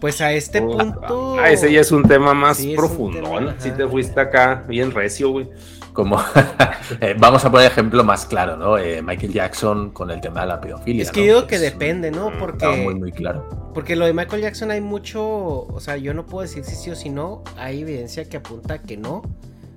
Pues 0.00 0.20
a 0.20 0.32
este 0.32 0.60
punto. 0.60 1.36
Ah, 1.38 1.50
ese 1.50 1.72
ya 1.72 1.80
es 1.80 1.92
un 1.92 2.02
tema 2.04 2.34
más 2.34 2.56
Sí, 2.56 2.74
profundo, 2.76 3.22
tema, 3.22 3.40
¿no? 3.40 3.50
ajá. 3.50 3.60
Si 3.60 3.70
te 3.70 3.86
fuiste 3.86 4.20
acá 4.20 4.64
bien 4.66 4.90
recio, 4.90 5.30
güey. 5.30 5.48
Como 5.92 6.18
eh, 7.00 7.14
vamos 7.18 7.44
a 7.44 7.50
poner 7.50 7.70
ejemplo 7.70 8.02
más 8.02 8.24
claro, 8.24 8.56
¿no? 8.56 8.78
Eh, 8.78 9.02
Michael 9.02 9.32
Jackson 9.32 9.90
con 9.90 10.10
el 10.10 10.20
tema 10.20 10.40
de 10.42 10.46
la 10.46 10.60
pedofilia. 10.60 11.02
Es 11.02 11.10
que 11.10 11.20
¿no? 11.20 11.26
yo 11.26 11.34
digo 11.36 11.46
que 11.46 11.56
Es- 11.56 11.60
depende, 11.60 12.10
¿no? 12.10 12.30
Porque. 12.38 12.66
muy, 12.66 12.94
muy 12.94 13.12
claro. 13.12 13.48
Porque 13.74 13.94
lo 13.96 14.06
de 14.06 14.12
Michael 14.12 14.42
Jackson 14.42 14.70
hay 14.70 14.80
mucho, 14.80 15.22
o 15.66 15.80
sea, 15.80 15.96
yo 15.96 16.14
no 16.14 16.26
puedo 16.26 16.42
decir 16.42 16.64
si 16.64 16.74
sí 16.76 16.90
o 16.90 16.94
si 16.94 17.08
no, 17.10 17.42
hay 17.56 17.82
evidencia 17.82 18.24
que 18.26 18.38
apunta 18.38 18.78
que 18.82 18.96
no. 18.96 19.22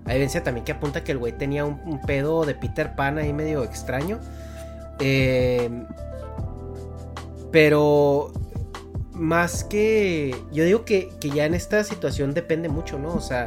Hay 0.06 0.16
evidencia 0.16 0.44
también 0.44 0.64
que 0.66 0.72
apunta 0.72 1.04
que 1.04 1.12
el 1.14 1.18
güey 1.18 1.34
tenía 1.38 1.66
un, 1.66 1.82
un 1.86 2.00
pedo 2.02 2.46
de 2.46 2.56
Peter 2.56 2.96
Pan 2.96 3.18
ahí 3.18 3.34
medio 3.34 3.64
extraño. 3.64 4.20
Eh, 5.00 5.70
pero 7.52 8.32
más 9.14 9.64
que, 9.64 10.36
yo 10.52 10.64
digo 10.66 10.86
que, 10.86 11.10
que 11.20 11.30
ya 11.30 11.46
en 11.46 11.54
esta 11.54 11.84
situación 11.84 12.34
depende 12.34 12.70
mucho, 12.70 13.00
¿no? 13.00 13.14
O 13.14 13.22
sea, 13.22 13.46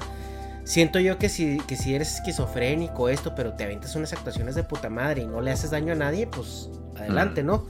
siento 0.69 0.99
yo 1.01 1.19
que 1.19 1.29
si, 1.29 1.59
que 1.67 1.77
si 1.77 1.95
eres 1.95 2.17
esquizofrénico 2.17 3.09
esto, 3.09 3.35
pero 3.35 3.55
te 3.55 3.65
aventas 3.65 3.97
unas 3.97 4.13
actuaciones 4.13 4.55
de 4.55 4.63
puta 4.65 4.89
madre 4.91 5.23
y 5.23 5.27
no 5.27 5.41
le 5.41 5.51
haces 5.51 5.71
daño 5.71 5.93
a 5.93 5.97
nadie, 5.97 6.27
pues 6.27 6.69
adelante, 6.97 7.43
¿no? 7.43 7.67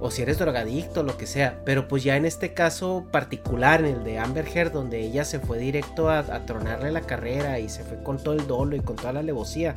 o 0.00 0.12
si 0.12 0.22
eres 0.22 0.38
drogadicto, 0.38 1.02
lo 1.02 1.16
que 1.18 1.26
sea. 1.26 1.58
Pero 1.64 1.88
pues 1.88 2.04
ya 2.04 2.16
en 2.16 2.24
este 2.24 2.54
caso 2.54 3.06
particular, 3.10 3.80
en 3.80 3.86
el 3.96 4.04
de 4.04 4.18
Amber 4.20 4.46
Heard, 4.46 4.70
donde 4.70 5.00
ella 5.00 5.24
se 5.24 5.40
fue 5.40 5.58
directo 5.58 6.08
a, 6.08 6.20
a 6.20 6.46
tronarle 6.46 6.92
la 6.92 7.00
carrera 7.00 7.58
y 7.58 7.68
se 7.68 7.82
fue 7.82 8.00
con 8.04 8.16
todo 8.22 8.34
el 8.34 8.46
dolo 8.46 8.76
y 8.76 8.80
con 8.80 8.94
toda 8.94 9.12
la 9.12 9.20
alevosía 9.20 9.74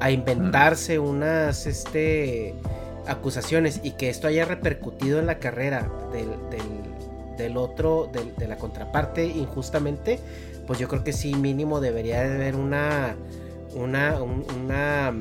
a 0.00 0.10
inventarse 0.10 0.98
unas 0.98 1.66
este, 1.68 2.56
acusaciones 3.06 3.80
y 3.84 3.92
que 3.92 4.08
esto 4.10 4.26
haya 4.26 4.44
repercutido 4.44 5.20
en 5.20 5.26
la 5.26 5.38
carrera 5.38 5.88
del, 6.12 6.30
del, 6.50 7.36
del 7.36 7.56
otro, 7.56 8.08
del- 8.12 8.34
de 8.34 8.48
la 8.48 8.56
contraparte 8.56 9.24
injustamente, 9.24 10.18
pues 10.70 10.78
yo 10.78 10.86
creo 10.86 11.02
que 11.02 11.12
sí 11.12 11.34
mínimo 11.34 11.80
debería 11.80 12.20
de 12.22 12.32
haber 12.36 12.54
una, 12.54 13.16
una, 13.74 14.22
un- 14.22 14.46
una, 14.64 15.12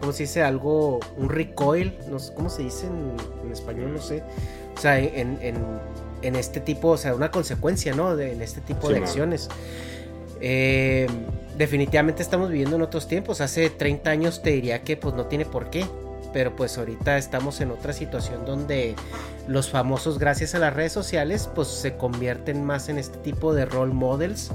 ¿cómo 0.00 0.10
se 0.12 0.24
dice? 0.24 0.42
Algo, 0.42 0.98
un 1.16 1.28
recoil, 1.28 1.96
no 2.10 2.18
sé, 2.18 2.34
¿cómo 2.34 2.50
se 2.50 2.64
dice 2.64 2.88
en, 2.88 3.12
en 3.46 3.52
español? 3.52 3.92
No 3.94 4.00
sé. 4.00 4.24
O 4.76 4.80
sea, 4.80 4.98
en, 4.98 5.38
en, 5.40 5.54
en 6.22 6.34
este 6.34 6.58
tipo, 6.58 6.88
o 6.88 6.96
sea, 6.96 7.14
una 7.14 7.30
consecuencia, 7.30 7.94
¿no? 7.94 8.16
De, 8.16 8.32
en 8.32 8.42
este 8.42 8.60
tipo 8.60 8.88
Sí, 8.88 8.94
de 8.94 8.98
man. 8.98 9.08
acciones. 9.08 9.48
Eh, 10.40 11.06
definitivamente 11.56 12.24
estamos 12.24 12.50
viviendo 12.50 12.74
en 12.74 12.82
otros 12.82 13.06
tiempos. 13.06 13.40
Hace 13.40 13.70
30 13.70 14.10
años 14.10 14.42
te 14.42 14.50
diría 14.50 14.82
que 14.82 14.96
pues 14.96 15.14
no 15.14 15.26
tiene 15.26 15.44
por 15.44 15.70
qué. 15.70 15.86
Pero 16.36 16.54
pues 16.54 16.76
ahorita 16.76 17.16
estamos 17.16 17.62
en 17.62 17.70
otra 17.70 17.94
situación 17.94 18.44
donde 18.44 18.94
los 19.48 19.70
famosos, 19.70 20.18
gracias 20.18 20.54
a 20.54 20.58
las 20.58 20.76
redes 20.76 20.92
sociales, 20.92 21.50
pues 21.54 21.66
se 21.66 21.96
convierten 21.96 22.62
más 22.62 22.90
en 22.90 22.98
este 22.98 23.16
tipo 23.16 23.54
de 23.54 23.64
role 23.64 23.94
models 23.94 24.52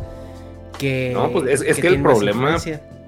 que... 0.78 1.10
No, 1.16 1.32
pues 1.32 1.49
es, 1.49 1.62
es 1.64 1.82
que, 1.82 1.88
el 1.88 2.03
problema, 2.03 2.56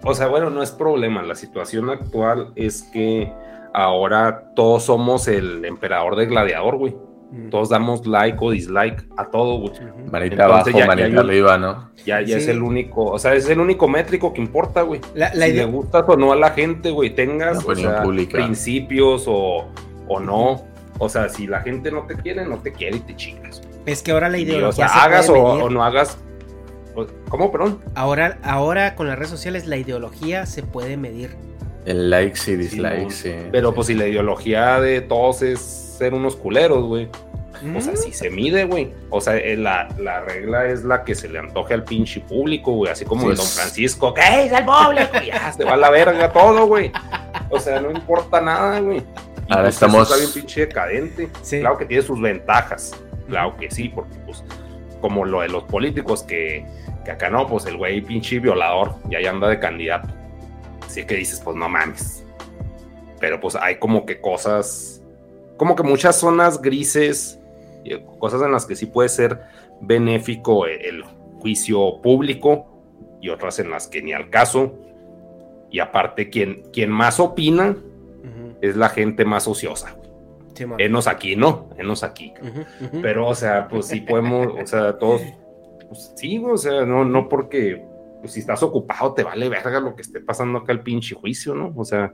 o 0.01 0.15
sea, 0.15 0.25
bueno, 0.25 0.49
no 0.49 0.63
es 0.63 0.71
problema, 0.71 1.21
la 1.21 1.35
situación 1.35 1.91
actual 1.91 2.51
es 2.55 2.81
que 2.81 3.31
ahora 3.75 4.45
todos 4.55 4.85
somos 4.85 5.27
el 5.27 5.65
emperador 5.65 6.15
de 6.15 6.25
gladiador, 6.25 6.77
güey. 6.77 6.95
Todos 7.49 7.69
damos 7.69 8.05
like 8.05 8.37
o 8.41 8.51
dislike 8.51 9.03
a 9.17 9.25
todo, 9.31 9.59
güey. 9.59 9.73
Manita 10.11 10.45
abajo, 10.45 10.69
manita 10.85 11.19
arriba, 11.21 11.57
¿no? 11.57 11.89
Ya, 12.05 12.21
ya 12.21 12.37
es 12.37 12.47
el 12.47 12.61
único, 12.61 13.05
o 13.05 13.17
sea, 13.17 13.33
es 13.33 13.49
el 13.49 13.59
único 13.59 13.87
métrico 13.87 14.33
que 14.33 14.41
importa, 14.41 14.81
güey. 14.83 15.01
La- 15.15 15.33
la 15.33 15.45
si 15.47 15.51
idea- 15.51 15.65
le 15.65 15.71
gustas 15.71 16.03
o 16.07 16.15
no 16.15 16.31
a 16.31 16.35
la 16.35 16.51
gente, 16.51 16.91
güey, 16.91 17.09
tengas 17.15 17.63
o 17.65 17.75
sea, 17.75 18.03
principios 18.31 19.25
o, 19.27 19.65
o 20.07 20.19
no. 20.19 20.63
O 20.99 21.09
sea, 21.09 21.27
si 21.29 21.47
la 21.47 21.61
gente 21.61 21.91
no 21.91 22.03
te 22.03 22.15
quiere, 22.15 22.45
no 22.45 22.57
te 22.59 22.71
quiere 22.71 22.97
y 22.97 22.99
te 22.99 23.15
chingas. 23.15 23.61
Es 23.85 24.03
que 24.03 24.11
ahora 24.11 24.29
la 24.29 24.37
ideología 24.37 24.85
o 24.85 24.89
sea, 24.89 24.89
se 24.89 24.99
hagas 25.05 25.29
o, 25.29 25.33
o 25.35 25.69
no 25.69 25.83
hagas. 25.83 26.17
¿Cómo, 27.29 27.51
perdón? 27.51 27.79
Ahora, 27.95 28.37
ahora 28.43 28.93
con 28.95 29.07
las 29.07 29.17
redes 29.17 29.31
sociales 29.31 29.65
la 29.65 29.77
ideología 29.77 30.45
se 30.45 30.61
puede 30.61 30.95
medir. 30.97 31.35
El 31.85 32.09
likes 32.09 32.39
y 32.39 32.43
Sí, 32.43 32.55
dislikes, 32.55 33.03
no. 33.03 33.09
sí. 33.09 33.33
Pero 33.51 33.69
sí. 33.69 33.75
pues 33.75 33.87
si 33.87 33.93
la 33.95 34.07
ideología 34.07 34.79
de 34.79 35.01
todos 35.01 35.41
es 35.41 35.59
ser 35.59 36.13
unos 36.13 36.35
culeros, 36.35 36.83
güey. 36.85 37.09
O 37.75 37.79
sea, 37.79 37.93
Mm. 37.93 37.97
si 37.97 38.11
se 38.13 38.29
mide, 38.29 38.65
güey. 38.65 38.91
O 39.09 39.21
sea, 39.21 39.37
eh, 39.37 39.55
la, 39.55 39.87
la 39.97 40.19
regla 40.21 40.65
es 40.65 40.83
la 40.83 41.03
que 41.05 41.15
se 41.15 41.29
le 41.29 41.39
antoje 41.39 41.73
al 41.73 41.83
pinche 41.85 42.19
público, 42.19 42.73
güey. 42.73 42.91
Así 42.91 43.05
como 43.05 43.21
Sí, 43.23 43.27
el 43.29 43.35
Don 43.37 43.45
Francisco, 43.45 44.13
que 44.13 44.21
es 44.21 44.51
el 44.51 44.65
público? 44.65 45.11
Ya 45.25 45.51
se 45.53 45.63
va 45.63 45.73
a 45.73 45.77
la 45.77 45.89
verga 45.89 46.31
todo, 46.33 46.65
güey. 46.67 46.91
O 47.49 47.59
sea, 47.59 47.79
no 47.79 47.89
importa 47.91 48.41
nada, 48.41 48.79
güey. 48.81 49.01
Ahora 49.49 49.63
pues, 49.63 49.75
estamos- 49.75 50.03
Está 50.09 50.17
bien 50.17 50.31
pinche 50.33 50.61
decadente. 50.65 51.29
Sí. 51.41 51.59
Claro 51.61 51.77
que 51.77 51.85
tiene 51.85 52.03
sus 52.03 52.19
ventajas. 52.19 52.91
Claro 53.29 53.55
que 53.57 53.71
sí, 53.71 53.87
porque 53.89 54.15
pues 54.25 54.43
como 54.99 55.23
lo 55.23 55.41
de 55.41 55.47
los 55.49 55.63
políticos 55.63 56.23
que, 56.23 56.65
que 57.05 57.11
acá 57.11 57.29
no, 57.29 57.47
pues 57.47 57.65
el 57.65 57.77
güey 57.77 58.01
pinche 58.01 58.39
violador 58.39 58.95
y 59.09 59.15
ahí 59.15 59.25
anda 59.25 59.47
de 59.47 59.59
candidato. 59.59 60.09
Así 60.93 61.05
que 61.05 61.15
dices, 61.15 61.39
pues 61.39 61.57
no 61.57 61.67
mames. 61.67 62.23
Pero 63.19 63.39
pues 63.39 63.55
hay 63.55 63.77
como 63.77 64.05
que 64.05 64.21
cosas, 64.21 65.01
como 65.57 65.75
que 65.75 65.81
muchas 65.81 66.19
zonas 66.19 66.61
grises, 66.61 67.39
y 67.83 67.97
cosas 68.19 68.43
en 68.43 68.51
las 68.51 68.67
que 68.67 68.75
sí 68.75 68.85
puede 68.85 69.09
ser 69.09 69.41
benéfico 69.81 70.67
el, 70.67 70.79
el 70.85 71.03
juicio 71.39 71.99
público 72.03 72.67
y 73.21 73.29
otras 73.29 73.57
en 73.57 73.71
las 73.71 73.87
que 73.87 74.03
ni 74.03 74.13
al 74.13 74.29
caso. 74.29 74.75
Y 75.71 75.79
aparte, 75.79 76.29
quien, 76.29 76.61
quien 76.71 76.91
más 76.91 77.19
opina 77.19 77.71
Ujú, 77.71 78.57
es 78.61 78.75
la 78.75 78.89
gente 78.89 79.25
más 79.25 79.47
ociosa. 79.47 79.95
sí. 80.53 80.63
Enos 80.77 81.07
aquí, 81.07 81.35
¿no? 81.35 81.69
Enos 81.79 82.03
aquí. 82.03 82.35
Pero, 83.01 83.27
o 83.29 83.33
sea, 83.33 83.67
pues 83.67 83.87
sí 83.87 84.01
podemos, 84.01 84.47
o 84.61 84.67
sea, 84.67 84.99
todos, 84.99 85.23
pues 85.89 86.13
sí, 86.15 86.37
o 86.45 86.55
sea, 86.55 86.85
no, 86.85 87.03
no 87.03 87.27
porque, 87.27 87.83
pues 88.23 88.31
si 88.33 88.39
estás 88.39 88.63
ocupado 88.63 89.13
te 89.13 89.23
vale 89.23 89.49
verga 89.49 89.81
lo 89.81 89.97
que 89.97 90.01
esté 90.01 90.21
pasando 90.21 90.59
acá 90.59 90.71
el 90.71 90.79
pinche 90.79 91.13
juicio, 91.13 91.53
¿no? 91.53 91.73
O 91.75 91.83
sea, 91.83 92.13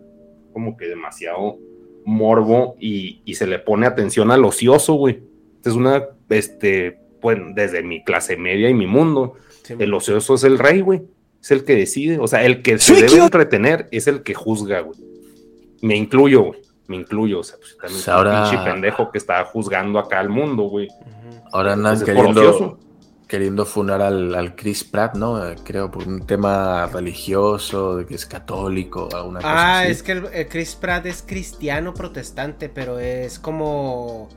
como 0.52 0.76
que 0.76 0.88
demasiado 0.88 1.60
morbo 2.03 2.76
y, 2.80 3.22
y 3.26 3.36
se 3.36 3.45
le 3.45 3.60
pone 3.60 3.86
atención 3.86 4.31
al 4.31 4.44
ocioso, 4.44 4.95
güey. 4.95 5.22
es 5.64 5.73
una, 5.73 6.03
este, 6.30 6.98
bueno, 7.22 7.52
desde 7.53 7.84
mi 7.84 8.03
clase 8.03 8.38
media 8.38 8.69
y 8.69 8.73
mi 8.73 8.88
mundo, 8.88 9.36
el 9.68 9.94
ocioso 9.94 10.34
es 10.34 10.44
el 10.44 10.57
rey, 10.57 10.81
güey. 10.81 11.03
Es 11.44 11.52
el 11.52 11.64
que 11.64 11.76
decide, 11.76 12.18
o 12.18 12.27
sea, 12.27 12.44
el 12.44 12.64
que 12.64 12.80
se 12.80 12.95
debe 12.95 13.19
entretener 13.23 13.88
es 13.91 14.07
el 14.07 14.23
que 14.23 14.34
juzga, 14.34 14.80
güey. 14.81 14.98
Me 15.84 15.95
incluyo, 15.95 16.41
güey. 16.45 16.60
Me 16.88 16.95
incluyo, 16.95 17.41
o 17.41 17.44
sea, 17.44 17.57
pues 17.60 17.77
también 17.77 17.98
Pues 17.98 18.10
ahora- 18.10 18.44
un 18.45 18.49
pinche 18.49 18.65
pendejo 18.65 19.11
que 19.11 19.19
está 19.19 19.45
juzgando 19.45 19.99
acá 19.99 20.19
al 20.19 20.30
mundo, 20.30 20.64
güey. 20.64 20.88
Ahora 21.53 21.73
andan 21.73 21.94
es 21.94 21.99
por 21.99 22.07
queriendo, 22.07 22.41
ocioso. 22.41 22.80
Queriendo 23.30 23.65
funar 23.65 24.01
al, 24.01 24.35
al 24.35 24.56
Chris 24.57 24.84
Pratt, 24.84 25.15
¿no? 25.15 25.47
Eh, 25.47 25.56
Creo 25.64 25.89
por 25.89 26.06
un 26.07 26.26
tema 26.26 26.88
religioso, 26.88 27.95
de 27.97 28.06
que 28.06 28.15
es 28.15 28.26
católico, 28.26 29.07
alguna 29.14 29.39
cosa 29.39 29.53
Ah, 29.53 29.80
así. 29.81 29.91
es 29.91 30.03
que 30.03 30.11
el, 30.14 30.26
el 30.34 30.47
Chris 30.49 30.76
Pratt 30.76 31.06
es 31.06 31.23
cristiano 31.26 31.93
protestante, 31.93 32.68
pero 32.68 32.99
es 32.99 33.39
como. 33.39 34.27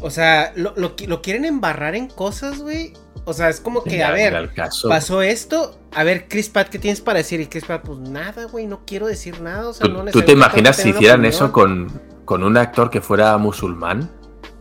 O 0.00 0.08
sea, 0.08 0.52
lo, 0.56 0.72
lo 0.76 0.96
qui- 0.96 1.06
lo 1.06 1.20
quieren 1.20 1.44
embarrar 1.44 1.94
en 1.94 2.06
cosas, 2.06 2.60
güey. 2.62 2.94
O 3.26 3.34
sea, 3.34 3.50
es 3.50 3.60
como 3.60 3.82
que, 3.84 4.02
a 4.02 4.12
ver, 4.12 4.50
pasó 4.88 5.20
esto. 5.20 5.78
A 5.92 6.04
ver, 6.04 6.26
Chris 6.28 6.48
Pratt, 6.48 6.68
¿qué 6.70 6.78
tienes 6.78 7.02
para 7.02 7.18
decir? 7.18 7.38
Y 7.40 7.48
Chris 7.48 7.64
Pratt, 7.66 7.84
pues 7.84 7.98
nada, 7.98 8.46
güey, 8.46 8.66
no 8.66 8.86
quiero 8.86 9.08
decir 9.08 9.42
nada. 9.42 9.68
O 9.68 9.72
sea, 9.74 9.86
¿Tú, 9.86 9.92
no 9.92 10.04
tú 10.06 10.22
te 10.22 10.32
imaginas 10.32 10.76
si 10.76 10.88
hicieran 10.90 11.20
opinión. 11.20 11.24
eso 11.34 11.52
con, 11.52 12.00
con 12.24 12.44
un 12.44 12.56
actor 12.56 12.88
que 12.88 13.02
fuera 13.02 13.36
musulmán 13.36 14.10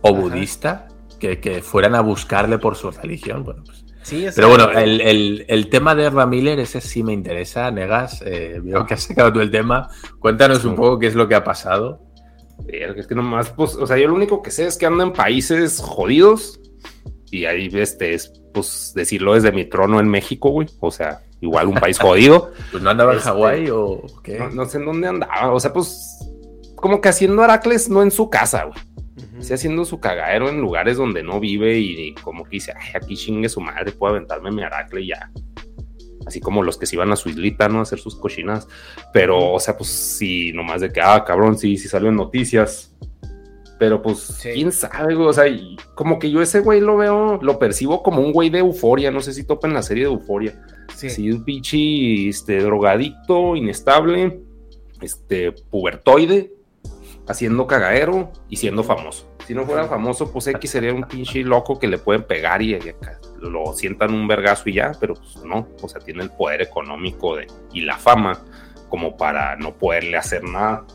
o 0.01 0.13
budista? 0.13 0.88
Que, 1.19 1.39
que 1.39 1.61
fueran 1.61 1.95
a 1.95 2.01
buscarle 2.01 2.57
por 2.59 2.75
su 2.75 2.89
religión. 2.91 3.43
Bueno, 3.43 3.63
pues. 3.65 3.83
Sí, 4.03 4.25
Pero 4.33 4.47
bueno, 4.49 4.71
el, 4.71 5.01
el- 5.01 5.45
el 5.47 5.69
tema 5.69 5.93
de 5.93 6.07
Ezra 6.07 6.25
Miller, 6.25 6.59
ese 6.59 6.81
sí 6.81 7.03
me 7.03 7.13
interesa, 7.13 7.69
Negas. 7.69 8.23
eh, 8.25 8.59
veo 8.63 8.85
que 8.85 8.93
has 8.95 9.03
sacado 9.03 9.31
tú 9.33 9.39
el 9.41 9.51
tema. 9.51 9.89
Cuéntanos 10.19 10.63
un 10.65 10.75
poco 10.75 10.97
qué 10.97 11.07
es 11.07 11.15
lo 11.15 11.27
que 11.27 11.35
ha 11.35 11.43
pasado. 11.43 12.01
Es 12.67 13.05
que 13.07 13.15
nomás, 13.15 13.49
pues, 13.51 13.75
o 13.75 13.85
sea, 13.85 13.97
yo 13.97 14.07
lo 14.07 14.15
único 14.15 14.41
que 14.41 14.51
sé 14.51 14.65
es 14.67 14.77
que 14.77 14.85
ando 14.85 15.03
en 15.03 15.13
países 15.13 15.79
jodidos 15.81 16.59
y 17.31 17.45
ahí, 17.45 17.69
este, 17.73 18.13
es, 18.15 18.31
pues, 18.53 18.93
decirlo 18.95 19.33
desde 19.33 19.51
mi 19.51 19.65
trono 19.65 19.99
en 19.99 20.07
México, 20.09 20.49
güey. 20.49 20.67
O 20.79 20.89
sea, 20.91 21.21
igual 21.41 21.67
un 21.67 21.75
país 21.75 21.99
jodido. 22.01 22.51
Pues 22.71 22.81
no 22.81 22.89
andaba 22.89 23.11
en 23.11 23.17
Este, 23.19 23.29
Hawái 23.29 23.69
o 23.69 24.01
qué. 24.23 24.39
No, 24.39 24.49
no 24.49 24.65
sé 24.65 24.77
en 24.77 24.85
dónde 24.85 25.07
andaba, 25.09 25.51
o 25.53 25.59
sea, 25.59 25.71
pues, 25.71 26.17
como 26.75 26.99
que 27.01 27.09
haciendo 27.09 27.43
Heracles 27.43 27.89
no 27.89 28.01
en 28.01 28.11
su 28.11 28.29
casa, 28.29 28.63
güey. 28.63 28.79
Sí, 29.39 29.53
haciendo 29.53 29.85
su 29.85 29.99
cagadero 29.99 30.49
en 30.49 30.61
lugares 30.61 30.97
donde 30.97 31.23
no 31.23 31.39
vive 31.39 31.77
y, 31.79 32.13
como 32.15 32.43
que 32.43 32.51
dice, 32.51 32.73
ay, 32.75 32.91
aquí 32.95 33.15
chingue 33.15 33.49
su 33.49 33.61
madre, 33.61 33.91
puedo 33.91 34.15
aventarme 34.15 34.51
mi 34.51 34.61
Heracle 34.61 35.01
y 35.01 35.07
ya. 35.07 35.31
Así 36.25 36.39
como 36.39 36.61
los 36.61 36.77
que 36.77 36.85
se 36.85 36.95
iban 36.95 37.11
a 37.11 37.15
su 37.15 37.29
islita, 37.29 37.69
¿no? 37.69 37.79
A 37.79 37.83
hacer 37.83 37.99
sus 37.99 38.15
cochinas. 38.15 38.67
Pero, 39.13 39.51
o 39.53 39.59
sea, 39.59 39.77
pues 39.77 39.89
sí, 39.89 40.51
nomás 40.53 40.81
de 40.81 40.91
que, 40.91 41.01
ah, 41.01 41.23
cabrón, 41.25 41.57
sí, 41.57 41.77
sí 41.77 41.87
salió 41.87 42.09
en 42.09 42.17
noticias. 42.17 42.95
Pero 43.79 44.01
pues, 44.01 44.37
quién 44.43 44.71
sabe, 44.71 45.15
güey. 45.15 45.27
O 45.27 45.33
sea, 45.33 45.47
y 45.47 45.77
como 45.95 46.19
que 46.19 46.29
yo 46.29 46.41
ese 46.41 46.59
güey 46.59 46.81
lo 46.81 46.97
veo, 46.97 47.39
lo 47.41 47.57
percibo 47.57 48.03
como 48.03 48.21
un 48.21 48.33
güey 48.33 48.49
de 48.49 48.59
euforia. 48.59 49.09
No 49.09 49.21
sé 49.21 49.33
si 49.33 49.45
topen 49.45 49.73
la 49.73 49.81
serie 49.81 50.03
de 50.03 50.11
euforia. 50.11 50.61
Sí. 50.93 51.09
Sí, 51.09 51.31
un 51.31 51.45
pinche 51.45 52.27
este, 52.27 52.59
drogadicto, 52.59 53.55
inestable, 53.55 54.41
este, 55.01 55.53
pubertoide, 55.53 56.51
haciendo 57.29 57.67
cagadero 57.67 58.31
y 58.49 58.57
siendo 58.57 58.83
famoso. 58.83 59.31
Si 59.45 59.53
no 59.53 59.63
fuera 59.63 59.85
famoso, 59.85 60.31
pues 60.33 60.47
X 60.47 60.71
sería 60.71 60.93
un 60.93 61.03
pinche 61.03 61.43
loco 61.43 61.77
que 61.77 61.87
le 61.87 61.99
pueden 61.99 62.23
pegar 62.23 62.61
y, 62.61 62.77
lo 63.39 63.71
sientan 63.73 64.13
un 64.13 64.27
vergazo 64.27 64.67
y 64.67 64.73
ya, 64.73 64.91
pero 64.99 65.13
pues 65.13 65.37
no, 65.45 65.67
o 65.81 65.87
sea, 65.87 66.01
tiene 66.01 66.23
el 66.23 66.31
poder 66.31 66.63
económico 66.63 67.35
de, 67.35 67.47
y 67.71 67.81
la 67.81 67.97
fama 67.97 68.43
como 68.89 69.15
para 69.15 69.55
no 69.57 69.75
poderle 69.75 70.17
hacer 70.17 70.43
nada. 70.43 70.85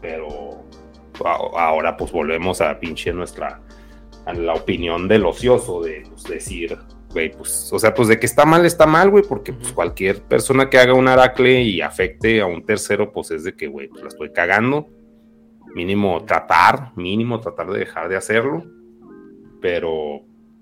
Pero 0.00 0.64
ahora 1.56 1.96
pues 1.96 2.12
volvemos 2.12 2.60
a 2.60 2.78
pinche 2.78 3.12
nuestra, 3.12 3.60
a 4.24 4.32
la 4.32 4.54
opinión 4.54 5.08
del 5.08 5.26
ocioso 5.26 5.82
de 5.82 6.04
pues, 6.08 6.22
decir, 6.22 6.78
güey, 7.10 7.32
pues, 7.32 7.68
o 7.72 7.80
sea, 7.80 7.92
pues 7.92 8.06
de 8.06 8.20
que 8.20 8.26
está 8.26 8.44
mal, 8.44 8.64
está 8.64 8.86
mal, 8.86 9.10
güey, 9.10 9.24
porque 9.28 9.52
pues 9.52 9.72
cualquier 9.72 10.22
persona 10.22 10.70
que 10.70 10.78
haga 10.78 10.94
un 10.94 11.08
aracle 11.08 11.62
y 11.62 11.80
afecte 11.80 12.40
a 12.40 12.46
un 12.46 12.64
tercero, 12.64 13.12
pues 13.12 13.32
es 13.32 13.42
de 13.42 13.56
que, 13.56 13.66
güey, 13.66 13.88
pues 13.88 14.02
la 14.02 14.08
estoy 14.08 14.32
cagando. 14.32 14.88
Mínimo 15.74 16.24
tratar, 16.24 16.92
mínimo 16.96 17.40
tratar 17.40 17.70
de 17.70 17.78
dejar 17.78 18.08
de 18.08 18.16
hacerlo. 18.16 18.64
Pero, 19.60 20.20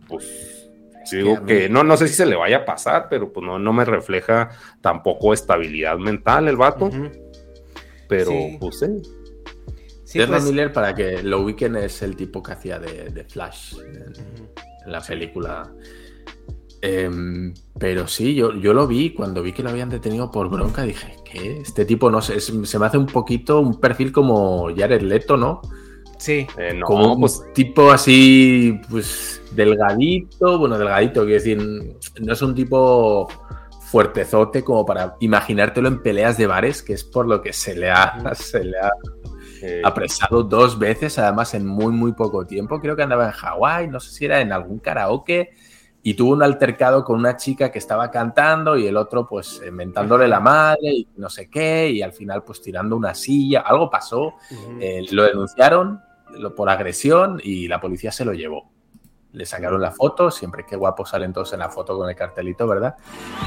pues, 0.09 0.71
digo 1.11 1.37
mí- 1.41 1.47
que 1.47 1.69
no, 1.69 1.83
no 1.85 1.97
sé 1.97 2.07
si 2.09 2.15
se 2.15 2.27
le 2.27 2.37
vaya 2.37 2.59
a 2.59 2.65
pasar, 2.65 3.09
pero 3.09 3.33
pues 3.33 3.45
no, 3.47 3.59
no 3.59 3.73
me 3.73 3.85
refleja 3.85 4.51
tampoco 4.81 5.33
estabilidad 5.33 5.97
mental 5.99 6.49
el 6.49 6.57
vato. 6.57 6.91
Pero, 8.09 8.31
Sí. 8.31 8.57
pues, 8.61 8.83
eh. 8.83 9.01
Sí, 10.05 10.19
pues- 10.27 10.45
Miller, 10.45 10.73
para 10.73 10.95
que 10.95 11.23
lo 11.23 11.41
ubiquen, 11.41 11.77
es 11.77 12.03
el 12.03 12.17
tipo 12.17 12.43
que 12.43 12.53
hacía 12.53 12.79
de, 12.79 13.11
de 13.11 13.25
Flash 13.25 13.77
en, 13.79 13.97
en 14.85 14.93
la 14.93 15.01
película. 15.01 15.73
Em, 16.83 17.53
pero 17.79 18.07
sí, 18.07 18.35
yo, 18.35 18.55
yo 18.55 18.73
lo 18.73 18.87
vi, 18.87 19.13
cuando 19.13 19.43
vi 19.43 19.53
que 19.53 19.63
lo 19.63 19.71
habían 19.71 19.91
detenido 19.91 20.31
por 20.31 20.49
bronca, 20.49 20.83
dije, 20.83 21.17
¿qué? 21.31 21.61
Este 21.61 21.85
tipo, 21.85 22.11
no 22.11 22.23
sé, 22.23 22.41
se 22.41 22.79
me 22.79 22.87
hace 22.87 22.97
un 22.97 23.07
poquito 23.07 23.61
un 23.61 23.79
perfil 23.79 24.13
como 24.13 24.69
Jared 24.75 25.03
Leto, 25.03 25.37
¿no? 25.37 25.61
Sí. 26.19 26.47
Eh, 26.57 26.75
no, 26.75 26.87
como 26.87 27.15
un 27.15 27.21
pues 27.21 27.43
tipo 27.55 27.91
así, 27.91 28.79
pues 28.91 29.41
delgadito, 29.53 30.59
bueno, 30.59 30.79
delgadito, 30.79 31.23
quiero 31.23 31.35
decir, 31.35 31.59
no 32.21 32.33
es 32.33 32.43
un 32.43 32.55
tipo 32.55 33.29
fuertezote 33.91 34.63
como 34.63 34.87
para 34.87 35.17
imaginártelo 35.21 35.89
en 35.89 36.03
peleas 36.03 36.39
de 36.39 36.47
bares, 36.47 36.83
que 36.83 36.93
es 36.93 37.05
por 37.05 37.27
lo 37.27 37.43
que 37.43 37.53
se 37.53 37.75
le 37.75 37.91
ha, 37.91 38.35
se 38.35 38.65
le 38.65 38.79
ha 38.79 38.91
eh, 39.63 39.83
apresado 39.85 40.43
dos 40.43 40.79
veces, 40.79 41.19
además 41.19 41.55
en 41.55 41.67
muy, 41.67 41.93
muy 41.93 42.13
poco 42.13 42.47
tiempo. 42.47 42.81
Creo 42.81 42.97
que 42.97 43.03
andaba 43.03 43.27
en 43.27 43.33
Hawái, 43.33 43.89
no 43.89 43.99
sé 43.99 44.13
si 44.13 44.25
era 44.25 44.41
en 44.41 44.53
algún 44.53 44.79
karaoke, 44.79 45.51
y 46.03 46.15
tuvo 46.15 46.33
un 46.33 46.43
altercado 46.43 47.05
con 47.05 47.19
una 47.19 47.37
chica 47.37 47.71
que 47.71 47.79
estaba 47.79 48.11
cantando 48.11 48.77
y 48.77 48.87
el 48.87 48.97
otro, 48.97 49.27
pues, 49.29 49.61
inventándole 49.67 50.29
la 50.29 50.41
madre 50.41 50.91
y 50.91 51.09
no 51.17 51.29
sé 51.29 51.51
qué, 51.51 51.91
y 51.91 52.01
al 52.01 52.13
final, 52.13 52.43
pues, 52.43 52.63
tirando 52.63 52.97
una 52.97 53.15
silla. 53.15 53.61
Algo 53.61 53.91
pasó, 53.91 54.35
eh, 54.81 55.05
lo 55.11 55.25
denunciaron 55.25 56.01
por 56.57 56.71
agresión 56.71 57.41
y 57.43 57.69
la 57.69 57.81
policía 57.81 58.13
se 58.13 58.25
lo 58.25 58.33
llevó. 58.33 58.71
Le 59.33 59.45
sacaron 59.45 59.81
la 59.81 59.91
foto, 59.91 60.31
siempre 60.31 60.65
que 60.67 60.75
guapo 60.75 61.05
salen 61.05 61.33
todos 61.33 61.53
en 61.53 61.61
la 61.61 61.69
foto 61.69 61.97
con 61.97 62.09
el 62.09 62.17
cartelito, 62.17 62.67
¿verdad? 62.67 62.97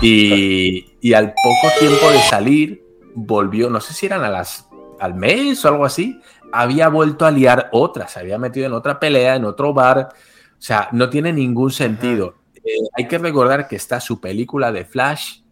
Y, 0.01 0.97
y 1.01 1.13
al 1.13 1.33
poco 1.33 1.73
tiempo 1.79 2.09
de 2.09 2.19
salir, 2.19 2.85
volvió, 3.15 3.69
no 3.69 3.81
sé 3.81 3.93
si 3.93 4.05
eran 4.05 4.23
a 4.23 4.29
las, 4.29 4.69
al 4.99 5.15
mes 5.15 5.65
o 5.65 5.69
algo 5.69 5.85
así, 5.85 6.21
había 6.51 6.87
vuelto 6.87 7.25
a 7.25 7.31
liar 7.31 7.69
otra, 7.71 8.07
se 8.07 8.19
había 8.19 8.37
metido 8.37 8.67
en 8.67 8.73
otra 8.73 8.99
pelea, 8.99 9.35
en 9.35 9.45
otro 9.45 9.73
bar. 9.73 10.09
O 10.11 10.65
sea, 10.65 10.87
no 10.91 11.09
tiene 11.09 11.33
ningún 11.33 11.71
sentido. 11.71 12.35
Eh, 12.63 12.77
hay 12.93 13.07
que 13.07 13.17
recordar 13.17 13.67
que 13.67 13.75
está 13.75 13.99
su 13.99 14.19
película 14.19 14.71
de 14.71 14.85
Flash 14.85 15.43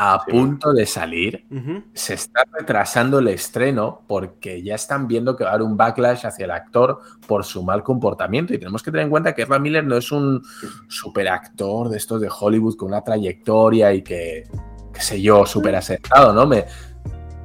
a 0.00 0.24
punto 0.24 0.72
de 0.72 0.86
salir. 0.86 1.44
Se 1.92 2.14
está 2.14 2.44
retrasando 2.52 3.18
el 3.18 3.26
estreno 3.26 4.02
porque 4.06 4.62
ya 4.62 4.76
están 4.76 5.08
viendo 5.08 5.34
que 5.34 5.42
va 5.42 5.50
a 5.50 5.54
haber 5.54 5.66
un 5.66 5.76
backlash 5.76 6.24
hacia 6.24 6.44
el 6.44 6.52
actor 6.52 7.00
por 7.26 7.44
su 7.44 7.64
mal 7.64 7.82
comportamiento. 7.82 8.54
Y 8.54 8.58
tenemos 8.58 8.80
que 8.80 8.92
tener 8.92 9.06
en 9.06 9.10
cuenta 9.10 9.34
que 9.34 9.42
Ezra 9.42 9.58
Miller 9.58 9.84
no 9.84 9.96
es 9.96 10.12
un 10.12 10.40
superactor 10.86 11.88
de 11.88 11.96
estos 11.96 12.20
de 12.20 12.30
Hollywood 12.30 12.76
con 12.76 12.88
una 12.88 13.02
trayectoria 13.02 13.92
y 13.92 14.02
que, 14.02 14.44
qué 14.92 15.00
sé 15.00 15.20
yo, 15.20 15.44
súper 15.44 15.74
asentado, 15.74 16.32
¿no? 16.32 16.46
Me, 16.46 16.64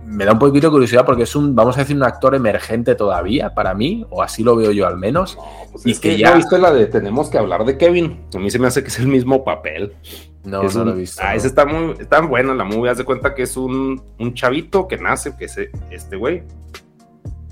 me 0.05 0.25
da 0.25 0.33
un 0.33 0.39
poquito 0.39 0.67
de 0.67 0.71
curiosidad 0.71 1.05
porque 1.05 1.23
es 1.23 1.35
un, 1.35 1.55
vamos 1.55 1.75
a 1.77 1.81
decir, 1.81 1.95
un 1.95 2.03
actor 2.03 2.35
emergente 2.35 2.95
todavía 2.95 3.53
para 3.53 3.73
mí, 3.73 4.05
o 4.09 4.21
así 4.21 4.43
lo 4.43 4.55
veo 4.55 4.71
yo 4.71 4.85
al 4.87 4.97
menos. 4.97 5.37
y 5.85 5.91
es 5.91 5.99
que, 5.99 6.11
que 6.11 6.17
ya. 6.17 6.31
¿no 6.31 6.37
viste 6.37 6.57
la 6.57 6.71
de 6.73 6.85
tenemos 6.87 7.29
que 7.29 7.37
hablar 7.37 7.65
de 7.65 7.77
Kevin. 7.77 8.25
A 8.35 8.39
mí 8.39 8.49
se 8.51 8.59
me 8.59 8.67
hace 8.67 8.81
que 8.83 8.89
es 8.89 8.99
el 8.99 9.07
mismo 9.07 9.43
papel. 9.43 9.93
No, 10.43 10.61
Es 10.63 10.75
no 10.75 10.81
un- 10.81 10.87
lo 10.89 10.93
he 10.93 10.97
visto. 10.99 11.21
Ah, 11.23 11.31
no. 11.31 11.37
ese 11.37 11.47
está 11.47 11.65
muy, 11.65 11.93
está 11.99 12.19
buena 12.21 12.53
la 12.53 12.63
movie. 12.65 12.89
Haz 12.91 12.97
de 12.97 13.05
cuenta 13.05 13.33
que 13.33 13.43
es 13.43 13.55
un, 13.55 14.01
un 14.19 14.33
chavito 14.33 14.87
que 14.87 14.97
nace, 14.97 15.35
que 15.37 15.45
es 15.45 15.57
este 15.89 16.15
güey. 16.17 16.43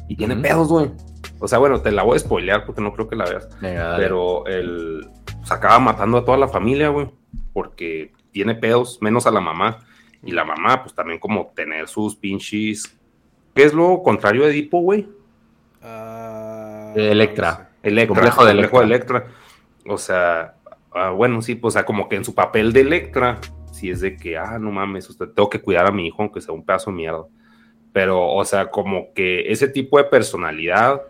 Y 0.10 0.15
tiene 0.18 0.36
pedos, 0.36 0.68
güey. 0.68 0.91
O 1.40 1.48
sea, 1.48 1.57
bueno, 1.60 1.80
te 1.82 1.91
la 1.91 2.03
voy 2.03 2.18
a 2.18 2.19
spoilear 2.19 2.65
porque 2.65 2.82
no 2.82 2.91
creo 2.94 3.07
que 3.07 3.15
la 3.15 3.26
veas. 3.26 3.48
Venga. 3.61 3.95
Pero 3.95 4.45
él 4.45 5.07
se 5.44 5.53
acaba 5.53 5.80
matando 5.80 6.18
a 6.18 6.26
toda 6.26 6.38
la 6.38 6.48
familia, 6.49 6.90
güey. 6.90 7.10
Porque 7.53 8.11
tiene 8.32 8.56
pedos, 8.56 8.98
menos 9.02 9.26
a 9.26 9.32
la 9.32 9.40
mamá. 9.41 9.80
Y 10.23 10.31
la 10.31 10.43
mamá, 10.43 10.84
pues 10.84 10.93
también 10.93 11.19
como 11.19 11.52
tener 11.56 11.88
sus 11.88 12.15
pinches. 12.15 12.98
¿Qué 13.56 13.64
es 13.64 13.73
lo 13.73 14.02
contrario 14.03 14.43
de 14.43 14.52
Edipo, 14.52 14.80
güey? 14.81 15.07
Electra. 16.95 17.72
Electra, 17.81 18.15
Complejo 18.15 18.45
de 18.45 18.52
Electra. 18.52 18.84
Electra. 18.84 19.27
O 19.88 19.98
sea, 19.98 20.56
ah, 20.93 21.10
bueno, 21.10 21.41
sí, 21.41 21.56
pues, 21.56 21.73
o 21.73 21.76
sea, 21.76 21.85
como 21.85 22.07
que 22.07 22.15
en 22.15 22.26
su 22.26 22.35
papel 22.35 22.72
de 22.72 22.81
Electra, 22.81 23.39
sí 23.72 23.89
es 23.89 24.02
de 24.02 24.15
que, 24.15 24.38
ah, 24.38 24.60
no 24.60 24.72
mames, 24.72 25.10
usted 25.10 25.30
tengo 25.30 25.49
que 25.49 25.61
cuidar 25.61 25.88
a 25.88 25.91
mi 25.91 26.07
hijo 26.07 26.22
aunque 26.22 26.41
sea 26.41 26.53
un 26.53 26.64
pedazo 26.64 26.91
de 26.91 26.98
mierda. 26.98 27.26
Pero, 27.91 28.31
o 28.31 28.45
sea, 28.45 28.69
como 28.69 29.14
que 29.14 29.52
ese 29.52 29.68
tipo 29.68 29.98
de 29.98 30.06
personalidad, 30.06 31.02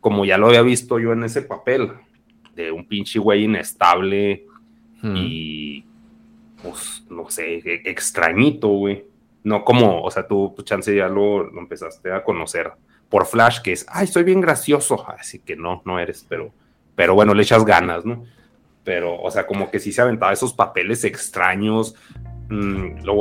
como 0.00 0.24
ya 0.24 0.38
lo 0.38 0.48
había 0.48 0.62
visto 0.62 0.98
yo 0.98 1.12
en 1.12 1.24
ese 1.24 1.42
papel, 1.42 1.92
de 2.54 2.72
un 2.72 2.86
pinche 2.86 3.18
güey 3.18 3.44
inestable 3.44 4.44
y, 5.02 5.84
pues, 6.62 7.04
no 7.10 7.28
sé, 7.30 7.56
e- 7.56 7.82
extrañito, 7.84 8.68
güey. 8.68 9.04
No 9.44 9.64
como, 9.64 10.02
o 10.02 10.10
sea, 10.10 10.26
tú, 10.26 10.52
tu 10.56 10.62
chance 10.62 10.94
ya 10.94 11.08
lo, 11.08 11.44
lo 11.44 11.60
empezaste 11.60 12.12
a 12.12 12.22
conocer 12.24 12.72
por 13.08 13.26
Flash, 13.26 13.60
que 13.60 13.72
es, 13.72 13.86
ay, 13.88 14.06
soy 14.06 14.24
bien 14.24 14.40
gracioso, 14.40 15.06
así 15.08 15.38
que 15.38 15.56
no, 15.56 15.82
no 15.84 15.98
eres, 15.98 16.26
pero, 16.28 16.52
pero 16.94 17.14
bueno, 17.14 17.34
le 17.34 17.42
echas 17.42 17.64
ganas, 17.64 18.04
¿no? 18.04 18.24
Pero, 18.84 19.20
o 19.20 19.30
sea, 19.30 19.46
como 19.46 19.70
que 19.70 19.78
sí 19.78 19.92
se 19.92 20.02
aventaba 20.02 20.32
esos 20.32 20.52
papeles 20.52 21.04
extraños, 21.04 21.94
mm, 22.48 23.04
lo 23.04 23.14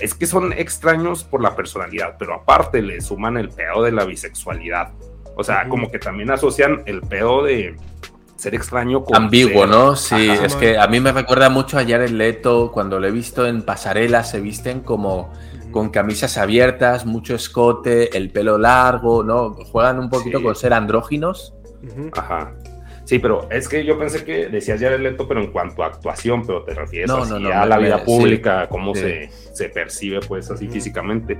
es 0.00 0.14
que 0.14 0.26
son 0.26 0.52
extraños 0.52 1.24
por 1.24 1.42
la 1.42 1.56
personalidad, 1.56 2.16
pero 2.18 2.34
aparte 2.34 2.82
le 2.82 3.00
suman 3.00 3.36
el 3.36 3.48
pedo 3.48 3.82
de 3.82 3.92
la 3.92 4.04
bisexualidad. 4.04 4.92
O 5.36 5.44
sea, 5.44 5.68
como 5.68 5.90
que 5.90 5.98
también 5.98 6.30
asocian 6.30 6.82
el 6.86 7.00
pedo 7.00 7.42
de 7.44 7.76
ser 8.38 8.54
extraño 8.54 9.02
con 9.02 9.16
ambiguo, 9.16 9.66
¿no? 9.66 9.96
Sí, 9.96 10.30
es 10.30 10.54
que 10.54 10.78
a 10.78 10.86
mí 10.86 11.00
me 11.00 11.10
recuerda 11.10 11.50
mucho 11.50 11.76
a 11.76 11.84
Jared 11.84 12.10
Leto 12.10 12.70
cuando 12.72 13.00
lo 13.00 13.08
he 13.08 13.10
visto 13.10 13.46
en 13.46 13.62
pasarelas 13.62 14.30
se 14.30 14.40
visten 14.40 14.80
como 14.80 15.32
con 15.72 15.90
camisas 15.90 16.38
abiertas, 16.38 17.04
mucho 17.04 17.34
escote, 17.34 18.16
el 18.16 18.30
pelo 18.30 18.56
largo, 18.56 19.24
¿no? 19.24 19.50
Juegan 19.50 19.98
un 19.98 20.08
poquito 20.08 20.40
con 20.40 20.54
ser 20.54 20.72
andróginos. 20.72 21.52
Ajá. 22.12 22.54
Sí, 23.04 23.18
pero 23.18 23.48
es 23.50 23.68
que 23.68 23.84
yo 23.84 23.98
pensé 23.98 24.24
que 24.24 24.48
decías 24.48 24.80
Jared 24.80 25.00
Leto, 25.00 25.26
pero 25.26 25.42
en 25.42 25.50
cuanto 25.50 25.82
a 25.82 25.86
actuación, 25.86 26.46
pero 26.46 26.62
te 26.62 26.74
refieres 26.74 27.10
a 27.10 27.66
la 27.66 27.78
vida 27.78 28.04
pública, 28.04 28.68
cómo 28.68 28.94
Se, 28.94 29.30
se, 29.52 29.68
percibe, 29.68 30.20
pues, 30.20 30.50
así 30.50 30.68
físicamente. 30.68 31.38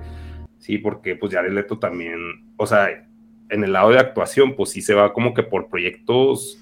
Sí, 0.59 0.79
porque, 0.79 1.15
pues, 1.15 1.33
Jared 1.33 1.53
Leto 1.53 1.79
también, 1.79 2.17
o 2.57 2.67
sea, 2.67 2.89
en 3.51 3.65
el 3.65 3.73
lado 3.73 3.91
de 3.91 3.99
actuación, 3.99 4.57
pues 4.57 4.71
sí 4.71 4.83
se 4.83 4.95
va 4.95 5.13
como 5.13 5.35
que 5.35 5.43
por 5.43 5.69
proyectos, 5.69 6.59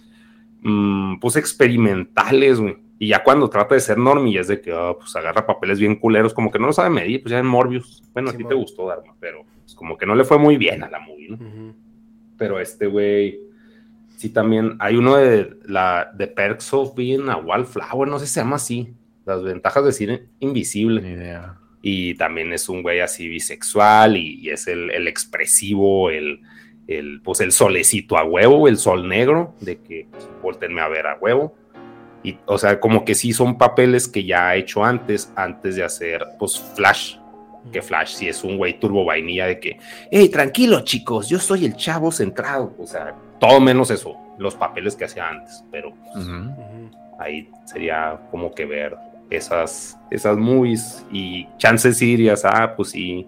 mmm, 0.62 1.18
pues, 1.18 1.36
experimentales, 1.36 2.60
güey 2.60 2.86
y 2.98 3.08
ya 3.08 3.22
cuando 3.22 3.50
trata 3.50 3.74
de 3.74 3.80
ser 3.80 3.98
normie 3.98 4.38
es 4.38 4.48
de 4.48 4.60
que 4.60 4.72
oh, 4.72 4.98
pues 4.98 5.14
agarra 5.16 5.46
papeles 5.46 5.78
bien 5.78 5.96
culeros, 5.96 6.32
como 6.32 6.50
que 6.50 6.58
no 6.58 6.66
lo 6.66 6.72
sabe 6.72 6.90
medir, 6.90 7.22
pues 7.22 7.30
ya 7.30 7.38
en 7.38 7.46
Morbius. 7.46 8.02
Bueno, 8.12 8.30
a 8.30 8.32
ti 8.32 8.44
te 8.44 8.54
gustó 8.54 8.88
Dharma, 8.88 9.14
pero 9.20 9.44
pues, 9.60 9.74
como 9.74 9.98
que 9.98 10.06
no 10.06 10.14
le 10.14 10.24
fue 10.24 10.38
muy 10.38 10.56
bien 10.56 10.82
a 10.82 10.90
la 10.90 11.00
movie, 11.00 11.28
¿no? 11.28 11.74
Pero 12.38 12.58
este 12.58 12.86
güey, 12.86 13.38
sí 14.16 14.30
también, 14.30 14.76
hay 14.78 14.96
uno 14.96 15.16
de 15.16 15.58
la 15.64 16.10
de 16.14 16.26
Perks 16.26 16.72
of 16.72 16.94
Being 16.94 17.28
a 17.28 17.36
Wallflower, 17.36 18.08
no 18.08 18.18
sé 18.18 18.26
si 18.26 18.34
se 18.34 18.40
llama 18.40 18.56
así, 18.56 18.94
las 19.26 19.42
ventajas 19.42 19.84
de 19.84 19.92
ser 19.92 20.26
invisible. 20.40 21.06
idea. 21.06 21.58
Y 21.82 22.14
también 22.14 22.52
es 22.52 22.68
un 22.68 22.82
güey 22.82 23.00
así 23.00 23.28
bisexual 23.28 24.16
y, 24.16 24.48
es 24.48 24.66
el, 24.66 24.90
el 24.90 25.06
expresivo, 25.06 26.10
el, 26.10 26.40
el, 26.88 27.20
pues 27.22 27.40
el 27.40 27.52
solecito 27.52 28.16
a 28.16 28.24
huevo, 28.24 28.68
el 28.68 28.78
sol 28.78 29.08
negro, 29.08 29.54
de 29.60 29.78
que 29.78 30.06
pues, 30.42 30.56
a 30.56 30.88
ver 30.88 31.06
a 31.06 31.16
huevo 31.18 31.54
o 32.46 32.58
sea, 32.58 32.80
como 32.80 33.04
que 33.04 33.14
sí 33.14 33.32
son 33.32 33.58
papeles 33.58 34.08
que 34.08 34.24
ya 34.24 34.48
ha 34.48 34.56
hecho 34.56 34.84
antes, 34.84 35.32
antes 35.36 35.76
de 35.76 35.84
hacer, 35.84 36.24
pues, 36.38 36.58
Flash. 36.74 37.16
Que 37.72 37.82
Flash 37.82 38.14
sí 38.14 38.28
es 38.28 38.44
un 38.44 38.56
güey 38.56 38.78
turbo 38.78 39.04
vainilla 39.04 39.46
de 39.46 39.58
que, 39.58 39.78
hey, 40.10 40.28
tranquilo 40.28 40.82
chicos, 40.82 41.28
yo 41.28 41.38
soy 41.38 41.64
el 41.64 41.74
chavo 41.74 42.12
centrado. 42.12 42.74
O 42.78 42.86
sea, 42.86 43.14
todo 43.40 43.60
menos 43.60 43.90
eso, 43.90 44.16
los 44.38 44.54
papeles 44.54 44.94
que 44.94 45.04
hacía 45.04 45.28
antes. 45.28 45.64
Pero 45.70 45.92
ahí 47.18 47.50
sería 47.64 48.20
como 48.30 48.54
que 48.54 48.64
ver 48.66 48.96
esas, 49.30 49.98
esas 50.12 50.36
movies 50.36 51.04
y 51.10 51.48
chances 51.58 51.98
sirias, 51.98 52.44
ah, 52.44 52.74
pues 52.76 52.90
sí, 52.90 53.26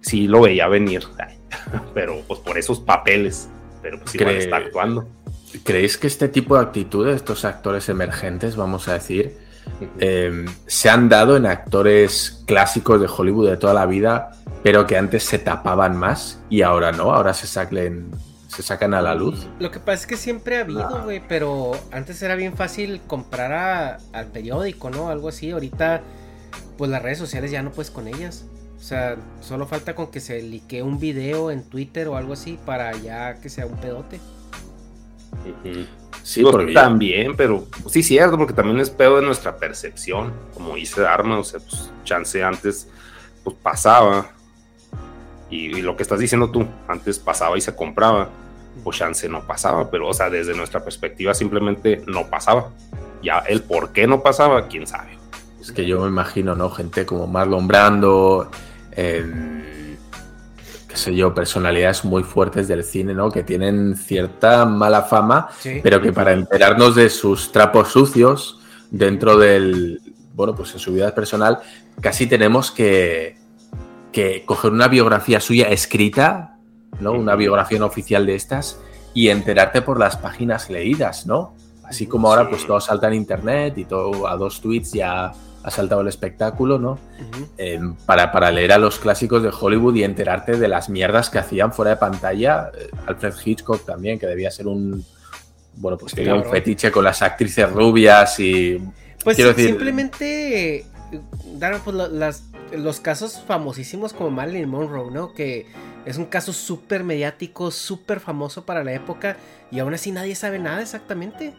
sí 0.00 0.26
lo 0.26 0.40
veía 0.40 0.66
venir. 0.66 1.02
Pero 1.94 2.22
pues 2.26 2.40
por 2.40 2.58
esos 2.58 2.80
papeles, 2.80 3.48
pero 3.82 3.98
pues 3.98 4.14
igual 4.14 4.36
está 4.36 4.56
actuando. 4.56 5.08
¿Creéis 5.64 5.98
que 5.98 6.06
este 6.06 6.28
tipo 6.28 6.56
de 6.56 6.62
actitudes, 6.62 7.16
estos 7.16 7.44
actores 7.44 7.88
emergentes, 7.88 8.56
vamos 8.56 8.88
a 8.88 8.94
decir, 8.94 9.36
em, 9.98 10.46
se 10.66 10.88
han 10.88 11.08
dado 11.08 11.36
en 11.36 11.46
actores 11.46 12.42
clásicos 12.46 13.00
de 13.00 13.08
Hollywood 13.08 13.50
de 13.50 13.56
toda 13.56 13.74
la 13.74 13.86
vida, 13.86 14.32
pero 14.62 14.86
que 14.86 14.96
antes 14.96 15.24
se 15.24 15.38
tapaban 15.38 15.96
más 15.96 16.40
y 16.50 16.62
ahora 16.62 16.92
no? 16.92 17.12
Ahora 17.12 17.34
se 17.34 17.46
saquen, 17.46 18.10
se 18.48 18.62
sacan 18.62 18.94
a 18.94 19.02
la 19.02 19.14
luz. 19.14 19.48
Lo 19.58 19.70
que 19.70 19.80
pasa 19.80 19.94
es 20.02 20.06
que 20.06 20.16
siempre 20.16 20.58
ha 20.58 20.60
habido, 20.60 20.86
ah. 20.86 21.02
güey, 21.02 21.20
pero 21.26 21.72
antes 21.90 22.22
era 22.22 22.36
bien 22.36 22.56
fácil 22.56 23.00
comprar 23.06 23.98
al 24.12 24.26
periódico, 24.26 24.90
¿no? 24.90 25.08
Algo 25.08 25.28
así. 25.28 25.50
Ahorita, 25.50 26.02
pues 26.78 26.90
las 26.90 27.02
redes 27.02 27.18
sociales 27.18 27.50
ya 27.50 27.62
no 27.62 27.72
puedes 27.72 27.90
con 27.90 28.06
ellas. 28.06 28.44
O 28.80 28.82
sea, 28.82 29.16
solo 29.42 29.66
falta 29.66 29.94
con 29.94 30.10
que 30.10 30.20
se 30.20 30.40
liquee 30.40 30.80
un 30.80 30.98
video 30.98 31.50
en 31.50 31.62
Twitter 31.62 32.08
o 32.08 32.16
algo 32.16 32.32
así 32.32 32.58
para 32.64 32.96
ya 32.96 33.38
que 33.38 33.50
sea 33.50 33.66
un 33.66 33.76
pedote. 33.76 34.18
Sí, 36.22 36.42
también, 36.74 37.36
pero 37.36 37.66
sí, 37.88 38.02
cierto, 38.02 38.38
porque 38.38 38.54
también 38.54 38.80
es 38.80 38.88
pedo 38.90 39.16
de 39.16 39.22
nuestra 39.22 39.56
percepción, 39.56 40.32
como 40.54 40.74
dice 40.74 41.06
Arma, 41.06 41.38
o 41.38 41.44
sea, 41.44 41.60
pues 41.60 41.90
chance 42.04 42.42
antes, 42.42 42.88
pues 43.44 43.54
pasaba, 43.62 44.30
y, 45.50 45.82
lo 45.82 45.96
que 45.96 46.02
estás 46.02 46.20
diciendo 46.20 46.50
tú, 46.50 46.66
antes 46.88 47.18
pasaba 47.18 47.58
y 47.58 47.60
se 47.60 47.74
compraba, 47.74 48.28
pues 48.84 48.98
chance 48.98 49.28
no 49.28 49.46
pasaba, 49.46 49.90
pero, 49.90 50.08
o 50.08 50.14
sea, 50.14 50.30
desde 50.30 50.54
nuestra 50.54 50.82
perspectiva 50.84 51.34
simplemente 51.34 52.02
no 52.06 52.28
pasaba. 52.28 52.70
Ya 53.22 53.40
el 53.40 53.62
por 53.62 53.92
qué 53.92 54.06
no 54.06 54.22
pasaba, 54.22 54.68
quién 54.68 54.86
sabe. 54.86 55.18
Es 55.60 55.72
que 55.72 55.84
yo 55.86 56.00
me 56.00 56.08
imagino, 56.08 56.54
¿no? 56.54 56.70
Gente 56.70 57.04
como 57.04 57.26
Marlon 57.26 57.68
Brando, 57.68 58.50
eh, 58.92 59.70
qué 60.90 60.96
sé 60.96 61.14
yo, 61.14 61.32
personalidades 61.32 62.04
muy 62.04 62.24
fuertes 62.24 62.66
del 62.66 62.82
cine, 62.82 63.14
¿no? 63.14 63.30
Que 63.30 63.44
tienen 63.44 63.96
cierta 63.96 64.66
mala 64.66 65.02
fama, 65.02 65.48
pero 65.82 66.02
que 66.02 66.12
para 66.12 66.32
enterarnos 66.32 66.96
de 66.96 67.08
sus 67.08 67.52
trapos 67.52 67.92
sucios 67.92 68.60
dentro 68.90 69.38
del, 69.38 70.00
bueno, 70.34 70.54
pues 70.54 70.72
en 70.72 70.80
su 70.80 70.92
vida 70.92 71.14
personal, 71.14 71.60
casi 72.00 72.26
tenemos 72.26 72.72
que, 72.72 73.36
que 74.12 74.44
coger 74.44 74.72
una 74.72 74.88
biografía 74.88 75.40
suya 75.40 75.68
escrita, 75.68 76.58
¿no? 76.98 77.12
Una 77.12 77.36
biografía 77.36 77.78
no 77.78 77.86
oficial 77.86 78.26
de 78.26 78.34
estas 78.34 78.80
y 79.14 79.28
enterarte 79.28 79.82
por 79.82 79.98
las 79.98 80.16
páginas 80.16 80.70
leídas, 80.70 81.24
¿no? 81.24 81.54
Así 81.84 82.06
como 82.06 82.28
ahora 82.28 82.48
pues 82.48 82.66
todo 82.66 82.80
salta 82.80 83.08
en 83.08 83.14
internet 83.14 83.78
y 83.78 83.84
todo 83.84 84.26
a 84.26 84.36
dos 84.36 84.60
tweets 84.60 84.92
ya 84.92 85.32
ha 85.62 85.70
saltado 85.70 86.00
el 86.00 86.08
espectáculo, 86.08 86.78
¿no? 86.78 86.98
Em, 87.58 87.94
para, 88.06 88.32
para, 88.32 88.50
leer 88.50 88.72
a 88.72 88.78
los 88.78 88.98
clásicos 88.98 89.42
de 89.42 89.50
Hollywood 89.50 89.94
y 89.96 90.04
enterarte 90.04 90.56
de 90.56 90.68
las 90.68 90.88
mierdas 90.88 91.30
que 91.30 91.38
hacían 91.38 91.72
fuera 91.72 91.92
de 91.92 91.96
pantalla. 91.96 92.70
Eh, 92.76 92.90
Alfred 93.06 93.34
Hitchcock 93.44 93.84
también, 93.84 94.18
que 94.18 94.26
debía 94.26 94.50
ser 94.50 94.66
un. 94.66 95.04
Bueno, 95.76 95.98
pues 95.98 96.14
tenía 96.14 96.34
un 96.34 96.44
fetiche 96.44 96.90
con 96.90 97.04
las 97.04 97.22
actrices 97.22 97.70
rubias 97.70 98.38
y. 98.40 98.78
Pues 99.22 99.36
quiero 99.36 99.52
decir, 99.52 99.70
simplemente. 99.70 100.86
Dar 101.58 101.80
pues, 101.80 101.96
las, 101.96 102.44
los 102.72 103.00
casos 103.00 103.42
famosísimos 103.46 104.12
como 104.12 104.30
Marilyn 104.30 104.68
Monroe, 104.68 105.10
¿no? 105.10 105.34
Que 105.34 105.66
es 106.06 106.16
un 106.16 106.26
caso 106.26 106.52
súper 106.52 107.04
mediático, 107.04 107.70
súper 107.70 108.20
famoso 108.20 108.64
para 108.64 108.84
la 108.84 108.92
época 108.92 109.36
y 109.70 109.78
aún 109.80 109.92
así 109.92 110.10
nadie 110.12 110.34
sabe 110.34 110.58
nada 110.58 110.80
exactamente. 110.80 111.52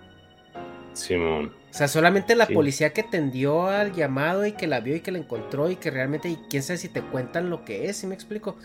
Simón. 0.93 1.60
O 1.71 1.73
sea, 1.73 1.87
solamente 1.87 2.35
la 2.35 2.47
policía 2.47 2.91
que 2.91 3.01
tendió 3.01 3.67
al 3.67 3.93
llamado 3.93 4.45
y 4.45 4.51
que 4.51 4.67
la 4.67 4.81
vio 4.81 4.93
y 4.97 4.99
que 4.99 5.11
la 5.11 5.19
encontró 5.19 5.71
y 5.71 5.77
que 5.77 5.89
realmente, 5.89 6.27
y 6.27 6.37
quién 6.49 6.63
sabe 6.63 6.77
si 6.77 6.89
te 6.89 7.01
cuentan 7.01 7.49
lo 7.49 7.63
que 7.63 7.87
es, 7.87 7.95
¿sí 7.95 8.07
me 8.07 8.13
explico? 8.13 8.57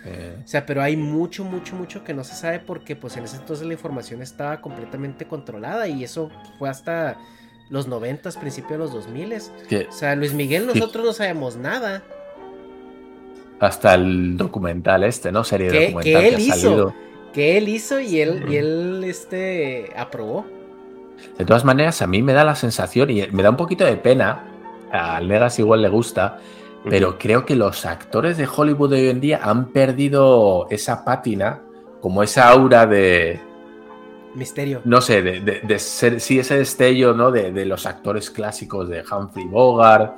O 0.44 0.48
sea, 0.48 0.66
pero 0.66 0.82
hay 0.82 0.96
mucho, 0.96 1.44
mucho, 1.44 1.76
mucho 1.76 2.02
que 2.02 2.14
no 2.14 2.24
se 2.24 2.34
sabe 2.34 2.58
porque 2.58 2.96
pues 2.96 3.16
en 3.16 3.22
ese 3.22 3.36
entonces 3.36 3.64
la 3.64 3.74
información 3.74 4.22
estaba 4.22 4.60
completamente 4.60 5.24
controlada 5.24 5.86
y 5.86 6.02
eso 6.02 6.32
fue 6.58 6.68
hasta 6.68 7.16
los 7.70 7.86
noventas, 7.86 8.36
principios 8.36 8.72
de 8.72 8.78
los 8.78 8.92
dos 8.92 9.08
miles. 9.08 9.52
O 9.88 9.92
sea, 9.92 10.16
Luis 10.16 10.32
Miguel, 10.34 10.66
nosotros 10.66 11.04
no 11.04 11.12
sabemos 11.12 11.56
nada. 11.56 12.02
Hasta 13.60 13.94
el 13.94 14.36
documental 14.36 15.04
este, 15.04 15.30
¿no? 15.30 15.44
Serie 15.44 15.70
de 15.70 15.86
documental 15.86 16.22
que, 16.22 16.28
él 16.28 16.40
hizo, 16.40 16.94
Que 17.32 17.56
él 17.56 17.68
hizo 17.68 18.00
y 18.00 18.20
él, 18.20 18.46
y 18.48 18.56
él 18.56 19.04
este, 19.04 19.92
aprobó. 19.96 20.55
De 21.38 21.44
todas 21.44 21.64
maneras, 21.64 22.02
a 22.02 22.06
mí 22.06 22.22
me 22.22 22.32
da 22.32 22.44
la 22.44 22.54
sensación 22.54 23.10
y 23.10 23.26
me 23.30 23.42
da 23.42 23.50
un 23.50 23.56
poquito 23.56 23.84
de 23.84 23.96
pena, 23.96 24.44
al 24.90 25.28
Negas 25.28 25.58
igual 25.58 25.82
le 25.82 25.88
gusta, 25.88 26.38
pero 26.88 27.18
creo 27.18 27.44
que 27.44 27.56
los 27.56 27.84
actores 27.84 28.36
de 28.36 28.46
Hollywood 28.46 28.90
de 28.90 28.96
hoy 28.96 29.08
en 29.08 29.20
día 29.20 29.40
han 29.42 29.66
perdido 29.66 30.68
esa 30.70 31.04
pátina, 31.04 31.60
como 32.00 32.22
esa 32.22 32.48
aura 32.48 32.86
de... 32.86 33.40
Misterio. 34.34 34.82
No 34.84 35.00
sé, 35.00 35.22
de, 35.22 35.78
ser, 35.78 36.20
sí, 36.20 36.38
ese 36.38 36.58
destello, 36.58 37.14
¿no? 37.14 37.30
De, 37.30 37.64
los 37.64 37.86
actores 37.86 38.30
clásicos 38.30 38.88
de 38.88 39.02
Humphrey 39.10 39.46
Bogart, 39.46 40.14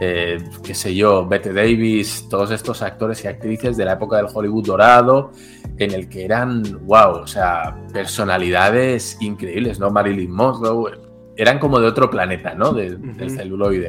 eh, 0.00 0.42
qué 0.62 0.74
sé 0.74 0.94
yo, 0.94 1.26
Bette 1.26 1.52
Davis, 1.52 2.26
todos 2.28 2.50
estos 2.50 2.82
actores 2.82 3.24
y 3.24 3.28
actrices 3.28 3.76
de 3.76 3.84
la 3.84 3.92
época 3.94 4.16
del 4.16 4.26
Hollywood 4.32 4.66
dorado, 4.66 5.30
en 5.78 5.92
el 5.92 6.08
que 6.08 6.24
eran, 6.24 6.62
wow, 6.86 7.22
o 7.22 7.26
sea, 7.26 7.76
personalidades 7.92 9.16
increíbles, 9.20 9.78
¿no? 9.78 9.90
Marilyn 9.90 10.30
Monroe, 10.30 10.92
eran 11.36 11.58
como 11.58 11.80
de 11.80 11.86
otro 11.86 12.10
planeta, 12.10 12.54
¿no? 12.54 12.72
Del 12.72 13.30
celuloide. 13.30 13.88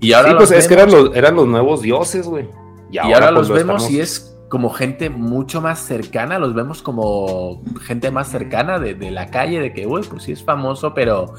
Y 0.00 0.12
ahora 0.12 0.30
sí, 0.30 0.34
pues 0.36 0.50
es 0.50 0.68
que 0.68 0.74
eran 0.74 0.90
los, 0.90 1.16
eran 1.16 1.34
los 1.34 1.46
nuevos 1.46 1.82
dioses, 1.82 2.26
güey. 2.26 2.48
Y 2.90 2.98
ahora, 2.98 3.32
pues, 3.32 3.48
los 3.48 3.50
vemos 3.50 3.90
y 3.90 4.00
es 4.00 4.36
como 4.48 4.70
gente 4.70 5.10
mucho 5.10 5.60
más 5.60 5.80
cercana, 5.80 6.38
los 6.38 6.54
vemos 6.54 6.82
como 6.82 7.62
gente 7.80 8.10
más 8.12 8.28
cercana 8.28 8.78
de, 8.78 8.94
de 8.94 9.10
la 9.10 9.30
calle, 9.30 9.60
de 9.60 9.72
que, 9.72 9.84
güey, 9.86 10.04
pues 10.04 10.24
sí 10.24 10.32
es 10.32 10.44
famoso, 10.44 10.94
pero 10.94 11.34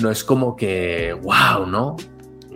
no 0.00 0.10
es 0.10 0.24
como 0.24 0.56
que, 0.56 1.16
wow, 1.22 1.66
¿no? 1.66 1.96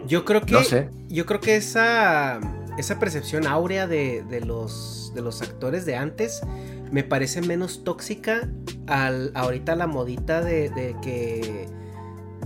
Yo 0.06 0.24
creo 0.24 0.42
que. 0.42 0.88
Yo 1.08 1.26
creo 1.26 1.40
que 1.40 1.56
esa. 1.56 2.40
Esa 2.76 2.98
percepción 2.98 3.46
áurea 3.46 3.86
de, 3.86 4.42
los, 4.44 5.12
de 5.14 5.22
los 5.22 5.42
actores 5.42 5.86
de 5.86 5.94
antes 5.94 6.40
me 6.90 7.04
parece 7.04 7.40
menos 7.40 7.84
tóxica 7.84 8.48
al 8.88 9.30
ahorita 9.34 9.76
la 9.76 9.86
modita 9.86 10.42
de, 10.42 10.70
de 10.70 10.96
que 11.00 11.68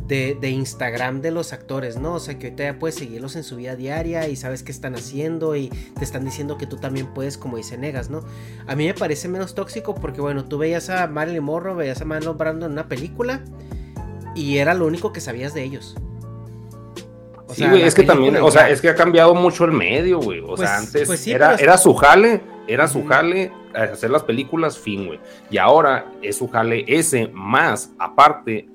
de, 0.06 0.36
de, 0.38 0.50
Instagram 0.50 1.22
de 1.22 1.30
los 1.30 1.54
actores, 1.54 1.96
¿no? 1.98 2.14
O 2.14 2.20
sea, 2.20 2.38
que 2.38 2.48
ahorita 2.48 2.64
ya 2.64 2.78
puedes 2.78 2.96
seguirlos 2.96 3.36
en 3.36 3.42
su 3.42 3.56
vida 3.56 3.74
diaria 3.74 4.28
y 4.28 4.36
sabes 4.36 4.62
qué 4.62 4.72
están 4.72 4.94
haciendo 4.94 5.56
y 5.56 5.68
te 5.68 6.04
están 6.04 6.26
diciendo 6.26 6.58
que 6.58 6.66
tú 6.66 6.76
también 6.76 7.06
puedes, 7.14 7.38
como 7.38 7.56
dice 7.56 7.78
Negas, 7.78 8.10
¿no? 8.10 8.22
A 8.66 8.74
mí 8.74 8.86
me 8.86 8.94
parece 8.94 9.28
menos 9.28 9.54
tóxico 9.54 9.94
porque, 9.94 10.20
bueno, 10.20 10.44
tú 10.44 10.58
veías 10.58 10.90
a 10.90 11.06
Marilyn 11.06 11.44
Monroe, 11.44 11.74
veías 11.74 12.02
a 12.02 12.04
Marlon 12.04 12.36
Brando 12.36 12.66
en 12.66 12.72
una 12.72 12.88
película 12.88 13.42
y 14.34 14.58
era 14.58 14.74
lo 14.74 14.86
único 14.86 15.12
que 15.12 15.20
sabías 15.20 15.54
de 15.54 15.62
ellos. 15.62 15.96
O 17.48 17.54
sí, 17.54 17.66
güey, 17.66 17.82
es 17.82 17.94
que 17.94 18.02
también, 18.02 18.36
o 18.36 18.50
sea, 18.50 18.68
es 18.68 18.80
que 18.80 18.90
ha 18.90 18.94
cambiado 18.94 19.34
mucho 19.34 19.64
el 19.64 19.72
medio, 19.72 20.20
güey. 20.20 20.40
O 20.40 20.56
sea, 20.56 20.56
pues, 20.56 20.70
antes 20.70 21.06
pues 21.06 21.20
sí, 21.20 21.32
era, 21.32 21.54
era 21.54 21.78
su 21.78 21.94
jale, 21.94 22.42
era 22.66 22.86
su 22.86 23.04
jale 23.06 23.50
hacer 23.74 24.10
las 24.10 24.22
películas, 24.22 24.78
fin, 24.78 25.06
güey. 25.06 25.20
Y 25.50 25.58
ahora 25.58 26.12
es 26.22 26.36
su 26.36 26.48
jale 26.48 26.84
ese, 26.86 27.28
más 27.28 27.92
aparte, 27.98 28.68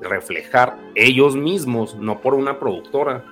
reflejar 0.00 0.76
ellos 0.94 1.36
mismos, 1.36 1.94
no 1.96 2.20
por 2.20 2.34
una 2.34 2.58
productora, 2.58 3.24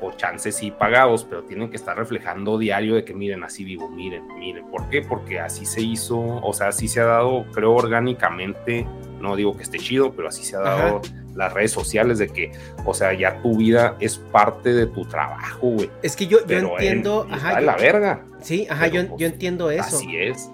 o 0.00 0.12
chances 0.12 0.62
y 0.62 0.70
pagados, 0.70 1.24
pero 1.24 1.44
tienen 1.44 1.70
que 1.70 1.76
estar 1.76 1.96
reflejando 1.96 2.58
diario 2.58 2.94
de 2.94 3.04
que 3.04 3.14
miren, 3.14 3.44
así 3.44 3.64
vivo, 3.64 3.88
miren, 3.88 4.26
miren. 4.38 4.66
¿Por 4.70 4.88
qué? 4.88 5.02
Porque 5.02 5.38
así 5.38 5.64
se 5.64 5.80
hizo, 5.80 6.18
o 6.18 6.52
sea, 6.52 6.68
así 6.68 6.88
se 6.88 7.00
ha 7.00 7.04
dado, 7.04 7.46
creo, 7.52 7.72
orgánicamente, 7.72 8.86
no 9.20 9.36
digo 9.36 9.56
que 9.56 9.62
esté 9.62 9.78
chido, 9.78 10.12
pero 10.12 10.28
así 10.28 10.44
se 10.44 10.56
ha 10.56 10.60
dado 10.60 11.00
las 11.34 11.52
redes 11.52 11.70
sociales 11.72 12.18
de 12.18 12.28
que, 12.28 12.52
o 12.84 12.94
sea, 12.94 13.12
ya 13.12 13.40
tu 13.42 13.56
vida 13.56 13.96
es 14.00 14.18
parte 14.18 14.72
de 14.72 14.86
tu 14.86 15.04
trabajo, 15.04 15.68
güey. 15.68 15.90
Es 16.02 16.16
que 16.16 16.26
yo, 16.26 16.44
yo 16.46 16.58
entiendo, 16.58 17.26
ajá, 17.30 17.60
la 17.60 17.76
verga. 17.76 18.24
Sí, 18.40 18.66
ajá, 18.68 18.88
yo, 18.88 19.02
yo 19.02 19.08
pues, 19.10 19.32
entiendo 19.32 19.70
eso. 19.70 19.96
Así 19.96 20.16
es. 20.16 20.50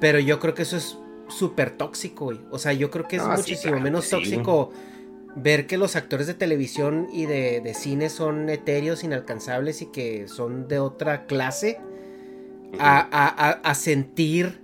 Pero 0.00 0.18
yo 0.18 0.38
creo 0.40 0.54
que 0.54 0.62
eso 0.62 0.76
es 0.76 0.98
súper 1.28 1.70
tóxico, 1.70 2.26
güey. 2.26 2.40
O 2.50 2.58
sea, 2.58 2.72
yo 2.72 2.90
creo 2.90 3.06
que 3.08 3.16
es 3.16 3.26
muchísimo 3.26 3.78
menos 3.80 4.08
tóxico 4.08 4.72
ver 5.36 5.66
que 5.66 5.76
los 5.76 5.96
actores 5.96 6.26
de 6.26 6.34
televisión 6.34 7.08
y 7.12 7.26
de, 7.26 7.72
cine 7.74 8.08
son 8.08 8.48
etéreos, 8.48 9.04
inalcanzables 9.04 9.82
y 9.82 9.86
que 9.86 10.28
son 10.28 10.66
de 10.66 10.78
otra 10.78 11.26
clase, 11.26 11.78
a, 12.78 13.74
sentir, 13.74 14.60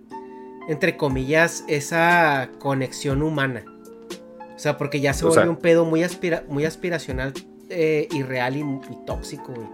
entre 0.68 0.96
comillas, 0.96 1.64
esa 1.68 2.50
conexión 2.58 3.22
humana. 3.22 3.64
O 4.54 4.58
sea, 4.58 4.78
porque 4.78 5.00
ya 5.00 5.12
se 5.12 5.24
vuelve 5.24 5.48
un 5.48 5.56
pedo 5.56 5.84
muy, 5.84 6.04
muy 6.48 6.64
aspiracional, 6.64 7.32
eh, 7.68 8.08
irreal 8.12 8.56
y, 8.56 8.60
y 8.60 9.04
tóxico, 9.06 9.52
güey. 9.52 9.68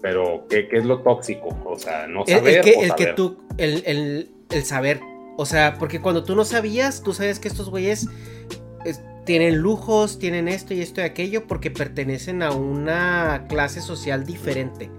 Pero, 0.00 0.46
¿qué, 0.48 0.68
es 0.70 0.84
lo 0.84 1.00
tóxico? 1.00 1.56
O 1.64 1.78
sea, 1.78 2.06
no 2.06 2.26
saber. 2.26 2.58
El, 2.58 2.64
que, 2.64 2.72
el 2.80 2.94
que 2.94 3.06
tú, 3.14 3.38
el, 3.56 4.28
el 4.50 4.64
saber. 4.64 5.00
O 5.36 5.46
sea, 5.46 5.76
porque 5.78 6.00
cuando 6.00 6.24
tú 6.24 6.36
no 6.36 6.44
sabías, 6.44 7.02
tú 7.02 7.14
sabes 7.14 7.38
que 7.38 7.48
estos 7.48 7.70
güeyes 7.70 8.08
tienen 9.24 9.58
lujos, 9.58 10.18
tienen 10.18 10.48
esto 10.48 10.74
y 10.74 10.80
esto 10.80 11.00
y 11.00 11.04
aquello 11.04 11.46
porque 11.46 11.70
pertenecen 11.70 12.42
a 12.42 12.52
una 12.52 13.46
clase 13.48 13.80
social 13.80 14.24
diferente. 14.24 14.90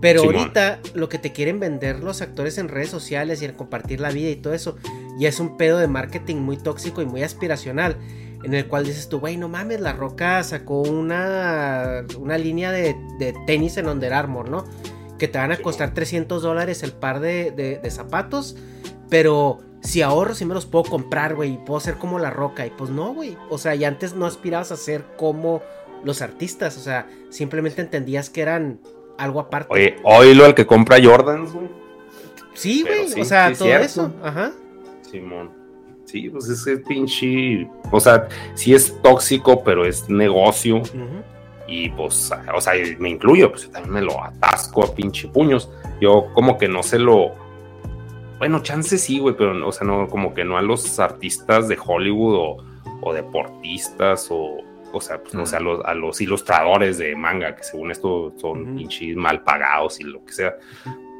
Pero 0.00 0.22
ahorita 0.24 0.80
lo 0.94 1.08
que 1.08 1.18
te 1.18 1.32
quieren 1.32 1.58
vender 1.58 2.00
los 2.00 2.20
actores 2.20 2.58
en 2.58 2.68
redes 2.68 2.90
sociales 2.90 3.40
y 3.40 3.46
en 3.46 3.52
compartir 3.52 4.00
la 4.00 4.10
vida 4.10 4.28
y 4.28 4.36
todo 4.36 4.52
eso, 4.52 4.76
ya 5.18 5.28
es 5.28 5.40
un 5.40 5.56
pedo 5.56 5.78
de 5.78 5.88
marketing 5.88 6.36
muy 6.36 6.56
tóxico 6.58 7.02
y 7.02 7.06
muy 7.06 7.22
aspiracional. 7.22 7.96
En 8.44 8.54
el 8.54 8.68
cual 8.68 8.84
dices 8.84 9.08
tú, 9.08 9.18
güey, 9.18 9.36
no 9.36 9.48
mames, 9.48 9.80
La 9.80 9.92
Roca 9.92 10.42
sacó 10.44 10.82
una, 10.82 12.04
una 12.18 12.38
línea 12.38 12.70
de, 12.70 12.94
tenis 13.46 13.76
en 13.78 13.88
Under 13.88 14.12
Armour, 14.12 14.50
¿no? 14.50 14.64
Que 15.18 15.26
te 15.26 15.38
van 15.38 15.50
a 15.50 15.56
costar 15.56 15.94
300 15.94 16.42
dólares 16.42 16.82
el 16.82 16.92
par 16.92 17.20
de, 17.20 17.50
de 17.50 17.90
zapatos, 17.90 18.56
pero 19.08 19.60
si 19.86 20.02
ahorro, 20.02 20.34
si 20.34 20.44
me 20.44 20.54
los 20.54 20.66
puedo 20.66 20.84
comprar, 20.84 21.34
güey, 21.34 21.54
y 21.54 21.58
puedo 21.58 21.80
ser 21.80 21.94
como 21.94 22.18
la 22.18 22.30
roca. 22.30 22.66
Y 22.66 22.70
pues 22.70 22.90
no, 22.90 23.14
güey. 23.14 23.36
O 23.48 23.56
sea, 23.56 23.74
y 23.74 23.84
antes 23.84 24.14
no 24.14 24.26
aspirabas 24.26 24.72
a 24.72 24.76
ser 24.76 25.04
como 25.16 25.62
los 26.04 26.22
artistas. 26.22 26.76
O 26.76 26.80
sea, 26.80 27.08
simplemente 27.30 27.82
entendías 27.82 28.28
que 28.28 28.42
eran 28.42 28.80
algo 29.18 29.40
aparte. 29.40 29.72
Oye, 29.72 29.96
oílo 30.02 30.46
el 30.46 30.54
que 30.54 30.66
compra 30.66 30.98
Jordans, 31.02 31.52
güey. 31.52 31.68
Sí, 32.54 32.82
güey. 32.82 33.20
o 33.20 33.24
sea, 33.24 33.52
todo 33.52 33.68
eso. 33.68 34.12
Ajá. 34.22 34.52
Simón. 35.02 35.50
Sí, 36.04 36.30
pues 36.30 36.48
ese 36.48 36.78
pinche. 36.78 37.68
O 37.90 38.00
sea, 38.00 38.28
sí 38.54 38.74
es 38.74 38.94
tóxico, 39.02 39.62
pero 39.64 39.84
es 39.84 40.08
negocio. 40.08 40.82
Y 41.68 41.90
pues, 41.90 42.30
o 42.54 42.60
sea, 42.60 42.74
me 42.98 43.10
incluyo, 43.10 43.50
pues 43.50 43.68
también 43.70 43.92
me 43.92 44.02
lo 44.02 44.22
atasco 44.22 44.84
a 44.84 44.94
pinche 44.94 45.28
puños. 45.28 45.70
Yo 46.00 46.28
como 46.32 46.58
que 46.58 46.68
no 46.68 46.82
se 46.82 46.98
lo 46.98 47.32
bueno, 48.38 48.62
chance 48.62 48.98
sí, 48.98 49.18
güey, 49.18 49.34
pero, 49.36 49.66
o 49.66 49.72
sea, 49.72 49.86
no, 49.86 50.08
como 50.08 50.34
que 50.34 50.44
no 50.44 50.58
a 50.58 50.62
los 50.62 50.98
artistas 50.98 51.68
de 51.68 51.78
Hollywood 51.82 52.58
o, 53.02 53.12
deportistas 53.12 54.28
o, 54.30 54.58
o 54.96 55.00
sea, 55.00 55.22
pues, 55.22 55.34
no 55.34 55.46
sé, 55.46 55.56
a 55.56 55.60
los, 55.60 55.84
a 55.84 55.94
los, 55.94 56.20
ilustradores 56.20 56.98
de 56.98 57.14
manga, 57.14 57.54
que 57.54 57.62
según 57.62 57.90
esto 57.90 58.32
son 58.36 58.76
pinches 58.76 59.16
mal 59.16 59.42
pagados 59.42 60.00
y 60.00 60.04
lo 60.04 60.24
que 60.24 60.32
sea. 60.32 60.56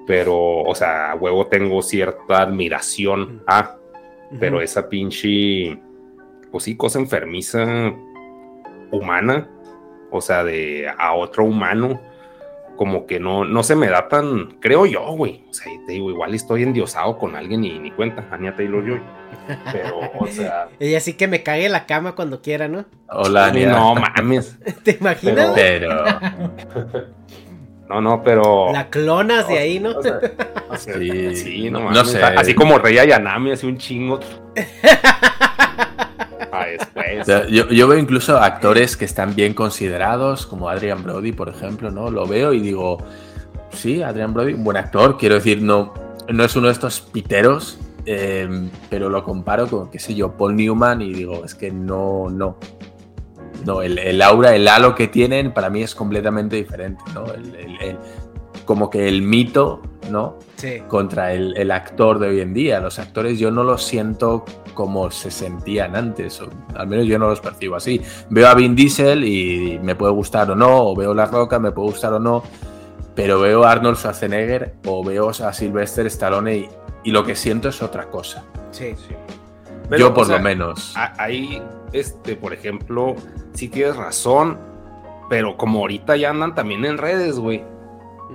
Pero, 0.06 0.62
o 0.62 0.74
sea, 0.74 1.12
a 1.12 1.14
huevo 1.14 1.46
tengo 1.46 1.82
cierta 1.82 2.42
admiración 2.42 3.42
a, 3.46 3.76
pero 4.38 4.60
esa 4.60 4.88
pinche, 4.88 5.78
pues 6.50 6.64
sí, 6.64 6.76
cosa 6.76 6.98
enfermiza 6.98 7.92
humana, 8.90 9.48
o 10.10 10.20
sea, 10.20 10.44
de 10.44 10.88
a 10.96 11.14
otro 11.14 11.44
humano 11.44 12.00
como 12.76 13.06
que 13.06 13.18
no, 13.18 13.44
no 13.44 13.62
se 13.62 13.74
me 13.74 13.88
da 13.88 14.08
tan, 14.08 14.58
creo 14.60 14.86
yo, 14.86 15.02
güey. 15.12 15.44
O 15.50 15.52
sea, 15.52 15.72
te 15.86 15.92
digo, 15.92 16.10
igual 16.10 16.34
estoy 16.34 16.62
endiosado 16.62 17.18
con 17.18 17.34
alguien 17.34 17.64
y 17.64 17.78
ni 17.78 17.90
cuenta, 17.90 18.24
Anya 18.30 18.54
Taylor 18.54 18.86
Joy. 18.86 19.00
Pero, 19.72 20.00
o 20.18 20.26
sea. 20.30 20.68
Ella 20.78 21.00
sí 21.00 21.14
que 21.14 21.28
me 21.28 21.42
cague 21.42 21.68
la 21.68 21.86
cama 21.86 22.14
cuando 22.14 22.42
quiera, 22.42 22.68
¿no? 22.68 22.84
Hola, 23.08 23.50
No 23.52 23.94
mames. 23.94 24.58
¿Te 24.82 24.98
imaginas? 25.00 25.52
Pero. 25.54 26.04
no, 27.88 28.00
no, 28.00 28.22
pero. 28.22 28.72
La 28.72 28.88
clonas 28.88 29.48
de 29.48 29.58
ahí, 29.58 29.80
¿no? 29.80 29.94
sí, 30.76 31.36
sí, 31.36 31.70
no 31.70 31.80
mames. 31.80 31.98
No 31.98 32.04
sé. 32.04 32.22
Así 32.22 32.54
como 32.54 32.78
Rey 32.78 32.98
Ayanami, 32.98 33.52
así 33.52 33.66
un 33.66 33.78
chingo. 33.78 34.20
yo, 37.48 37.88
veo 37.88 37.98
incluso 37.98 38.38
actores 38.38 38.96
que 38.96 39.04
están 39.04 39.34
bien 39.34 39.54
considerados, 39.54 40.46
como 40.46 40.68
Adrian 40.68 41.02
Brody, 41.02 41.32
por 41.32 41.48
ejemplo, 41.48 41.90
¿no? 41.90 42.10
Lo 42.10 42.26
veo 42.26 42.52
y 42.52 42.60
digo, 42.60 42.98
sí, 43.70 44.02
Adrian 44.02 44.32
Brody, 44.32 44.54
un 44.54 44.64
buen 44.64 44.76
actor, 44.76 45.16
quiero 45.18 45.36
decir, 45.36 45.62
no, 45.62 45.94
no 46.28 46.44
es 46.44 46.56
uno 46.56 46.66
de 46.68 46.72
estos 46.72 47.00
piteros, 47.00 47.78
em, 48.04 48.70
pero 48.90 49.08
lo 49.08 49.22
comparo 49.24 49.66
con, 49.68 49.90
qué 49.90 49.98
sé 49.98 50.14
yo, 50.14 50.32
Paul 50.32 50.56
Newman 50.56 51.02
y 51.02 51.12
digo, 51.12 51.44
es 51.44 51.54
que 51.54 51.70
no, 51.70 52.28
no. 52.30 52.58
No, 53.64 53.82
el, 53.82 54.22
aura, 54.22 54.54
el 54.54 54.68
halo 54.68 54.94
que 54.94 55.08
tienen 55.08 55.52
para 55.52 55.70
mí 55.70 55.82
es 55.82 55.94
completamente 55.94 56.56
diferente, 56.56 57.02
¿no? 57.14 57.24
Como 58.66 58.90
que 58.90 59.08
el 59.08 59.22
mito, 59.22 59.80
¿no? 60.10 60.38
Sí. 60.56 60.82
Contra 60.88 61.32
el, 61.32 61.56
el, 61.56 61.70
actor 61.70 62.18
de 62.18 62.28
hoy 62.28 62.40
en 62.40 62.52
día. 62.52 62.80
Los 62.80 62.98
actores 62.98 63.38
yo 63.38 63.50
no 63.50 63.62
los 63.62 63.84
siento 63.84 64.44
como 64.74 65.10
se 65.10 65.30
sentían 65.30 65.96
antes, 65.96 66.40
o 66.42 66.50
al 66.74 66.86
menos 66.86 67.06
yo 67.06 67.18
no 67.18 67.28
los 67.28 67.40
percibo 67.40 67.76
así. 67.76 68.02
Veo 68.28 68.48
a 68.48 68.54
Vin 68.54 68.74
Diesel 68.76 69.24
y 69.24 69.80
me 69.82 69.94
puede 69.94 70.12
gustar 70.12 70.50
o 70.50 70.54
no, 70.54 70.88
o 70.88 70.94
veo 70.94 71.14
La 71.14 71.26
Roca, 71.26 71.58
me 71.58 71.72
puede 71.72 71.88
gustar 71.88 72.12
o 72.12 72.18
no, 72.18 72.42
pero 73.14 73.40
veo 73.40 73.64
a 73.64 73.72
Arnold 73.72 73.96
Schwarzenegger 73.96 74.74
o 74.84 75.02
veo 75.02 75.30
a 75.30 75.52
Sylvester 75.52 76.06
Stallone 76.06 76.68
y, 77.04 77.10
lo 77.10 77.24
que 77.24 77.36
siento 77.36 77.68
es 77.68 77.82
otra 77.82 78.10
cosa. 78.10 78.44
Sí, 78.72 78.94
sí. 78.96 79.14
yo 79.96 80.12
por 80.12 80.28
lo 80.28 80.40
menos. 80.40 80.92
Ahí, 80.96 81.62
este, 81.92 82.34
por 82.34 82.52
ejemplo, 82.52 83.14
sí 83.54 83.68
tienes 83.68 83.96
razón, 83.96 84.58
pero 85.30 85.56
como 85.56 85.78
ahorita 85.80 86.16
ya 86.16 86.30
andan 86.30 86.56
también 86.56 86.84
en 86.84 86.98
redes, 86.98 87.38
güey 87.38 87.62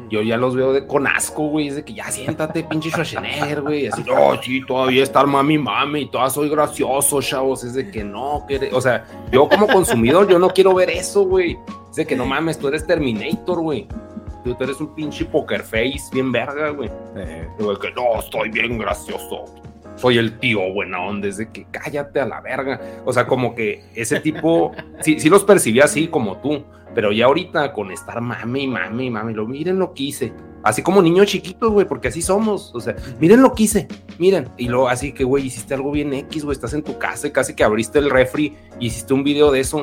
yo 0.10 0.22
ya 0.22 0.38
los 0.38 0.56
veo 0.56 0.74
de, 0.74 0.88
con 0.88 1.08
asco, 1.08 1.48
güey. 1.48 1.68
Es 1.68 1.76
de 1.76 1.86
que 1.86 1.94
ya 1.94 2.10
siéntate, 2.12 2.64
pinche 2.70 2.90
Schwarzenegger, 2.90 3.62
güey. 3.62 3.88
Así, 3.88 4.04
no, 4.04 4.42
sí, 4.42 4.66
todavía 4.66 5.04
está 5.04 5.26
mami, 5.26 5.58
mami, 5.58 6.02
y 6.02 6.06
toda 6.08 6.30
soy 6.30 6.50
gracioso, 6.50 7.22
chavos. 7.22 7.64
Es 7.64 7.74
de 7.74 7.90
que 7.90 8.04
no, 8.04 8.46
que, 8.48 8.70
o 8.74 8.82
sea, 8.82 9.06
yo 9.32 9.48
como 9.48 9.68
consumidor, 9.68 10.28
yo 10.28 10.40
no 10.40 10.50
quiero 10.50 10.74
ver 10.74 10.90
eso, 10.90 11.26
güey. 11.26 11.58
Es 11.90 11.96
de 11.96 12.06
que 12.06 12.16
no 12.16 12.26
mames, 12.26 12.58
tú 12.58 12.68
eres 12.68 12.86
Terminator, 12.86 13.62
güey. 13.62 13.88
Tú 14.44 14.56
eres 14.60 14.80
un 14.82 14.96
pinche 14.96 15.24
poker 15.26 15.62
face 15.62 16.02
bien 16.12 16.32
verga, 16.32 16.70
güey. 16.70 16.90
Eh. 17.16 17.48
que 17.58 17.92
no, 17.92 18.20
estoy 18.20 18.50
bien 18.50 18.80
gracioso. 18.80 19.46
Soy 19.96 20.18
el 20.18 20.40
tío 20.40 20.72
buena 20.74 21.02
onda, 21.02 21.28
es 21.28 21.38
de 21.38 21.52
que 21.52 21.66
cállate 21.72 22.20
a 22.20 22.26
la 22.26 22.42
verga. 22.42 22.80
O 23.06 23.14
sea, 23.14 23.28
como 23.28 23.56
que 23.56 23.84
ese 23.96 24.20
tipo, 24.20 24.72
sí, 25.02 25.20
sí 25.20 25.30
los 25.30 25.44
percibía 25.44 25.86
así 25.86 26.08
como 26.08 26.38
tú 26.38 26.64
pero 26.94 27.12
ya 27.12 27.26
ahorita 27.26 27.72
con 27.74 27.92
estar 27.92 28.20
mami, 28.22 28.68
mami, 28.68 29.10
mami, 29.10 29.34
lo 29.34 29.48
miren 29.48 29.80
lo 29.80 29.94
que 29.94 30.04
hice. 30.04 30.34
Así 30.64 30.84
como 30.84 31.02
niños 31.02 31.28
chiquitos, 31.28 31.72
güey, 31.72 31.88
porque 31.88 32.10
así 32.10 32.22
somos. 32.22 32.72
O 32.76 32.82
sea, 32.82 32.96
miren 33.20 33.42
lo 33.42 33.54
que 33.54 33.64
hice, 33.64 33.88
miren. 34.20 34.50
Y 34.58 34.68
luego 34.68 34.90
así 34.90 35.12
que, 35.12 35.24
güey, 35.24 35.48
hiciste 35.48 35.74
algo 35.74 35.92
bien 35.92 36.14
X, 36.14 36.44
güey, 36.44 36.54
estás 36.54 36.74
en 36.74 36.84
tu 36.84 37.00
casa 37.00 37.28
y 37.28 37.32
casi 37.32 37.56
que 37.56 37.64
abriste 37.64 37.98
el 37.98 38.10
refri 38.10 38.56
y 38.80 38.88
hiciste 38.88 39.14
un 39.14 39.24
video 39.24 39.52
de 39.52 39.62
eso. 39.62 39.82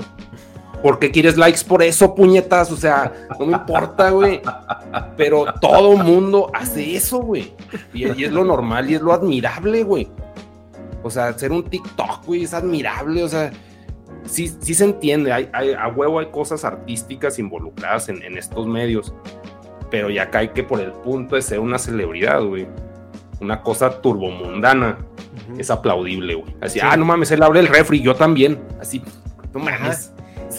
¿Por 0.83 0.99
qué 0.99 1.11
quieres 1.11 1.37
likes 1.37 1.61
por 1.67 1.83
eso, 1.83 2.15
puñetas? 2.15 2.71
O 2.71 2.77
sea, 2.77 3.13
no 3.39 3.47
me 3.47 3.53
importa, 3.53 4.11
güey. 4.11 4.41
Pero 5.17 5.47
todo 5.61 5.97
mundo 5.97 6.51
hace 6.55 6.95
eso, 6.97 7.19
güey. 7.19 7.53
Y, 7.93 8.07
y 8.13 8.25
es 8.25 8.33
lo 8.33 8.45
normal 8.45 8.89
y 8.91 8.95
es 8.95 9.01
lo 9.03 9.13
admirable, 9.13 9.83
güey. 9.83 10.09
O 11.03 11.11
sea, 11.11 11.29
hacer 11.29 11.51
un 11.53 11.65
TikTok, 11.65 12.25
güey, 12.27 12.45
es 12.45 12.55
admirable. 12.55 13.25
O 13.25 13.29
sea, 13.29 13.51
sí, 14.25 14.53
sí 14.61 14.75
se 14.75 14.85
entiende. 14.85 15.33
Hay, 15.33 15.49
hay- 15.53 15.73
a 15.73 15.89
huevo 15.89 16.21
hay 16.21 16.27
cosas 16.27 16.65
artísticas 16.65 17.39
involucradas 17.39 18.09
en, 18.09 18.23
en 18.23 18.39
estos 18.39 18.67
medios. 18.67 19.13
Pero 19.91 20.11
ya 20.11 20.31
cae 20.31 20.53
que 20.53 20.63
por 20.63 20.81
el 20.81 20.93
punto 20.93 21.35
de 21.35 21.43
ser 21.43 21.61
una 21.61 21.79
celebridad, 21.79 22.41
güey. 22.43 22.67
Una 23.41 23.63
cosa 23.63 24.01
turbomundana. 24.01 24.99
Es 25.57 25.71
aplaudible, 25.71 26.35
güey. 26.35 26.55
Así, 26.61 26.79
Sí. 26.79 26.87
ah, 26.89 26.97
no 26.97 27.05
mames, 27.05 27.31
él 27.31 27.43
abre 27.43 27.61
el 27.61 27.69
refri, 27.69 28.01
yo 28.01 28.15
también. 28.15 28.61
Así, 28.81 29.03
no 29.55 29.61
mames. 29.61 30.13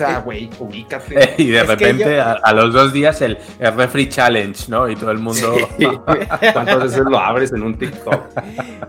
Sea, 0.08 0.20
güey, 0.20 0.50
ubícate. 0.60 1.36
Y 1.38 1.50
de 1.50 1.60
Es 1.62 1.68
repente, 1.68 2.16
yo- 2.16 2.22
a, 2.24 2.32
a 2.34 2.54
los 2.54 2.74
dos 2.74 2.92
días, 2.94 3.22
el, 3.22 3.38
el 3.60 3.74
refri 3.76 4.10
challenge, 4.10 4.66
¿no? 4.70 4.90
Y 4.90 4.96
todo 4.96 5.12
el 5.12 5.20
mundo. 5.20 5.56
¿Cuántas 6.54 6.80
veces 6.84 7.00
lo 7.10 7.20
abres 7.20 7.52
en 7.52 7.64
un 7.64 7.78
TikTok? 7.78 8.22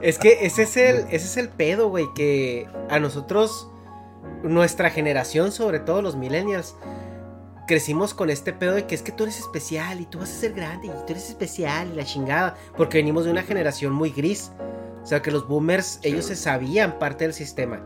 Es 0.00 0.18
que 0.18 0.38
ese 0.46 0.62
es 0.62 0.76
el, 0.76 0.96
ese 1.10 1.16
es 1.16 1.36
el 1.36 1.48
pedo, 1.48 1.88
güey, 1.88 2.06
que 2.14 2.66
a 2.88 2.98
nosotros, 2.98 3.68
nuestra 4.42 4.90
generación, 4.90 5.52
sobre 5.52 5.80
todo 5.80 6.02
los 6.02 6.16
millennials, 6.16 6.76
crecimos 7.66 8.14
con 8.14 8.30
este 8.30 8.52
pedo 8.52 8.74
de 8.74 8.86
que 8.86 8.94
es 8.94 9.02
que 9.02 9.12
tú 9.12 9.24
eres 9.24 9.38
especial 9.38 10.00
y 10.00 10.06
tú 10.06 10.18
vas 10.18 10.30
a 10.30 10.34
ser 10.34 10.52
grande 10.54 10.88
y 10.88 10.90
tú 10.90 11.04
eres 11.12 11.28
especial 11.28 11.88
y 11.92 11.96
la 11.96 12.04
chingada, 12.04 12.56
porque 12.76 12.98
venimos 12.98 13.24
de 13.24 13.30
una 13.30 13.42
generación 13.42 13.92
muy 13.92 14.10
gris. 14.10 14.50
O 15.02 15.06
sea, 15.06 15.22
que 15.22 15.30
los 15.30 15.46
boomers, 15.48 15.98
ellos 16.02 16.26
se 16.26 16.36
sabían 16.36 16.98
parte 16.98 17.24
del 17.24 17.32
sistema 17.32 17.80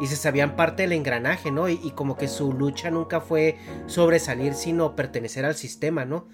y 0.00 0.06
se 0.06 0.16
sabían 0.16 0.56
parte 0.56 0.82
del 0.82 0.92
engranaje, 0.92 1.50
¿no? 1.50 1.68
Y, 1.68 1.80
y 1.82 1.90
como 1.92 2.16
que 2.16 2.28
su 2.28 2.52
lucha 2.52 2.90
nunca 2.90 3.20
fue 3.20 3.56
sobresalir, 3.86 4.54
sino 4.54 4.96
pertenecer 4.96 5.44
al 5.44 5.54
sistema, 5.54 6.04
¿no? 6.04 6.26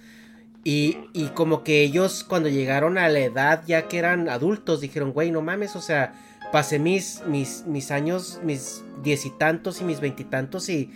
Y, 0.65 0.99
y 1.13 1.29
como 1.29 1.65
que 1.65 1.83
ellos 1.83 2.25
cuando 2.25 2.49
llegaron 2.49 2.97
a 2.97 3.09
la 3.09 3.19
edad 3.19 3.65
ya 3.67 3.89
que 3.89 3.99
eran 3.99 4.29
adultos 4.29 4.81
dijeron, 4.81 5.13
güey, 5.13 5.33
no 5.33 5.43
mames, 5.43 5.75
o 5.75 5.81
sea, 5.81 6.15
pasé 6.53 6.79
mis, 6.79 7.23
mis, 7.27 7.65
mis 7.67 7.91
años, 7.91 8.41
mis 8.45 8.85
diez 9.03 9.27
y 9.27 9.31
tantos 9.31 9.81
y 9.81 9.85
mis 9.85 10.01
veintitantos 10.01 10.69
y 10.69 10.91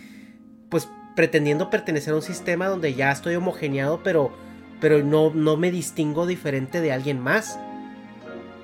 pues 0.69 0.87
pretendiendo 1.15 1.69
pertenecer 1.69 2.13
a 2.13 2.17
un 2.17 2.21
sistema 2.21 2.67
donde 2.67 2.93
ya 2.93 3.11
estoy 3.11 3.35
homogeneado, 3.35 4.01
pero, 4.03 4.31
pero 4.79 5.03
no, 5.03 5.31
no 5.33 5.57
me 5.57 5.71
distingo 5.71 6.27
diferente 6.27 6.79
de 6.79 6.93
alguien 6.93 7.19
más. 7.19 7.59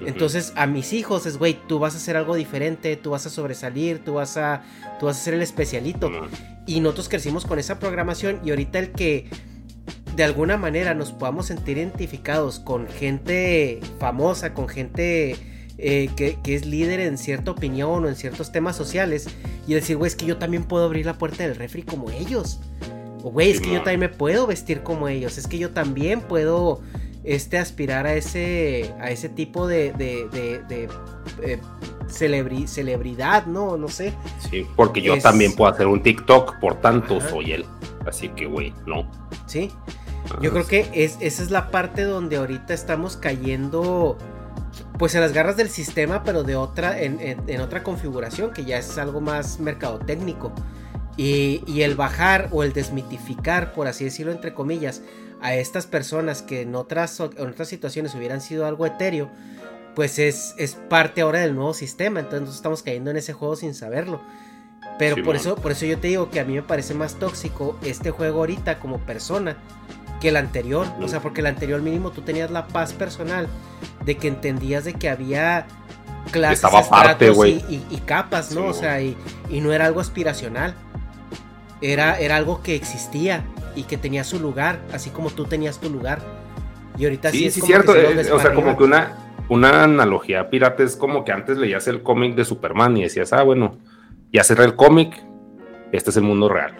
Entonces 0.05 0.53
a 0.55 0.67
mis 0.67 0.93
hijos 0.93 1.25
es, 1.25 1.37
güey, 1.37 1.57
tú 1.67 1.79
vas 1.79 1.93
a 1.93 1.97
hacer 1.97 2.17
algo 2.17 2.35
diferente, 2.35 2.95
tú 2.95 3.11
vas 3.11 3.25
a 3.25 3.29
sobresalir, 3.29 4.03
tú 4.03 4.15
vas 4.15 4.37
a, 4.37 4.63
tú 4.99 5.07
vas 5.07 5.19
a 5.19 5.23
ser 5.23 5.33
el 5.33 5.41
especialito. 5.41 6.11
Y 6.65 6.79
nosotros 6.79 7.09
crecimos 7.09 7.45
con 7.45 7.59
esa 7.59 7.79
programación 7.79 8.39
y 8.43 8.51
ahorita 8.51 8.79
el 8.79 8.91
que 8.91 9.29
de 10.15 10.23
alguna 10.23 10.57
manera 10.57 10.93
nos 10.93 11.11
podamos 11.11 11.47
sentir 11.47 11.77
identificados 11.77 12.59
con 12.59 12.87
gente 12.87 13.79
famosa, 13.99 14.53
con 14.53 14.67
gente 14.67 15.35
eh, 15.77 16.09
que, 16.15 16.37
que 16.43 16.55
es 16.55 16.65
líder 16.65 16.99
en 16.99 17.17
cierta 17.17 17.51
opinión 17.51 18.05
o 18.05 18.07
en 18.07 18.15
ciertos 18.15 18.51
temas 18.51 18.75
sociales 18.75 19.27
y 19.67 19.73
decir, 19.73 19.97
güey, 19.97 20.07
es 20.07 20.15
que 20.15 20.25
yo 20.25 20.37
también 20.37 20.63
puedo 20.63 20.85
abrir 20.85 21.05
la 21.05 21.17
puerta 21.17 21.43
del 21.43 21.55
refri 21.55 21.83
como 21.83 22.11
ellos. 22.11 22.59
O, 23.23 23.31
güey, 23.31 23.51
es 23.51 23.61
que 23.61 23.71
yo 23.71 23.77
también 23.77 24.01
me 24.01 24.09
puedo 24.09 24.45
vestir 24.45 24.83
como 24.83 25.07
ellos. 25.07 25.37
Es 25.37 25.47
que 25.47 25.57
yo 25.57 25.71
también 25.71 26.21
puedo 26.21 26.81
este, 27.23 27.57
aspirar 27.57 28.05
a 28.05 28.13
ese, 28.15 28.93
a 28.99 29.09
ese 29.11 29.29
tipo 29.29 29.67
de, 29.67 29.93
de, 29.93 30.27
de- 30.31 30.63
de, 30.67 30.89
eh, 31.41 31.59
celebri- 32.07 32.67
celebridad, 32.67 33.45
¿no? 33.45 33.77
No 33.77 33.87
sé. 33.87 34.13
Sí, 34.49 34.67
porque 34.75 35.01
yo 35.01 35.15
Es- 35.15 35.23
también 35.23 35.53
puedo 35.55 35.71
hacer 35.71 35.87
un 35.87 36.01
TikTok, 36.03 36.59
por 36.59 36.75
tanto 36.81 37.17
Ajá. 37.17 37.29
soy 37.29 37.51
él. 37.53 37.65
Así 38.05 38.29
que, 38.29 38.45
güey, 38.45 38.73
no. 38.85 39.09
Sí. 39.45 39.71
Yo 40.41 40.51
creo 40.51 40.65
que 40.67 40.89
es, 40.93 41.17
esa 41.19 41.43
es 41.43 41.51
la 41.51 41.69
parte 41.69 42.03
donde 42.03 42.37
ahorita 42.37 42.73
estamos 42.73 43.17
cayendo 43.17 44.17
pues 44.97 45.13
en 45.15 45.21
las 45.21 45.33
garras 45.33 45.57
del 45.57 45.69
sistema, 45.69 46.23
pero 46.23 46.43
de 46.43 46.55
otra, 46.55 47.01
en, 47.01 47.19
en- 47.19 47.41
en 47.47 47.61
otra 47.61 47.83
configuración, 47.83 48.51
que 48.51 48.63
ya 48.65 48.77
es 48.77 48.97
algo 48.97 49.21
más 49.21 49.59
mercadotécnico. 49.59 50.51
Y, 51.17 51.61
y 51.67 51.83
el 51.83 51.95
bajar 51.95 52.47
o 52.51 52.63
el 52.63 52.73
desmitificar, 52.73 53.73
por 53.73 53.87
así 53.87 54.03
decirlo, 54.05 54.31
entre 54.31 54.53
comillas, 54.53 55.01
a 55.43 55.53
estas 55.55 55.85
personas 55.85 56.41
que 56.41 56.61
en 56.61 56.73
otras, 56.73 57.19
o- 57.19 57.29
en 57.37 57.47
otras 57.49 57.67
situaciones 57.67 58.15
hubieran 58.15 58.41
sido 58.41 58.65
algo 58.65 58.85
etéreo, 58.87 59.29
pues 59.95 60.17
es, 60.17 60.55
es 60.57 60.73
parte 60.89 61.21
ahora 61.21 61.39
del 61.39 61.53
nuevo 61.53 61.73
sistema. 61.75 62.19
Entonces 62.21 62.39
nosotros 62.41 62.55
estamos 62.57 62.81
cayendo 62.83 63.11
en 63.11 63.17
ese 63.17 63.33
juego 63.33 63.55
sin 63.55 63.75
saberlo. 63.75 64.21
Pero 64.97 65.15
por 65.23 65.35
eso, 65.35 65.55
por 65.55 65.71
eso 65.71 65.85
yo 65.85 65.99
te 65.99 66.07
digo 66.07 66.29
que 66.29 66.39
a 66.39 66.45
mí 66.45 66.53
me 66.53 66.61
parece 66.63 66.93
más 66.93 67.15
tóxico 67.15 67.77
este 67.83 68.09
juego 68.11 68.39
ahorita 68.39 68.79
como 68.79 68.99
persona 68.99 69.57
que 70.21 70.29
el 70.29 70.37
anterior. 70.37 70.87
O 71.01 71.07
sea, 71.07 71.19
porque 71.19 71.41
el 71.41 71.47
anterior 71.47 71.81
mínimo 71.81 72.11
tú 72.11 72.21
tenías 72.21 72.49
la 72.51 72.67
paz 72.67 72.93
personal 72.93 73.47
de 74.05 74.17
que 74.17 74.27
entendías 74.29 74.83
de 74.85 74.93
que 74.93 75.09
había 75.09 75.65
clases, 76.31 76.59
Estaba 76.63 76.83
y, 77.69 77.75
y- 77.75 77.85
y 77.89 77.97
capas, 77.97 78.51
¿no? 78.51 78.61
Sí, 78.61 78.67
o 78.69 78.73
sea, 78.73 79.01
y, 79.01 79.17
y 79.49 79.59
no 79.61 79.73
era 79.73 79.85
algo 79.87 79.99
aspiracional. 79.99 80.73
Era, 81.81 82.17
era 82.19 82.37
algo 82.37 82.61
que 82.63 82.75
existía 82.75 83.43
y 83.75 83.83
que 83.83 83.97
tenía 83.97 84.23
su 84.23 84.39
lugar, 84.39 84.79
así 84.93 85.09
como 85.09 85.29
tú 85.29 85.45
tenías 85.45 85.79
tu 85.79 85.89
lugar. 85.89 86.19
Y 86.97 87.05
ahorita 87.05 87.31
sí, 87.31 87.39
Sí, 87.39 87.45
es 87.45 87.53
sí, 87.55 87.59
como 87.61 87.67
cierto. 87.73 87.93
que 87.93 88.21
eh, 88.21 88.31
o 88.31 88.39
sea, 88.39 88.53
como 88.53 88.77
que 88.77 88.83
una, 88.83 89.17
una 89.49 89.83
analogía 89.83 90.49
pirata 90.49 90.83
es 90.83 90.95
como 90.95 91.23
que 91.23 91.31
antes 91.31 91.57
leías 91.57 91.87
el 91.87 92.03
cómic 92.03 92.35
de 92.35 92.45
Superman 92.45 92.95
y 92.97 93.03
decías, 93.03 93.33
ah, 93.33 93.43
bueno, 93.43 93.77
ya 94.31 94.43
cerré 94.43 94.65
el 94.65 94.75
cómic, 94.75 95.21
este 95.91 96.09
es 96.11 96.17
el 96.17 96.23
mundo 96.23 96.49
real. 96.49 96.77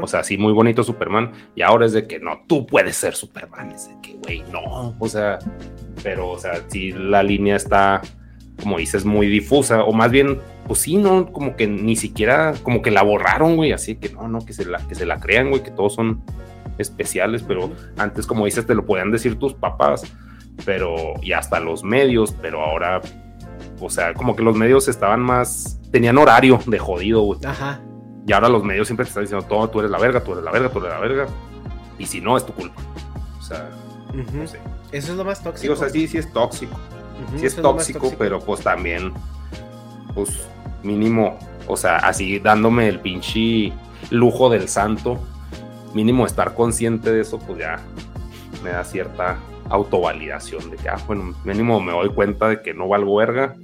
O 0.00 0.06
sea, 0.06 0.22
sí, 0.24 0.38
muy 0.38 0.52
bonito 0.52 0.82
Superman. 0.82 1.32
Y 1.54 1.60
ahora 1.60 1.84
es 1.84 1.92
de 1.92 2.06
que 2.06 2.18
no, 2.18 2.40
tú 2.46 2.66
puedes 2.66 2.96
ser 2.96 3.14
Superman. 3.14 3.72
Es 3.72 3.88
de 3.88 3.94
que, 4.00 4.14
güey, 4.14 4.42
no. 4.50 4.94
O 4.98 5.08
sea, 5.08 5.38
pero, 6.02 6.30
o 6.30 6.38
sea, 6.38 6.62
sí, 6.68 6.92
la 6.92 7.22
línea 7.22 7.56
está, 7.56 8.00
como 8.62 8.78
dices, 8.78 9.04
muy 9.04 9.26
difusa. 9.26 9.84
O 9.84 9.92
más 9.92 10.10
bien, 10.10 10.40
pues 10.66 10.80
sí, 10.80 10.96
no, 10.96 11.30
como 11.32 11.56
que 11.56 11.66
ni 11.66 11.96
siquiera, 11.96 12.54
como 12.62 12.82
que 12.82 12.90
la 12.90 13.02
borraron, 13.02 13.56
güey. 13.56 13.72
Así 13.72 13.96
que 13.96 14.08
no, 14.10 14.28
no, 14.28 14.44
que 14.44 14.52
se 14.52 14.64
la, 14.64 14.78
que 14.86 14.94
se 14.94 15.06
la 15.06 15.20
crean, 15.20 15.50
güey, 15.50 15.62
que 15.62 15.70
todos 15.70 15.94
son 15.94 16.22
especiales. 16.78 17.42
Pero 17.42 17.70
antes, 17.96 18.26
como 18.26 18.44
dices, 18.46 18.66
te 18.66 18.74
lo 18.74 18.84
podían 18.86 19.10
decir 19.10 19.38
tus 19.38 19.54
papás, 19.54 20.02
pero, 20.64 20.94
y 21.22 21.32
hasta 21.32 21.60
los 21.60 21.84
medios, 21.84 22.34
pero 22.40 22.62
ahora, 22.62 23.00
o 23.80 23.90
sea, 23.90 24.14
como 24.14 24.34
que 24.36 24.42
los 24.42 24.56
medios 24.56 24.88
estaban 24.88 25.20
más, 25.20 25.80
tenían 25.92 26.16
horario 26.18 26.58
de 26.66 26.78
jodido, 26.78 27.22
güey. 27.22 27.40
Ajá. 27.44 27.80
Y 28.26 28.32
ahora 28.32 28.48
los 28.48 28.64
medios 28.64 28.86
siempre 28.86 29.04
te 29.04 29.10
están 29.10 29.24
diciendo, 29.24 29.46
todo, 29.46 29.68
tú 29.68 29.80
eres 29.80 29.90
la 29.90 29.98
verga, 29.98 30.20
tú 30.24 30.32
eres 30.32 30.44
la 30.44 30.50
verga, 30.50 30.70
tú 30.70 30.78
eres 30.78 30.90
la 30.90 30.98
verga. 31.00 31.26
Y 31.98 32.06
si 32.06 32.20
no, 32.20 32.36
es 32.36 32.46
tu 32.46 32.54
culpa. 32.54 32.80
O 33.38 33.42
sea, 33.42 33.68
no 34.14 34.46
sé. 34.46 34.58
Eso 34.92 35.12
es 35.12 35.18
lo 35.18 35.24
más 35.24 35.38
Sí, 35.38 35.44
tóxico. 35.44 35.72
o 35.74 35.76
sea, 35.76 35.88
sí, 35.90 36.08
sí 36.08 36.18
es 36.18 36.32
tóxico. 36.32 36.78
Sí 37.36 37.46
es 37.46 37.56
tóxico, 37.56 38.12
pero 38.18 38.40
pues 38.40 38.60
también, 38.62 39.12
pues 40.14 40.48
mínimo, 40.84 41.38
o 41.66 41.76
sea, 41.76 41.96
así 41.96 42.38
dándome 42.38 42.88
el 42.88 43.00
pinche 43.00 43.72
lujo 44.10 44.50
del 44.50 44.68
santo, 44.68 45.18
mínimo 45.94 46.26
estar 46.26 46.54
consciente 46.54 47.12
de 47.12 47.22
eso, 47.22 47.38
pues 47.38 47.58
ya 47.58 47.80
me 48.62 48.70
da 48.70 48.84
cierta 48.84 49.38
autovalidación 49.70 50.70
de 50.70 50.76
que, 50.76 50.88
ah, 50.88 50.98
bueno, 51.06 51.34
mínimo 51.44 51.80
me 51.80 51.92
doy 51.92 52.10
cuenta 52.10 52.48
de 52.48 52.62
que 52.62 52.74
no 52.74 52.88
valgo 52.88 53.16
verga 53.16 53.56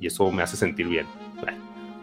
y 0.00 0.06
eso 0.06 0.30
me 0.30 0.42
hace 0.42 0.56
sentir 0.56 0.88
bien. 0.88 1.06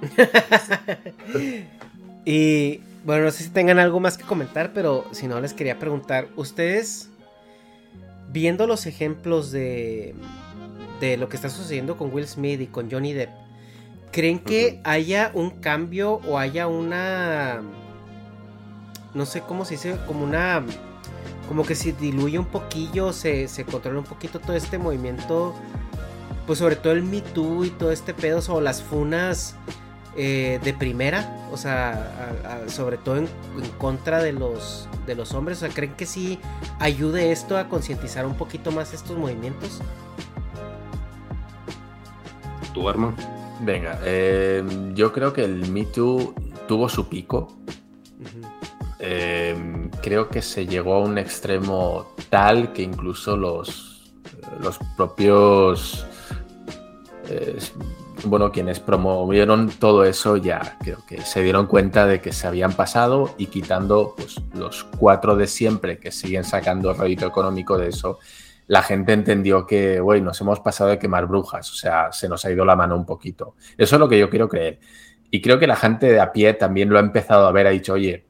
Y 2.25 2.81
bueno, 3.05 3.23
no 3.23 3.31
sé 3.31 3.43
si 3.43 3.49
tengan 3.49 3.79
algo 3.79 3.99
más 3.99 4.17
que 4.17 4.23
comentar, 4.23 4.71
pero 4.73 5.05
si 5.11 5.27
no 5.27 5.39
les 5.39 5.53
quería 5.53 5.79
preguntar, 5.79 6.27
ustedes, 6.35 7.09
viendo 8.31 8.67
los 8.67 8.85
ejemplos 8.85 9.51
de, 9.51 10.13
de 10.99 11.17
lo 11.17 11.27
que 11.27 11.37
está 11.37 11.49
sucediendo 11.49 11.97
con 11.97 12.13
Will 12.13 12.27
Smith 12.27 12.61
y 12.61 12.67
con 12.67 12.91
Johnny 12.91 13.13
Depp, 13.13 13.31
¿creen 14.11 14.39
que 14.39 14.81
haya 14.83 15.31
un 15.33 15.49
cambio 15.51 16.15
o 16.27 16.37
haya 16.37 16.67
una, 16.67 17.61
no 19.13 19.25
sé 19.25 19.41
cómo 19.41 19.65
se 19.65 19.75
dice, 19.75 19.97
como 20.07 20.23
una, 20.23 20.63
como 21.47 21.63
que 21.63 21.75
se 21.75 21.93
diluye 21.93 22.37
un 22.39 22.45
poquillo, 22.45 23.13
se, 23.13 23.47
se 23.47 23.65
controla 23.65 23.99
un 23.99 24.05
poquito 24.05 24.39
todo 24.39 24.55
este 24.55 24.77
movimiento, 24.77 25.53
pues 26.47 26.59
sobre 26.59 26.75
todo 26.75 26.93
el 26.93 27.03
Me 27.03 27.21
Too 27.21 27.65
y 27.65 27.69
todo 27.69 27.91
este 27.91 28.13
pedo, 28.13 28.41
o 28.49 28.61
las 28.61 28.81
funas 28.81 29.55
eh, 30.15 30.59
de 30.63 30.73
primera, 30.73 31.47
o 31.51 31.57
sea, 31.57 32.33
a- 32.43 32.65
a- 32.65 32.69
sobre 32.69 32.97
todo 32.97 33.17
en, 33.17 33.29
en 33.61 33.69
contra 33.77 34.21
de 34.23 34.33
los, 34.33 34.87
de 35.05 35.15
los 35.15 35.33
hombres, 35.33 35.57
o 35.59 35.61
sea, 35.65 35.69
¿creen 35.69 35.93
que 35.93 36.05
sí 36.05 36.39
ayude 36.79 37.31
esto 37.31 37.57
a 37.57 37.69
concientizar 37.69 38.25
un 38.25 38.35
poquito 38.35 38.71
más 38.71 38.93
estos 38.93 39.17
movimientos? 39.17 39.79
¿Tú, 42.73 42.87
Arma? 42.89 43.13
Venga, 43.59 43.99
eh, 44.03 44.63
yo 44.93 45.11
creo 45.11 45.33
que 45.33 45.43
el 45.43 45.69
Me 45.69 45.85
Too 45.85 46.33
tuvo 46.67 46.87
su 46.87 47.07
pico. 47.09 47.59
Eh, 48.99 49.89
creo 50.01 50.29
que 50.29 50.41
se 50.41 50.65
llegó 50.65 50.95
a 50.95 50.99
un 50.99 51.17
extremo 51.17 52.13
tal 52.29 52.73
que 52.73 52.81
incluso 52.81 53.37
los, 53.37 54.11
los 54.61 54.77
propios 54.97 56.05
eh, 57.29 57.57
bueno, 58.25 58.51
quienes 58.51 58.79
promovieron 58.79 59.69
todo 59.69 60.03
eso 60.03 60.37
ya 60.37 60.77
creo 60.81 61.05
que 61.07 61.21
se 61.21 61.41
dieron 61.41 61.67
cuenta 61.67 62.05
de 62.05 62.19
que 62.19 62.33
se 62.33 62.47
habían 62.47 62.73
pasado 62.73 63.33
y 63.37 63.47
quitando 63.47 64.15
pues, 64.17 64.41
los 64.53 64.83
cuatro 64.83 65.35
de 65.35 65.47
siempre 65.47 65.99
que 65.99 66.11
siguen 66.11 66.43
sacando 66.43 66.93
rédito 66.93 67.27
económico 67.27 67.77
de 67.77 67.89
eso, 67.89 68.19
la 68.69 68.83
gente 68.83 69.13
entendió 69.13 69.65
que, 69.65 69.99
güey, 69.99 70.21
nos 70.21 70.39
hemos 70.41 70.59
pasado 70.59 70.91
de 70.91 70.99
quemar 70.99 71.25
brujas, 71.25 71.71
o 71.71 71.73
sea, 71.73 72.11
se 72.11 72.29
nos 72.29 72.45
ha 72.45 72.51
ido 72.51 72.63
la 72.63 72.75
mano 72.75 72.95
un 72.95 73.03
poquito. 73.03 73.55
Eso 73.75 73.95
es 73.95 73.99
lo 73.99 74.07
que 74.07 74.19
yo 74.19 74.29
quiero 74.29 74.47
creer. 74.47 74.79
Y 75.31 75.41
creo 75.41 75.57
que 75.57 75.65
la 75.65 75.75
gente 75.75 76.05
de 76.05 76.19
a 76.19 76.31
pie 76.31 76.53
también 76.53 76.89
lo 76.89 76.97
ha 76.97 77.01
empezado 77.01 77.47
a 77.47 77.51
ver, 77.51 77.65
ha 77.65 77.71
dicho, 77.71 77.93
oye, 77.93 78.27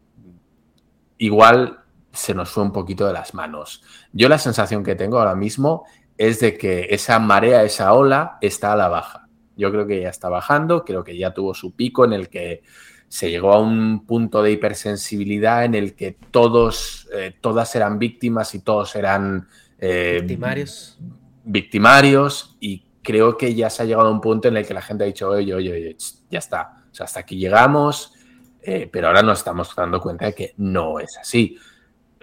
igual 1.17 1.79
se 2.13 2.33
nos 2.33 2.49
fue 2.49 2.63
un 2.63 2.71
poquito 2.71 3.05
de 3.05 3.11
las 3.11 3.33
manos. 3.33 3.83
Yo 4.13 4.29
la 4.29 4.37
sensación 4.37 4.81
que 4.81 4.95
tengo 4.95 5.19
ahora 5.19 5.35
mismo 5.35 5.83
es 6.17 6.39
de 6.39 6.57
que 6.57 6.87
esa 6.89 7.19
marea, 7.19 7.63
esa 7.63 7.91
ola 7.91 8.37
está 8.39 8.71
a 8.71 8.77
la 8.77 8.87
baja. 8.87 9.27
Yo 9.57 9.71
creo 9.71 9.85
que 9.85 9.99
ya 9.99 10.09
está 10.09 10.29
bajando, 10.29 10.85
creo 10.85 11.03
que 11.03 11.17
ya 11.17 11.33
tuvo 11.33 11.53
su 11.53 11.75
pico 11.75 12.05
en 12.05 12.13
el 12.13 12.29
que 12.29 12.63
se 13.09 13.29
llegó 13.29 13.51
a 13.51 13.59
un 13.59 14.05
punto 14.05 14.41
de 14.41 14.53
hipersensibilidad 14.53 15.65
en 15.65 15.75
el 15.75 15.95
que 15.95 16.15
todos, 16.31 17.09
eh, 17.13 17.35
todas 17.41 17.75
eran 17.75 17.99
víctimas 17.99 18.55
y 18.55 18.59
todos 18.59 18.95
eran... 18.95 19.49
Eh, 19.79 20.19
victimarios. 20.21 20.97
Victimarios 21.43 22.57
y 22.59 22.85
creo 23.01 23.37
que 23.37 23.55
ya 23.55 23.69
se 23.69 23.83
ha 23.83 23.85
llegado 23.85 24.07
a 24.07 24.11
un 24.11 24.21
punto 24.21 24.47
en 24.47 24.57
el 24.57 24.67
que 24.67 24.73
la 24.73 24.81
gente 24.81 25.03
ha 25.03 25.07
dicho, 25.07 25.29
oye, 25.29 25.53
oye, 25.53 25.71
oye, 25.71 25.97
ya 26.29 26.39
está. 26.39 26.83
O 26.91 26.95
sea, 26.95 27.05
hasta 27.05 27.21
aquí 27.21 27.37
llegamos, 27.37 28.13
eh, 28.61 28.89
pero 28.91 29.07
ahora 29.07 29.23
nos 29.23 29.39
estamos 29.39 29.73
dando 29.75 30.01
cuenta 30.01 30.25
de 30.25 30.35
que 30.35 30.53
no 30.57 30.99
es 30.99 31.17
así. 31.17 31.57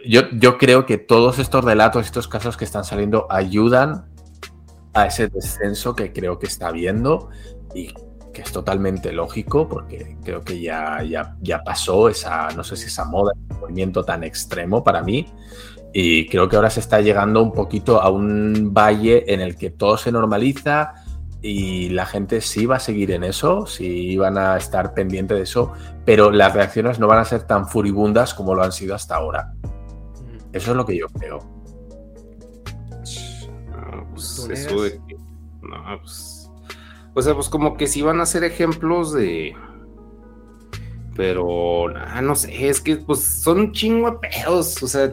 Yo, 0.07 0.31
yo 0.33 0.59
creo 0.59 0.87
que 0.87 0.99
todos 0.99 1.39
estos 1.39 1.65
relatos, 1.65 2.05
estos 2.05 2.29
casos 2.29 2.57
que 2.57 2.65
están 2.65 2.85
saliendo 2.85 3.27
ayudan 3.31 4.07
a 4.93 5.07
ese 5.07 5.29
descenso 5.29 5.97
que 5.97 6.13
creo 6.13 6.39
que 6.39 6.47
está 6.47 6.69
habiendo 6.69 7.31
y 7.75 7.93
que 8.33 8.43
es 8.43 8.53
totalmente 8.53 9.13
lógico 9.13 9.67
porque 9.67 10.17
creo 10.23 10.43
que 10.43 10.61
ya, 10.61 11.03
ya, 11.03 11.37
ya 11.41 11.63
pasó 11.65 12.09
esa, 12.09 12.51
no 12.51 12.63
sé 12.63 12.77
si 12.77 12.87
esa 12.87 13.07
moda, 13.07 13.33
ese 13.35 13.59
movimiento 13.59 14.05
tan 14.05 14.25
extremo 14.25 14.85
para 14.85 15.03
mí 15.03 15.27
y 15.99 16.27
creo 16.27 16.47
que 16.47 16.57
ahora 16.57 16.69
se 16.69 16.81
está 16.81 17.01
llegando 17.01 17.43
un 17.43 17.53
poquito 17.53 18.03
a 18.03 18.11
un 18.11 18.75
valle 18.75 19.33
en 19.33 19.41
el 19.41 19.57
que 19.57 19.71
todo 19.71 19.97
se 19.97 20.13
normaliza 20.13 20.93
y 21.41 21.89
la 21.89 22.05
gente 22.05 22.43
sí 22.43 22.67
va 22.67 22.77
a 22.77 22.81
seguir 22.81 23.13
en 23.13 23.25
eso, 23.25 23.65
sí 23.65 24.15
van 24.19 24.37
a 24.37 24.59
estar 24.59 24.93
pendiente 24.93 25.33
de 25.33 25.41
eso, 25.41 25.73
pero 26.05 26.31
las 26.31 26.53
reacciones 26.53 26.99
no 26.99 27.07
van 27.07 27.21
a 27.21 27.25
ser 27.25 27.45
tan 27.45 27.67
furibundas 27.67 28.35
como 28.35 28.55
lo 28.55 28.63
han 28.63 28.73
sido 28.73 28.95
hasta 28.95 29.17
ahora. 29.17 29.55
Eso 30.53 30.73
es 30.73 30.77
lo 30.77 30.85
que 30.85 30.99
yo 30.99 31.07
creo. 31.19 31.39
pues 34.13 34.47
eso 34.51 34.83
de 34.83 35.01
que. 35.09 35.17
No, 35.63 35.99
pues. 36.03 36.51
O 37.15 37.23
sea, 37.23 37.33
pues 37.33 37.49
como 37.49 37.79
que 37.79 37.87
sí 37.87 38.03
van 38.03 38.21
a 38.21 38.27
ser 38.27 38.45
ejemplos 38.45 39.15
de. 39.15 39.57
Pero, 41.15 41.87
no 42.23 42.35
sé, 42.35 42.69
es 42.69 42.83
que 42.83 42.97
pues 42.97 43.21
son 43.21 43.61
un 43.61 43.73
chingo 43.73 44.11
de 44.11 44.29
pedos. 44.29 44.83
O 44.83 44.89
sea, 44.89 45.11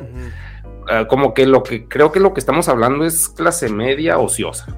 ah, 0.90 1.08
como 1.08 1.34
que 1.34 1.46
lo 1.46 1.64
que 1.64 1.88
creo 1.88 2.12
que 2.12 2.20
lo 2.20 2.34
que 2.34 2.40
estamos 2.40 2.68
hablando 2.70 3.06
es 3.06 3.30
clase 3.30 3.70
media 3.70 4.18
ociosa. 4.20 4.76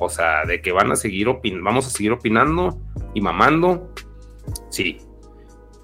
O 0.00 0.08
sea, 0.08 0.44
de 0.44 0.62
que 0.62 0.70
van 0.70 0.92
a 0.92 0.96
seguir 0.96 1.28
opin 1.28 1.62
vamos 1.62 1.86
a 1.86 1.90
seguir 1.90 2.12
opinando 2.12 2.78
y 3.14 3.20
mamando. 3.20 3.92
Sí. 4.70 4.98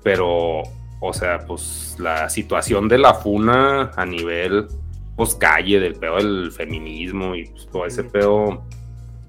Pero, 0.03 0.63
o 1.01 1.13
sea, 1.13 1.41
pues 1.47 1.97
la 1.99 2.29
situación 2.29 2.89
de 2.89 2.99
la 2.99 3.15
funa 3.15 3.91
a 3.97 4.07
nivel 4.07 4.69
pues 5.17 5.35
calle 5.35 5.81
del 5.81 5.95
pedo 5.95 6.17
del 6.17 6.53
feminismo 6.53 7.35
y 7.35 7.47
pues, 7.47 7.69
todo 7.69 7.87
ese 7.87 8.05
pedo 8.05 8.65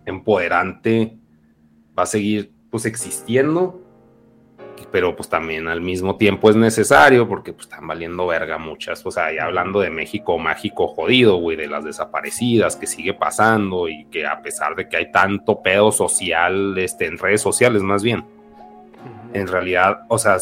empoderante 0.06 1.18
va 1.98 2.04
a 2.04 2.08
seguir 2.08 2.52
pues 2.70 2.86
existiendo 2.86 3.85
pero 4.96 5.14
pues 5.14 5.28
también 5.28 5.68
al 5.68 5.82
mismo 5.82 6.16
tiempo 6.16 6.50
es 6.50 6.56
necesario 6.56 7.28
porque 7.28 7.52
pues 7.52 7.66
están 7.66 7.86
valiendo 7.86 8.28
verga 8.28 8.58
muchas, 8.58 9.06
o 9.06 9.12
sea, 9.12 9.30
ya 9.36 9.44
hablando 9.44 9.82
de 9.82 9.90
México 9.90 10.40
mágico 10.40 10.88
jodido, 10.88 11.36
güey, 11.36 11.58
de 11.58 11.68
las 11.68 11.84
desaparecidas 11.84 12.78
que 12.78 12.88
sigue 12.88 13.14
pasando 13.14 13.90
y 13.90 14.06
que 14.06 14.26
a 14.26 14.42
pesar 14.42 14.74
de 14.74 14.88
que 14.88 14.96
hay 14.96 15.12
tanto 15.12 15.62
pedo 15.62 15.92
social, 15.92 16.78
este, 16.78 17.08
en 17.08 17.18
redes 17.18 17.42
sociales 17.42 17.82
más 17.82 18.04
bien, 18.04 18.24
en 19.34 19.48
realidad, 19.50 20.04
o 20.08 20.18
sea, 20.18 20.38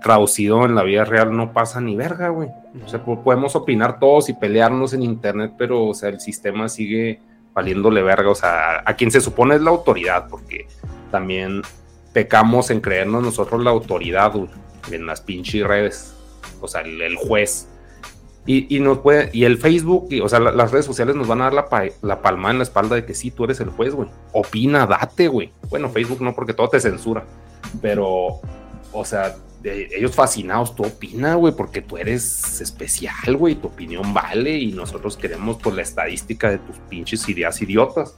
traducido 0.00 0.64
en 0.64 0.76
la 0.76 0.82
vida 0.82 1.04
real 1.04 1.36
no 1.36 1.52
pasa 1.52 1.78
ni 1.82 1.94
verga, 1.94 2.30
güey. 2.30 2.48
O 2.82 2.88
sea, 2.88 3.04
podemos 3.04 3.54
opinar 3.54 3.98
todos 3.98 4.30
y 4.30 4.32
pelearnos 4.32 4.94
en 4.94 5.02
internet, 5.02 5.52
pero, 5.58 5.84
o 5.84 5.92
sea, 5.92 6.08
el 6.08 6.20
sistema 6.20 6.70
sigue 6.70 7.20
valiéndole 7.52 8.02
verga, 8.02 8.30
o 8.30 8.34
sea, 8.34 8.82
a 8.82 8.94
quien 8.94 9.10
se 9.10 9.20
supone 9.20 9.56
es 9.56 9.60
la 9.60 9.72
autoridad, 9.72 10.26
porque 10.30 10.66
también 11.10 11.60
pecamos 12.12 12.70
en 12.70 12.80
creernos 12.80 13.22
nosotros 13.22 13.62
la 13.62 13.70
autoridad, 13.70 14.32
güey, 14.32 14.48
en 14.90 15.06
las 15.06 15.20
pinches 15.20 15.66
redes, 15.66 16.14
o 16.60 16.68
sea, 16.68 16.82
el, 16.82 17.16
juez. 17.16 17.68
Y, 18.46 18.74
y, 18.74 18.80
nos 18.80 18.98
puede, 18.98 19.30
y 19.32 19.44
el 19.44 19.58
Facebook, 19.58 20.08
y, 20.10 20.20
o 20.20 20.28
sea, 20.28 20.40
las 20.40 20.72
redes 20.72 20.86
sociales 20.86 21.14
nos 21.14 21.28
van 21.28 21.40
a 21.42 21.50
dar 21.50 21.54
la, 21.54 21.90
la 22.02 22.22
palma 22.22 22.50
en 22.50 22.58
la 22.58 22.64
espalda 22.64 22.96
de 22.96 23.04
que 23.04 23.14
sí, 23.14 23.30
tú 23.30 23.44
eres 23.44 23.60
el 23.60 23.70
juez, 23.70 23.94
güey. 23.94 24.08
Opina, 24.32 24.86
date, 24.86 25.28
güey. 25.28 25.52
Bueno, 25.68 25.90
Facebook 25.90 26.20
no, 26.22 26.34
porque 26.34 26.54
todo 26.54 26.68
te 26.68 26.80
censura. 26.80 27.24
Pero, 27.80 28.40
o 28.92 29.04
sea, 29.04 29.36
ellos 29.62 30.14
fascinados, 30.14 30.74
tú 30.74 30.84
opina, 30.84 31.34
güey, 31.34 31.54
porque 31.54 31.82
tú 31.82 31.96
eres 31.96 32.60
especial, 32.60 33.36
güey, 33.36 33.54
tu 33.54 33.68
opinión 33.68 34.14
vale 34.14 34.56
y 34.56 34.72
nosotros 34.72 35.16
queremos 35.16 35.58
pues 35.62 35.76
la 35.76 35.82
estadística 35.82 36.50
de 36.50 36.58
tus 36.58 36.76
pinches 36.88 37.28
ideas 37.28 37.60
idiotas. 37.60 38.16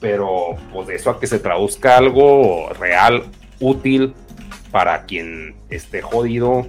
Pero 0.00 0.56
pues 0.72 0.86
de 0.86 0.94
eso 0.94 1.10
a 1.10 1.20
que 1.20 1.26
se 1.26 1.38
traduzca 1.38 1.96
algo 1.96 2.68
real, 2.78 3.24
útil 3.60 4.14
para 4.70 5.04
quien 5.04 5.56
esté 5.70 6.02
jodido. 6.02 6.68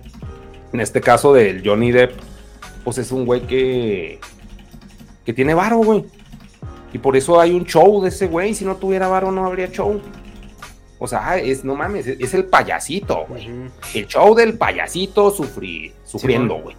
En 0.73 0.79
este 0.79 1.01
caso 1.01 1.33
del 1.33 1.61
Johnny 1.67 1.91
Depp, 1.91 2.13
pues 2.83 2.97
es 2.97 3.11
un 3.11 3.25
güey 3.25 3.41
que 3.41 4.19
que 5.25 5.33
tiene 5.33 5.53
varo, 5.53 5.77
güey. 5.77 6.05
Y 6.91 6.97
por 6.97 7.15
eso 7.15 7.39
hay 7.39 7.51
un 7.51 7.65
show 7.65 8.01
de 8.01 8.09
ese 8.09 8.25
güey, 8.25 8.55
si 8.55 8.65
no 8.65 8.77
tuviera 8.77 9.07
varo 9.07 9.31
no 9.31 9.45
habría 9.45 9.69
show. 9.69 10.01
O 10.97 11.07
sea, 11.07 11.37
es, 11.37 11.63
no 11.63 11.75
mames, 11.75 12.07
es, 12.07 12.33
el 12.33 12.45
payasito, 12.45 13.25
güey. 13.27 13.47
El 13.93 14.07
show 14.07 14.35
del 14.35 14.57
payasito 14.57 15.31
sufrí, 15.31 15.93
sufriendo, 16.03 16.55
güey. 16.55 16.75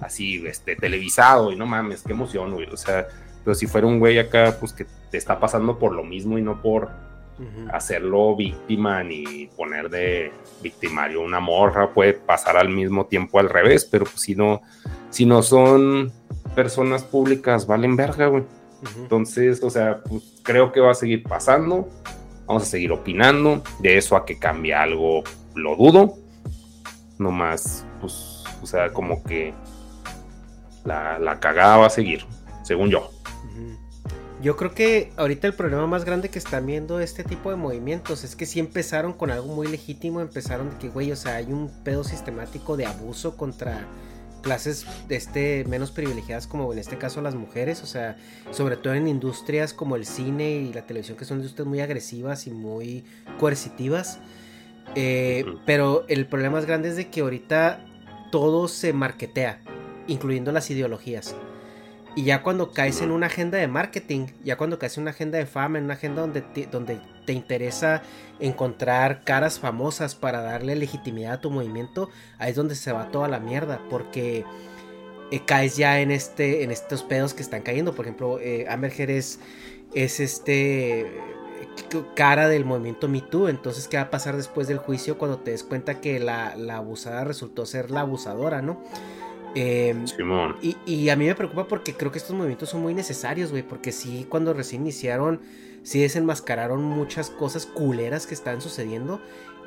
Así, 0.00 0.42
este, 0.46 0.74
televisado, 0.74 1.52
y 1.52 1.56
no 1.56 1.66
mames, 1.66 2.02
qué 2.02 2.12
emoción, 2.12 2.54
güey. 2.54 2.66
O 2.70 2.76
sea, 2.76 3.06
pero 3.44 3.54
si 3.54 3.66
fuera 3.66 3.86
un 3.86 3.98
güey 3.98 4.18
acá, 4.18 4.56
pues 4.58 4.72
que 4.72 4.86
te 5.10 5.18
está 5.18 5.38
pasando 5.38 5.78
por 5.78 5.92
lo 5.92 6.04
mismo 6.04 6.38
y 6.38 6.42
no 6.42 6.60
por 6.60 6.88
hacerlo 7.72 8.36
víctima 8.36 9.02
ni 9.02 9.48
poner 9.56 9.90
de 9.90 10.32
victimario 10.62 11.22
una 11.22 11.40
morra, 11.40 11.92
puede 11.92 12.12
pasar 12.12 12.56
al 12.56 12.68
mismo 12.68 13.06
tiempo 13.06 13.40
al 13.40 13.48
revés, 13.48 13.84
pero 13.84 14.04
pues 14.04 14.20
si 14.20 14.36
no, 14.36 14.62
si 15.10 15.26
no 15.26 15.42
son 15.42 16.12
personas 16.54 17.02
públicas, 17.02 17.66
valen 17.66 17.96
verga, 17.96 18.28
güey. 18.28 18.44
Entonces, 18.96 19.62
o 19.62 19.70
sea, 19.70 20.02
pues 20.02 20.40
creo 20.44 20.70
que 20.70 20.80
va 20.80 20.92
a 20.92 20.94
seguir 20.94 21.24
pasando 21.24 21.88
Vamos 22.46 22.64
a 22.64 22.66
seguir 22.66 22.92
opinando. 22.92 23.62
De 23.78 23.96
eso 23.96 24.16
a 24.16 24.24
que 24.24 24.38
cambie 24.38 24.74
algo, 24.74 25.22
lo 25.54 25.76
dudo. 25.76 26.18
No 27.18 27.30
más, 27.30 27.86
pues, 28.00 28.44
o 28.60 28.66
sea, 28.66 28.92
como 28.92 29.22
que 29.22 29.54
la, 30.84 31.18
la 31.18 31.38
cagada 31.38 31.78
va 31.78 31.86
a 31.86 31.90
seguir, 31.90 32.24
según 32.62 32.90
yo. 32.90 33.10
Yo 34.42 34.56
creo 34.56 34.74
que 34.74 35.12
ahorita 35.16 35.46
el 35.46 35.54
problema 35.54 35.86
más 35.86 36.04
grande 36.04 36.28
que 36.28 36.40
están 36.40 36.66
viendo 36.66 36.98
este 36.98 37.22
tipo 37.22 37.50
de 37.50 37.56
movimientos 37.56 38.24
es 38.24 38.34
que 38.34 38.44
si 38.44 38.58
empezaron 38.58 39.12
con 39.12 39.30
algo 39.30 39.54
muy 39.54 39.68
legítimo, 39.68 40.20
empezaron 40.20 40.68
de 40.70 40.78
que, 40.78 40.88
güey, 40.88 41.12
o 41.12 41.16
sea, 41.16 41.36
hay 41.36 41.52
un 41.52 41.70
pedo 41.84 42.02
sistemático 42.02 42.76
de 42.76 42.86
abuso 42.86 43.36
contra 43.36 43.86
clases 44.42 44.84
este, 45.08 45.64
menos 45.68 45.92
privilegiadas 45.92 46.48
como 46.48 46.72
en 46.72 46.80
este 46.80 46.98
caso 46.98 47.22
las 47.22 47.36
mujeres, 47.36 47.84
o 47.84 47.86
sea, 47.86 48.16
sobre 48.50 48.76
todo 48.76 48.94
en 48.94 49.06
industrias 49.06 49.72
como 49.72 49.94
el 49.94 50.04
cine 50.04 50.50
y 50.56 50.72
la 50.72 50.86
televisión 50.86 51.16
que 51.16 51.24
son 51.24 51.38
industrias 51.38 51.68
muy 51.68 51.78
agresivas 51.78 52.48
y 52.48 52.50
muy 52.50 53.04
coercitivas. 53.38 54.18
Eh, 54.96 55.44
pero 55.66 56.04
el 56.08 56.26
problema 56.26 56.56
más 56.56 56.66
grande 56.66 56.88
es 56.88 56.96
de 56.96 57.08
que 57.08 57.20
ahorita 57.20 57.86
todo 58.32 58.66
se 58.66 58.92
marketea, 58.92 59.62
incluyendo 60.08 60.50
las 60.50 60.68
ideologías. 60.68 61.36
Y 62.14 62.24
ya 62.24 62.42
cuando 62.42 62.72
caes 62.72 63.00
en 63.00 63.10
una 63.10 63.26
agenda 63.26 63.56
de 63.56 63.68
marketing, 63.68 64.26
ya 64.44 64.56
cuando 64.56 64.78
caes 64.78 64.98
en 64.98 65.02
una 65.02 65.12
agenda 65.12 65.38
de 65.38 65.46
fama, 65.46 65.78
en 65.78 65.84
una 65.84 65.94
agenda 65.94 66.20
donde 66.20 66.42
donde 66.70 67.00
te 67.24 67.32
interesa 67.32 68.02
encontrar 68.38 69.24
caras 69.24 69.58
famosas 69.58 70.14
para 70.14 70.42
darle 70.42 70.76
legitimidad 70.76 71.34
a 71.34 71.40
tu 71.40 71.50
movimiento, 71.50 72.10
ahí 72.38 72.50
es 72.50 72.56
donde 72.56 72.74
se 72.74 72.92
va 72.92 73.10
toda 73.10 73.28
la 73.28 73.40
mierda, 73.40 73.80
porque 73.88 74.44
eh, 75.30 75.40
caes 75.46 75.76
ya 75.76 76.00
en 76.00 76.10
este 76.10 76.64
en 76.64 76.70
estos 76.70 77.02
pedos 77.02 77.32
que 77.32 77.42
están 77.42 77.62
cayendo. 77.62 77.94
Por 77.94 78.04
ejemplo, 78.04 78.38
eh, 78.40 78.66
Amberger 78.68 79.10
es, 79.10 79.40
es 79.94 80.20
este 80.20 81.06
cara 82.14 82.48
del 82.48 82.66
movimiento 82.66 83.08
Me 83.08 83.22
Too. 83.22 83.48
Entonces, 83.48 83.88
¿qué 83.88 83.96
va 83.96 84.04
a 84.04 84.10
pasar 84.10 84.36
después 84.36 84.68
del 84.68 84.78
juicio 84.78 85.16
cuando 85.16 85.38
te 85.38 85.52
des 85.52 85.62
cuenta 85.62 86.00
que 86.00 86.20
la, 86.20 86.56
la 86.56 86.76
abusada 86.76 87.24
resultó 87.24 87.64
ser 87.64 87.90
la 87.90 88.00
abusadora, 88.00 88.60
no? 88.60 88.82
Em, 89.54 90.06
y, 90.62 90.76
y, 90.86 91.08
a 91.10 91.16
mí 91.16 91.26
me 91.26 91.34
preocupa 91.34 91.68
porque 91.68 91.94
creo 91.94 92.10
que 92.10 92.18
estos 92.18 92.34
movimientos 92.34 92.70
son 92.70 92.82
muy 92.82 92.94
necesarios, 92.94 93.50
güey. 93.50 93.62
Porque 93.62 93.92
sí, 93.92 94.26
cuando 94.28 94.54
recién 94.54 94.82
iniciaron, 94.82 95.40
sí 95.82 96.00
desenmascararon 96.00 96.82
muchas 96.82 97.30
cosas 97.30 97.66
culeras 97.66 98.26
que 98.26 98.34
están 98.34 98.60
sucediendo 98.60 99.20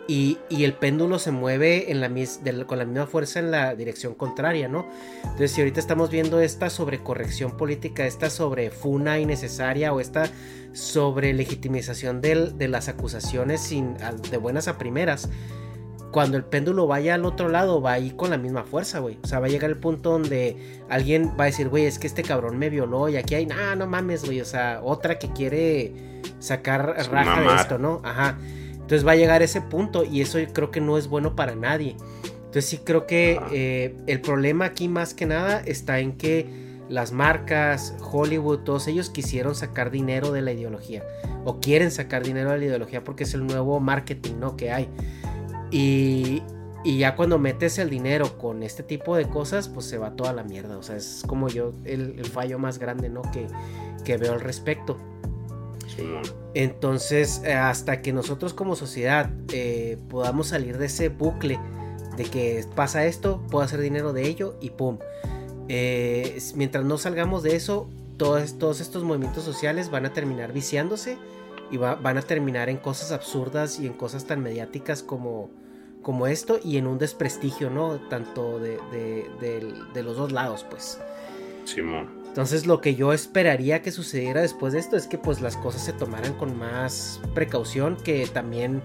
y, 0.07 0.37
y 0.49 0.63
el 0.65 0.73
péndulo 0.73 1.17
se 1.17 1.31
mueve 1.31 1.91
en 1.91 1.99
la 1.99 2.09
mis, 2.09 2.43
de, 2.43 2.65
con 2.65 2.77
la 2.77 2.85
misma 2.85 3.07
fuerza 3.07 3.39
en 3.39 3.51
la 3.51 3.75
dirección 3.75 4.13
contraria, 4.13 4.67
¿no? 4.67 4.87
Entonces, 5.23 5.51
si 5.51 5.61
ahorita 5.61 5.79
estamos 5.79 6.09
viendo 6.09 6.39
esta 6.39 6.69
sobrecorrección 6.69 7.57
política, 7.57 8.05
esta 8.05 8.29
sobrefuna 8.29 9.19
innecesaria 9.19 9.93
o 9.93 9.99
esta 9.99 10.29
sobre 10.73 11.33
legitimización 11.33 12.21
de 12.21 12.67
las 12.67 12.89
acusaciones 12.89 13.61
sin, 13.61 13.95
de 14.29 14.37
buenas 14.37 14.67
a 14.67 14.77
primeras, 14.77 15.29
cuando 16.15 16.37
el 16.37 16.45
péndulo 16.45 16.87
vaya 16.87 17.15
al 17.15 17.25
otro 17.25 17.49
lado, 17.49 17.81
va 17.81 17.91
a 17.91 17.99
ir 17.99 18.15
con 18.15 18.29
la 18.29 18.37
misma 18.37 18.63
fuerza, 18.63 18.99
güey. 18.99 19.19
O 19.21 19.27
sea, 19.27 19.41
va 19.41 19.47
a 19.47 19.49
llegar 19.49 19.69
el 19.69 19.75
punto 19.75 20.11
donde 20.11 20.55
alguien 20.87 21.33
va 21.37 21.43
a 21.43 21.47
decir, 21.47 21.67
güey, 21.67 21.87
es 21.87 21.99
que 21.99 22.07
este 22.07 22.23
cabrón 22.23 22.57
me 22.57 22.69
violó 22.69 23.09
y 23.09 23.17
aquí 23.17 23.35
hay, 23.35 23.45
nah, 23.45 23.75
no 23.75 23.85
mames, 23.85 24.23
güey. 24.23 24.39
O 24.39 24.45
sea, 24.45 24.79
otra 24.81 25.19
que 25.19 25.33
quiere 25.33 26.21
sacar 26.39 26.95
raja 27.11 27.41
de 27.41 27.55
esto, 27.57 27.77
¿no? 27.79 27.99
Ajá. 28.05 28.37
Entonces 28.71 29.05
va 29.05 29.11
a 29.11 29.15
llegar 29.17 29.41
ese 29.41 29.59
punto 29.59 30.05
y 30.05 30.21
eso 30.21 30.39
yo 30.39 30.47
creo 30.53 30.71
que 30.71 30.79
no 30.79 30.97
es 30.97 31.09
bueno 31.09 31.35
para 31.35 31.53
nadie. 31.53 31.97
Entonces 32.23 32.65
sí 32.65 32.77
creo 32.77 33.07
que 33.07 33.37
eh, 33.51 33.97
el 34.07 34.21
problema 34.21 34.63
aquí 34.63 34.87
más 34.87 35.13
que 35.13 35.25
nada 35.25 35.63
está 35.65 35.99
en 35.99 36.15
que 36.15 36.47
las 36.87 37.11
marcas, 37.11 37.93
Hollywood, 37.99 38.59
todos 38.59 38.87
ellos 38.87 39.09
quisieron 39.09 39.53
sacar 39.53 39.91
dinero 39.91 40.31
de 40.31 40.41
la 40.41 40.53
ideología 40.53 41.03
o 41.43 41.59
quieren 41.59 41.91
sacar 41.91 42.23
dinero 42.23 42.51
de 42.51 42.59
la 42.59 42.63
ideología 42.63 43.03
porque 43.03 43.25
es 43.25 43.33
el 43.33 43.45
nuevo 43.45 43.81
marketing 43.81 44.35
¿no? 44.39 44.55
que 44.55 44.71
hay. 44.71 44.87
Y, 45.71 46.43
y 46.83 46.99
ya 46.99 47.15
cuando 47.15 47.39
metes 47.39 47.79
el 47.79 47.89
dinero 47.89 48.37
con 48.37 48.63
este 48.63 48.83
tipo 48.83 49.15
de 49.15 49.27
cosas, 49.27 49.67
pues 49.67 49.85
se 49.85 49.97
va 49.97 50.15
toda 50.15 50.33
la 50.33 50.43
mierda. 50.43 50.77
O 50.77 50.83
sea, 50.83 50.95
es 50.95 51.23
como 51.27 51.49
yo 51.49 51.71
el, 51.83 52.23
fallo 52.25 52.59
más 52.59 52.79
grande 52.79 53.09
¿no? 53.09 53.21
que, 53.31 53.47
que 54.03 54.17
veo 54.17 54.33
al 54.33 54.41
respecto. 54.41 54.97
Entonces, 56.53 57.41
hasta 57.43 58.01
que 58.01 58.13
nosotros 58.13 58.53
como 58.53 58.75
sociedad 58.75 59.29
eh, 59.51 59.97
podamos 60.09 60.47
salir 60.47 60.77
de 60.77 60.87
ese 60.87 61.09
bucle 61.09 61.59
de 62.17 62.25
que 62.25 62.65
pasa 62.75 63.05
esto, 63.05 63.41
puedo 63.49 63.63
hacer 63.63 63.79
dinero 63.81 64.13
de 64.13 64.27
ello 64.27 64.55
y 64.61 64.71
pum. 64.71 64.99
Eh, 65.67 66.37
mientras 66.55 66.85
no 66.85 66.97
salgamos 66.97 67.43
de 67.43 67.55
eso, 67.55 67.89
todos, 68.17 68.57
todos, 68.57 68.79
estos 68.79 69.03
movimientos 69.03 69.43
sociales 69.43 69.89
van 69.89 70.05
a 70.05 70.13
terminar 70.13 70.53
viciándose 70.53 71.17
y 71.71 71.77
van 71.77 72.17
a 72.17 72.21
terminar 72.21 72.69
en 72.69 72.77
cosas 72.77 73.11
absurdas 73.11 73.79
y 73.79 73.87
en 73.87 73.93
cosas 73.93 74.25
tan 74.25 74.41
mediáticas 74.41 75.03
como, 75.03 75.49
como 76.01 76.27
esto 76.27 76.59
y 76.63 76.77
en 76.77 76.87
un 76.87 76.97
desprestigio, 76.97 77.69
¿no? 77.69 77.99
Tanto 78.09 78.59
de, 78.59 78.79
de 79.93 80.03
los 80.03 80.17
dos 80.17 80.31
lados, 80.31 80.65
pues. 80.69 80.99
Simón. 81.65 82.25
Entonces 82.35 82.65
lo 82.67 82.81
que 82.81 82.95
yo 82.95 83.13
esperaría 83.13 83.81
que 83.81 83.91
sucediera 83.91 84.41
después 84.41 84.73
de 84.73 84.79
esto 84.79 84.97
es 84.97 85.07
que 85.07 85.17
pues 85.17 85.39
las 85.39 85.55
cosas 85.55 85.85
se 85.85 85.93
tomaran 85.93 86.33
con 86.33 86.57
más 86.57 87.21
precaución, 87.33 87.95
que 87.95 88.27
también 88.27 88.81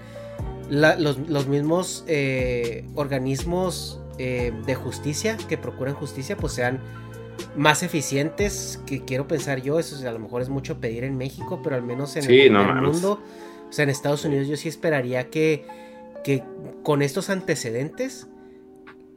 los, 0.71 1.49
mismos 1.49 2.05
eh, 2.07 2.87
organismos 2.95 4.01
eh, 4.19 4.53
de 4.67 4.75
justicia 4.77 5.37
que 5.49 5.59
procuran 5.59 5.95
justicia 5.95 6.37
pues 6.37 6.53
sean 6.53 6.79
más 7.57 7.83
eficientes, 7.83 8.81
que 8.87 9.05
quiero 9.05 9.27
pensar 9.27 9.63
yo, 9.63 9.79
eso 9.79 10.09
a 10.09 10.13
lo 10.13 10.19
mejor 10.19 10.43
es 10.43 10.49
mucho 10.49 10.81
pedir 10.81 11.05
en 11.05 11.17
México, 11.17 11.61
pero 11.63 11.77
al 11.77 11.83
menos 11.83 12.17
en, 12.17 12.31
el, 12.31 12.53
mundo, 12.53 13.21
o 13.69 13.73
sea, 13.73 13.83
en 13.85 13.91
Estados 13.91 14.25
Unidos 14.25 14.49
yo 14.49 14.57
sí 14.57 14.69
esperaría 14.69 15.31
que, 15.31 15.65
que 16.25 16.43
con 16.83 17.03
estos 17.03 17.31
antecedentes 17.31 18.27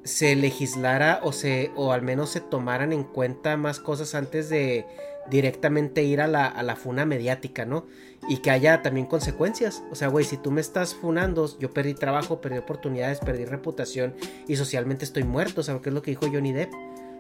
se 0.04 0.36
legislara 0.36 1.22
o 1.24 1.32
se 1.32 1.72
o 1.76 1.94
al 1.94 2.02
menos 2.02 2.30
se 2.30 2.42
tomaran 2.42 2.92
en 2.92 3.04
cuenta 3.04 3.56
más 3.58 3.80
cosas 3.80 4.16
antes 4.16 4.50
de 4.50 4.86
directamente 5.30 6.04
ir 6.04 6.20
a 6.22 6.28
la, 6.28 6.48
a 6.48 6.64
la 6.64 6.76
funa 6.76 7.06
mediática, 7.06 7.66
¿no? 7.66 7.86
Y 8.28 8.38
que 8.38 8.52
haya 8.52 8.82
también 8.82 9.06
consecuencias. 9.06 9.84
O 9.92 9.96
sea, 9.96 10.10
güey, 10.10 10.26
si 10.26 10.38
tú 10.38 10.52
me 10.52 10.62
estás 10.62 10.94
funando, 10.96 11.58
yo 11.60 11.72
perdí 11.72 11.94
trabajo, 11.94 12.42
perdí 12.42 12.58
oportunidades, 12.58 13.20
perdí 13.20 13.46
reputación 13.46 14.14
y 14.48 14.56
socialmente 14.56 15.06
estoy 15.06 15.24
muerto, 15.24 15.62
o 15.62 15.64
sea, 15.64 15.80
que 15.80 15.90
es 15.90 15.96
lo 15.96 16.02
que 16.02 16.12
dijo 16.12 16.28
Johnny 16.32 16.52
Depp. 16.52 16.74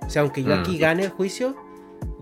O 0.05 0.09
sea, 0.09 0.21
aunque 0.21 0.43
yo 0.43 0.53
aquí 0.53 0.77
gane 0.77 1.03
el 1.03 1.09
juicio, 1.09 1.55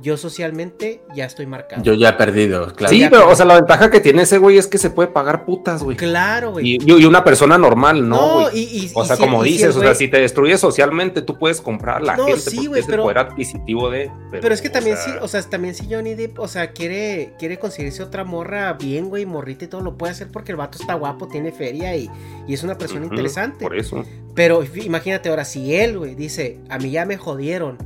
yo 0.02 0.18
socialmente 0.18 1.04
ya 1.16 1.26
estoy 1.26 1.46
marcado. 1.46 1.84
Yo 1.84 1.94
ya 1.94 2.10
he 2.10 2.14
perdido, 2.14 2.74
claro. 2.74 2.94
Sí, 2.94 3.06
pero, 3.10 3.30
o 3.30 3.36
sea, 3.36 3.46
la 3.46 3.56
ventaja 3.56 3.92
que 3.92 4.00
tiene 4.00 4.24
ese 4.24 4.40
güey 4.40 4.58
es 4.58 4.68
que 4.68 4.78
se 4.78 4.90
puede 4.90 5.10
pagar 5.10 5.46
putas, 5.46 5.84
güey. 5.84 5.96
Claro, 5.96 6.54
güey. 6.54 6.78
Y, 6.78 6.80
y, 6.86 7.06
una 7.06 7.24
persona 7.24 7.58
normal, 7.58 8.08
¿no? 8.10 8.42
no 8.42 8.52
y, 8.52 8.90
o 8.94 9.06
sea, 9.06 9.18
como 9.18 9.44
dices, 9.44 9.76
o 9.76 9.80
sea, 9.80 9.94
si 9.94 10.08
te 10.08 10.20
destruyes 10.20 10.60
socialmente, 10.60 11.22
tú 11.22 11.38
puedes 11.38 11.62
comprar 11.62 12.02
la 12.02 12.16
gente 12.16 12.40
sí, 12.40 12.70
es 12.76 12.90
el 12.90 12.98
poder 12.98 13.20
adquisitivo 13.20 13.90
de. 13.90 14.12
Pero, 14.32 14.54
es 14.54 14.62
que 14.62 14.70
también 14.70 14.98
sí, 14.98 15.12
o 15.22 15.28
sea, 15.28 15.42
también 15.44 15.76
si 15.76 15.88
Johnny 15.92 16.16
Depp, 16.16 16.40
o 16.40 16.48
sea, 16.48 16.72
quiere, 16.72 17.34
quiere 17.38 17.60
conseguirse 17.60 18.02
otra 18.02 18.24
morra 18.24 18.74
bien, 18.74 19.10
güey, 19.10 19.26
morrita 19.26 19.66
y 19.66 19.68
todo, 19.68 19.82
lo 19.82 19.98
puede 19.98 20.14
hacer 20.14 20.30
porque 20.32 20.52
el 20.52 20.58
vato 20.58 20.80
está 20.80 20.96
guapo, 20.96 21.28
tiene 21.28 21.52
feria 21.52 21.96
y, 21.96 22.10
es 22.48 22.64
una 22.64 22.78
persona 22.78 23.06
interesante. 23.06 23.64
Por 23.64 23.78
eso. 23.78 24.04
Pero 24.34 24.64
imagínate 24.76 25.30
ahora, 25.30 25.46
si 25.46 25.76
él, 25.76 26.00
güey, 26.00 26.16
dice, 26.16 26.60
a 26.70 26.80
mí 26.80 26.90
ya 26.92 27.06
me 27.06 27.18
jodieron 27.18 27.78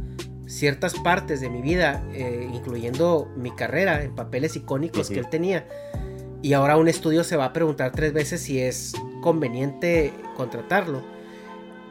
ciertas 0.46 0.94
partes 0.96 1.42
de 1.42 1.50
mi 1.50 1.62
vida, 1.62 2.04
eh, 2.14 2.50
incluyendo 2.54 3.28
mi 3.36 3.52
carrera 3.52 4.04
en 4.04 4.16
papeles 4.16 4.56
icónicos 4.56 5.10
que 5.10 5.20
él 5.20 5.30
tenía. 5.30 5.68
Y 6.42 6.54
ahora 6.54 6.78
un 6.78 6.88
estudio 6.88 7.24
se 7.24 7.38
va 7.38 7.46
a 7.46 7.54
preguntar 7.54 7.92
tres 7.92 8.14
veces 8.14 8.42
si 8.42 8.60
es 8.60 8.94
conveniente 9.22 10.14
contratarlo. 10.36 11.02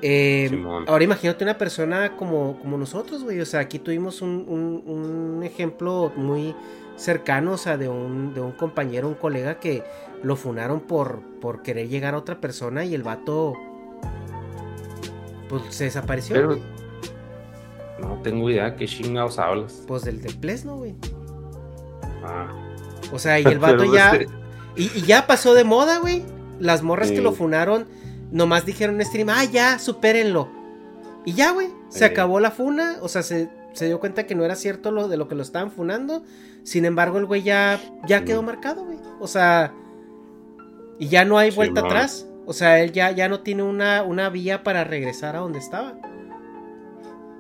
Eh, 0.02 0.62
ahora 0.86 1.02
imagínate 1.02 1.44
una 1.44 1.56
persona 1.56 2.16
como, 2.16 2.58
como 2.60 2.76
nosotros, 2.76 3.24
güey. 3.24 3.40
O 3.40 3.46
sea, 3.46 3.60
aquí 3.60 3.78
tuvimos 3.78 4.22
un, 4.22 5.40
ejemplo 5.42 6.12
muy 6.14 6.54
cercano, 6.96 7.52
o 7.52 7.56
sea, 7.56 7.76
de 7.76 7.88
un, 7.88 8.34
de 8.34 8.40
un 8.40 8.52
compañero, 8.52 9.08
un 9.08 9.14
colega 9.14 9.58
que 9.58 9.82
lo 10.22 10.36
funaron 10.36 10.80
por, 10.80 11.22
por 11.40 11.62
querer 11.62 11.88
llegar 11.88 12.14
a 12.14 12.18
otra 12.18 12.40
persona 12.40 12.84
y 12.84 12.94
el 12.94 13.02
vato 13.02 13.54
pues 15.48 15.62
se 15.70 15.84
desapareció. 15.84 16.58
No 18.08 18.20
tengo 18.22 18.50
idea 18.50 18.76
qué 18.76 18.86
chingados 18.86 19.38
hablas. 19.38 19.84
Pues 19.86 20.04
del 20.04 20.20
de 20.20 20.32
Plesno, 20.32 20.76
güey. 20.76 20.94
Ah. 22.22 22.48
O 23.12 23.18
sea, 23.18 23.40
y 23.40 23.44
el 23.44 23.58
vato 23.58 23.84
ya. 23.92 24.18
Y, 24.76 25.02
ya 25.02 25.26
pasó 25.26 25.54
de 25.54 25.64
moda, 25.64 25.98
güey. 25.98 26.22
Las 26.58 26.82
morras 26.82 27.10
que 27.10 27.20
lo 27.20 27.32
funaron 27.32 27.86
nomás 28.30 28.66
dijeron 28.66 29.00
en 29.00 29.06
stream, 29.06 29.28
ah, 29.28 29.44
ya, 29.44 29.78
supérenlo. 29.78 30.48
Y 31.24 31.32
ya, 31.32 31.52
güey. 31.52 31.68
Se 31.88 32.04
acabó 32.04 32.40
la 32.40 32.50
funa. 32.50 32.96
O 33.00 33.08
sea, 33.08 33.22
se, 33.22 33.48
dio 33.80 34.00
cuenta 34.00 34.26
que 34.26 34.34
no 34.34 34.44
era 34.44 34.56
cierto 34.56 34.90
lo 34.90 35.08
de 35.08 35.16
lo 35.16 35.28
que 35.28 35.34
lo 35.34 35.42
estaban 35.42 35.70
funando. 35.70 36.22
Sin 36.64 36.84
embargo, 36.84 37.18
el 37.18 37.26
güey 37.26 37.42
ya, 37.42 37.80
ya 38.06 38.24
quedó 38.24 38.42
marcado, 38.42 38.84
güey. 38.84 38.98
O 39.20 39.26
sea. 39.26 39.72
Y 40.98 41.08
ya 41.08 41.24
no 41.24 41.38
hay 41.38 41.50
vuelta 41.50 41.80
atrás. 41.80 42.26
O 42.46 42.52
sea, 42.52 42.80
él 42.80 42.92
ya, 42.92 43.10
ya 43.10 43.28
no 43.28 43.40
tiene 43.40 43.62
una, 43.62 44.02
una 44.02 44.28
vía 44.28 44.62
para 44.62 44.84
regresar 44.84 45.36
a 45.36 45.40
donde 45.40 45.58
estaba. 45.58 45.94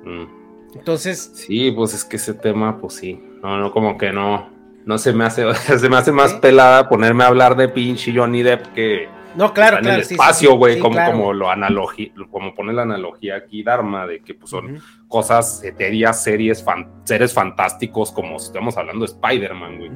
Mm. 0.04 0.43
Entonces. 0.74 1.32
Sí, 1.34 1.70
pues 1.70 1.94
es 1.94 2.04
que 2.04 2.16
ese 2.16 2.34
tema, 2.34 2.78
pues 2.80 2.94
sí. 2.94 3.22
No, 3.42 3.58
no, 3.58 3.72
como 3.72 3.98
que 3.98 4.12
no. 4.12 4.52
No 4.84 4.98
se 4.98 5.12
me 5.12 5.24
hace, 5.24 5.52
se 5.78 5.88
me 5.88 5.96
hace 5.96 6.12
más 6.12 6.34
pelada 6.34 6.88
ponerme 6.88 7.24
a 7.24 7.28
hablar 7.28 7.56
de 7.56 7.68
pinche 7.68 8.12
Johnny 8.14 8.42
Depp 8.42 8.66
que. 8.74 9.08
No, 9.34 9.52
claro, 9.52 9.78
en 9.78 9.86
el 9.86 10.00
espacio, 10.00 10.56
güey, 10.56 10.78
como, 10.78 11.04
como 11.04 11.32
lo 11.32 11.50
analogía, 11.50 12.12
como 12.30 12.54
pone 12.54 12.72
la 12.72 12.82
analogía 12.82 13.34
aquí, 13.34 13.64
Dharma, 13.64 14.06
de 14.06 14.20
que 14.20 14.32
pues, 14.32 14.50
son 14.50 14.80
cosas 15.08 15.64
etéreas, 15.64 16.22
series, 16.22 16.64
seres 17.02 17.34
fantásticos, 17.34 18.12
como 18.12 18.38
si 18.38 18.46
estamos 18.46 18.76
hablando 18.76 19.04
de 19.04 19.10
Spider-Man, 19.12 19.78
güey. 19.78 19.90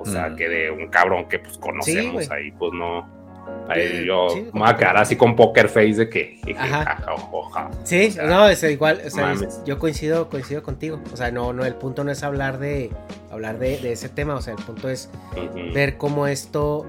O 0.00 0.06
sea, 0.06 0.34
que 0.34 0.48
de 0.48 0.70
un 0.70 0.88
cabrón 0.88 1.28
que 1.28 1.38
pues 1.38 1.58
conocemos 1.58 2.30
ahí, 2.30 2.50
pues 2.52 2.72
no 2.72 3.21
Ahí 3.68 4.04
yo 4.06 4.28
me 4.52 4.60
voy 4.60 4.68
a 4.68 4.76
quedar 4.76 4.96
así 4.96 5.16
con 5.16 5.36
poker 5.36 5.68
face 5.68 5.94
de 5.94 6.08
que 6.08 6.38
Sí, 7.84 8.14
no, 8.22 8.48
es 8.48 8.62
igual, 8.64 9.00
o 9.06 9.10
sea, 9.10 9.34
yo 9.64 9.78
coincido, 9.78 10.28
coincido 10.28 10.62
contigo. 10.62 11.00
O 11.12 11.16
sea, 11.16 11.30
no, 11.30 11.52
no, 11.52 11.64
el 11.64 11.74
punto 11.74 12.04
no 12.04 12.10
es 12.10 12.22
hablar 12.22 12.58
de 12.58 12.90
hablar 13.30 13.58
de, 13.58 13.92
ese 13.92 14.08
tema, 14.08 14.34
o 14.34 14.42
sea, 14.42 14.54
el 14.54 14.62
punto 14.62 14.88
es 14.88 15.10
ver 15.72 15.96
cómo 15.96 16.26
esto 16.26 16.86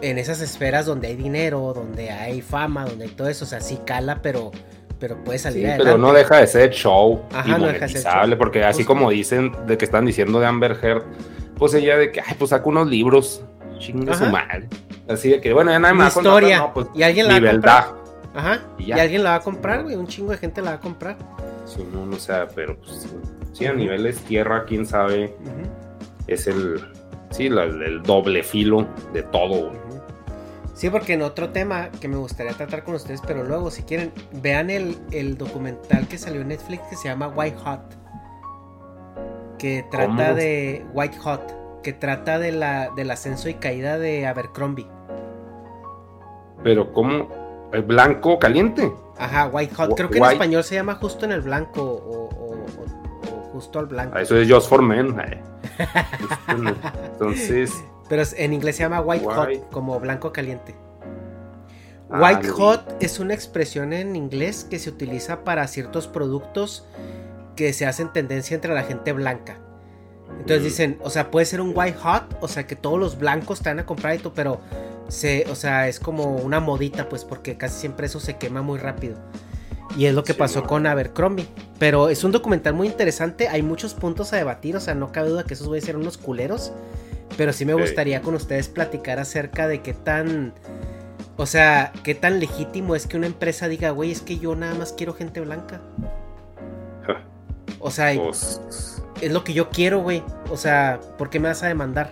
en 0.00 0.18
esas 0.18 0.40
esferas 0.40 0.86
donde 0.86 1.08
hay 1.08 1.16
dinero, 1.16 1.72
donde 1.74 2.10
hay 2.10 2.40
fama, 2.40 2.84
donde 2.84 3.06
hay 3.06 3.10
todo 3.10 3.28
eso, 3.28 3.44
o 3.44 3.48
sea, 3.48 3.60
sí 3.60 3.78
cala, 3.84 4.20
pero 4.22 4.52
pero 4.98 5.22
puede 5.22 5.38
salir 5.38 5.66
sí, 5.66 5.74
Pero 5.78 5.96
no 5.96 6.12
deja 6.12 6.38
de 6.38 6.46
ser 6.46 6.70
show 6.70 7.22
Ajá, 7.32 7.56
y 7.56 7.60
monetizable, 7.60 8.36
porque 8.36 8.64
así 8.64 8.84
como 8.84 9.10
dicen, 9.10 9.52
de 9.66 9.78
que 9.78 9.84
están 9.84 10.06
diciendo 10.06 10.40
de 10.40 10.46
Amber 10.46 10.76
Heard, 10.82 11.04
pues 11.56 11.74
ella 11.74 11.96
de 11.96 12.10
que, 12.10 12.20
ay, 12.20 12.34
pues 12.38 12.50
saca 12.50 12.68
unos 12.68 12.88
libros, 12.88 13.44
chinga 13.78 14.14
su 14.14 14.26
madre. 14.26 14.68
Así 15.08 15.30
de 15.30 15.40
que, 15.40 15.52
bueno, 15.52 15.70
ya 15.70 15.78
nada 15.78 15.94
más. 15.94 16.16
historia. 16.16 16.72
Pues, 16.72 16.88
y 16.94 17.02
alguien 17.02 17.28
la 17.28 17.40
va 17.40 17.48
a 17.48 17.52
comprar. 17.52 17.94
Ajá. 18.34 18.60
Y, 18.78 18.92
alguien 18.92 19.22
la 19.22 19.30
va 19.30 19.36
a 19.36 19.40
comprar, 19.40 19.82
güey. 19.82 19.96
Un 19.96 20.06
chingo 20.06 20.32
de 20.32 20.38
gente 20.38 20.62
la 20.62 20.70
va 20.72 20.76
a 20.76 20.80
comprar. 20.80 21.16
Sí, 21.64 21.86
no, 21.92 22.06
no 22.06 22.16
sé, 22.18 22.34
pero 22.54 22.76
pues 22.78 23.06
sí, 23.52 23.66
a 23.66 23.72
niveles 23.72 24.18
tierra, 24.20 24.64
quién 24.64 24.86
sabe. 24.86 25.34
Es 26.26 26.46
el, 26.46 26.80
sí, 27.30 27.46
el 27.46 28.02
doble 28.02 28.42
filo 28.42 28.86
de 29.12 29.22
todo, 29.22 29.72
Sí, 30.74 30.90
porque 30.90 31.14
en 31.14 31.22
otro 31.22 31.48
tema 31.50 31.90
que 32.00 32.06
me 32.06 32.16
gustaría 32.16 32.52
tratar 32.52 32.84
con 32.84 32.94
ustedes, 32.94 33.20
pero 33.26 33.42
luego, 33.42 33.68
si 33.68 33.82
quieren, 33.82 34.12
vean 34.30 34.70
el, 34.70 34.96
el 35.10 35.36
documental 35.36 36.06
que 36.06 36.18
salió 36.18 36.42
en 36.42 36.48
Netflix 36.48 36.84
que 36.88 36.94
se 36.94 37.08
llama 37.08 37.26
White 37.26 37.56
Hot. 37.64 37.80
Que 39.58 39.84
trata 39.90 40.34
de 40.34 40.86
White 40.94 41.18
Hot 41.18 41.57
que 41.82 41.92
trata 41.92 42.38
de 42.38 42.52
la, 42.52 42.90
del 42.96 43.10
ascenso 43.10 43.48
y 43.48 43.54
caída 43.54 43.98
de 43.98 44.26
Abercrombie. 44.26 44.86
Pero 46.62 46.92
¿cómo? 46.92 47.28
¿El 47.72 47.82
blanco 47.82 48.38
caliente? 48.38 48.92
Ajá, 49.18 49.48
White 49.48 49.74
Hot. 49.74 49.94
Creo 49.94 50.10
que 50.10 50.18
en 50.18 50.24
español 50.24 50.64
se 50.64 50.76
llama 50.76 50.94
justo 50.94 51.24
en 51.24 51.32
el 51.32 51.42
blanco 51.42 51.82
o, 51.82 52.28
justo 53.52 53.78
al 53.78 53.86
blanco. 53.86 54.14
Ah, 54.16 54.22
eso 54.22 54.36
es 54.36 54.50
Just 54.50 54.68
for 54.68 54.82
Men. 54.82 55.16
Entonces. 57.12 57.72
Pero 58.08 58.22
en 58.36 58.52
inglés 58.52 58.76
se 58.76 58.84
llama 58.84 59.00
White, 59.00 59.26
Hot, 59.26 59.70
como 59.70 59.98
blanco 60.00 60.32
caliente. 60.32 60.74
Ah, 62.10 62.20
white 62.22 62.48
Hot 62.48 62.96
es 63.00 63.18
una 63.18 63.34
expresión 63.34 63.92
en 63.92 64.16
inglés 64.16 64.64
que 64.64 64.78
se 64.78 64.88
utiliza 64.88 65.44
para 65.44 65.66
ciertos 65.66 66.08
productos 66.08 66.86
que 67.54 67.72
se 67.72 67.86
hacen 67.86 68.12
tendencia 68.12 68.54
entre 68.54 68.72
la 68.72 68.84
gente 68.84 69.12
blanca. 69.12 69.58
Entonces 70.32 70.60
mm. 70.60 70.64
dicen, 70.64 70.98
o 71.02 71.10
sea, 71.10 71.30
puede 71.30 71.46
ser 71.46 71.60
un 71.60 71.72
white 71.74 71.98
hot, 71.98 72.36
o 72.40 72.48
sea, 72.48 72.66
que 72.66 72.76
todos 72.76 72.98
los 72.98 73.18
blancos 73.18 73.60
te 73.60 73.70
van 73.70 73.78
a 73.80 73.86
comprar 73.86 74.14
esto, 74.14 74.32
pero 74.34 74.60
se, 75.08 75.46
o 75.50 75.54
sea, 75.54 75.88
es 75.88 76.00
como 76.00 76.36
una 76.36 76.60
modita, 76.60 77.08
pues, 77.08 77.24
porque 77.24 77.56
casi 77.56 77.80
siempre 77.80 78.06
eso 78.06 78.20
se 78.20 78.36
quema 78.36 78.62
muy 78.62 78.78
rápido. 78.78 79.16
Y 79.96 80.06
es 80.06 80.14
lo 80.14 80.22
que 80.22 80.34
pasó 80.34 80.64
con 80.64 80.86
Abercrombie. 80.86 81.48
Pero 81.78 82.08
es 82.08 82.22
un 82.24 82.32
documental 82.32 82.74
muy 82.74 82.86
interesante, 82.86 83.48
hay 83.48 83.62
muchos 83.62 83.94
puntos 83.94 84.32
a 84.32 84.36
debatir, 84.36 84.76
o 84.76 84.80
sea, 84.80 84.94
no 84.94 85.12
cabe 85.12 85.30
duda 85.30 85.44
que 85.44 85.54
esos 85.54 85.66
voy 85.66 85.78
a 85.78 85.82
ser 85.82 85.96
unos 85.96 86.18
culeros. 86.18 86.72
Pero 87.36 87.52
sí 87.52 87.64
me 87.64 87.74
gustaría 87.74 88.20
con 88.22 88.34
ustedes 88.34 88.68
platicar 88.68 89.18
acerca 89.18 89.68
de 89.68 89.82
qué 89.82 89.94
tan... 89.94 90.54
O 91.36 91.46
sea, 91.46 91.92
qué 92.02 92.16
tan 92.16 92.40
legítimo 92.40 92.96
es 92.96 93.06
que 93.06 93.16
una 93.16 93.26
empresa 93.26 93.68
diga, 93.68 93.90
güey, 93.90 94.10
es 94.10 94.22
que 94.22 94.38
yo 94.38 94.56
nada 94.56 94.74
más 94.74 94.92
quiero 94.92 95.14
gente 95.14 95.40
blanca. 95.40 95.80
O 97.80 97.92
sea, 97.92 98.12
pues, 98.20 98.97
es 99.20 99.32
lo 99.32 99.44
que 99.44 99.52
yo 99.52 99.68
quiero, 99.70 100.00
güey. 100.00 100.22
O 100.50 100.56
sea, 100.56 101.00
¿por 101.16 101.30
qué 101.30 101.40
me 101.40 101.48
vas 101.48 101.62
a 101.62 101.68
demandar? 101.68 102.10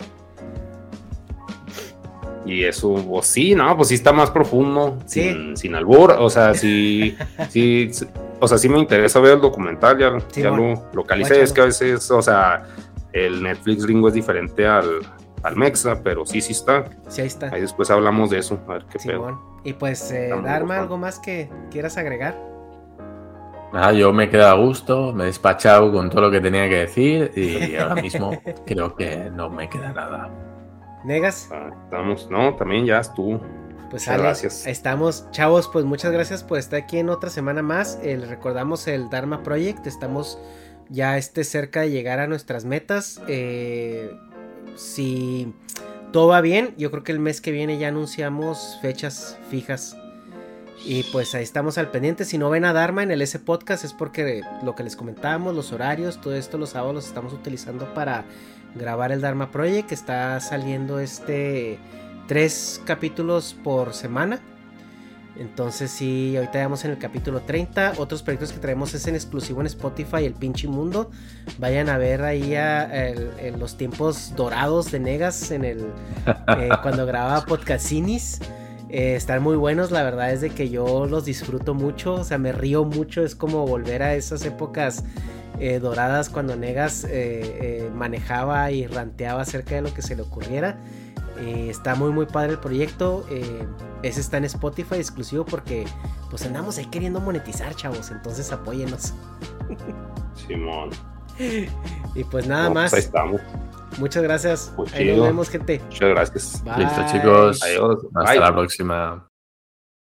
Y 2.47 2.65
eso, 2.65 2.95
pues 2.95 3.27
sí, 3.27 3.55
no, 3.55 3.77
pues 3.77 3.89
sí 3.89 3.95
está 3.95 4.12
más 4.12 4.31
profundo, 4.31 4.99
sin, 5.07 5.57
sin 5.57 5.74
albur, 5.74 6.12
o 6.12 6.31
sea, 6.31 6.55
sí, 6.55 7.16
sí, 7.51 7.91
o 8.39 8.47
sea, 8.47 8.57
sí 8.57 8.69
me 8.69 8.78
interesa 8.78 9.19
ver 9.19 9.33
el 9.33 9.41
documental, 9.41 9.99
ya, 9.99 10.16
ya 10.33 10.51
lo 10.51 10.81
localicé, 10.93 11.43
es 11.43 11.53
que 11.53 11.62
a 11.62 11.65
veces, 11.65 12.09
o 12.09 12.23
sea, 12.23 12.62
el 13.12 13.43
Netflix 13.43 13.85
gringo 13.85 14.07
es 14.07 14.15
diferente 14.15 14.65
al, 14.65 15.01
al 15.43 15.57
Mexa, 15.57 16.01
pero 16.03 16.24
sí, 16.24 16.41
sí 16.41 16.53
está. 16.53 16.85
Sí, 17.09 17.23
ahí 17.23 17.27
está. 17.27 17.49
Ahí 17.53 17.61
después 17.61 17.91
hablamos 17.91 18.31
de 18.31 18.39
eso, 18.39 18.61
a 18.69 18.74
ver 18.74 18.85
qué 18.93 18.99
pedo. 19.05 19.41
Y 19.65 19.73
pues, 19.73 20.12
eh, 20.12 20.31
Darma, 20.45 20.78
¿algo 20.78 20.99
más 20.99 21.19
que 21.19 21.51
quieras 21.73 21.97
agregar? 21.99 22.37
Nada, 23.77 23.93
yo 23.93 24.11
me 24.11 24.24
he 24.24 24.31
quedado 24.31 24.57
a 24.57 24.66
gusto, 24.66 25.12
me 25.12 25.24
he 25.24 25.27
despachado 25.27 25.93
con 25.93 26.09
todo 26.09 26.23
lo 26.23 26.31
que 26.31 26.40
tenía 26.40 26.66
que 26.66 26.77
decir 26.77 27.31
y 27.36 27.77
ahora 27.77 28.01
mismo 28.01 28.31
creo 28.66 28.97
que 28.97 29.31
no 29.31 29.51
me 29.51 29.69
queda 29.69 29.93
nada. 29.93 30.31
¿Negas? 31.05 31.51
Ah, 31.53 31.69
estamos, 31.85 32.31
no, 32.31 32.57
también 32.57 32.86
ya 32.86 33.01
estuvo. 33.01 33.39
Pues 33.90 34.09
gracias. 34.09 34.66
Estamos, 34.66 35.31
chavos, 35.31 35.69
pues 35.70 35.85
muchas 35.85 36.11
gracias 36.11 36.43
por 36.43 36.59
estar 36.59 36.81
aquí 36.81 36.97
en 36.97 37.11
otra 37.11 37.28
semana 37.28 37.61
más. 37.61 38.01
El, 38.03 38.27
recordamos 38.27 38.89
el 38.89 39.11
Dharma 39.11 39.43
Project, 39.43 39.86
estamos 39.86 40.39
ya 40.89 41.19
este 41.19 41.44
cerca 41.44 41.82
de 41.82 41.90
llegar 41.90 42.19
a 42.19 42.27
nuestras 42.27 42.65
metas. 42.65 43.20
Eh, 43.28 44.11
si 44.74 45.53
todo 46.15 46.28
va 46.28 46.40
bien, 46.40 46.74
yo 46.78 46.90
creo 46.90 47.03
que 47.03 47.12
el 47.12 47.20
mes 47.20 47.43
que 47.43 47.51
viene 47.51 47.77
ya 47.77 47.89
anunciamos 47.89 48.78
fechas 48.81 49.39
fijas. 49.51 49.98
Y 50.85 51.03
pues 51.05 51.35
ahí 51.35 51.43
estamos 51.43 51.78
al 51.78 51.90
pendiente. 51.90 52.24
Si 52.24 52.39
no 52.39 52.51
ven 52.51 52.65
a 52.65 52.73
Dharma 52.73 53.03
en 53.03 53.11
el 53.11 53.23
S 53.23 53.39
Podcast 53.39 53.85
es 53.85 53.93
porque 53.93 54.43
lo 54.62 54.74
que 54.74 54.85
les 54.85 54.97
comentábamos, 54.97 55.55
los 55.55 55.73
horarios, 55.73 56.20
todo 56.20 56.35
esto 56.35 56.59
los 56.59 56.70
sábados 56.70 56.94
los 56.94 57.07
estamos 57.07 57.32
utilizando 57.32 57.93
para 57.94 58.24
grabar 58.74 59.11
el 59.11 59.20
Dharma 59.20 59.51
Project, 59.51 59.89
que 59.89 59.94
está 59.94 60.39
saliendo 60.40 61.01
este 61.01 61.78
tres 62.28 62.81
capítulos 62.85 63.57
por 63.65 63.94
semana. 63.94 64.40
Entonces 65.39 65.90
sí, 65.90 66.35
ahorita 66.36 66.59
vamos 66.62 66.85
en 66.85 66.93
el 66.93 66.98
capítulo 66.98 67.40
30. 67.40 67.94
Otros 67.98 68.23
proyectos 68.23 68.53
que 68.53 68.59
traemos 68.59 68.94
es 68.94 69.07
en 69.07 69.15
exclusivo 69.15 69.61
en 69.61 69.66
Spotify, 69.66 70.24
El 70.24 70.32
Pinche 70.32 70.66
Mundo. 70.66 71.11
Vayan 71.59 71.90
a 71.90 71.98
ver 71.98 72.23
ahí 72.23 72.55
a, 72.55 72.89
los 73.59 73.77
tiempos 73.77 74.32
dorados 74.35 74.90
de 74.90 75.01
Negas 75.01 75.51
en 75.51 75.65
el 75.65 75.93
eh, 76.59 76.70
cuando 76.82 77.05
grababa 77.05 77.44
Podcastinis. 77.44 78.40
Eh, 78.89 79.17
están 79.17 79.43
muy 79.43 79.57
buenos, 79.57 79.91
la 79.91 80.03
verdad 80.03 80.33
es 80.33 80.41
de 80.41 80.51
que 80.51 80.69
yo 80.69 81.07
los 81.07 81.25
disfruto 81.25 81.75
mucho, 81.75 82.15
o 82.15 82.25
sea, 82.25 82.39
me 82.39 82.53
río 82.53 82.85
mucho, 82.85 83.23
es 83.23 83.35
como 83.35 83.67
volver 83.67 84.03
a 84.03 84.15
esas 84.15 84.45
épocas 84.45 85.03
eh, 85.59 85.81
doradas 85.81 86.29
cuando 86.29 86.55
Negas 86.55 87.05
eh, 87.09 87.91
manejaba 87.95 88.71
y 88.71 88.87
ranteaba 88.87 89.43
acerca 89.43 89.75
de 89.75 89.83
lo 89.83 89.93
que 89.93 90.03
se 90.03 90.15
le 90.15 90.23
ocurriera. 90.23 90.79
está 91.37 91.95
muy 91.95 92.13
muy 92.13 92.27
padre 92.27 92.53
el 92.53 92.59
proyecto. 92.59 93.27
ese 94.03 94.21
está 94.21 94.37
en 94.37 94.45
Spotify 94.45 94.97
exclusivo 94.97 95.45
porque 95.45 95.85
pues 96.31 96.47
andamos 96.47 96.79
ahí 96.79 96.87
queriendo 96.87 97.21
monetizar, 97.21 97.75
chavos. 97.75 98.11
Entonces 98.11 98.53
apóyenos. 98.53 99.15
Simón. 100.47 100.91
y 102.15 102.25
pues 102.25 102.47
nada 102.47 102.73
pues, 102.73 102.75
más. 102.75 102.95
ahí 102.95 103.01
estamos. 103.01 103.41
Muchas 103.98 104.23
gracias. 104.23 104.74
ahí 104.94 105.16
nos 105.16 105.27
vemos, 105.27 105.48
gente. 105.48 105.81
Muchas 105.85 106.09
gracias. 106.09 106.62
Listo, 106.78 107.01
chicos. 107.10 107.62
Adiós. 107.62 108.06
Hasta 108.14 108.40
la 108.40 108.52
próxima. 108.55 109.31